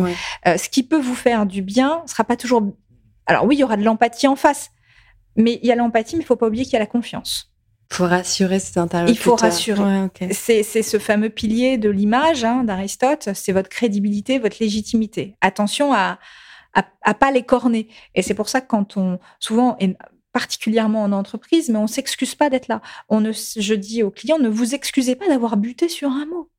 Euh, 0.48 0.58
ce 0.58 0.70
qui 0.70 0.84
peut 0.84 1.00
vous 1.00 1.16
faire 1.16 1.46
du 1.46 1.62
bien 1.62 2.02
sera 2.08 2.24
pas 2.24 2.36
toujours 2.36 2.64
alors 3.30 3.46
oui, 3.46 3.56
il 3.56 3.60
y 3.60 3.64
aura 3.64 3.78
de 3.78 3.84
l'empathie 3.84 4.28
en 4.28 4.36
face, 4.36 4.72
mais 5.36 5.60
il 5.62 5.68
y 5.68 5.72
a 5.72 5.76
l'empathie, 5.76 6.16
mais 6.16 6.24
il 6.24 6.26
faut 6.26 6.36
pas 6.36 6.48
oublier 6.48 6.64
qu'il 6.64 6.74
y 6.74 6.78
a 6.78 6.80
la 6.80 6.88
confiance. 6.88 7.54
Il 7.92 7.96
faut 7.96 8.08
rassurer 8.08 8.60
cet 8.60 8.78
interlocuteur. 8.78 9.22
Il 9.22 9.24
faut 9.24 9.36
rassurer. 9.36 10.10
C'est 10.32 10.64
ce 10.64 10.98
fameux 10.98 11.30
pilier 11.30 11.78
de 11.78 11.90
l'image 11.90 12.44
hein, 12.44 12.64
d'Aristote, 12.64 13.30
c'est 13.36 13.52
votre 13.52 13.70
crédibilité, 13.70 14.40
votre 14.40 14.58
légitimité. 14.60 15.36
Attention 15.42 15.94
à, 15.94 16.18
à, 16.74 17.14
pas 17.14 17.30
les 17.30 17.44
corner. 17.44 17.86
Et 18.16 18.24
c'est 18.24 18.34
pour 18.34 18.50
ça 18.50 18.62
que 18.62 18.68
quand 18.68 18.98
on, 18.98 19.20
souvent, 19.40 19.76
et 19.80 19.96
particulièrement 20.32 21.04
en 21.04 21.12
entreprise, 21.12 21.70
mais 21.70 21.78
on 21.78 21.88
s'excuse 21.88 22.34
pas 22.34 22.50
d'être 22.50 22.68
là. 22.68 22.82
On 23.10 23.22
ne, 23.22 23.32
je 23.32 23.74
dis 23.76 24.02
aux 24.02 24.12
clients, 24.12 24.40
ne 24.40 24.50
vous 24.50 24.74
excusez 24.74 25.16
pas 25.16 25.28
d'avoir 25.28 25.56
buté 25.56 25.88
sur 25.88 26.10
un 26.10 26.26
mot. 26.26 26.50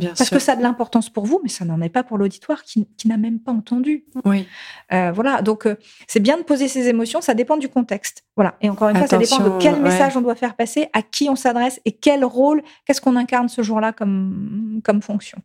Parce 0.00 0.30
que 0.30 0.38
ça 0.38 0.52
a 0.52 0.56
de 0.56 0.62
l'importance 0.62 1.10
pour 1.10 1.26
vous, 1.26 1.40
mais 1.42 1.48
ça 1.48 1.64
n'en 1.64 1.80
est 1.80 1.88
pas 1.88 2.02
pour 2.02 2.18
l'auditoire 2.18 2.62
qui, 2.62 2.86
n'a 3.04 3.16
même 3.16 3.40
pas 3.40 3.52
entendu. 3.52 4.04
Oui. 4.24 4.46
Euh, 4.92 5.12
voilà, 5.12 5.42
donc 5.42 5.66
euh, 5.66 5.76
c'est 6.06 6.20
bien 6.20 6.36
de 6.38 6.42
poser 6.42 6.68
ses 6.68 6.88
émotions, 6.88 7.20
ça 7.20 7.34
dépend 7.34 7.56
du 7.56 7.68
contexte. 7.68 8.24
Voilà, 8.36 8.54
et 8.60 8.70
encore 8.70 8.88
une 8.88 8.96
fois, 8.96 9.06
ça 9.06 9.18
dépend 9.18 9.38
de 9.38 9.58
quel 9.60 9.80
message 9.80 10.16
on 10.16 10.20
doit 10.20 10.34
faire 10.34 10.54
passer, 10.54 10.88
à 10.92 11.02
qui 11.02 11.28
on 11.28 11.36
s'adresse 11.36 11.80
et 11.84 11.92
quel 11.92 12.24
rôle, 12.24 12.62
qu'est-ce 12.86 13.00
qu'on 13.00 13.16
incarne 13.16 13.48
ce 13.48 13.62
jour-là 13.62 13.92
comme, 13.92 14.80
comme 14.84 15.02
fonction. 15.02 15.38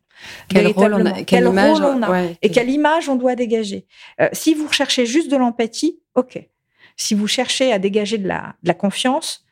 Quel 0.48 0.66
rôle 0.68 0.94
on 0.94 1.06
a, 1.06 1.22
quelle 1.22 1.46
image, 1.46 1.80
on 1.80 2.02
a 2.02 2.22
et 2.42 2.50
quelle 2.50 2.70
image 2.70 3.08
on 3.08 3.16
doit 3.16 3.34
dégager. 3.34 3.86
Euh, 4.20 4.28
si 4.32 4.54
vous 4.54 4.66
recherchez 4.66 5.06
juste 5.06 5.30
de 5.30 5.36
l'empathie, 5.36 6.00
ok. 6.14 6.48
Si 6.96 7.14
vous 7.14 7.28
cherchez 7.28 7.72
à 7.72 7.78
dégager 7.78 8.18
de 8.18 8.26
la, 8.26 8.54
de 8.62 8.68
la 8.68 8.74
confiance, 8.74 9.44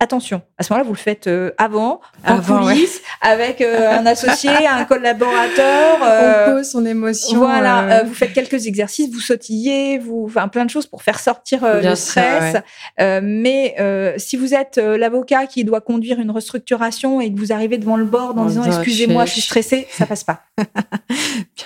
attention, 0.00 0.42
à 0.58 0.62
ce 0.62 0.72
moment-là, 0.72 0.86
vous 0.86 0.92
le 0.92 0.98
faites 0.98 1.26
euh, 1.26 1.52
avant, 1.56 2.00
en 2.26 2.40
coulisses, 2.40 3.00
avec 3.20 3.60
euh, 3.60 3.90
un 3.90 4.06
associé, 4.06 4.50
un 4.50 4.84
collaborateur. 4.84 5.98
On 6.00 6.04
euh, 6.04 6.54
pose 6.56 6.70
son 6.70 6.84
émotion. 6.84 7.38
Voilà, 7.38 8.02
vous 8.04 8.14
faites 8.14 8.32
quelques 8.32 8.66
exercices, 8.66 9.10
vous 9.12 9.20
sautillez, 9.20 9.98
vous, 9.98 10.24
enfin 10.26 10.48
plein 10.48 10.64
de 10.64 10.70
choses 10.70 10.86
pour 10.86 11.02
faire 11.02 11.18
sortir 11.18 11.60
le 11.82 11.94
stress. 11.94 12.56
mais 12.98 13.74
si 14.18 14.36
vous 14.36 14.54
êtes 14.54 14.76
l'avocat 14.78 15.46
qui 15.46 15.64
doit 15.64 15.80
conduire 15.80 16.20
une 16.20 16.30
restructuration 16.30 17.20
et 17.20 17.32
que 17.32 17.38
vous 17.38 17.52
arrivez 17.52 17.78
devant 17.78 17.96
le 17.96 18.04
bord 18.04 18.36
en, 18.36 18.46
disant 18.46 18.64
excusez-moi, 18.64 19.24
je 19.24 19.32
suis 19.32 19.42
stressé, 19.42 19.86
ça 19.90 20.06
passe 20.06 20.24
pas. 20.24 20.42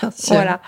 Bien 0.01 0.11
sûr. 0.11 0.35
Voilà. 0.35 0.61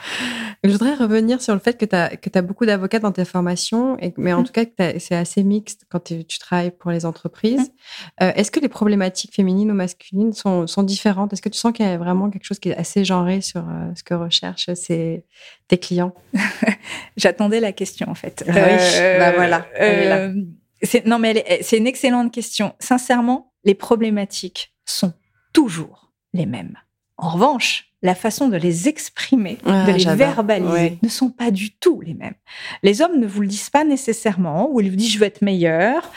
Je 0.64 0.70
voudrais 0.70 0.94
revenir 0.94 1.40
sur 1.40 1.54
le 1.54 1.61
fait 1.61 1.74
que 1.74 1.84
tu 1.84 1.96
as, 1.96 2.16
que 2.16 2.28
as 2.34 2.42
beaucoup 2.42 2.66
d'avocats 2.66 2.98
dans 2.98 3.12
tes 3.12 3.24
formations, 3.24 3.96
et, 4.00 4.12
mais 4.16 4.32
en 4.32 4.40
mmh. 4.42 4.44
tout 4.44 4.52
cas, 4.52 4.64
c'est 4.98 5.14
assez 5.14 5.42
mixte 5.42 5.86
quand 5.88 6.00
tu 6.00 6.24
travailles 6.38 6.70
pour 6.70 6.90
les 6.90 7.06
entreprises. 7.06 7.49
Euh, 8.22 8.32
est-ce 8.34 8.51
que 8.51 8.61
les 8.61 8.68
problématiques 8.68 9.34
féminines 9.34 9.70
ou 9.70 9.74
masculines 9.74 10.32
sont, 10.32 10.82
différentes? 10.82 11.32
Est-ce 11.32 11.42
que 11.42 11.48
tu 11.48 11.59
sens 11.59 11.72
qu'il 11.72 11.84
y 11.84 11.88
a 11.88 11.98
vraiment 11.98 12.30
quelque 12.30 12.44
chose 12.44 12.59
qui 12.59 12.70
est 12.70 12.76
assez 12.76 13.05
genré 13.05 13.40
sur 13.40 13.61
euh, 13.61 13.94
ce 13.94 14.03
que 14.03 14.14
recherchent 14.14 14.70
tes 15.68 15.78
clients? 15.78 16.14
J'attendais 17.16 17.61
la 17.61 17.72
question 17.72 18.09
en 18.09 18.14
fait. 18.14 18.44
Ah 18.48 18.53
oui, 18.53 19.18
bah 19.18 19.32
voilà. 19.32 20.32
non 21.05 21.18
mais 21.18 21.61
c'est 21.62 21.78
une 21.78 21.86
excellente 21.86 22.32
question. 22.32 22.74
Sincèrement, 22.78 23.53
les 23.64 23.74
problématiques 23.74 24.74
sont 24.84 25.12
toujours 25.53 26.12
les 26.32 26.46
mêmes. 26.46 26.76
En 27.20 27.28
revanche, 27.28 27.90
la 28.02 28.14
façon 28.14 28.48
de 28.48 28.56
les 28.56 28.88
exprimer, 28.88 29.58
de 29.66 29.92
les 29.92 30.14
verbaliser, 30.16 30.98
ne 31.02 31.08
sont 31.08 31.28
pas 31.28 31.50
du 31.50 31.70
tout 31.70 32.00
les 32.00 32.14
mêmes. 32.14 32.34
Les 32.82 33.02
hommes 33.02 33.20
ne 33.20 33.26
vous 33.26 33.42
le 33.42 33.46
disent 33.46 33.68
pas 33.68 33.84
nécessairement, 33.84 34.70
ou 34.72 34.80
ils 34.80 34.88
vous 34.88 34.96
disent 34.96 35.12
je 35.12 35.18
veux 35.18 35.26
être 35.26 35.42
meilleur. 35.42 36.10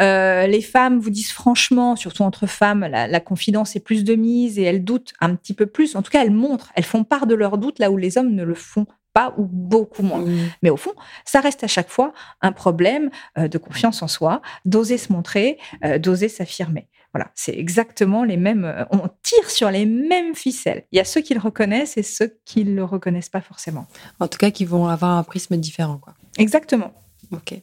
Euh, 0.00 0.46
les 0.46 0.62
femmes 0.62 0.98
vous 0.98 1.10
disent 1.10 1.32
franchement, 1.32 1.94
surtout 1.94 2.22
entre 2.22 2.46
femmes, 2.46 2.86
la, 2.86 3.20
confidence 3.20 3.76
est 3.76 3.80
plus 3.80 4.02
de 4.02 4.14
mise 4.14 4.58
et 4.58 4.62
elles 4.62 4.82
doutent 4.82 5.12
un 5.20 5.34
petit 5.34 5.52
peu 5.52 5.66
plus. 5.66 5.94
En 5.94 6.00
tout 6.00 6.10
cas, 6.10 6.22
elles 6.22 6.30
montrent, 6.30 6.72
elles 6.74 6.84
font 6.84 7.04
part 7.04 7.26
de 7.26 7.34
leurs 7.34 7.58
doutes 7.58 7.78
là 7.78 7.90
où 7.90 7.98
les 7.98 8.16
hommes 8.16 8.34
ne 8.34 8.42
le 8.42 8.54
font 8.54 8.86
pas 9.12 9.34
ou 9.36 9.44
beaucoup 9.44 10.02
moins. 10.02 10.24
Mais 10.62 10.70
au 10.70 10.76
fond, 10.76 10.92
ça 11.26 11.40
reste 11.40 11.64
à 11.64 11.66
chaque 11.66 11.90
fois 11.90 12.14
un 12.40 12.52
problème 12.52 13.10
euh, 13.38 13.48
de 13.48 13.58
confiance 13.58 14.02
en 14.02 14.08
soi, 14.08 14.40
d'oser 14.64 14.96
se 14.96 15.12
montrer, 15.12 15.58
euh, 15.84 15.98
d'oser 15.98 16.28
s'affirmer. 16.28 16.88
Voilà, 17.14 17.30
c'est 17.34 17.56
exactement 17.56 18.24
les 18.24 18.36
mêmes. 18.36 18.86
On 18.90 19.08
tire 19.26 19.50
sur 19.50 19.70
les 19.70 19.86
mêmes 19.86 20.34
ficelles. 20.34 20.84
Il 20.92 20.96
y 20.96 21.00
a 21.00 21.04
ceux 21.04 21.20
qui 21.20 21.34
le 21.34 21.40
reconnaissent 21.40 21.96
et 21.96 22.02
ceux 22.02 22.38
qui 22.44 22.64
ne 22.64 22.74
le 22.74 22.84
reconnaissent 22.84 23.28
pas 23.28 23.40
forcément. 23.40 23.86
En 24.20 24.28
tout 24.28 24.38
cas, 24.38 24.50
qui 24.50 24.64
vont 24.64 24.86
avoir 24.86 25.18
un 25.18 25.24
prisme 25.24 25.56
différent. 25.56 25.98
Quoi. 25.98 26.14
Exactement. 26.38 26.92
Ok. 27.32 27.54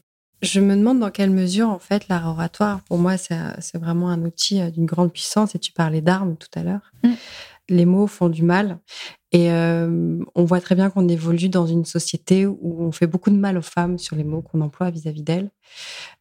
Je 0.42 0.60
me 0.60 0.76
demande 0.76 1.00
dans 1.00 1.10
quelle 1.10 1.30
mesure, 1.30 1.70
en 1.70 1.80
fait, 1.80 2.10
l'art 2.10 2.28
oratoire, 2.28 2.82
pour 2.82 2.98
moi, 2.98 3.16
c'est 3.18 3.78
vraiment 3.78 4.10
un 4.10 4.24
outil 4.24 4.62
d'une 4.72 4.86
grande 4.86 5.14
puissance. 5.14 5.56
Et 5.56 5.60
tu 5.60 5.72
parlais 5.72 6.02
d'armes 6.02 6.36
tout 6.36 6.50
à 6.60 6.64
l'heure. 6.64 6.92
Mm. 7.04 7.14
Les 7.70 7.86
mots 7.86 8.08
font 8.08 8.30
du 8.30 8.44
mal. 8.44 8.80
Et 9.32 9.52
euh, 9.52 10.20
on 10.36 10.46
voit 10.46 10.62
très 10.62 10.76
bien 10.76 10.92
qu'on 10.92 11.08
évolue 11.08 11.50
dans 11.50 11.66
une 11.66 11.86
société 11.86 12.46
où 12.46 12.84
on 12.84 12.92
fait 12.92 13.08
beaucoup 13.08 13.32
de 13.32 13.36
mal 13.36 13.58
aux 13.58 13.64
femmes 13.64 13.98
sur 13.98 14.16
les 14.16 14.24
mots 14.24 14.44
qu'on 14.44 14.62
emploie 14.62 14.92
vis-à-vis 14.92 15.24
d'elles. 15.24 15.50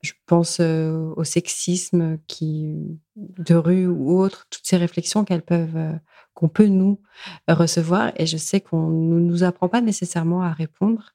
Je 0.01 0.13
pense 0.25 0.59
euh, 0.61 1.13
au 1.17 1.25
sexisme 1.25 2.17
qui, 2.27 2.75
de 3.17 3.55
rue 3.55 3.87
ou 3.87 4.19
autre, 4.19 4.47
toutes 4.49 4.67
ces 4.67 4.79
réflexions 4.79 5.25
qu'elles 5.25 5.43
peuvent, 5.43 5.77
euh, 5.77 5.93
qu'on 6.33 6.49
peut 6.49 6.69
nous 6.69 7.03
recevoir. 7.49 8.13
Et 8.17 8.25
je 8.25 8.39
sais 8.39 8.63
qu'on 8.63 8.89
ne 8.89 9.21
nous 9.21 9.45
apprend 9.45 9.69
pas 9.69 9.83
nécessairement 9.83 10.43
à 10.43 10.53
répondre 10.53 11.13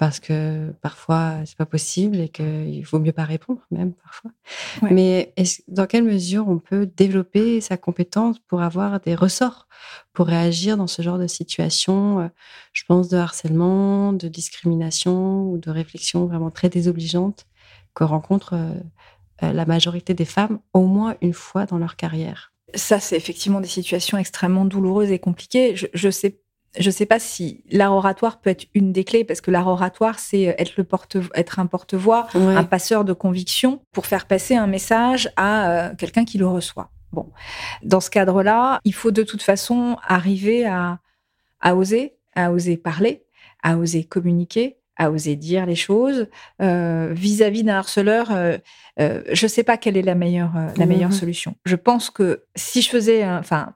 parce 0.00 0.18
que 0.18 0.72
parfois 0.80 1.44
c'est 1.44 1.58
pas 1.58 1.66
possible 1.66 2.16
et 2.20 2.30
qu'il 2.30 2.82
vaut 2.86 2.98
mieux 2.98 3.12
pas 3.12 3.26
répondre 3.26 3.60
même 3.70 3.92
parfois. 3.92 4.30
Mais 4.90 5.34
dans 5.68 5.84
quelle 5.84 6.04
mesure 6.04 6.48
on 6.48 6.56
peut 6.56 6.86
développer 6.86 7.60
sa 7.60 7.76
compétence 7.76 8.38
pour 8.38 8.62
avoir 8.62 8.98
des 9.00 9.14
ressorts 9.14 9.68
pour 10.14 10.28
réagir 10.28 10.78
dans 10.78 10.86
ce 10.86 11.02
genre 11.02 11.18
de 11.18 11.26
situation, 11.26 12.20
euh, 12.20 12.28
je 12.72 12.84
pense 12.88 13.10
de 13.10 13.18
harcèlement, 13.18 14.14
de 14.14 14.28
discrimination 14.28 15.50
ou 15.50 15.58
de 15.58 15.70
réflexion 15.70 16.24
vraiment 16.24 16.50
très 16.50 16.70
désobligeante 16.70 17.46
que 17.94 18.02
rencontre 18.02 18.54
euh, 18.54 18.72
euh, 19.42 19.52
la 19.52 19.66
majorité 19.66 20.14
des 20.14 20.24
femmes 20.24 20.60
au 20.72 20.86
moins 20.86 21.16
une 21.20 21.34
fois 21.34 21.66
dans 21.66 21.76
leur 21.76 21.96
carrière? 21.96 22.54
Ça, 22.74 23.00
c'est 23.00 23.18
effectivement 23.18 23.60
des 23.60 23.68
situations 23.68 24.16
extrêmement 24.16 24.64
douloureuses 24.64 25.10
et 25.10 25.18
compliquées. 25.18 25.76
Je, 25.76 25.88
je 25.92 26.08
sais 26.08 26.39
je 26.78 26.86
ne 26.86 26.92
sais 26.92 27.06
pas 27.06 27.18
si 27.18 27.64
l'art 27.70 27.92
oratoire 27.92 28.40
peut 28.40 28.50
être 28.50 28.66
une 28.74 28.92
des 28.92 29.04
clés, 29.04 29.24
parce 29.24 29.40
que 29.40 29.50
l'art 29.50 29.66
oratoire, 29.66 30.18
c'est 30.18 30.42
être, 30.42 30.74
le 30.76 30.84
porte 30.84 31.16
être 31.34 31.58
un 31.58 31.66
porte-voix, 31.66 32.28
un 32.34 32.64
passeur 32.64 33.04
de 33.04 33.12
conviction 33.12 33.82
pour 33.92 34.06
faire 34.06 34.26
passer 34.26 34.54
un 34.54 34.68
message 34.68 35.30
à 35.36 35.70
euh, 35.70 35.94
quelqu'un 35.96 36.24
qui 36.24 36.38
le 36.38 36.46
reçoit. 36.46 36.90
Bon, 37.12 37.32
dans 37.82 38.00
ce 38.00 38.08
cadre-là, 38.08 38.78
il 38.84 38.94
faut 38.94 39.10
de 39.10 39.24
toute 39.24 39.42
façon 39.42 39.96
arriver 40.06 40.64
à, 40.64 41.00
oser, 41.74 42.14
à 42.36 42.52
oser 42.52 42.76
parler, 42.76 43.24
à 43.64 43.76
oser 43.76 44.04
communiquer, 44.04 44.76
à 44.96 45.10
oser 45.10 45.34
dire 45.34 45.66
les 45.66 45.74
choses 45.74 46.28
euh, 46.62 47.08
vis-à-vis 47.10 47.64
d'un 47.64 47.78
harceleur. 47.78 48.28
Euh, 48.30 48.58
je 48.96 49.44
ne 49.44 49.48
sais 49.48 49.64
pas 49.64 49.76
quelle 49.76 49.96
est 49.96 50.02
la 50.02 50.14
meilleure, 50.14 50.52
la 50.76 50.86
meilleure 50.86 51.10
mmh 51.10 51.14
solution. 51.14 51.56
Je 51.64 51.74
pense 51.74 52.10
que 52.10 52.44
si 52.54 52.80
je 52.80 52.90
faisais, 52.90 53.26
enfin 53.26 53.74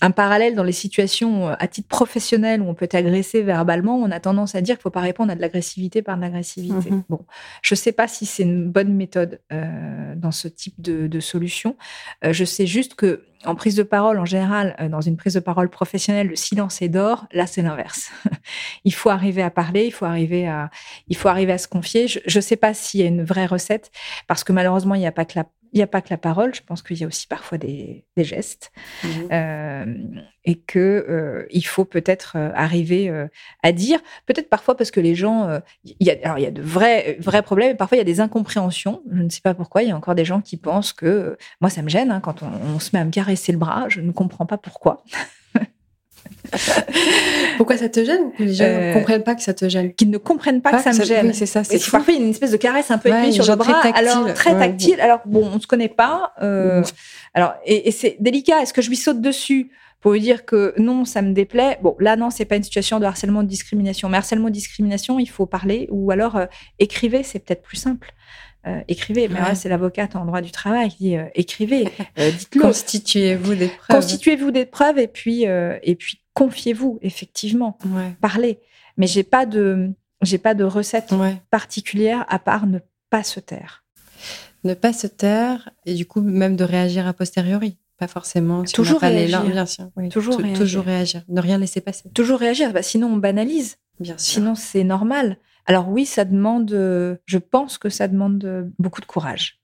un 0.00 0.10
parallèle 0.10 0.54
dans 0.54 0.64
les 0.64 0.72
situations 0.72 1.48
euh, 1.48 1.54
à 1.58 1.68
titre 1.68 1.88
professionnel 1.88 2.60
où 2.60 2.68
on 2.68 2.74
peut 2.74 2.84
être 2.84 2.94
agressé 2.94 3.42
verbalement, 3.42 3.96
on 3.96 4.10
a 4.10 4.20
tendance 4.20 4.54
à 4.54 4.60
dire 4.60 4.74
qu'il 4.76 4.80
ne 4.80 4.82
faut 4.82 4.90
pas 4.90 5.00
répondre 5.00 5.32
à 5.32 5.36
de 5.36 5.40
l'agressivité 5.40 6.02
par 6.02 6.16
de 6.16 6.22
l'agressivité. 6.22 6.90
Mhm. 6.90 7.04
Bon, 7.08 7.24
je 7.62 7.74
ne 7.74 7.76
sais 7.76 7.92
pas 7.92 8.08
si 8.08 8.26
c'est 8.26 8.42
une 8.42 8.70
bonne 8.70 8.92
méthode 8.92 9.40
euh, 9.52 10.14
dans 10.16 10.32
ce 10.32 10.48
type 10.48 10.80
de, 10.80 11.20
solution. 11.20 11.76
Euh, 12.24 12.32
je 12.32 12.44
sais 12.44 12.66
juste 12.66 12.94
que 12.94 13.24
en 13.46 13.54
prise 13.54 13.76
de 13.76 13.82
parole, 13.82 14.18
en 14.18 14.24
général, 14.24 14.74
dans 14.90 15.02
une 15.02 15.16
prise 15.18 15.34
de 15.34 15.40
parole 15.40 15.68
professionnelle, 15.68 16.28
le 16.28 16.36
silence 16.36 16.80
est 16.80 16.88
d'or. 16.88 17.26
Là, 17.30 17.46
c'est 17.46 17.60
l'inverse. 17.60 18.10
il 18.84 18.94
faut 18.94 19.10
arriver 19.10 19.42
à 19.42 19.50
parler, 19.50 19.84
il 19.84 19.92
faut 19.92 20.06
arriver 20.06 20.48
à, 20.48 20.70
il 21.08 21.16
faut 21.16 21.28
arriver 21.28 21.52
à 21.52 21.58
se 21.58 21.68
confier. 21.68 22.08
Je 22.08 22.20
ne 22.26 22.40
sais 22.40 22.56
pas 22.56 22.72
s'il 22.72 23.00
y 23.00 23.02
a 23.02 23.06
une 23.06 23.22
vraie 23.22 23.44
recette, 23.44 23.90
parce 24.28 24.44
que 24.44 24.52
malheureusement, 24.52 24.94
il 24.94 25.00
n'y 25.00 25.06
a 25.06 25.12
pas 25.12 25.26
que 25.26 25.38
la 25.38 25.44
il 25.74 25.78
n'y 25.78 25.82
a 25.82 25.88
pas 25.88 26.00
que 26.00 26.08
la 26.10 26.18
parole, 26.18 26.54
je 26.54 26.62
pense 26.62 26.82
qu'il 26.82 26.96
y 26.98 27.02
a 27.02 27.06
aussi 27.08 27.26
parfois 27.26 27.58
des, 27.58 28.06
gestes. 28.16 28.70
Mmh. 29.02 29.08
Euh, 29.32 29.94
et 30.44 30.54
que 30.54 30.78
euh, 30.78 31.46
il 31.50 31.66
faut 31.66 31.84
peut-être 31.84 32.36
euh, 32.36 32.52
arriver 32.54 33.12
à 33.64 33.72
dire, 33.72 33.98
peut-être 34.26 34.48
parfois 34.48 34.76
parce 34.76 34.92
que 34.92 35.00
les 35.00 35.16
gens, 35.16 35.60
il 35.84 35.96
y 35.98 36.10
a, 36.10 36.16
alors 36.22 36.38
il 36.38 36.42
y 36.42 36.46
a 36.46 36.52
de 36.52 36.62
vrais, 36.62 37.16
vrais 37.18 37.42
problèmes, 37.42 37.72
et 37.72 37.74
parfois 37.74 37.96
il 37.96 37.98
y 37.98 38.02
a 38.02 38.04
des 38.04 38.20
incompréhensions. 38.20 39.02
Je 39.12 39.22
ne 39.22 39.28
sais 39.28 39.40
pas 39.42 39.54
pourquoi, 39.54 39.82
il 39.82 39.88
y 39.88 39.92
a 39.92 39.96
encore 39.96 40.14
des 40.14 40.24
gens 40.24 40.40
qui 40.40 40.56
pensent 40.56 40.92
que, 40.92 41.36
moi 41.60 41.70
ça 41.70 41.82
me 41.82 41.88
gêne, 41.88 42.12
hein, 42.12 42.20
quand 42.20 42.42
on, 42.42 42.78
se 42.78 42.90
met 42.92 43.00
à 43.00 43.04
me 43.04 43.10
caresser 43.10 43.50
le 43.50 43.58
bras, 43.58 43.86
je 43.88 44.00
ne 44.00 44.12
comprends 44.12 44.46
pas 44.46 44.58
pourquoi. 44.58 45.02
Pourquoi 47.56 47.76
ça 47.76 47.88
te 47.88 48.04
gêne 48.04 48.30
Les 48.38 48.54
gens 48.54 48.64
ne 48.64 48.70
euh, 48.70 48.92
comprennent 48.94 49.22
pas 49.22 49.34
que 49.34 49.42
ça 49.42 49.54
te 49.54 49.68
gêne. 49.68 49.92
Qu'ils 49.94 50.10
ne 50.10 50.18
comprennent 50.18 50.60
pas, 50.60 50.72
que 50.72 50.82
ça, 50.82 50.92
me 50.92 51.04
gêne. 51.04 51.32
c'est 51.32 51.46
ça. 51.46 51.64
C'est 51.64 51.78
parfois 51.90 52.14
une 52.14 52.30
espèce 52.30 52.50
de 52.50 52.56
caresse 52.56 52.90
un 52.90 52.98
peu 52.98 53.08
épée 53.08 53.32
sur 53.32 53.46
le 53.46 53.56
bras, 53.56 53.72
très 53.72 53.92
tactile. 53.92 54.08
alors 54.08 54.34
très 54.34 54.58
tactile. 54.58 55.00
Alors 55.00 55.20
bon, 55.26 55.48
on 55.54 55.60
se 55.60 55.66
connaît 55.66 55.88
pas. 55.88 56.32
Euh. 56.42 56.82
Alors 57.34 57.54
et, 57.64 57.90
c'est 57.90 58.16
délicat. 58.20 58.62
Est-ce 58.62 58.72
que 58.72 58.82
je 58.82 58.88
lui 58.88 58.96
saute 58.96 59.20
dessus 59.20 59.70
pour 60.00 60.12
lui 60.12 60.20
dire 60.20 60.44
que 60.44 60.74
non, 60.78 61.04
ça 61.04 61.22
me 61.22 61.32
déplaît? 61.32 61.78
Bon, 61.82 61.96
là 61.98 62.16
non, 62.16 62.30
c'est 62.30 62.44
pas 62.44 62.56
une 62.56 62.62
situation 62.62 63.00
de 63.00 63.04
harcèlement 63.04 63.42
de 63.42 63.48
discrimination. 63.48 64.08
Mais 64.08 64.18
harcèlement 64.18 64.48
de 64.48 64.54
discrimination, 64.54 65.18
il 65.18 65.28
faut 65.28 65.46
parler 65.46 65.88
ou 65.90 66.10
alors 66.10 66.36
euh, 66.36 66.46
écrivez, 66.78 67.22
c'est 67.22 67.38
peut-être 67.38 67.62
plus 67.62 67.78
simple. 67.78 68.12
Écrivez. 68.88 69.28
Mais 69.28 69.40
ouais. 69.40 69.54
c'est 69.54 69.68
l'avocate 69.68 70.16
en 70.16 70.24
droit 70.24 70.40
du 70.40 70.50
travail 70.50 70.90
qui 70.90 70.96
dit 70.96 71.16
écrivez, 71.34 71.84
dites-le. 72.16 72.62
Constituez-vous 72.62 73.54
des 73.54 73.68
preuves. 73.68 73.96
Constituez-vous 73.96 74.50
des 74.50 74.66
preuves 74.66 74.98
et 74.98 75.08
puis 75.08 75.44
et 75.44 75.96
puis 75.96 76.20
confiez-vous, 76.34 76.98
effectivement, 77.02 77.78
parlez. 78.20 78.58
Mais 78.96 79.06
j'ai 79.06 79.24
pas 79.24 79.46
de, 79.46 79.90
j'ai 80.22 80.38
pas 80.38 80.54
de 80.54 80.64
recette 80.64 81.14
particulière 81.50 82.24
à 82.28 82.38
part 82.38 82.66
ne 82.66 82.78
pas 83.10 83.22
se 83.22 83.40
taire. 83.40 83.84
Ne 84.64 84.74
pas 84.74 84.92
se 84.92 85.06
taire 85.06 85.70
et 85.84 85.94
du 85.94 86.06
coup 86.06 86.20
même 86.20 86.56
de 86.56 86.64
réagir 86.64 87.06
a 87.06 87.12
posteriori. 87.12 87.76
Pas 87.98 88.08
forcément. 88.08 88.64
toujours 88.64 89.00
réagir. 89.00 89.42
bien 89.44 89.66
sûr. 89.66 89.88
Toujours, 90.10 90.38
réagir. 90.38 90.58
toujours 90.58 90.84
réagir. 90.84 91.22
Ne 91.28 91.40
rien 91.40 91.58
laisser 91.58 91.80
passer. 91.80 92.10
Toujours 92.12 92.40
réagir. 92.40 92.72
Bah, 92.72 92.82
sinon, 92.82 93.06
on 93.08 93.16
banalise. 93.16 93.76
Bien 94.00 94.18
sûr. 94.18 94.34
Sinon, 94.34 94.54
c'est 94.56 94.82
normal. 94.82 95.38
Alors 95.66 95.88
oui, 95.88 96.04
ça 96.06 96.24
demande, 96.24 96.70
je 96.70 97.38
pense 97.38 97.78
que 97.78 97.88
ça 97.88 98.08
demande 98.08 98.72
beaucoup 98.78 99.00
de 99.00 99.06
courage. 99.06 99.60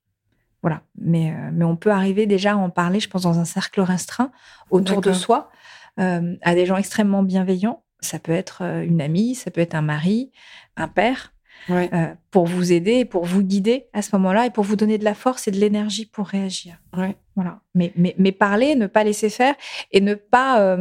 Voilà. 0.62 0.82
Mais, 0.98 1.32
euh, 1.32 1.50
mais 1.52 1.64
on 1.64 1.76
peut 1.76 1.90
arriver 1.90 2.26
déjà 2.26 2.52
à 2.52 2.56
en 2.56 2.70
parler, 2.70 3.00
je 3.00 3.08
pense, 3.08 3.22
dans 3.22 3.38
un 3.38 3.44
cercle 3.44 3.80
restreint 3.80 4.30
autour 4.70 5.00
de 5.00 5.12
soi. 5.12 5.50
Euh, 5.98 6.36
à 6.42 6.54
des 6.54 6.66
gens 6.66 6.76
extrêmement 6.76 7.22
bienveillants. 7.22 7.82
Ça 8.00 8.18
peut 8.18 8.32
être 8.32 8.62
euh, 8.62 8.82
une 8.82 9.02
amie, 9.02 9.34
ça 9.34 9.50
peut 9.50 9.60
être 9.60 9.74
un 9.74 9.82
mari, 9.82 10.30
un 10.76 10.88
père, 10.88 11.34
euh, 11.68 12.14
pour 12.30 12.46
vous 12.46 12.72
aider, 12.72 13.04
pour 13.04 13.26
vous 13.26 13.42
guider 13.42 13.88
à 13.92 14.00
ce 14.00 14.14
moment-là 14.16 14.46
et 14.46 14.50
pour 14.50 14.64
vous 14.64 14.76
donner 14.76 14.96
de 14.96 15.04
la 15.04 15.14
force 15.14 15.46
et 15.48 15.50
de 15.50 15.58
l'énergie 15.58 16.06
pour 16.06 16.26
réagir. 16.26 16.80
Voilà. 17.34 17.60
Mais, 17.74 17.92
mais, 17.96 18.14
mais, 18.18 18.32
parler, 18.32 18.76
ne 18.76 18.86
pas 18.86 19.04
laisser 19.04 19.28
faire 19.28 19.54
et 19.90 20.00
ne 20.00 20.14
pas 20.14 20.78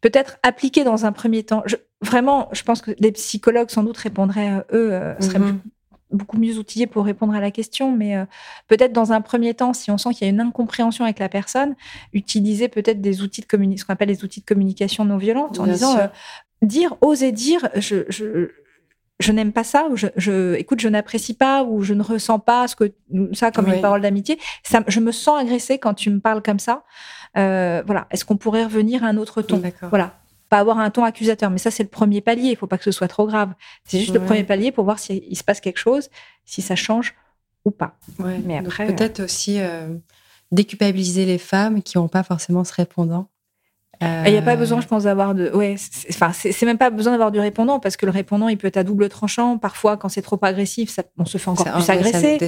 peut-être 0.00 0.38
appliquer 0.42 0.84
dans 0.84 1.06
un 1.06 1.12
premier 1.12 1.42
temps. 1.42 1.62
vraiment, 2.00 2.48
je 2.52 2.62
pense 2.62 2.80
que 2.80 2.92
les 2.98 3.12
psychologues 3.12 3.70
sans 3.70 3.82
doute 3.82 3.98
répondraient, 3.98 4.64
eux, 4.72 5.14
seraient 5.20 5.38
mm-hmm 5.38 5.58
beaucoup 6.12 6.38
mieux 6.38 6.58
outillé 6.58 6.86
pour 6.86 7.04
répondre 7.04 7.34
à 7.34 7.40
la 7.40 7.50
question, 7.50 7.94
mais 7.94 8.16
euh, 8.16 8.24
peut-être 8.68 8.92
dans 8.92 9.12
un 9.12 9.20
premier 9.20 9.54
temps, 9.54 9.72
si 9.72 9.90
on 9.90 9.98
sent 9.98 10.10
qu'il 10.14 10.26
y 10.26 10.30
a 10.30 10.32
une 10.32 10.40
incompréhension 10.40 11.04
avec 11.04 11.18
la 11.18 11.28
personne, 11.28 11.74
utiliser 12.12 12.68
peut-être 12.68 13.00
des 13.00 13.22
outils 13.22 13.40
de 13.40 13.46
communication, 13.46 13.82
ce 13.82 13.86
qu'on 13.86 13.92
appelle 13.92 14.08
les 14.08 14.24
outils 14.24 14.40
de 14.40 14.46
communication 14.46 15.04
non 15.04 15.16
violente, 15.16 15.58
en 15.58 15.66
disant 15.66 15.98
euh, 15.98 16.06
dire, 16.62 16.96
oser 17.00 17.32
dire, 17.32 17.68
je, 17.76 18.04
je, 18.08 18.50
je 19.20 19.32
n'aime 19.32 19.52
pas 19.52 19.64
ça, 19.64 19.86
ou 19.90 19.96
je, 19.96 20.08
je 20.16 20.54
écoute, 20.54 20.80
je 20.80 20.88
n'apprécie 20.88 21.34
pas, 21.34 21.62
ou 21.62 21.82
je 21.82 21.94
ne 21.94 22.02
ressens 22.02 22.38
pas 22.40 22.66
ce 22.66 22.74
que 22.74 22.92
ça 23.32 23.50
comme 23.50 23.68
une 23.68 23.80
parole 23.80 24.00
d'amitié. 24.00 24.38
Ça, 24.62 24.82
je 24.88 25.00
me 25.00 25.12
sens 25.12 25.40
agressée 25.40 25.78
quand 25.78 25.94
tu 25.94 26.10
me 26.10 26.20
parles 26.20 26.42
comme 26.42 26.58
ça. 26.58 26.84
Euh, 27.36 27.82
voilà. 27.86 28.06
Est-ce 28.10 28.24
qu'on 28.24 28.36
pourrait 28.36 28.64
revenir 28.64 29.04
à 29.04 29.08
un 29.08 29.16
autre 29.16 29.42
ton? 29.42 29.62
Voilà 29.82 30.14
pas 30.50 30.58
avoir 30.58 30.78
un 30.80 30.90
ton 30.90 31.04
accusateur. 31.04 31.48
Mais 31.48 31.58
ça, 31.58 31.70
c'est 31.70 31.84
le 31.84 31.88
premier 31.88 32.20
palier. 32.20 32.50
Il 32.50 32.56
faut 32.56 32.66
pas 32.66 32.76
que 32.76 32.84
ce 32.84 32.90
soit 32.90 33.08
trop 33.08 33.26
grave. 33.26 33.54
C'est 33.84 34.00
juste 34.00 34.12
le 34.12 34.20
premier 34.20 34.44
palier 34.44 34.72
pour 34.72 34.84
voir 34.84 34.98
s'il 34.98 35.36
se 35.36 35.44
passe 35.44 35.60
quelque 35.60 35.78
chose, 35.78 36.10
si 36.44 36.60
ça 36.60 36.76
change 36.76 37.14
ou 37.64 37.70
pas. 37.70 37.96
Mais 38.44 38.58
après, 38.58 38.88
peut-être 38.88 39.20
aussi 39.20 39.60
euh, 39.60 39.94
déculpabiliser 40.50 41.24
les 41.24 41.38
femmes 41.38 41.82
qui 41.82 41.96
n'ont 41.96 42.08
pas 42.08 42.24
forcément 42.24 42.64
ce 42.64 42.74
répondant. 42.74 43.30
Il 44.00 44.32
n'y 44.32 44.38
a 44.38 44.42
pas 44.42 44.56
besoin, 44.56 44.80
je 44.80 44.86
pense, 44.86 45.04
d'avoir 45.04 45.34
de. 45.34 45.50
Ouais, 45.50 45.76
enfin, 46.08 46.32
c'est 46.32 46.62
même 46.62 46.78
pas 46.78 46.90
besoin 46.90 47.12
d'avoir 47.12 47.30
du 47.30 47.38
répondant 47.38 47.80
parce 47.80 47.96
que 47.96 48.06
le 48.06 48.12
répondant, 48.12 48.48
il 48.48 48.56
peut 48.56 48.68
être 48.68 48.78
à 48.78 48.84
double 48.84 49.08
tranchant. 49.08 49.58
Parfois, 49.58 49.96
quand 49.96 50.08
c'est 50.08 50.22
trop 50.22 50.38
agressif, 50.42 50.90
ça, 50.90 51.02
on 51.18 51.24
se 51.24 51.38
fait 51.38 51.50
encore 51.50 51.70
plus 51.70 51.90
agresser. 51.90 52.38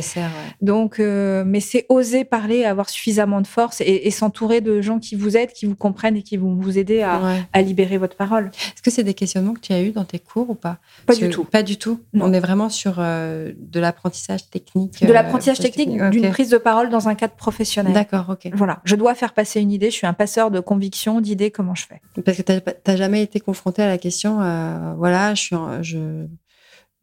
Donc, 0.61 0.99
euh, 0.99 1.45
mais 1.47 1.61
c'est 1.61 1.87
oser 1.89 2.25
parler, 2.25 2.65
avoir 2.65 2.89
suffisamment 2.89 3.41
de 3.41 3.47
force 3.47 3.83
et, 3.85 4.11
s'entourer 4.11 4.61
de 4.61 4.81
gens 4.81 4.99
qui 4.99 5.15
vous 5.15 5.37
aident, 5.37 5.53
qui 5.53 5.67
vous 5.67 5.75
comprennent 5.75 6.17
et 6.17 6.23
qui 6.23 6.37
vont 6.37 6.55
vous 6.55 6.79
aider 6.79 7.03
à, 7.03 7.63
libérer 7.63 7.99
votre 7.99 8.17
parole. 8.17 8.51
Est-ce 8.55 8.83
que 8.83 8.91
c'est 8.91 9.05
des 9.05 9.15
questionnements 9.15 9.55
que 9.55 9.61
tu 9.61 9.73
as 9.73 9.83
eu 9.83 9.91
dans 9.91 10.05
tes 10.05 10.19
cours 10.19 10.51
ou 10.51 10.55
pas? 10.55 10.79
Pas 11.07 11.15
du 11.15 11.29
tout. 11.31 11.45
Pas 11.45 11.63
du 11.63 11.77
tout. 11.77 12.01
On 12.15 12.33
est 12.33 12.41
vraiment 12.41 12.69
sur 12.69 12.97
euh, 12.99 13.53
de 13.59 13.81
l'apprentissage 13.81 14.49
technique. 14.51 15.05
De 15.05 15.13
l'apprentissage 15.13 15.61
euh, 15.61 15.63
technique, 15.63 16.01
d'une 16.11 16.31
prise 16.31 16.51
de 16.51 16.59
parole 16.59 16.89
dans 16.89 17.09
un 17.09 17.15
cadre 17.15 17.35
professionnel. 17.35 17.93
D'accord, 17.93 18.27
ok. 18.31 18.51
Voilà. 18.55 18.81
Je 18.85 18.97
dois 18.97 19.15
faire 19.15 19.33
passer 19.33 19.61
une 19.61 19.71
idée. 19.71 19.91
Je 19.91 19.97
suis 19.97 20.07
un 20.07 20.13
passeur 20.13 20.51
de 20.51 20.61
conviction, 20.61 21.21
d'idées 21.21 21.42
comment 21.51 21.75
je 21.75 21.87
fais. 21.87 22.01
Parce 22.25 22.37
que 22.37 22.43
tu 22.43 22.53
n'as 22.87 22.97
jamais 22.97 23.23
été 23.23 23.41
confronté 23.41 23.83
à 23.83 23.89
la 23.89 23.99
question, 23.99 24.41
euh, 24.41 24.95
voilà, 24.97 25.35
je, 25.35 25.43
suis 25.43 25.57
je, 25.83 26.27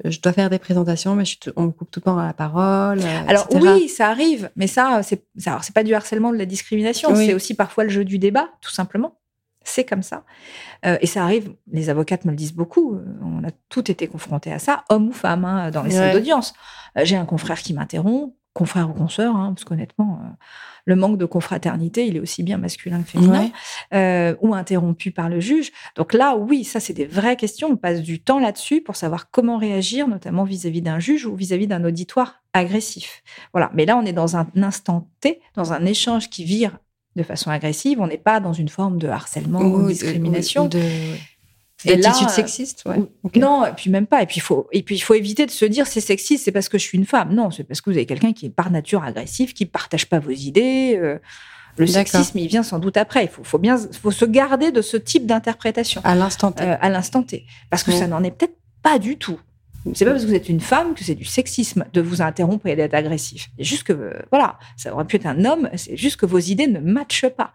je 0.05 0.19
dois 0.19 0.33
faire 0.33 0.49
des 0.49 0.59
présentations, 0.59 1.15
mais 1.15 1.25
je 1.25 1.35
on 1.55 1.63
me 1.63 1.71
coupe 1.71 1.91
tout 1.91 1.99
le 1.99 2.05
temps 2.05 2.17
à 2.17 2.25
la 2.25 2.33
parole. 2.33 2.99
Euh, 2.99 3.21
Alors 3.27 3.47
oui, 3.53 3.89
ça 3.89 4.09
arrive, 4.09 4.49
mais 4.55 4.67
ça, 4.67 5.01
c'est 5.03 5.25
c'est 5.37 5.73
pas 5.73 5.83
du 5.83 5.93
harcèlement, 5.93 6.31
de 6.31 6.37
la 6.37 6.45
discrimination, 6.45 7.15
c'est 7.15 7.33
aussi 7.33 7.53
parfois 7.53 7.83
le 7.83 7.89
jeu 7.89 8.05
du 8.05 8.19
débat, 8.19 8.49
tout 8.61 8.71
simplement. 8.71 9.15
C'est 9.65 9.83
comme 9.83 10.03
ça. 10.03 10.23
Euh, 10.85 10.97
et 11.01 11.05
ça 11.05 11.23
arrive, 11.23 11.53
les 11.71 11.89
avocates 11.89 12.23
me 12.25 12.31
le 12.31 12.37
disent 12.37 12.53
beaucoup, 12.53 12.97
on 13.21 13.43
a 13.43 13.51
tout 13.67 13.91
été 13.91 14.07
confrontés 14.07 14.51
à 14.51 14.57
ça, 14.57 14.85
homme 14.89 15.09
ou 15.09 15.11
femme, 15.11 15.45
hein, 15.45 15.69
dans 15.69 15.83
les 15.83 15.91
salles 15.91 16.13
d'audience. 16.13 16.53
J'ai 16.95 17.17
un 17.17 17.25
confrère 17.25 17.59
qui 17.59 17.73
m'interrompt, 17.73 18.33
confrères 18.59 18.89
ou 18.89 18.93
consoeurs, 18.93 19.37
hein, 19.37 19.53
parce 19.55 19.63
qu'honnêtement, 19.63 20.19
euh, 20.21 20.27
le 20.83 20.97
manque 20.97 21.17
de 21.17 21.25
confraternité, 21.25 22.05
il 22.05 22.17
est 22.17 22.19
aussi 22.19 22.43
bien 22.43 22.57
masculin 22.57 23.01
que 23.01 23.11
féminin, 23.11 23.51
euh, 23.93 24.35
ou 24.41 24.53
interrompu 24.53 25.11
par 25.11 25.29
le 25.29 25.39
juge. 25.39 25.71
Donc 25.95 26.11
là, 26.13 26.35
oui, 26.35 26.65
ça, 26.65 26.81
c'est 26.81 26.91
des 26.91 27.05
vraies 27.05 27.37
questions. 27.37 27.69
On 27.69 27.77
passe 27.77 28.01
du 28.01 28.21
temps 28.21 28.39
là-dessus 28.39 28.81
pour 28.81 28.97
savoir 28.97 29.31
comment 29.31 29.57
réagir, 29.57 30.09
notamment 30.09 30.43
vis-à-vis 30.43 30.81
d'un 30.81 30.99
juge 30.99 31.25
ou 31.25 31.35
vis-à-vis 31.35 31.67
d'un 31.67 31.85
auditoire 31.85 32.43
agressif. 32.51 33.23
Voilà. 33.53 33.71
Mais 33.73 33.85
là, 33.85 33.95
on 33.95 34.05
est 34.05 34.11
dans 34.11 34.35
un 34.35 34.47
instant 34.57 35.07
T, 35.21 35.39
dans 35.55 35.71
un 35.71 35.85
échange 35.85 36.29
qui 36.29 36.43
vire 36.43 36.79
de 37.15 37.23
façon 37.23 37.51
agressive. 37.51 38.01
On 38.01 38.07
n'est 38.07 38.17
pas 38.17 38.41
dans 38.41 38.53
une 38.53 38.69
forme 38.69 38.97
de 38.97 39.07
harcèlement 39.07 39.61
ou, 39.61 39.83
de 39.83 39.87
discrimination. 39.87 40.67
de... 40.67 40.81
D'attitude 41.85 42.27
euh, 42.27 42.31
sexiste, 42.31 42.83
ouais. 42.85 42.97
Non, 43.35 43.65
et 43.65 43.71
puis 43.71 43.89
même 43.89 44.05
pas. 44.05 44.21
Et 44.21 44.25
puis 44.25 44.37
il 44.37 44.41
faut, 44.41 44.67
et 44.71 44.83
puis 44.83 44.95
il 44.95 44.99
faut 44.99 45.13
éviter 45.13 45.45
de 45.45 45.51
se 45.51 45.63
dire 45.63 45.87
c'est 45.87 46.01
sexiste, 46.01 46.43
c'est 46.43 46.51
parce 46.51 46.67
que 46.67 46.77
je 46.77 46.83
suis 46.83 46.97
une 46.97 47.05
femme. 47.05 47.33
Non, 47.33 47.51
c'est 47.51 47.63
parce 47.63 47.79
que 47.79 47.89
vous 47.89 47.95
avez 47.95 48.05
quelqu'un 48.05 48.33
qui 48.33 48.47
est 48.47 48.49
par 48.49 48.69
nature 48.69 49.03
agressif, 49.03 49.53
qui 49.53 49.65
partage 49.65 50.07
pas 50.07 50.19
vos 50.19 50.31
idées. 50.31 50.99
Euh, 51.01 51.19
le 51.77 51.87
sexisme, 51.87 52.37
il 52.37 52.47
vient 52.47 52.63
sans 52.63 52.79
doute 52.79 52.97
après. 52.97 53.23
Il 53.23 53.29
faut, 53.29 53.45
faut 53.45 53.59
bien, 53.59 53.77
faut 53.77 54.11
se 54.11 54.25
garder 54.25 54.71
de 54.71 54.81
ce 54.81 54.97
type 54.97 55.25
d'interprétation 55.25 56.01
à 56.03 56.15
l'instant 56.15 56.51
T. 56.51 56.63
Euh, 56.63 56.75
à 56.81 56.89
l'instant 56.89 57.23
T, 57.23 57.45
parce 57.69 57.83
que 57.83 57.91
ça 57.93 58.07
n'en 58.07 58.23
est 58.23 58.31
peut-être 58.31 58.57
pas 58.83 58.99
du 58.99 59.17
tout. 59.17 59.39
C'est 59.93 60.05
pas 60.05 60.11
parce 60.11 60.23
que 60.23 60.27
vous 60.29 60.35
êtes 60.35 60.49
une 60.49 60.59
femme 60.59 60.93
que 60.93 61.03
c'est 61.03 61.15
du 61.15 61.25
sexisme 61.25 61.85
de 61.93 62.01
vous 62.01 62.21
interrompre 62.21 62.67
et 62.67 62.75
d'être 62.75 62.93
agressif. 62.93 63.49
C'est 63.57 63.63
juste 63.63 63.83
que, 63.83 64.13
voilà, 64.29 64.59
ça 64.75 64.93
aurait 64.93 65.05
pu 65.05 65.15
être 65.15 65.25
un 65.25 65.45
homme, 65.45 65.69
c'est 65.75 65.95
juste 65.95 66.17
que 66.17 66.25
vos 66.25 66.39
idées 66.39 66.67
ne 66.67 66.79
matchent 66.79 67.29
pas. 67.29 67.53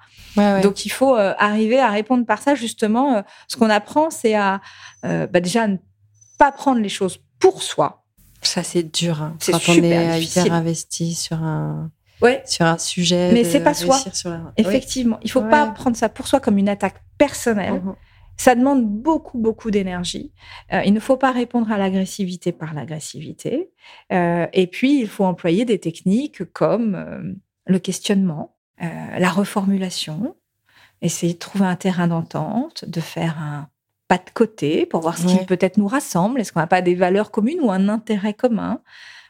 Donc 0.63 0.87
il 0.87 0.89
faut 0.89 1.17
euh, 1.17 1.35
arriver 1.39 1.79
à 1.79 1.91
répondre 1.91 2.25
par 2.25 2.41
ça, 2.41 2.55
justement. 2.55 3.17
Euh, 3.17 3.23
ce 3.49 3.57
qu'on 3.57 3.71
apprend, 3.71 4.11
c'est 4.11 4.35
à 4.35 4.61
euh, 5.05 5.27
bah, 5.27 5.41
déjà 5.41 5.67
ne 5.67 5.77
pas 6.39 6.51
prendre 6.51 6.81
les 6.81 6.89
choses 6.89 7.21
pour 7.39 7.63
soi. 7.63 8.05
Ça, 8.43 8.63
c'est 8.63 8.83
dur. 8.83 9.23
Hein, 9.23 9.37
c'est 9.39 9.53
quand 9.53 9.61
on 9.69 9.83
est 9.83 10.23
hyper 10.23 10.53
investi 10.53 11.15
sur 11.15 11.43
un, 11.43 11.91
ouais. 12.21 12.43
sur 12.47 12.67
un 12.67 12.79
sujet. 12.79 13.33
Mais 13.33 13.45
c'est 13.45 13.61
pas 13.61 13.75
soi. 13.75 13.99
Effectivement. 14.57 15.19
Il 15.23 15.31
faut 15.31 15.43
pas 15.43 15.67
prendre 15.69 15.97
ça 15.97 16.09
pour 16.09 16.27
soi 16.27 16.41
comme 16.41 16.59
une 16.59 16.69
attaque 16.69 17.03
personnelle. 17.19 17.75
Mmh 17.75 17.95
ça 18.37 18.55
demande 18.55 18.87
beaucoup, 18.87 19.39
beaucoup 19.39 19.71
d'énergie. 19.71 20.33
Euh, 20.73 20.83
il 20.85 20.93
ne 20.93 21.01
faut 21.01 21.17
pas 21.17 21.31
répondre 21.31 21.71
à 21.71 21.79
l'agressivité 21.79 22.53
par 22.53 22.75
l'agressivité. 22.75 23.71
Euh, 24.13 24.47
et 24.53 24.67
puis, 24.67 25.01
il 25.01 25.09
faut 25.09 25.25
employer 25.25 25.65
des 25.65 25.79
techniques 25.79 26.45
comme 26.53 26.95
euh, 26.95 27.33
le 27.67 27.79
questionnement, 27.79 28.57
la 28.81 29.31
reformulation, 29.31 30.35
essayer 31.01 31.35
de 31.35 31.39
trouver 31.39 31.65
un 31.65 31.77
terrain 31.77 32.09
d'entente, 32.09 32.85
de 32.85 33.01
faire 33.01 33.39
un 33.39 33.69
pas 34.09 34.19
de 34.19 34.31
côté 34.35 34.85
pour 34.85 35.01
voir 35.01 35.17
ce 35.17 35.27
qui 35.27 35.47
peut-être 35.47 35.79
nous 35.79 35.87
rassemble. 35.87 36.41
Est-ce 36.41 36.53
qu'on 36.53 36.61
n'a 36.61 36.67
pas 36.67 36.83
des 36.83 36.97
valeurs 36.97 37.31
communes 37.31 37.61
ou 37.61 37.71
un 37.71 37.89
intérêt 37.89 38.35
commun? 38.35 38.81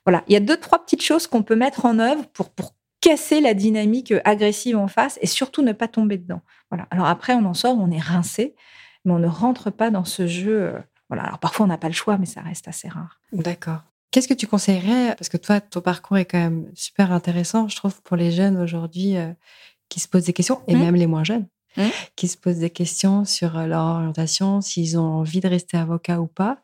Voilà, 0.07 0.25
il 0.27 0.33
y 0.33 0.37
a 0.37 0.41
deux, 0.41 0.57
trois 0.57 0.83
petites 0.83 1.03
choses 1.03 1.27
qu'on 1.27 1.43
peut 1.43 1.57
mettre 1.57 1.85
en 1.85 1.99
œuvre 1.99 2.27
pour, 2.33 2.51
pour 2.51 2.75
casser 3.01 3.41
la 3.41 3.55
dynamique 3.55 4.15
agressive 4.25 4.79
en 4.79 4.89
face 4.89 5.19
et 5.21 5.27
surtout 5.27 5.63
ne 5.63 5.73
pas 5.73 5.89
tomber 5.89 6.17
dedans. 6.17 6.41
Voilà. 6.71 6.89
Alors 6.91 7.07
après, 7.07 7.35
on 7.35 7.45
en 7.45 7.55
sort, 7.55 7.77
on 7.79 7.91
est 7.91 8.01
rincé 8.01 8.55
mais 9.05 9.13
on 9.13 9.19
ne 9.19 9.29
rentre 9.29 9.71
pas 9.71 9.91
dans 9.91 10.05
ce 10.05 10.27
jeu. 10.27 10.63
Euh, 10.63 10.79
voilà. 11.09 11.25
Alors 11.25 11.39
parfois, 11.39 11.67
on 11.67 11.69
n'a 11.69 11.79
pas 11.79 11.89
le 11.89 11.95
choix, 11.95 12.19
mais 12.19 12.27
ça 12.27 12.41
reste 12.41 12.69
assez 12.69 12.89
rare. 12.89 13.21
D'accord. 13.33 13.83
Qu'est-ce 14.15 14.29
que 14.29 14.35
tu 14.35 14.47
conseillerais 14.47 15.17
Parce 15.17 15.29
que 15.29 15.37
toi, 15.37 15.61
ton 15.61 15.81
parcours 15.81 16.17
est 16.19 16.25
quand 16.25 16.39
même 16.39 16.71
super 16.75 17.11
intéressant, 17.11 17.67
je 17.67 17.75
trouve, 17.75 18.01
pour 18.03 18.17
les 18.17 18.31
jeunes 18.31 18.57
aujourd'hui 18.57 19.17
euh, 19.17 19.33
qui 19.89 19.99
se 19.99 20.07
posent 20.07 20.27
des 20.27 20.33
questions, 20.33 20.61
et 20.69 20.77
mmh. 20.77 20.79
même 20.79 20.95
les 20.95 21.09
moins 21.09 21.25
jeunes, 21.25 21.49
mmh. 21.77 21.83
qui 22.15 22.29
se 22.29 22.37
posent 22.37 22.61
des 22.61 22.71
questions 22.71 23.25
sur 23.25 23.59
euh, 23.59 23.67
leur 23.67 23.83
orientation, 23.83 24.61
s'ils 24.61 24.97
ont 25.01 25.19
envie 25.19 25.41
de 25.41 25.49
rester 25.49 25.77
avocat 25.77 26.21
ou 26.21 26.29
pas. 26.29 26.59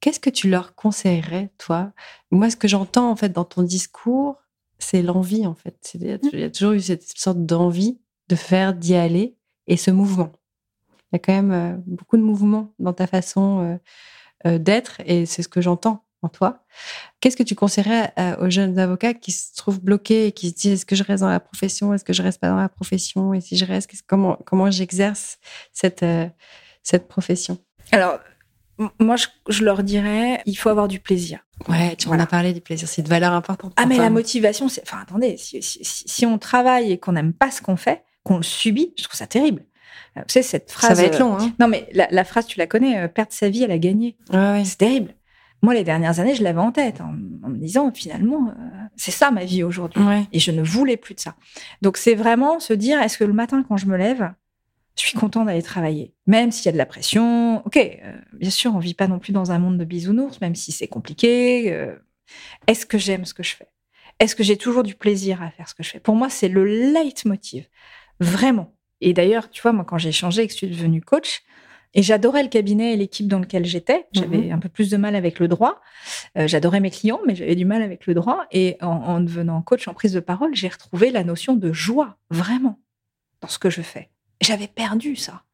Qu'est-ce 0.00 0.18
que 0.18 0.30
tu 0.30 0.50
leur 0.50 0.74
conseillerais, 0.74 1.50
toi? 1.58 1.92
Moi, 2.32 2.50
ce 2.50 2.56
que 2.56 2.66
j'entends 2.66 3.08
en 3.08 3.14
fait 3.14 3.28
dans 3.28 3.44
ton 3.44 3.62
discours, 3.62 4.42
c'est 4.80 5.02
l'envie, 5.02 5.46
en 5.46 5.54
fait. 5.54 5.92
Mmh. 5.94 6.18
Il 6.32 6.40
y 6.40 6.42
a 6.42 6.50
toujours 6.50 6.72
eu 6.72 6.80
cette 6.80 7.04
sorte 7.16 7.46
d'envie 7.46 8.00
de 8.28 8.34
faire, 8.34 8.74
d'y 8.74 8.96
aller, 8.96 9.36
et 9.68 9.76
ce 9.76 9.92
mouvement. 9.92 10.32
Il 11.12 11.16
y 11.16 11.16
a 11.16 11.18
quand 11.18 11.32
même 11.32 11.52
euh, 11.52 11.76
beaucoup 11.86 12.16
de 12.16 12.22
mouvements 12.22 12.74
dans 12.78 12.92
ta 12.92 13.06
façon 13.06 13.60
euh, 13.60 14.50
euh, 14.50 14.58
d'être 14.58 15.00
et 15.06 15.26
c'est 15.26 15.42
ce 15.42 15.48
que 15.48 15.60
j'entends 15.60 16.04
en 16.22 16.28
toi. 16.28 16.64
Qu'est-ce 17.20 17.36
que 17.36 17.42
tu 17.42 17.54
conseillerais 17.54 18.12
aux 18.40 18.50
jeunes 18.50 18.78
avocats 18.78 19.14
qui 19.14 19.32
se 19.32 19.54
trouvent 19.54 19.80
bloqués 19.80 20.26
et 20.26 20.32
qui 20.32 20.48
se 20.48 20.54
disent 20.54 20.72
est-ce 20.72 20.86
que 20.86 20.96
je 20.96 21.04
reste 21.04 21.22
dans 21.22 21.28
la 21.28 21.40
profession, 21.40 21.94
est-ce 21.94 22.04
que 22.04 22.14
je 22.14 22.22
reste 22.22 22.40
pas 22.40 22.48
dans 22.48 22.56
la 22.56 22.70
profession 22.70 23.34
et 23.34 23.40
si 23.40 23.56
je 23.56 23.64
reste, 23.64 23.90
comment 24.06 24.38
comment 24.44 24.70
j'exerce 24.70 25.38
cette 25.72 26.04
cette 26.82 27.06
profession? 27.06 27.58
Alors 27.92 28.18
moi, 28.98 29.16
je, 29.48 29.64
leur 29.64 29.82
dirais, 29.82 30.42
il 30.46 30.54
faut 30.54 30.68
avoir 30.68 30.88
du 30.88 31.00
plaisir. 31.00 31.40
Ouais, 31.68 31.96
tu 31.96 32.08
en 32.08 32.18
as 32.18 32.26
parlé 32.26 32.52
du 32.52 32.60
plaisir, 32.60 32.88
c'est 32.88 33.02
une 33.02 33.08
valeur 33.08 33.32
importante. 33.32 33.72
Ah, 33.76 33.86
mais 33.86 33.96
la 33.96 34.10
motivation, 34.10 34.68
c'est. 34.68 34.82
Enfin, 34.82 34.98
attendez, 35.00 35.36
si, 35.36 35.60
si 35.62 36.26
on 36.26 36.38
travaille 36.38 36.92
et 36.92 36.98
qu'on 36.98 37.12
n'aime 37.12 37.32
pas 37.32 37.50
ce 37.50 37.62
qu'on 37.62 37.76
fait, 37.76 38.04
qu'on 38.24 38.38
le 38.38 38.42
subit, 38.42 38.92
je 38.98 39.04
trouve 39.04 39.16
ça 39.16 39.26
terrible. 39.26 39.64
Tu 40.16 40.22
sais, 40.28 40.42
cette 40.42 40.70
phrase. 40.70 40.88
Ça 40.88 40.94
va 40.94 41.02
être 41.02 41.18
long, 41.18 41.36
hein. 41.38 41.52
Non, 41.58 41.68
mais 41.68 41.88
la, 41.92 42.24
phrase, 42.24 42.46
tu 42.46 42.58
la 42.58 42.66
connais, 42.66 42.98
euh, 42.98 43.08
perdre 43.08 43.32
sa 43.32 43.48
vie, 43.48 43.62
elle 43.62 43.70
a 43.70 43.78
gagné. 43.78 44.16
C'est 44.64 44.78
terrible. 44.78 45.14
Moi, 45.62 45.74
les 45.74 45.84
dernières 45.84 46.20
années, 46.20 46.34
je 46.34 46.42
l'avais 46.42 46.60
en 46.60 46.72
tête, 46.72 47.00
en, 47.00 47.12
me 47.12 47.56
disant, 47.56 47.90
finalement, 47.92 48.48
euh, 48.48 48.52
c'est 48.96 49.10
ça 49.10 49.30
ma 49.30 49.44
vie 49.44 49.62
aujourd'hui. 49.62 50.02
Et 50.32 50.38
je 50.38 50.50
ne 50.50 50.62
voulais 50.62 50.96
plus 50.96 51.14
de 51.14 51.20
ça. 51.20 51.34
Donc, 51.82 51.96
c'est 51.96 52.14
vraiment 52.14 52.60
se 52.60 52.72
dire, 52.72 53.00
est-ce 53.00 53.18
que 53.18 53.24
le 53.24 53.32
matin, 53.32 53.64
quand 53.66 53.76
je 53.76 53.86
me 53.86 53.96
lève, 53.96 54.32
je 54.96 55.02
suis 55.02 55.18
content 55.18 55.44
d'aller 55.44 55.62
travailler, 55.62 56.14
même 56.26 56.50
s'il 56.50 56.66
y 56.66 56.68
a 56.70 56.72
de 56.72 56.78
la 56.78 56.86
pression. 56.86 57.66
Ok, 57.66 57.76
euh, 57.76 58.12
bien 58.34 58.50
sûr, 58.50 58.74
on 58.74 58.78
vit 58.78 58.94
pas 58.94 59.08
non 59.08 59.18
plus 59.18 59.32
dans 59.32 59.50
un 59.50 59.58
monde 59.58 59.78
de 59.78 59.84
bisounours, 59.84 60.40
même 60.40 60.54
si 60.54 60.72
c'est 60.72 60.88
compliqué. 60.88 61.94
Est-ce 62.66 62.86
que 62.86 62.98
j'aime 62.98 63.24
ce 63.24 63.34
que 63.34 63.42
je 63.42 63.56
fais? 63.56 63.68
Est-ce 64.18 64.34
que 64.34 64.42
j'ai 64.42 64.56
toujours 64.56 64.82
du 64.82 64.94
plaisir 64.94 65.42
à 65.42 65.50
faire 65.50 65.68
ce 65.68 65.74
que 65.74 65.82
je 65.82 65.90
fais? 65.90 66.00
Pour 66.00 66.14
moi, 66.14 66.30
c'est 66.30 66.48
le 66.48 66.64
leitmotiv. 66.64 67.66
Vraiment. 68.20 68.75
Et 69.00 69.12
d'ailleurs, 69.12 69.50
tu 69.50 69.62
vois, 69.62 69.72
moi, 69.72 69.84
quand 69.84 69.98
j'ai 69.98 70.12
changé 70.12 70.42
et 70.42 70.46
que 70.46 70.52
je 70.52 70.58
suis 70.58 70.68
devenue 70.68 71.02
coach, 71.02 71.42
et 71.96 72.02
j'adorais 72.02 72.42
le 72.42 72.50
cabinet 72.50 72.92
et 72.92 72.96
l'équipe 72.96 73.26
dans 73.26 73.38
lequel 73.38 73.64
j'étais. 73.64 74.06
J'avais 74.12 74.36
mhm. 74.36 74.52
un 74.52 74.58
peu 74.58 74.68
plus 74.68 74.90
de 74.90 74.98
mal 74.98 75.16
avec 75.16 75.40
le 75.40 75.48
droit. 75.48 75.80
Euh, 76.36 76.46
j'adorais 76.46 76.80
mes 76.80 76.90
clients, 76.90 77.20
mais 77.26 77.34
j'avais 77.34 77.54
du 77.54 77.64
mal 77.64 77.80
avec 77.80 78.06
le 78.06 78.12
droit. 78.12 78.44
Et 78.52 78.76
en, 78.82 79.18
devenant 79.20 79.62
coach 79.62 79.88
en 79.88 79.94
prise 79.94 80.12
de 80.12 80.20
parole, 80.20 80.54
j'ai 80.54 80.68
retrouvé 80.68 81.10
la 81.10 81.24
notion 81.24 81.54
de 81.54 81.72
joie, 81.72 82.18
vraiment, 82.28 82.78
dans 83.40 83.48
ce 83.48 83.58
que 83.58 83.70
je 83.70 83.80
fais. 83.80 84.10
J'avais 84.42 84.68
perdu 84.68 85.16
ça. 85.16 85.44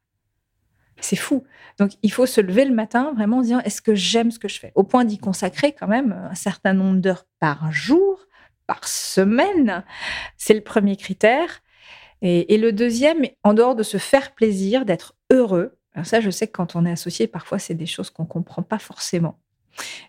C'est 0.99 1.15
fou. 1.15 1.45
Donc, 1.79 1.91
il 2.01 2.11
faut 2.11 2.25
se 2.25 2.41
lever 2.41 2.65
le 2.65 2.73
matin 2.73 3.13
vraiment 3.15 3.37
en 3.37 3.41
disant 3.41 3.59
est-ce 3.61 3.81
que 3.81 3.95
j'aime 3.95 4.29
ce 4.29 4.37
que 4.37 4.49
je 4.49 4.59
fais? 4.59 4.73
Au 4.75 4.83
point 4.83 5.05
d'y 5.05 5.17
consacrer 5.17 5.71
quand 5.71 5.87
même 5.87 6.11
un 6.29 6.35
certain 6.35 6.73
nombre 6.73 6.99
d'heures 6.99 7.25
par 7.39 7.71
jour, 7.71 8.19
par 8.67 8.85
semaine. 8.85 9.85
C'est 10.35 10.53
le 10.53 10.61
premier 10.61 10.97
critère. 10.97 11.61
Et, 12.25 12.57
le 12.57 12.71
deuxième, 12.71 13.25
en 13.43 13.53
dehors 13.53 13.75
de 13.75 13.83
se 13.83 13.97
faire 13.97 14.33
plaisir, 14.33 14.85
d'être 14.85 15.15
heureux. 15.29 15.77
Alors 15.93 16.05
ça, 16.05 16.21
je 16.21 16.29
sais 16.29 16.47
que 16.47 16.53
quand 16.53 16.75
on 16.77 16.85
est 16.85 16.91
associé, 16.91 17.27
parfois, 17.27 17.59
c'est 17.59 17.73
des 17.73 17.85
choses 17.85 18.09
qu'on 18.09 18.25
comprend 18.25 18.63
pas 18.63 18.79
forcément. 18.79 19.39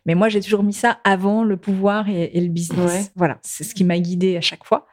Mais 0.07 0.15
moi, 0.15 0.29
j'ai 0.29 0.41
toujours 0.41 0.62
mis 0.62 0.75
ça 0.75 1.01
avant 1.03 1.43
le 1.43 1.57
pouvoir 1.57 2.09
et, 2.09 2.41
le 2.41 2.49
business. 2.49 3.11
Voilà, 3.17 3.39
c'est 3.43 3.65
ce 3.65 3.75
qui 3.75 3.83
m'a 3.83 3.99
guidée 3.99 4.37
à 4.37 4.41
chaque 4.41 4.65
fois. 4.65 4.87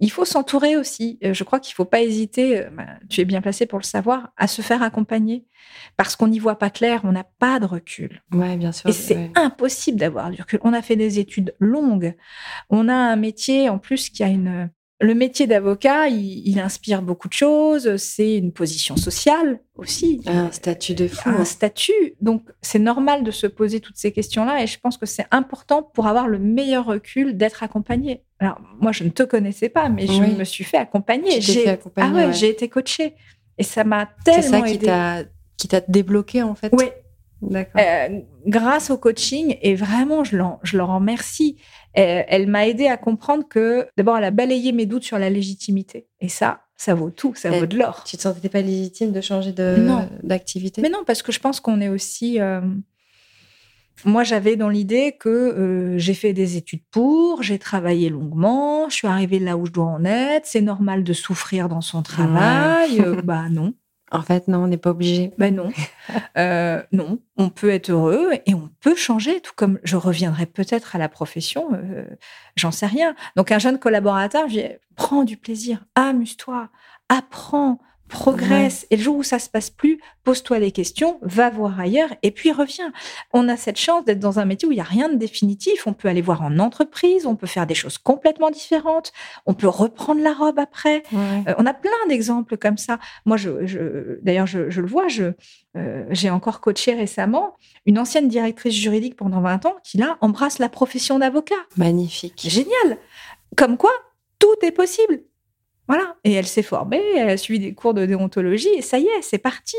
Il 0.00 0.10
faut 0.10 0.26
s'entourer 0.26 0.76
aussi. 0.76 1.18
Euh, 1.24 1.32
je 1.32 1.42
crois 1.44 1.58
qu'il 1.58 1.74
faut 1.74 1.84
pas 1.84 2.02
hésiter, 2.02 2.58
euh, 2.58 2.70
bah, 2.70 2.86
tu 3.08 3.20
es 3.20 3.24
bien 3.24 3.40
placé 3.40 3.64
pour 3.64 3.78
le 3.78 3.84
savoir, 3.84 4.30
à 4.36 4.46
se 4.46 4.60
faire 4.60 4.82
accompagner. 4.82 5.46
Parce 5.96 6.16
qu'on 6.16 6.28
n'y 6.28 6.38
voit 6.38 6.58
pas 6.58 6.70
clair, 6.70 7.00
on 7.04 7.12
n'a 7.12 7.24
pas 7.24 7.60
de 7.60 7.64
recul. 7.64 8.22
Ouais, 8.32 8.56
bien 8.56 8.72
sûr. 8.72 8.90
Et 8.90 8.92
c'est 8.92 9.30
impossible 9.36 9.98
d'avoir 9.98 10.30
du 10.30 10.42
recul. 10.42 10.58
On 10.62 10.72
a 10.72 10.82
fait 10.82 10.96
des 10.96 11.18
études 11.18 11.54
longues. 11.60 12.14
On 12.68 12.88
a 12.88 12.94
un 12.94 13.16
métier, 13.16 13.68
en 13.68 13.78
plus, 13.78 14.10
qui 14.10 14.22
a 14.22 14.28
une, 14.28 14.70
le 15.00 15.14
métier 15.14 15.46
d'avocat, 15.46 16.08
il, 16.08 16.58
inspire 16.58 17.02
beaucoup 17.02 17.28
de 17.28 17.32
choses. 17.32 17.96
C'est 17.96 18.36
une 18.36 18.52
position 18.52 18.96
sociale 18.96 19.60
aussi. 19.76 20.20
Un 20.26 20.50
statut 20.50 20.94
de 20.94 21.06
fou. 21.06 21.28
Un 21.28 21.44
statut. 21.44 22.14
Donc, 22.20 22.42
c'est 22.62 22.80
normal 22.80 23.22
de 23.22 23.30
se 23.30 23.46
poser 23.46 23.78
toutes 23.78 23.96
ces 23.96 24.10
questions-là. 24.10 24.62
Et 24.62 24.66
je 24.66 24.78
pense 24.80 24.96
que 24.96 25.06
c'est 25.06 25.26
important 25.30 25.84
pour 25.84 26.08
avoir 26.08 26.26
le 26.26 26.40
meilleur 26.40 26.84
recul 26.84 27.36
d'être 27.36 27.62
accompagné. 27.62 28.24
Alors, 28.40 28.60
moi, 28.80 28.90
je 28.90 29.04
ne 29.04 29.10
te 29.10 29.22
connaissais 29.22 29.68
pas, 29.68 29.88
mais 29.88 30.06
je 30.06 30.20
me 30.20 30.44
suis 30.44 30.64
fait 30.64 30.78
accompagner. 30.78 31.40
J'ai 31.40 31.78
ah 31.96 32.10
ouais, 32.10 32.32
j'ai 32.32 32.48
été 32.48 32.68
coachée. 32.68 33.14
Et 33.56 33.62
ça 33.62 33.84
m'a 33.84 34.08
tellement 34.24 34.64
aidé. 34.64 34.78
C'est 34.80 34.86
ça 34.86 35.24
qui 35.56 35.68
t'a 35.68 35.80
débloqué, 35.80 36.42
en 36.42 36.54
fait? 36.56 36.72
Oui. 36.72 36.86
Euh, 37.52 38.20
grâce 38.46 38.90
au 38.90 38.98
coaching, 38.98 39.56
et 39.62 39.76
vraiment, 39.76 40.24
je, 40.24 40.36
je 40.64 40.76
leur 40.76 40.92
remercie 40.92 41.56
elle, 41.94 42.46
m'a 42.46 42.66
aidé 42.68 42.86
à 42.86 42.96
comprendre 42.96 43.44
que, 43.48 43.86
d'abord, 43.96 44.18
elle 44.18 44.24
a 44.24 44.30
balayé 44.30 44.72
mes 44.72 44.86
doutes 44.86 45.04
sur 45.04 45.18
la 45.18 45.30
légitimité. 45.30 46.06
Et 46.20 46.28
ça, 46.28 46.62
ça 46.76 46.94
vaut 46.94 47.10
tout, 47.10 47.34
ça 47.34 47.50
vaut 47.50 47.66
de 47.66 47.76
l'or. 47.76 48.04
Tu 48.04 48.16
te 48.16 48.22
sentais 48.22 48.48
pas 48.48 48.60
légitime 48.60 49.12
de 49.12 49.20
changer 49.20 49.52
d'activité? 49.52 50.80
Mais 50.80 50.90
non, 50.90 51.02
parce 51.06 51.22
que 51.22 51.32
je 51.32 51.40
pense 51.40 51.60
qu'on 51.60 51.80
est 51.80 51.88
aussi. 51.88 52.40
Euh, 52.40 52.60
moi, 54.04 54.22
j'avais 54.22 54.56
dans 54.56 54.68
l'idée 54.68 55.16
que 55.18 55.28
euh, 55.28 55.98
j'ai 55.98 56.14
fait 56.14 56.32
des 56.32 56.56
études 56.56 56.82
pour, 56.90 57.42
j'ai 57.42 57.58
travaillé 57.58 58.10
longuement, 58.10 58.88
je 58.88 58.94
suis 58.94 59.08
arrivée 59.08 59.40
là 59.40 59.56
où 59.56 59.66
je 59.66 59.72
dois 59.72 59.86
en 59.86 60.04
être, 60.04 60.46
c'est 60.46 60.60
normal 60.60 61.02
de 61.02 61.12
souffrir 61.12 61.68
dans 61.68 61.80
son 61.80 62.02
travail. 62.02 63.00
Euh, 63.00 63.20
bah 63.22 63.48
non. 63.50 63.74
En 64.10 64.22
fait, 64.22 64.48
non, 64.48 64.64
on 64.64 64.66
n'est 64.68 64.78
pas 64.78 64.90
obligé. 64.90 65.32
Ben 65.38 65.54
non. 65.54 65.70
Euh, 66.38 66.82
non, 66.92 67.18
on 67.36 67.50
peut 67.50 67.68
être 67.68 67.90
heureux 67.90 68.30
et 68.46 68.54
on 68.54 68.70
peut 68.80 68.94
changer, 68.94 69.40
tout 69.40 69.52
comme 69.54 69.78
je 69.82 69.96
reviendrai 69.96 70.46
peut-être 70.46 70.94
à 70.94 70.98
la 70.98 71.08
profession, 71.08 71.68
euh, 71.74 72.04
j'en 72.56 72.70
sais 72.70 72.86
rien. 72.86 73.14
Donc, 73.36 73.50
un 73.52 73.58
jeune 73.58 73.78
collaborateur, 73.78 74.48
je 74.48 74.54
dis, 74.54 74.64
prends 74.96 75.24
du 75.24 75.36
plaisir, 75.36 75.84
amuse-toi, 75.96 76.70
apprends, 77.08 77.80
progresse. 78.08 78.86
Et 78.90 78.96
le 78.96 79.02
jour 79.02 79.16
où 79.16 79.22
ça 79.22 79.38
se 79.38 79.48
passe 79.48 79.70
plus, 79.70 80.00
pose-toi 80.24 80.58
des 80.58 80.72
questions, 80.72 81.18
va 81.22 81.50
voir 81.50 81.78
ailleurs 81.78 82.10
et 82.22 82.30
puis 82.30 82.50
reviens. 82.50 82.92
On 83.32 83.48
a 83.48 83.56
cette 83.56 83.78
chance 83.78 84.04
d'être 84.04 84.18
dans 84.18 84.38
un 84.38 84.44
métier 84.44 84.66
où 84.66 84.72
il 84.72 84.76
n'y 84.76 84.80
a 84.80 84.84
rien 84.84 85.08
de 85.08 85.16
définitif. 85.16 85.86
On 85.86 85.92
peut 85.92 86.08
aller 86.08 86.22
voir 86.22 86.42
en 86.42 86.58
entreprise, 86.58 87.26
on 87.26 87.36
peut 87.36 87.46
faire 87.46 87.66
des 87.66 87.74
choses 87.74 87.98
complètement 87.98 88.50
différentes, 88.50 89.12
on 89.46 89.54
peut 89.54 89.68
reprendre 89.68 90.22
la 90.22 90.32
robe 90.32 90.58
après. 90.58 91.02
Euh, 91.12 91.54
on 91.58 91.66
a 91.66 91.74
plein 91.74 91.90
d'exemples 92.08 92.56
comme 92.56 92.78
ça. 92.78 92.98
Moi, 93.24 93.36
je, 93.36 94.18
d'ailleurs, 94.22 94.46
je, 94.46 94.80
le 94.80 94.86
vois, 94.86 95.08
je, 95.08 95.32
euh, 95.76 96.04
j'ai 96.10 96.30
encore 96.30 96.60
coaché 96.60 96.94
récemment 96.94 97.56
une 97.86 97.98
ancienne 97.98 98.28
directrice 98.28 98.74
juridique 98.74 99.16
pendant 99.16 99.40
20 99.40 99.66
ans 99.66 99.76
qui, 99.84 99.98
là, 99.98 100.18
embrasse 100.20 100.58
la 100.58 100.68
profession 100.68 101.18
d'avocat. 101.18 101.54
Magnifique. 101.76 102.46
Génial. 102.48 102.98
Comme 103.56 103.76
quoi, 103.76 103.92
tout 104.38 104.54
est 104.62 104.72
possible. 104.72 105.20
Voilà. 105.88 106.16
Et 106.24 106.32
elle 106.32 106.46
s'est 106.46 106.62
formée, 106.62 107.02
elle 107.16 107.30
a 107.30 107.36
suivi 107.36 107.58
des 107.58 107.74
cours 107.74 107.94
de 107.94 108.04
déontologie 108.06 108.68
et 108.76 108.82
ça 108.82 108.98
y 108.98 109.06
est, 109.06 109.22
c'est 109.22 109.38
parti. 109.38 109.76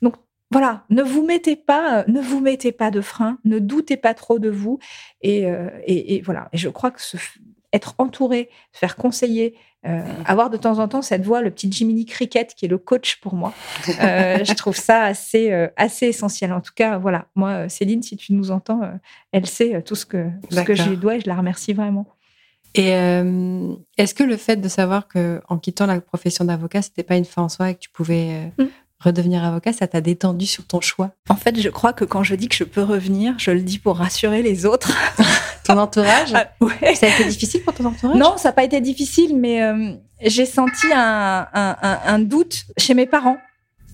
Donc 0.00 0.14
voilà, 0.52 0.84
ne 0.90 1.02
vous 1.02 1.24
mettez 1.24 1.56
pas, 1.56 2.04
ne 2.08 2.20
vous 2.20 2.40
mettez 2.40 2.72
pas 2.72 2.90
de 2.90 3.00
frein, 3.00 3.38
ne 3.44 3.58
doutez 3.58 3.96
pas 3.96 4.12
trop 4.12 4.38
de 4.38 4.50
vous. 4.50 4.78
Et, 5.22 5.46
euh, 5.46 5.70
voilà. 6.24 6.48
Et 6.52 6.58
je 6.58 6.68
crois 6.68 6.90
que 6.90 7.00
être 7.72 7.94
entouré, 7.96 8.50
faire 8.70 8.96
conseiller, 8.96 9.54
euh, 9.86 10.02
avoir 10.26 10.50
de 10.50 10.58
temps 10.58 10.78
en 10.78 10.88
temps 10.88 11.00
cette 11.00 11.24
voix, 11.24 11.40
le 11.40 11.50
petit 11.50 11.72
Jiminy 11.72 12.04
Cricket 12.04 12.54
qui 12.54 12.66
est 12.66 12.68
le 12.68 12.76
coach 12.76 13.16
pour 13.20 13.34
moi, 13.34 13.54
euh, 14.02 14.44
je 14.44 14.52
trouve 14.52 14.76
ça 14.76 15.04
assez, 15.04 15.50
assez 15.76 16.06
essentiel. 16.06 16.52
En 16.52 16.60
tout 16.60 16.74
cas, 16.74 16.98
voilà, 16.98 17.28
moi, 17.34 17.70
Céline, 17.70 18.02
si 18.02 18.18
tu 18.18 18.34
nous 18.34 18.50
entends, 18.50 18.82
elle 19.32 19.46
sait 19.46 19.82
tout 19.82 19.94
ce 19.94 20.04
que, 20.04 20.28
ce 20.50 20.60
que 20.60 20.74
je 20.74 20.88
lui 20.88 20.98
dois 20.98 21.16
et 21.16 21.20
je 21.20 21.28
la 21.28 21.36
remercie 21.36 21.72
vraiment. 21.72 22.06
Et 22.74 22.94
euh, 22.94 23.74
est-ce 23.98 24.14
que 24.14 24.22
le 24.22 24.36
fait 24.36 24.56
de 24.56 24.68
savoir 24.68 25.08
que 25.08 25.42
en 25.48 25.58
quittant 25.58 25.86
la 25.86 26.00
profession 26.00 26.44
d'avocat, 26.44 26.82
c'était 26.82 27.02
pas 27.02 27.16
une 27.16 27.24
fin 27.24 27.42
en 27.42 27.48
soi 27.48 27.70
et 27.70 27.74
que 27.74 27.80
tu 27.80 27.90
pouvais 27.90 28.50
euh, 28.58 28.64
mm. 28.64 28.68
redevenir 29.00 29.44
avocat, 29.44 29.72
ça 29.72 29.86
t'a 29.86 30.00
détendu 30.00 30.46
sur 30.46 30.66
ton 30.66 30.80
choix? 30.80 31.10
En 31.28 31.36
fait, 31.36 31.60
je 31.60 31.68
crois 31.68 31.92
que 31.92 32.04
quand 32.04 32.22
je 32.22 32.34
dis 32.34 32.48
que 32.48 32.56
je 32.56 32.64
peux 32.64 32.82
revenir, 32.82 33.34
je 33.38 33.50
le 33.50 33.60
dis 33.60 33.78
pour 33.78 33.98
rassurer 33.98 34.42
les 34.42 34.64
autres. 34.64 34.96
ton 35.64 35.76
entourage? 35.76 36.32
Ah, 36.34 36.48
ouais. 36.60 36.94
Ça 36.94 37.06
a 37.06 37.08
été 37.10 37.24
difficile 37.24 37.62
pour 37.62 37.74
ton 37.74 37.84
entourage? 37.84 38.16
Non, 38.16 38.36
ça 38.38 38.48
n'a 38.48 38.52
pas 38.52 38.64
été 38.64 38.80
difficile, 38.80 39.36
mais 39.36 39.62
euh, 39.62 39.94
j'ai 40.22 40.46
senti 40.46 40.86
un, 40.94 41.46
un, 41.52 41.98
un, 42.06 42.18
doute 42.20 42.64
chez 42.78 42.94
mes 42.94 43.06
parents. 43.06 43.36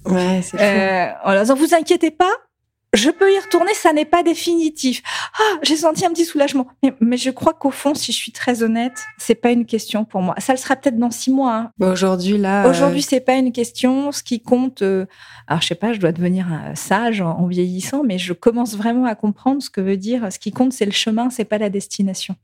Ouais, 0.05 0.41
c'est 0.43 0.57
euh, 0.61 1.11
en 1.25 1.33
leur 1.33 1.43
disant, 1.43 1.57
vous 1.57 1.75
inquiétez 1.75 2.13
pas, 2.13 2.33
je 2.95 3.11
peux 3.11 3.33
y 3.35 3.39
retourner, 3.39 3.75
ça 3.75 3.93
n'est 3.93 4.05
pas 4.05 4.23
définitif. 4.23 5.03
Ah, 5.39 5.59
j'ai 5.63 5.77
senti 5.77 6.07
un 6.07 6.11
petit 6.11 6.25
soulagement. 6.25 6.67
Mais, 7.01 7.17
je 7.17 7.31
crois 7.31 7.53
qu'au 7.53 7.71
fond, 7.71 7.95
si 7.95 8.13
je 8.13 8.17
suis 8.17 8.33
très 8.33 8.63
honnête, 8.63 9.05
c'est 9.19 9.35
pas 9.35 9.51
une 9.51 9.67
question 9.67 10.05
pour 10.05 10.23
moi. 10.23 10.35
Ça 10.39 10.53
le 10.53 10.59
sera 10.59 10.75
peut-être 10.77 10.99
dans 10.99 11.11
six 11.11 11.31
mois. 11.31 11.55
Hein. 11.55 11.71
Aujourd'hui, 11.81 12.39
là. 12.39 12.69
Aujourd'hui, 12.69 13.01
euh, 13.01 13.07
c'est 13.07 13.21
pas 13.21 13.35
une 13.35 13.53
question. 13.53 14.11
Ce 14.11 14.23
qui 14.23 14.41
compte, 14.41 14.83
euh, 14.83 15.07
alors 15.47 15.61
je 15.61 15.67
sais 15.67 15.75
pas, 15.75 15.93
je 15.93 16.01
dois 16.01 16.13
devenir 16.13 16.47
sage 16.75 17.21
en, 17.21 17.47
vieillissant, 17.47 18.03
mais 18.05 18.19
je 18.19 18.33
commence 18.33 18.77
vraiment 18.77 19.05
à 19.05 19.15
comprendre 19.15 19.63
ce 19.63 19.71
que 19.71 19.81
veut 19.81 19.97
dire. 19.97 20.33
Ce 20.33 20.39
qui 20.39 20.51
compte, 20.51 20.73
c'est 20.73 20.87
le 20.87 20.93
chemin, 20.93 21.31
c'est 21.31 21.45
pas 21.45 21.59
la 21.59 21.71
destination. 21.71 22.37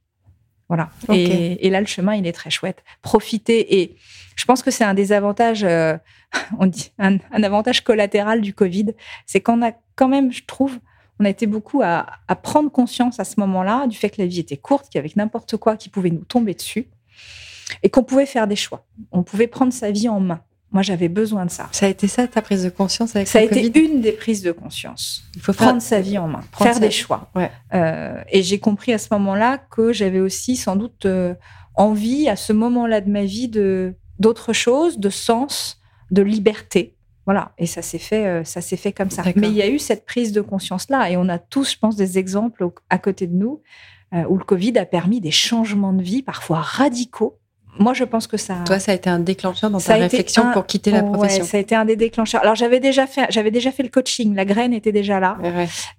Voilà. 0.69 0.91
Et, 1.11 1.69
là, 1.70 1.81
le 1.81 1.86
chemin, 1.86 2.15
il 2.15 2.27
est 2.27 2.32
très 2.32 2.51
chouette. 2.51 2.82
Profiter. 3.03 3.81
Et 3.81 3.97
je 4.36 4.45
pense 4.45 4.62
que 4.62 4.70
c'est 4.70 4.85
un 4.85 4.95
des 4.95 5.12
avantages, 5.12 5.65
euh, 5.65 5.97
on 6.59 6.66
dit, 6.66 6.93
un, 6.99 7.19
avantage 7.32 7.82
collatéral 7.82 8.41
du 8.41 8.55
Covid, 8.55 8.95
c'est 9.27 9.41
qu'on 9.41 9.62
a 9.62 9.73
quand 9.97 10.09
même, 10.09 10.32
je 10.32 10.45
trouve, 10.45 10.78
on 11.20 11.24
a 11.24 11.28
été 11.28 11.47
beaucoup 11.47 11.82
à, 11.82 12.07
prendre 12.43 12.70
conscience 12.70 13.20
à 13.20 13.24
ce 13.24 13.39
moment-là 13.41 13.86
du 13.86 13.97
fait 13.97 14.11
que 14.11 14.20
la 14.20 14.27
vie 14.27 14.41
était 14.41 14.57
courte, 14.57 14.89
qu'il 14.89 14.99
y 14.99 15.05
avait 15.05 15.12
n'importe 15.16 15.57
quoi 15.57 15.77
qui 15.77 15.89
pouvait 15.89 16.11
nous 16.11 16.24
tomber 16.24 16.55
dessus 16.55 16.89
et 17.82 17.89
qu'on 17.89 18.03
pouvait 18.03 18.27
faire 18.27 18.47
des 18.47 18.57
choix. 18.57 18.85
On 19.12 19.23
pouvait 19.23 19.47
prendre 19.47 19.73
sa 19.73 19.91
vie 19.91 20.09
en 20.09 20.20
main. 20.20 20.43
Moi, 20.75 20.83
j'avais 20.83 21.09
besoin 21.09 21.47
de 21.47 21.53
ça. 21.53 21.69
Ça 21.71 21.87
a 21.87 21.89
été 21.89 22.09
ça 22.09 22.27
ta 22.27 22.43
prise 22.43 22.65
de 22.65 22.69
conscience 22.69 23.15
avec 23.15 23.29
ça 23.29 23.41
le 23.41 23.49
Ça 23.49 23.55
a 23.55 23.59
été 23.59 23.79
une 23.79 24.01
des 24.01 24.11
prises 24.11 24.43
de 24.43 24.51
conscience. 24.51 25.23
Il 25.37 25.41
faut 25.41 25.53
prendre 25.53 25.81
sa 25.81 26.01
vie 26.01 26.19
en 26.19 26.27
main, 26.27 26.43
faire 26.59 26.81
des 26.81 26.91
choix. 26.91 27.31
Euh, 27.73 28.21
et 28.29 28.43
j'ai 28.43 28.59
compris 28.59 28.93
à 28.93 28.99
ce 28.99 29.07
moment-là 29.13 29.59
que 29.59 29.93
j'avais 29.93 30.19
aussi 30.19 30.57
sans 30.57 30.75
doute 30.75 31.07
euh, 31.07 31.35
envie 31.77 32.29
à 32.29 32.35
ce 32.35 32.53
moment-là 32.53 33.01
de 33.01 33.09
ma 33.09 33.25
vie 33.25 33.47
de 33.47 33.95
d'autres 34.19 34.53
choses, 34.53 34.99
de 34.99 35.11
sens, 35.11 35.81
de 36.11 36.23
liberté. 36.23 36.97
Voilà, 37.25 37.53
et 37.57 37.67
ça 37.67 37.81
s'est 37.81 37.99
fait, 37.99 38.27
euh, 38.27 38.45
ça 38.45 38.61
s'est 38.61 38.77
fait 38.77 38.93
comme 38.93 39.11
ça. 39.11 39.23
Mais 39.37 39.49
il 39.49 39.55
y 39.55 39.63
a 39.63 39.69
eu 39.69 39.79
cette 39.79 40.05
prise 40.05 40.33
de 40.33 40.41
conscience 40.41 40.91
là, 40.91 41.09
et 41.09 41.17
on 41.17 41.29
a 41.29 41.39
tous, 41.39 41.71
je 41.71 41.79
pense, 41.79 41.95
des 41.95 42.19
exemples 42.19 42.69
à 42.91 42.99
côté 42.99 43.29
de 43.29 43.35
nous 43.35 43.63
où 44.29 44.39
le 44.39 44.45
Covid 44.45 44.79
a 44.79 44.87
permis 44.87 45.21
des 45.21 45.33
changements 45.33 45.93
de 45.93 46.01
vie 46.01 46.23
parfois 46.23 46.61
radicaux 46.61 47.41
moi, 47.79 47.93
je 47.93 48.05
pense 48.05 48.27
que 48.27 48.37
ça. 48.37 48.57
Toi, 48.67 48.79
ça 48.79 48.93
a 48.93 48.95
été 48.95 49.11
un 49.11 49.19
déclencheur 49.19 49.71
dans 49.71 49.81
ta 49.81 49.95
réflexion 49.95 50.53
pour 50.53 50.67
quitter 50.67 50.91
la 50.91 51.03
profession. 51.03 51.45
ça 51.45 51.57
a 51.57 51.61
été 51.61 51.75
un 51.75 51.85
des 51.85 51.97
déclencheurs. 51.97 52.43
Alors, 52.43 52.55
j'avais 52.55 52.81
déjà 52.81 53.07
fait, 53.07 53.27
j'avais 53.31 53.51
déjà 53.51 53.73
fait 53.73 53.83
le 53.83 53.89
coaching. 53.89 54.35
La 54.35 54.45
graine 54.45 54.73
était 54.73 54.93
déjà 54.93 55.21
là. 55.21 55.39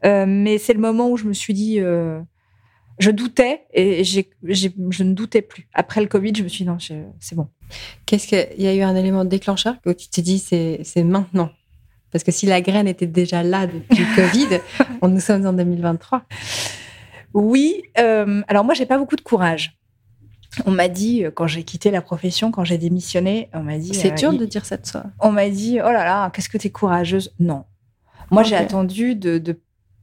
Euh, 0.06 0.26
mais 0.28 0.58
c'est 0.58 0.74
le 0.74 0.80
moment 0.80 1.10
où 1.10 1.18
je 1.18 1.26
me 1.26 1.34
suis 1.34 1.54
dit, 1.54 1.80
euh, 1.80 2.20
je 3.00 3.12
doutais 3.12 3.66
et 3.74 4.04
je 4.04 5.04
ne 5.04 5.14
doutais 5.14 5.42
plus. 5.42 5.68
Après 5.74 6.02
le 6.02 6.08
Covid, 6.08 6.34
je 6.36 6.44
me 6.44 6.48
suis 6.48 6.64
dit 6.64 6.70
non, 6.70 6.78
c'est 6.80 7.36
bon. 7.36 7.48
Qu'est-ce 8.06 8.28
qu'il 8.28 8.64
y 8.64 8.68
a 8.68 8.74
eu 8.74 8.82
un 8.82 8.96
élément 8.96 9.26
déclencheur 9.26 9.76
où 9.86 9.94
tu 9.94 10.08
t'es 10.08 10.22
dit 10.22 10.40
c'est 10.40 11.04
maintenant? 11.04 11.50
Parce 12.12 12.24
que 12.24 12.32
si 12.32 12.46
la 12.46 12.62
graine 12.62 12.88
était 12.88 13.08
déjà 13.08 13.44
là 13.44 13.68
depuis 13.68 14.06
le 14.06 14.16
Covid, 14.16 14.62
on 15.02 15.10
nous 15.10 15.20
sommes 15.20 15.46
en 15.46 15.52
2023. 15.52 16.24
Oui. 17.34 17.82
Euh, 17.98 18.42
alors 18.48 18.64
moi, 18.64 18.74
j'ai 18.74 18.86
pas 18.86 18.98
beaucoup 18.98 19.18
de 19.18 19.22
courage 19.22 19.78
on 20.66 20.72
m'a 20.72 20.88
dit, 20.88 21.26
euh, 21.26 21.32
quand 21.32 21.48
j'ai 21.48 21.64
quitté 21.64 21.92
la 21.92 22.02
profession, 22.02 22.52
quand 22.52 22.64
j'ai 22.64 22.78
démissionné, 22.78 23.50
on 23.54 23.64
m'a 23.64 23.78
dit. 23.78 23.94
C'est 23.94 24.12
euh, 24.12 24.16
dur 24.16 24.34
de 24.34 24.46
dire 24.46 24.66
ça 24.66 24.78
de 24.78 24.86
soi. 24.86 25.04
On 25.20 25.32
m'a 25.32 25.50
dit, 25.50 25.80
oh 25.82 25.92
là 25.92 26.04
là, 26.04 26.30
qu'est-ce 26.32 26.50
que 26.50 26.58
tu 26.58 26.68
es 26.68 26.70
courageuse. 26.70 27.34
Non. 27.40 27.66
Moi, 28.32 28.44
j'ai 28.44 28.56
attendu 28.56 29.16
de, 29.16 29.60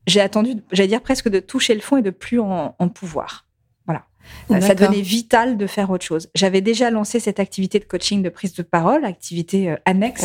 j'ai 0.07 0.21
attendu, 0.21 0.57
j'allais 0.71 0.89
dire 0.89 1.03
presque 1.03 1.29
de 1.29 1.41
toucher 1.41 1.75
le 1.75 1.81
fond 1.81 1.97
et 1.97 2.03
de 2.03 2.11
plus 2.11 2.39
en, 2.39 2.73
pouvoir. 2.95 3.47
Voilà. 3.87 4.05
Euh, 4.51 4.61
ça 4.61 4.75
devenait 4.75 5.01
vital 5.01 5.57
de 5.57 5.67
faire 5.67 5.91
autre 5.91 6.05
chose. 6.05 6.29
J'avais 6.35 6.61
déjà 6.61 6.91
lancé 6.91 7.19
cette 7.19 7.41
activité 7.41 7.79
de 7.81 7.85
coaching 7.85 8.23
de 8.23 8.29
prise 8.29 8.55
de 8.55 8.63
parole, 8.63 9.05
activité 9.05 9.75
annexe 9.85 10.25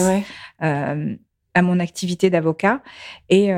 à 0.60 1.62
mon 1.64 1.80
activité 1.80 2.30
d'avocat. 2.30 2.84
Et, 3.30 3.50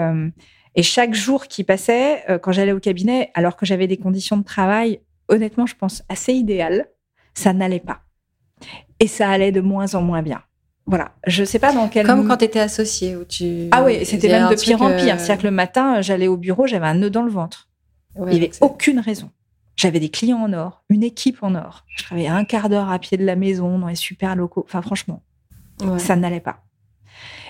et 0.76 0.84
chaque 0.84 1.14
jour 1.14 1.48
qui 1.48 1.66
passait, 1.66 2.24
quand 2.42 2.54
j'allais 2.54 2.72
au 2.72 2.80
cabinet, 2.80 3.32
alors 3.34 3.58
que 3.58 3.66
j'avais 3.66 3.88
des 3.88 3.98
conditions 3.98 4.38
de 4.38 4.44
travail 4.44 5.02
honnêtement, 5.30 5.66
je 5.66 5.76
pense, 5.76 6.04
assez 6.10 6.34
idéal, 6.34 6.88
ça 7.34 7.54
n'allait 7.54 7.80
pas. 7.80 8.02
Et 9.00 9.08
ça 9.08 9.30
allait 9.30 9.52
de 9.52 9.62
moins 9.62 9.96
en 9.96 10.02
moins 10.02 10.22
bien. 10.22 10.42
Voilà, 10.86 11.12
je 11.28 11.44
sais 11.44 11.60
pas 11.60 11.72
dans 11.72 11.88
quel. 11.88 12.06
Comme 12.06 12.28
quand 12.28 12.38
tu 12.38 12.46
étais 12.46 12.60
associé 12.60 13.16
où 13.16 13.24
tu. 13.24 13.68
Ah 13.72 13.84
oui, 13.84 14.06
c'était 14.06 14.28
même 14.28 14.50
de 14.50 14.56
pire 14.56 14.82
en 14.82 14.90
pire. 14.90 15.16
Euh, 15.16 15.18
C'est-à-dire 15.18 15.38
que 15.38 15.48
le 15.48 15.52
matin, 15.52 16.02
j'allais 16.02 16.28
au 16.28 16.36
bureau, 16.36 16.66
j'avais 16.66 16.88
un 16.88 16.96
nœud 16.96 17.12
dans 17.12 17.22
le 17.22 17.30
ventre. 17.30 17.70
Il 18.18 18.26
n'y 18.26 18.38
avait 18.38 18.52
aucune 18.60 19.00
raison. 19.00 19.30
J'avais 19.76 20.00
des 20.00 20.10
clients 20.10 20.40
en 20.40 20.52
or, 20.52 20.84
une 20.90 21.04
équipe 21.04 21.42
en 21.42 21.56
or. 21.56 21.86
Je 21.96 22.04
travaillais 22.04 22.28
un 22.28 22.44
quart 22.44 22.70
d'heure 22.70 22.90
à 22.90 23.00
pied 23.00 23.18
de 23.18 23.24
la 23.24 23.36
maison, 23.36 23.80
dans 23.80 23.88
les 23.88 23.96
super 23.96 24.36
locaux. 24.36 24.66
Enfin, 24.68 24.82
franchement, 24.82 25.22
ça 25.98 26.16
n'allait 26.16 26.42
pas. 26.42 26.64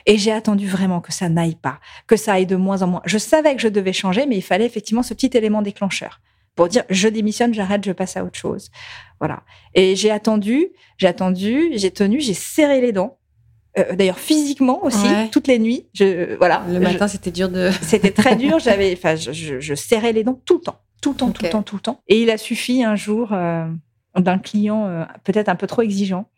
Et 0.06 0.18
j'ai 0.18 0.32
attendu 0.32 0.68
vraiment 0.68 1.02
que 1.02 1.12
ça 1.12 1.30
n'aille 1.30 1.56
pas, 1.56 1.80
que 2.08 2.18
ça 2.18 2.34
aille 2.34 2.46
de 2.46 2.56
moins 2.56 2.82
en 2.82 2.88
moins. 2.88 3.02
Je 3.06 3.18
savais 3.18 3.56
que 3.56 3.62
je 3.62 3.68
devais 3.68 3.94
changer, 3.94 4.26
mais 4.28 4.38
il 4.38 4.42
fallait 4.42 4.66
effectivement 4.66 5.02
ce 5.02 5.14
petit 5.14 5.36
élément 5.36 5.62
déclencheur 5.62 6.20
pour 6.60 6.68
dire 6.68 6.84
je 6.90 7.08
démissionne, 7.08 7.54
j'arrête, 7.54 7.86
je 7.86 7.94
passe 7.94 8.18
à 8.18 8.26
autre 8.26 8.38
chose. 8.38 8.70
Voilà. 9.22 9.44
Et 9.76 9.96
j'ai 9.96 10.12
attendu, 10.12 10.68
j'ai 10.98 11.08
attendu, 11.08 11.70
j'ai 11.76 11.90
tenu, 11.90 12.20
j'ai 12.20 12.34
serré 12.34 12.82
les 12.82 12.92
dents. 12.92 13.18
Euh, 13.78 13.96
d'ailleurs 13.96 14.20
physiquement 14.20 14.84
aussi, 14.84 15.08
toutes 15.32 15.48
les 15.48 15.58
nuits. 15.58 15.88
Je, 15.94 16.36
voilà. 16.36 16.66
Le 16.68 16.82
matin, 16.82 17.08
c'était 17.08 17.32
dur 17.32 17.48
de. 17.48 17.70
c'était 17.82 18.12
très 18.12 18.36
dur. 18.36 18.60
J'avais, 18.66 18.92
enfin, 18.92 19.16
je, 19.16 19.74
serrais 19.74 20.12
les 20.12 20.26
dents 20.26 20.42
tout 20.44 20.56
le 20.56 20.60
temps, 20.60 20.82
tout 21.02 21.12
le 21.12 21.16
temps, 21.16 21.32
tout 21.32 21.44
le 21.46 21.50
temps, 21.50 21.64
tout 21.64 21.76
le 21.78 21.82
temps. 21.82 22.04
Et 22.10 22.22
il 22.22 22.30
a 22.30 22.38
suffi 22.38 22.84
un 22.84 22.98
jour 22.98 23.32
euh, 23.32 23.66
d'un 24.18 24.38
client 24.38 24.86
euh, 24.86 25.06
peut-être 25.24 25.48
un 25.48 25.56
peu 25.56 25.66
trop 25.66 25.82
exigeant. 25.82 26.30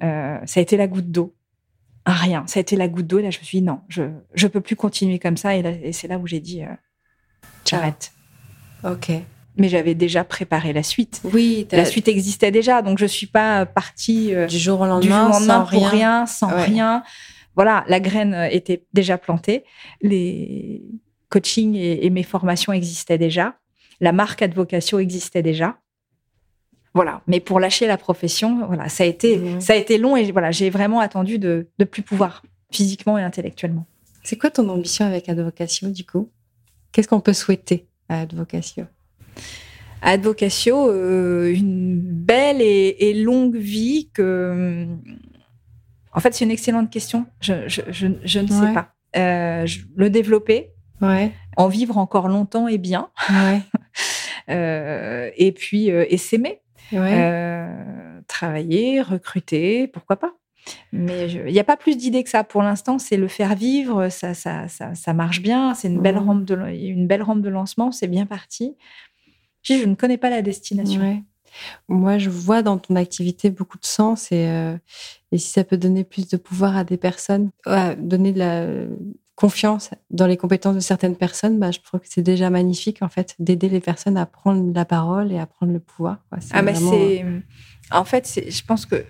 ça 0.00 0.40
a 0.42 0.60
été 0.60 0.76
la 0.76 0.88
goutte 0.88 1.12
d'eau. 1.12 1.36
Rien. 2.04 2.42
Ça 2.48 2.58
a 2.58 2.62
été 2.62 2.74
la 2.74 2.88
goutte 2.88 3.06
d'eau. 3.06 3.20
Et 3.20 3.22
là, 3.22 3.30
je 3.30 3.38
me 3.38 3.44
suis 3.44 3.58
dit 3.60 3.64
non, 3.64 3.78
je 3.86 4.02
je 4.34 4.48
peux 4.48 4.60
plus 4.60 4.74
continuer 4.74 5.20
comme 5.20 5.36
ça. 5.36 5.56
Et, 5.56 5.60
et 5.84 5.92
c'est 5.92 6.08
là 6.08 6.18
où 6.18 6.26
j'ai 6.26 6.40
dit 6.40 6.62
j'arrête. 7.64 8.10
Ok. 8.84 9.12
Mais 9.56 9.68
j'avais 9.68 9.94
déjà 9.94 10.24
préparé 10.24 10.72
la 10.72 10.82
suite. 10.82 11.20
Oui, 11.24 11.66
la 11.72 11.84
suite 11.84 12.08
existait 12.08 12.50
déjà, 12.50 12.82
donc 12.82 12.98
je 12.98 13.06
suis 13.06 13.26
pas 13.26 13.66
partie 13.66 14.34
euh, 14.34 14.46
du 14.46 14.58
jour 14.58 14.80
au 14.80 14.86
lendemain, 14.86 15.32
sans 15.32 15.64
pour 15.66 15.86
rien, 15.86 16.26
sans 16.26 16.48
rien. 16.48 17.02
Voilà, 17.56 17.84
la 17.88 18.00
graine 18.00 18.48
était 18.50 18.84
déjà 18.92 19.18
plantée, 19.18 19.64
les 20.00 20.82
coachings 21.28 21.74
et, 21.74 22.08
mes 22.10 22.22
formations 22.22 22.72
existaient 22.72 23.18
déjà, 23.18 23.56
la 24.00 24.12
marque 24.12 24.40
Advocation 24.40 24.98
existait 24.98 25.42
déjà. 25.42 25.76
Voilà, 26.94 27.22
mais 27.26 27.38
pour 27.38 27.60
lâcher 27.60 27.86
la 27.86 27.96
profession, 27.96 28.66
voilà, 28.66 28.88
ça 28.88 29.04
a 29.04 29.06
été, 29.06 29.60
ça 29.60 29.74
a 29.74 29.76
été 29.76 29.98
long 29.98 30.16
et 30.16 30.30
voilà, 30.32 30.50
j'ai 30.52 30.70
vraiment 30.70 31.00
attendu 31.00 31.38
de 31.38 31.68
ne 31.78 31.84
plus 31.84 32.02
pouvoir 32.02 32.42
physiquement 32.72 33.18
et 33.18 33.22
intellectuellement. 33.22 33.86
C'est 34.22 34.36
quoi 34.36 34.50
ton 34.50 34.68
ambition 34.68 35.04
avec 35.04 35.28
Advocatio, 35.28 35.90
du 35.90 36.04
coup? 36.04 36.30
Qu'est-ce 36.92 37.08
qu'on 37.08 37.20
peut 37.20 37.32
souhaiter? 37.32 37.86
À 38.10 38.20
Advocatio 38.20 38.84
à 40.02 40.10
Advocatio, 40.10 40.90
euh, 40.90 41.52
une 41.52 42.00
belle 42.00 42.60
et, 42.60 43.14
longue 43.22 43.56
vie 43.56 44.10
que. 44.12 44.86
En 46.12 46.20
fait, 46.20 46.34
c'est 46.34 46.44
une 46.44 46.50
excellente 46.50 46.90
question. 46.90 47.26
Je, 47.40 47.54
ne 48.06 48.46
sais 48.48 48.74
pas. 48.74 48.94
Euh, 49.16 49.66
le 49.96 50.10
développer, 50.10 50.72
ouais. 51.00 51.32
en 51.56 51.68
vivre 51.68 51.98
encore 51.98 52.28
longtemps 52.28 52.68
et 52.68 52.78
bien, 52.78 53.10
ouais. 53.30 53.60
Euh, 54.48 55.30
et 55.36 55.52
puis 55.52 55.88
et 55.88 56.16
s'aimer, 56.16 56.60
travailler, 58.26 59.00
recruter, 59.00 59.86
pourquoi 59.86 60.16
pas. 60.16 60.32
Mais 60.92 61.30
il 61.30 61.52
n'y 61.52 61.60
a 61.60 61.64
pas 61.64 61.76
plus 61.76 61.96
d'idées 61.96 62.24
que 62.24 62.30
ça. 62.30 62.44
Pour 62.44 62.62
l'instant, 62.62 62.98
c'est 62.98 63.16
le 63.16 63.28
faire 63.28 63.54
vivre, 63.54 64.08
ça, 64.08 64.34
ça, 64.34 64.66
ça, 64.68 65.12
marche 65.14 65.42
bien, 65.42 65.74
c'est 65.74 65.88
une, 65.88 66.00
belle 66.00 66.16
mmh. 66.16 66.26
rampe 66.26 66.44
de, 66.44 66.56
une 66.70 67.06
belle 67.06 67.22
rampe 67.22 67.42
de 67.42 67.48
lancement, 67.48 67.92
c'est 67.92 68.08
bien 68.08 68.26
parti. 68.26 68.76
Je, 69.62 69.74
je 69.74 69.84
ne 69.84 69.94
connais 69.94 70.18
pas 70.18 70.30
la 70.30 70.42
destination. 70.42 71.22
Moi, 71.88 72.18
je 72.18 72.30
vois 72.30 72.62
dans 72.62 72.78
ton 72.78 72.96
activité 72.96 73.50
beaucoup 73.50 73.78
de 73.78 73.84
sens 73.84 74.30
et, 74.30 74.46
euh, 74.48 74.76
et 75.32 75.38
si 75.38 75.50
ça 75.50 75.64
peut 75.64 75.76
donner 75.76 76.04
plus 76.04 76.28
de 76.28 76.36
pouvoir 76.36 76.76
à 76.76 76.84
des 76.84 76.96
personnes, 76.96 77.50
donner 77.98 78.32
de 78.32 78.38
la 78.38 78.66
confiance 79.40 79.90
dans 80.10 80.26
les 80.26 80.36
compétences 80.36 80.74
de 80.74 80.80
certaines 80.80 81.16
personnes, 81.16 81.58
bah, 81.58 81.70
je 81.70 81.80
trouve 81.80 82.00
que 82.00 82.06
c'est 82.08 82.22
déjà 82.22 82.50
magnifique 82.50 83.02
en 83.02 83.08
fait 83.08 83.34
d'aider 83.38 83.70
les 83.70 83.80
personnes 83.80 84.18
à 84.18 84.26
prendre 84.26 84.72
la 84.74 84.84
parole 84.84 85.32
et 85.32 85.38
à 85.38 85.46
prendre 85.46 85.72
le 85.72 85.80
pouvoir. 85.80 86.18
Ah, 86.52 86.60
mais 86.60 86.74
c'est. 86.74 87.24
En 87.90 88.04
fait, 88.04 88.40
je 88.48 88.62
pense 88.64 88.84
que 88.86 89.04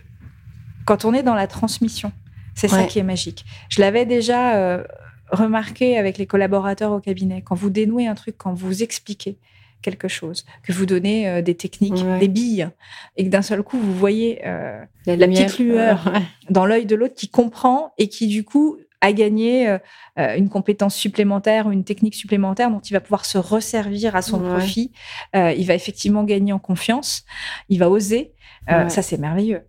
quand 0.90 1.04
on 1.04 1.14
est 1.14 1.22
dans 1.22 1.36
la 1.36 1.46
transmission, 1.46 2.10
c'est 2.56 2.66
ça 2.66 2.82
qui 2.82 2.98
est 2.98 3.04
magique. 3.04 3.44
Je 3.68 3.80
l'avais 3.80 4.06
déjà 4.06 4.56
euh, 4.56 4.82
remarqué 5.30 5.96
avec 5.96 6.18
les 6.18 6.26
collaborateurs 6.26 6.90
au 6.90 6.98
cabinet. 6.98 7.42
Quand 7.42 7.54
vous 7.54 7.70
dénouez 7.70 8.08
un 8.08 8.16
truc, 8.16 8.34
quand 8.36 8.54
vous 8.54 8.82
expliquez 8.82 9.38
quelque 9.82 10.08
chose, 10.08 10.44
que 10.64 10.72
vous 10.72 10.86
donnez 10.86 11.28
euh, 11.28 11.42
des 11.42 11.54
techniques, 11.54 12.04
des 12.18 12.26
billes, 12.26 12.70
et 13.16 13.24
que 13.24 13.28
d'un 13.28 13.42
seul 13.42 13.62
coup, 13.62 13.78
vous 13.78 13.94
voyez 13.94 14.44
euh, 14.44 14.84
la, 15.06 15.28
petite 15.28 15.60
lueur 15.60 16.12
dans 16.50 16.66
l'œil 16.66 16.86
de 16.86 16.96
l'autre 16.96 17.14
qui 17.14 17.28
comprend 17.28 17.92
et 17.96 18.08
qui, 18.08 18.26
du 18.26 18.42
coup, 18.42 18.76
a 19.00 19.12
gagné 19.12 19.78
une 20.16 20.48
compétence 20.48 20.96
supplémentaire 20.96 21.68
ou 21.68 21.72
une 21.72 21.84
technique 21.84 22.16
supplémentaire 22.16 22.68
dont 22.68 22.80
il 22.80 22.94
va 22.94 23.00
pouvoir 23.00 23.26
se 23.26 23.38
resservir 23.38 24.16
à 24.16 24.22
son 24.22 24.40
profit. 24.40 24.90
il 25.34 25.64
va 25.66 25.74
effectivement 25.74 26.24
gagner 26.24 26.52
en 26.52 26.58
confiance, 26.58 27.24
il 27.68 27.78
va 27.78 27.88
oser. 27.88 28.34
Ça, 28.66 29.02
c'est 29.02 29.16
merveilleux. 29.16 29.62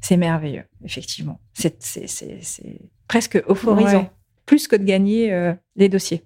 C'est 0.00 0.16
merveilleux, 0.16 0.64
effectivement. 0.84 1.40
C'est 1.54 1.78
presque 3.08 3.36
euphorisant, 3.48 4.10
plus 4.44 4.68
que 4.68 4.76
de 4.76 4.84
gagner 4.84 5.32
euh, 5.32 5.52
les 5.74 5.88
dossiers. 5.88 6.24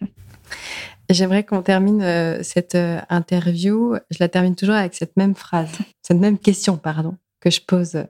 J'aimerais 1.10 1.44
qu'on 1.44 1.62
termine 1.62 2.02
euh, 2.02 2.42
cette 2.42 2.74
euh, 2.74 3.00
interview. 3.08 3.96
Je 4.10 4.18
la 4.20 4.28
termine 4.28 4.54
toujours 4.54 4.76
avec 4.76 4.94
cette 4.94 5.16
même 5.16 5.34
phrase, 5.34 5.70
cette 6.02 6.18
même 6.18 6.38
question, 6.38 6.76
pardon, 6.76 7.16
que 7.40 7.50
je 7.50 7.60
pose 7.60 8.04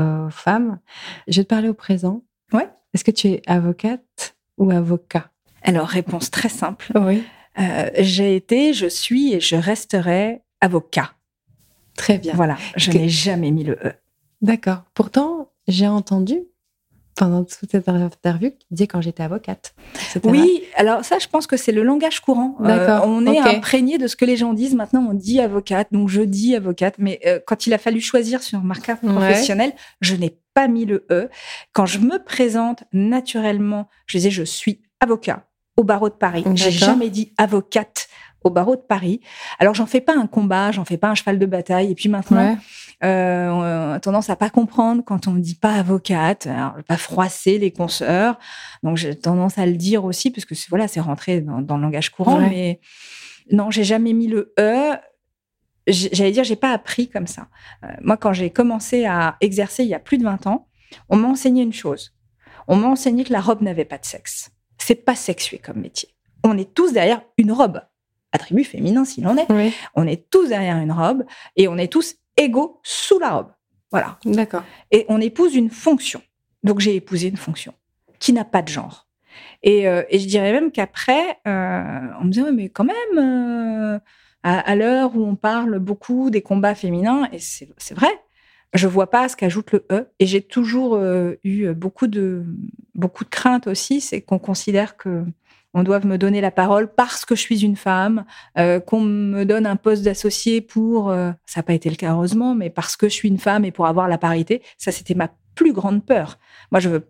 aux 0.00 0.30
femmes. 0.30 0.78
Je 1.28 1.40
vais 1.40 1.44
te 1.44 1.48
parler 1.48 1.68
au 1.68 1.74
présent. 1.74 2.22
Ouais. 2.52 2.68
Est-ce 2.94 3.04
que 3.04 3.10
tu 3.10 3.28
es 3.28 3.42
avocate 3.46 4.36
ou 4.58 4.70
avocat? 4.70 5.30
Alors, 5.62 5.88
réponse 5.88 6.30
très 6.30 6.48
simple. 6.48 6.90
Oui. 6.94 7.22
J'ai 7.98 8.34
été, 8.34 8.72
je 8.72 8.86
suis 8.86 9.34
et 9.34 9.40
je 9.40 9.56
resterai 9.56 10.42
avocat. 10.60 11.12
Très 11.96 12.18
bien. 12.18 12.32
Voilà, 12.34 12.56
je 12.76 12.90
n'ai 12.90 13.08
jamais 13.08 13.50
mis 13.50 13.64
le 13.64 13.74
E. 13.84 13.92
D'accord. 14.42 14.82
Pourtant, 14.94 15.52
j'ai 15.68 15.86
entendu 15.86 16.42
pendant 17.14 17.44
toute 17.44 17.70
cette 17.70 17.88
interview 17.88 18.50
qui 18.50 18.66
disait 18.70 18.86
quand 18.86 19.00
j'étais 19.00 19.22
avocate. 19.22 19.74
Oui, 20.24 20.64
alors 20.76 21.04
ça, 21.04 21.18
je 21.18 21.28
pense 21.28 21.46
que 21.46 21.56
c'est 21.56 21.72
le 21.72 21.82
langage 21.82 22.20
courant. 22.20 22.56
Euh, 22.60 23.00
on 23.04 23.26
est 23.26 23.38
imprégné 23.38 23.98
de 23.98 24.06
ce 24.06 24.16
que 24.16 24.24
les 24.24 24.36
gens 24.36 24.52
disent. 24.52 24.74
Maintenant, 24.74 25.06
on 25.10 25.14
dit 25.14 25.40
avocate, 25.40 25.88
donc 25.92 26.08
je 26.08 26.22
dis 26.22 26.56
avocate. 26.56 26.94
Mais 26.98 27.20
euh, 27.26 27.38
quand 27.46 27.66
il 27.66 27.74
a 27.74 27.78
fallu 27.78 28.00
choisir 28.00 28.42
sur 28.42 28.62
ma 28.62 28.74
carte 28.74 29.04
professionnelle, 29.06 29.72
je 30.00 30.16
n'ai 30.16 30.38
pas 30.54 30.68
mis 30.68 30.84
le 30.84 31.06
E. 31.10 31.28
Quand 31.72 31.86
je 31.86 31.98
me 31.98 32.22
présente 32.22 32.84
naturellement, 32.92 33.88
je 34.06 34.18
disais 34.18 34.30
je 34.30 34.42
suis 34.42 34.82
avocat 35.00 35.46
au 35.76 35.84
barreau 35.84 36.08
de 36.08 36.14
Paris. 36.14 36.44
J'ai 36.54 36.70
jamais 36.70 37.10
dit 37.10 37.32
avocate 37.38 38.08
au 38.44 38.50
barreau 38.50 38.76
de 38.76 38.82
Paris. 38.82 39.20
Alors 39.58 39.74
j'en 39.74 39.86
fais 39.86 40.00
pas 40.00 40.14
un 40.16 40.26
combat, 40.26 40.72
j'en 40.72 40.84
fais 40.84 40.96
pas 40.96 41.08
un 41.08 41.14
cheval 41.14 41.38
de 41.38 41.46
bataille. 41.46 41.90
Et 41.90 41.94
puis 41.94 42.08
maintenant, 42.08 42.56
euh, 43.04 43.48
on 43.48 43.92
a 43.92 44.00
tendance 44.00 44.30
à 44.30 44.36
pas 44.36 44.50
comprendre 44.50 45.02
quand 45.04 45.26
on 45.28 45.34
dit 45.34 45.54
pas 45.54 45.74
avocate, 45.74 46.46
alors, 46.46 46.74
pas 46.86 46.96
froisser 46.96 47.58
les 47.58 47.70
consoeurs. 47.70 48.38
Donc 48.82 48.96
j'ai 48.96 49.14
tendance 49.16 49.58
à 49.58 49.66
le 49.66 49.76
dire 49.76 50.04
aussi 50.04 50.30
parce 50.30 50.44
que 50.44 50.54
voilà, 50.68 50.88
c'est 50.88 51.00
rentré 51.00 51.40
dans, 51.40 51.76
le 51.76 51.82
langage 51.82 52.10
courant. 52.10 52.40
Mais 52.40 52.80
non, 53.50 53.70
j'ai 53.70 53.84
jamais 53.84 54.12
mis 54.12 54.28
le 54.28 54.52
e. 54.58 54.96
J'allais 55.88 56.30
dire, 56.30 56.44
j'ai 56.44 56.56
pas 56.56 56.70
appris 56.70 57.08
comme 57.08 57.26
ça. 57.26 57.48
Euh, 57.84 57.88
moi, 58.02 58.16
quand 58.16 58.32
j'ai 58.32 58.50
commencé 58.50 59.04
à 59.04 59.36
exercer 59.40 59.82
il 59.82 59.88
y 59.88 59.94
a 59.94 59.98
plus 59.98 60.16
de 60.16 60.22
20 60.22 60.46
ans, 60.46 60.68
on 61.08 61.16
m'a 61.16 61.26
enseigné 61.26 61.62
une 61.62 61.72
chose. 61.72 62.14
On 62.68 62.76
m'a 62.76 62.86
enseigné 62.86 63.24
que 63.24 63.32
la 63.32 63.40
robe 63.40 63.62
n'avait 63.62 63.84
pas 63.84 63.98
de 63.98 64.04
sexe. 64.04 64.52
C'est 64.78 65.04
pas 65.04 65.16
sexué 65.16 65.58
comme 65.58 65.80
métier. 65.80 66.10
On 66.44 66.56
est 66.56 66.72
tous 66.72 66.92
derrière 66.92 67.22
une 67.36 67.50
robe 67.50 67.80
attribut 68.32 68.64
féminin 68.64 69.04
s'il 69.04 69.26
en 69.26 69.36
est. 69.36 69.46
On 69.94 70.06
est 70.06 70.28
tous 70.30 70.48
derrière 70.48 70.78
une 70.78 70.92
robe 70.92 71.24
et 71.56 71.68
on 71.68 71.76
est 71.76 71.92
tous 71.92 72.16
égaux 72.36 72.80
sous 72.82 73.18
la 73.18 73.30
robe. 73.30 73.52
Voilà. 73.90 74.18
D'accord. 74.24 74.64
Et 74.90 75.04
on 75.08 75.20
épouse 75.20 75.54
une 75.54 75.70
fonction. 75.70 76.22
Donc 76.62 76.80
j'ai 76.80 76.96
épousé 76.96 77.28
une 77.28 77.36
fonction 77.36 77.74
qui 78.18 78.32
n'a 78.32 78.44
pas 78.44 78.62
de 78.62 78.68
genre. 78.68 79.08
Et, 79.62 79.88
euh, 79.88 80.02
je 80.10 80.26
dirais 80.26 80.52
même 80.52 80.70
qu'après, 80.70 81.38
euh, 81.46 82.00
on 82.20 82.24
me 82.24 82.30
disait, 82.30 82.52
mais 82.52 82.68
quand 82.68 82.84
même, 82.84 83.18
euh, 83.18 83.98
à, 84.42 84.74
l'heure 84.74 85.16
où 85.16 85.24
on 85.24 85.36
parle 85.36 85.78
beaucoup 85.78 86.30
des 86.30 86.42
combats 86.42 86.74
féminins, 86.74 87.28
et 87.32 87.38
c'est 87.38 87.94
vrai, 87.94 88.10
je 88.74 88.88
vois 88.88 89.08
pas 89.08 89.28
ce 89.28 89.36
qu'ajoute 89.36 89.72
le 89.72 89.86
E. 89.92 90.08
Et 90.18 90.26
j'ai 90.26 90.42
toujours 90.42 91.00
eu 91.44 91.72
beaucoup 91.74 92.08
de, 92.08 92.44
beaucoup 92.94 93.22
de 93.24 93.28
craintes 93.28 93.68
aussi, 93.68 94.00
c'est 94.00 94.20
qu'on 94.20 94.40
considère 94.40 94.96
que 94.96 95.24
on 95.74 95.82
doit 95.82 96.00
me 96.00 96.18
donner 96.18 96.40
la 96.40 96.50
parole 96.50 96.92
parce 96.92 97.24
que 97.24 97.34
je 97.34 97.40
suis 97.40 97.64
une 97.64 97.76
femme, 97.76 98.24
euh, 98.58 98.80
qu'on 98.80 99.00
me 99.00 99.44
donne 99.44 99.66
un 99.66 99.76
poste 99.76 100.02
d'associé 100.02 100.60
pour, 100.60 101.10
euh, 101.10 101.32
ça 101.46 101.60
n'a 101.60 101.62
pas 101.62 101.72
été 101.72 101.88
le 101.88 101.96
cas 101.96 102.12
heureusement, 102.12 102.54
mais 102.54 102.70
parce 102.70 102.96
que 102.96 103.08
je 103.08 103.14
suis 103.14 103.28
une 103.28 103.38
femme 103.38 103.64
et 103.64 103.72
pour 103.72 103.86
avoir 103.86 104.08
la 104.08 104.18
parité, 104.18 104.62
ça 104.78 104.92
c'était 104.92 105.14
ma 105.14 105.30
plus 105.54 105.72
grande 105.72 106.04
peur. 106.04 106.38
Moi, 106.70 106.80
je 106.80 106.88
veux, 106.88 107.08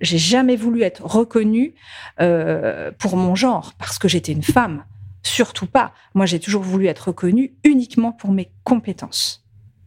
j'ai 0.00 0.18
jamais 0.18 0.56
voulu 0.56 0.82
être 0.82 1.04
reconnue 1.04 1.74
euh, 2.20 2.92
pour 2.98 3.16
mon 3.16 3.34
genre 3.34 3.74
parce 3.78 3.98
que 3.98 4.08
j'étais 4.08 4.32
une 4.32 4.42
femme, 4.42 4.84
surtout 5.22 5.66
pas. 5.66 5.92
Moi, 6.14 6.26
j'ai 6.26 6.40
toujours 6.40 6.62
voulu 6.62 6.86
être 6.86 7.08
reconnue 7.08 7.54
uniquement 7.64 8.12
pour 8.12 8.32
mes 8.32 8.50
compétences 8.64 9.42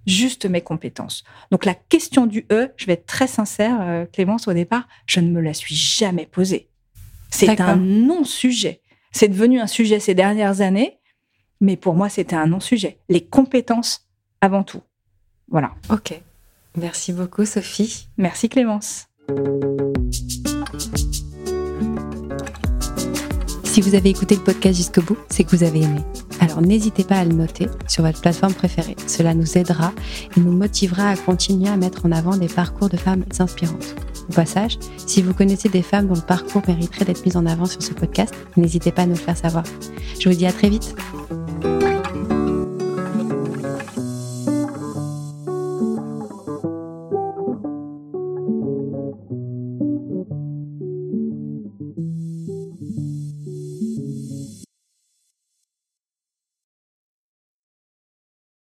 juste 0.05 0.45
mes 0.47 0.61
compétences. 0.61 1.23
Donc 1.51 1.65
la 1.65 1.75
question 1.75 2.25
du 2.25 2.47
E, 2.51 2.71
je 2.77 2.87
vais 2.87 2.93
être 2.93 3.05
très 3.05 3.27
sincère, 3.27 4.07
Clémence, 4.11 4.47
au 4.47 4.53
départ, 4.53 4.87
je 5.05 5.19
ne 5.19 5.29
me 5.29 5.39
la 5.39 5.53
suis 5.53 5.75
jamais 5.75 6.25
posée. 6.25 6.68
C'est 7.29 7.61
un 7.61 7.75
non-sujet. 7.75 8.81
C'est 9.11 9.27
devenu 9.27 9.59
un 9.59 9.67
sujet 9.67 9.99
ces 9.99 10.13
dernières 10.13 10.61
années, 10.61 10.99
mais 11.61 11.77
pour 11.77 11.95
moi, 11.95 12.09
c'était 12.09 12.35
un 12.35 12.47
non-sujet. 12.47 12.99
Les 13.09 13.25
compétences 13.25 14.07
avant 14.41 14.63
tout. 14.63 14.81
Voilà. 15.49 15.71
Ok. 15.89 16.19
Merci 16.77 17.13
beaucoup, 17.13 17.45
Sophie. 17.45 18.07
Merci, 18.17 18.49
Clémence. 18.49 19.07
Si 23.69 23.81
vous 23.81 23.93
avez 23.93 24.09
écouté 24.09 24.35
le 24.35 24.41
podcast 24.41 24.75
jusqu'au 24.75 25.03
bout, 25.03 25.17
c'est 25.29 25.43
que 25.43 25.55
vous 25.55 25.63
avez 25.63 25.83
aimé. 25.83 25.99
Alors 26.39 26.59
n'hésitez 26.59 27.03
pas 27.03 27.17
à 27.17 27.23
le 27.23 27.33
noter 27.33 27.67
sur 27.87 28.03
votre 28.03 28.19
plateforme 28.19 28.55
préférée. 28.55 28.95
Cela 29.05 29.35
nous 29.35 29.59
aidera 29.59 29.93
et 30.35 30.39
nous 30.39 30.51
motivera 30.51 31.09
à 31.09 31.15
continuer 31.15 31.69
à 31.69 31.77
mettre 31.77 32.07
en 32.07 32.11
avant 32.11 32.35
des 32.35 32.47
parcours 32.47 32.89
de 32.89 32.97
femmes 32.97 33.25
inspirantes. 33.37 33.95
Au 34.27 34.33
passage, 34.33 34.79
si 35.05 35.21
vous 35.21 35.35
connaissez 35.35 35.69
des 35.69 35.83
femmes 35.83 36.07
dont 36.07 36.15
le 36.15 36.21
parcours 36.21 36.63
mériterait 36.67 37.05
d'être 37.05 37.23
mis 37.27 37.37
en 37.37 37.45
avant 37.45 37.67
sur 37.67 37.83
ce 37.83 37.93
podcast, 37.93 38.33
n'hésitez 38.57 38.91
pas 38.91 39.03
à 39.03 39.05
nous 39.05 39.13
le 39.13 39.19
faire 39.19 39.37
savoir. 39.37 39.63
Je 40.19 40.27
vous 40.27 40.35
dis 40.35 40.47
à 40.47 40.51
très 40.51 40.69
vite. 40.69 40.95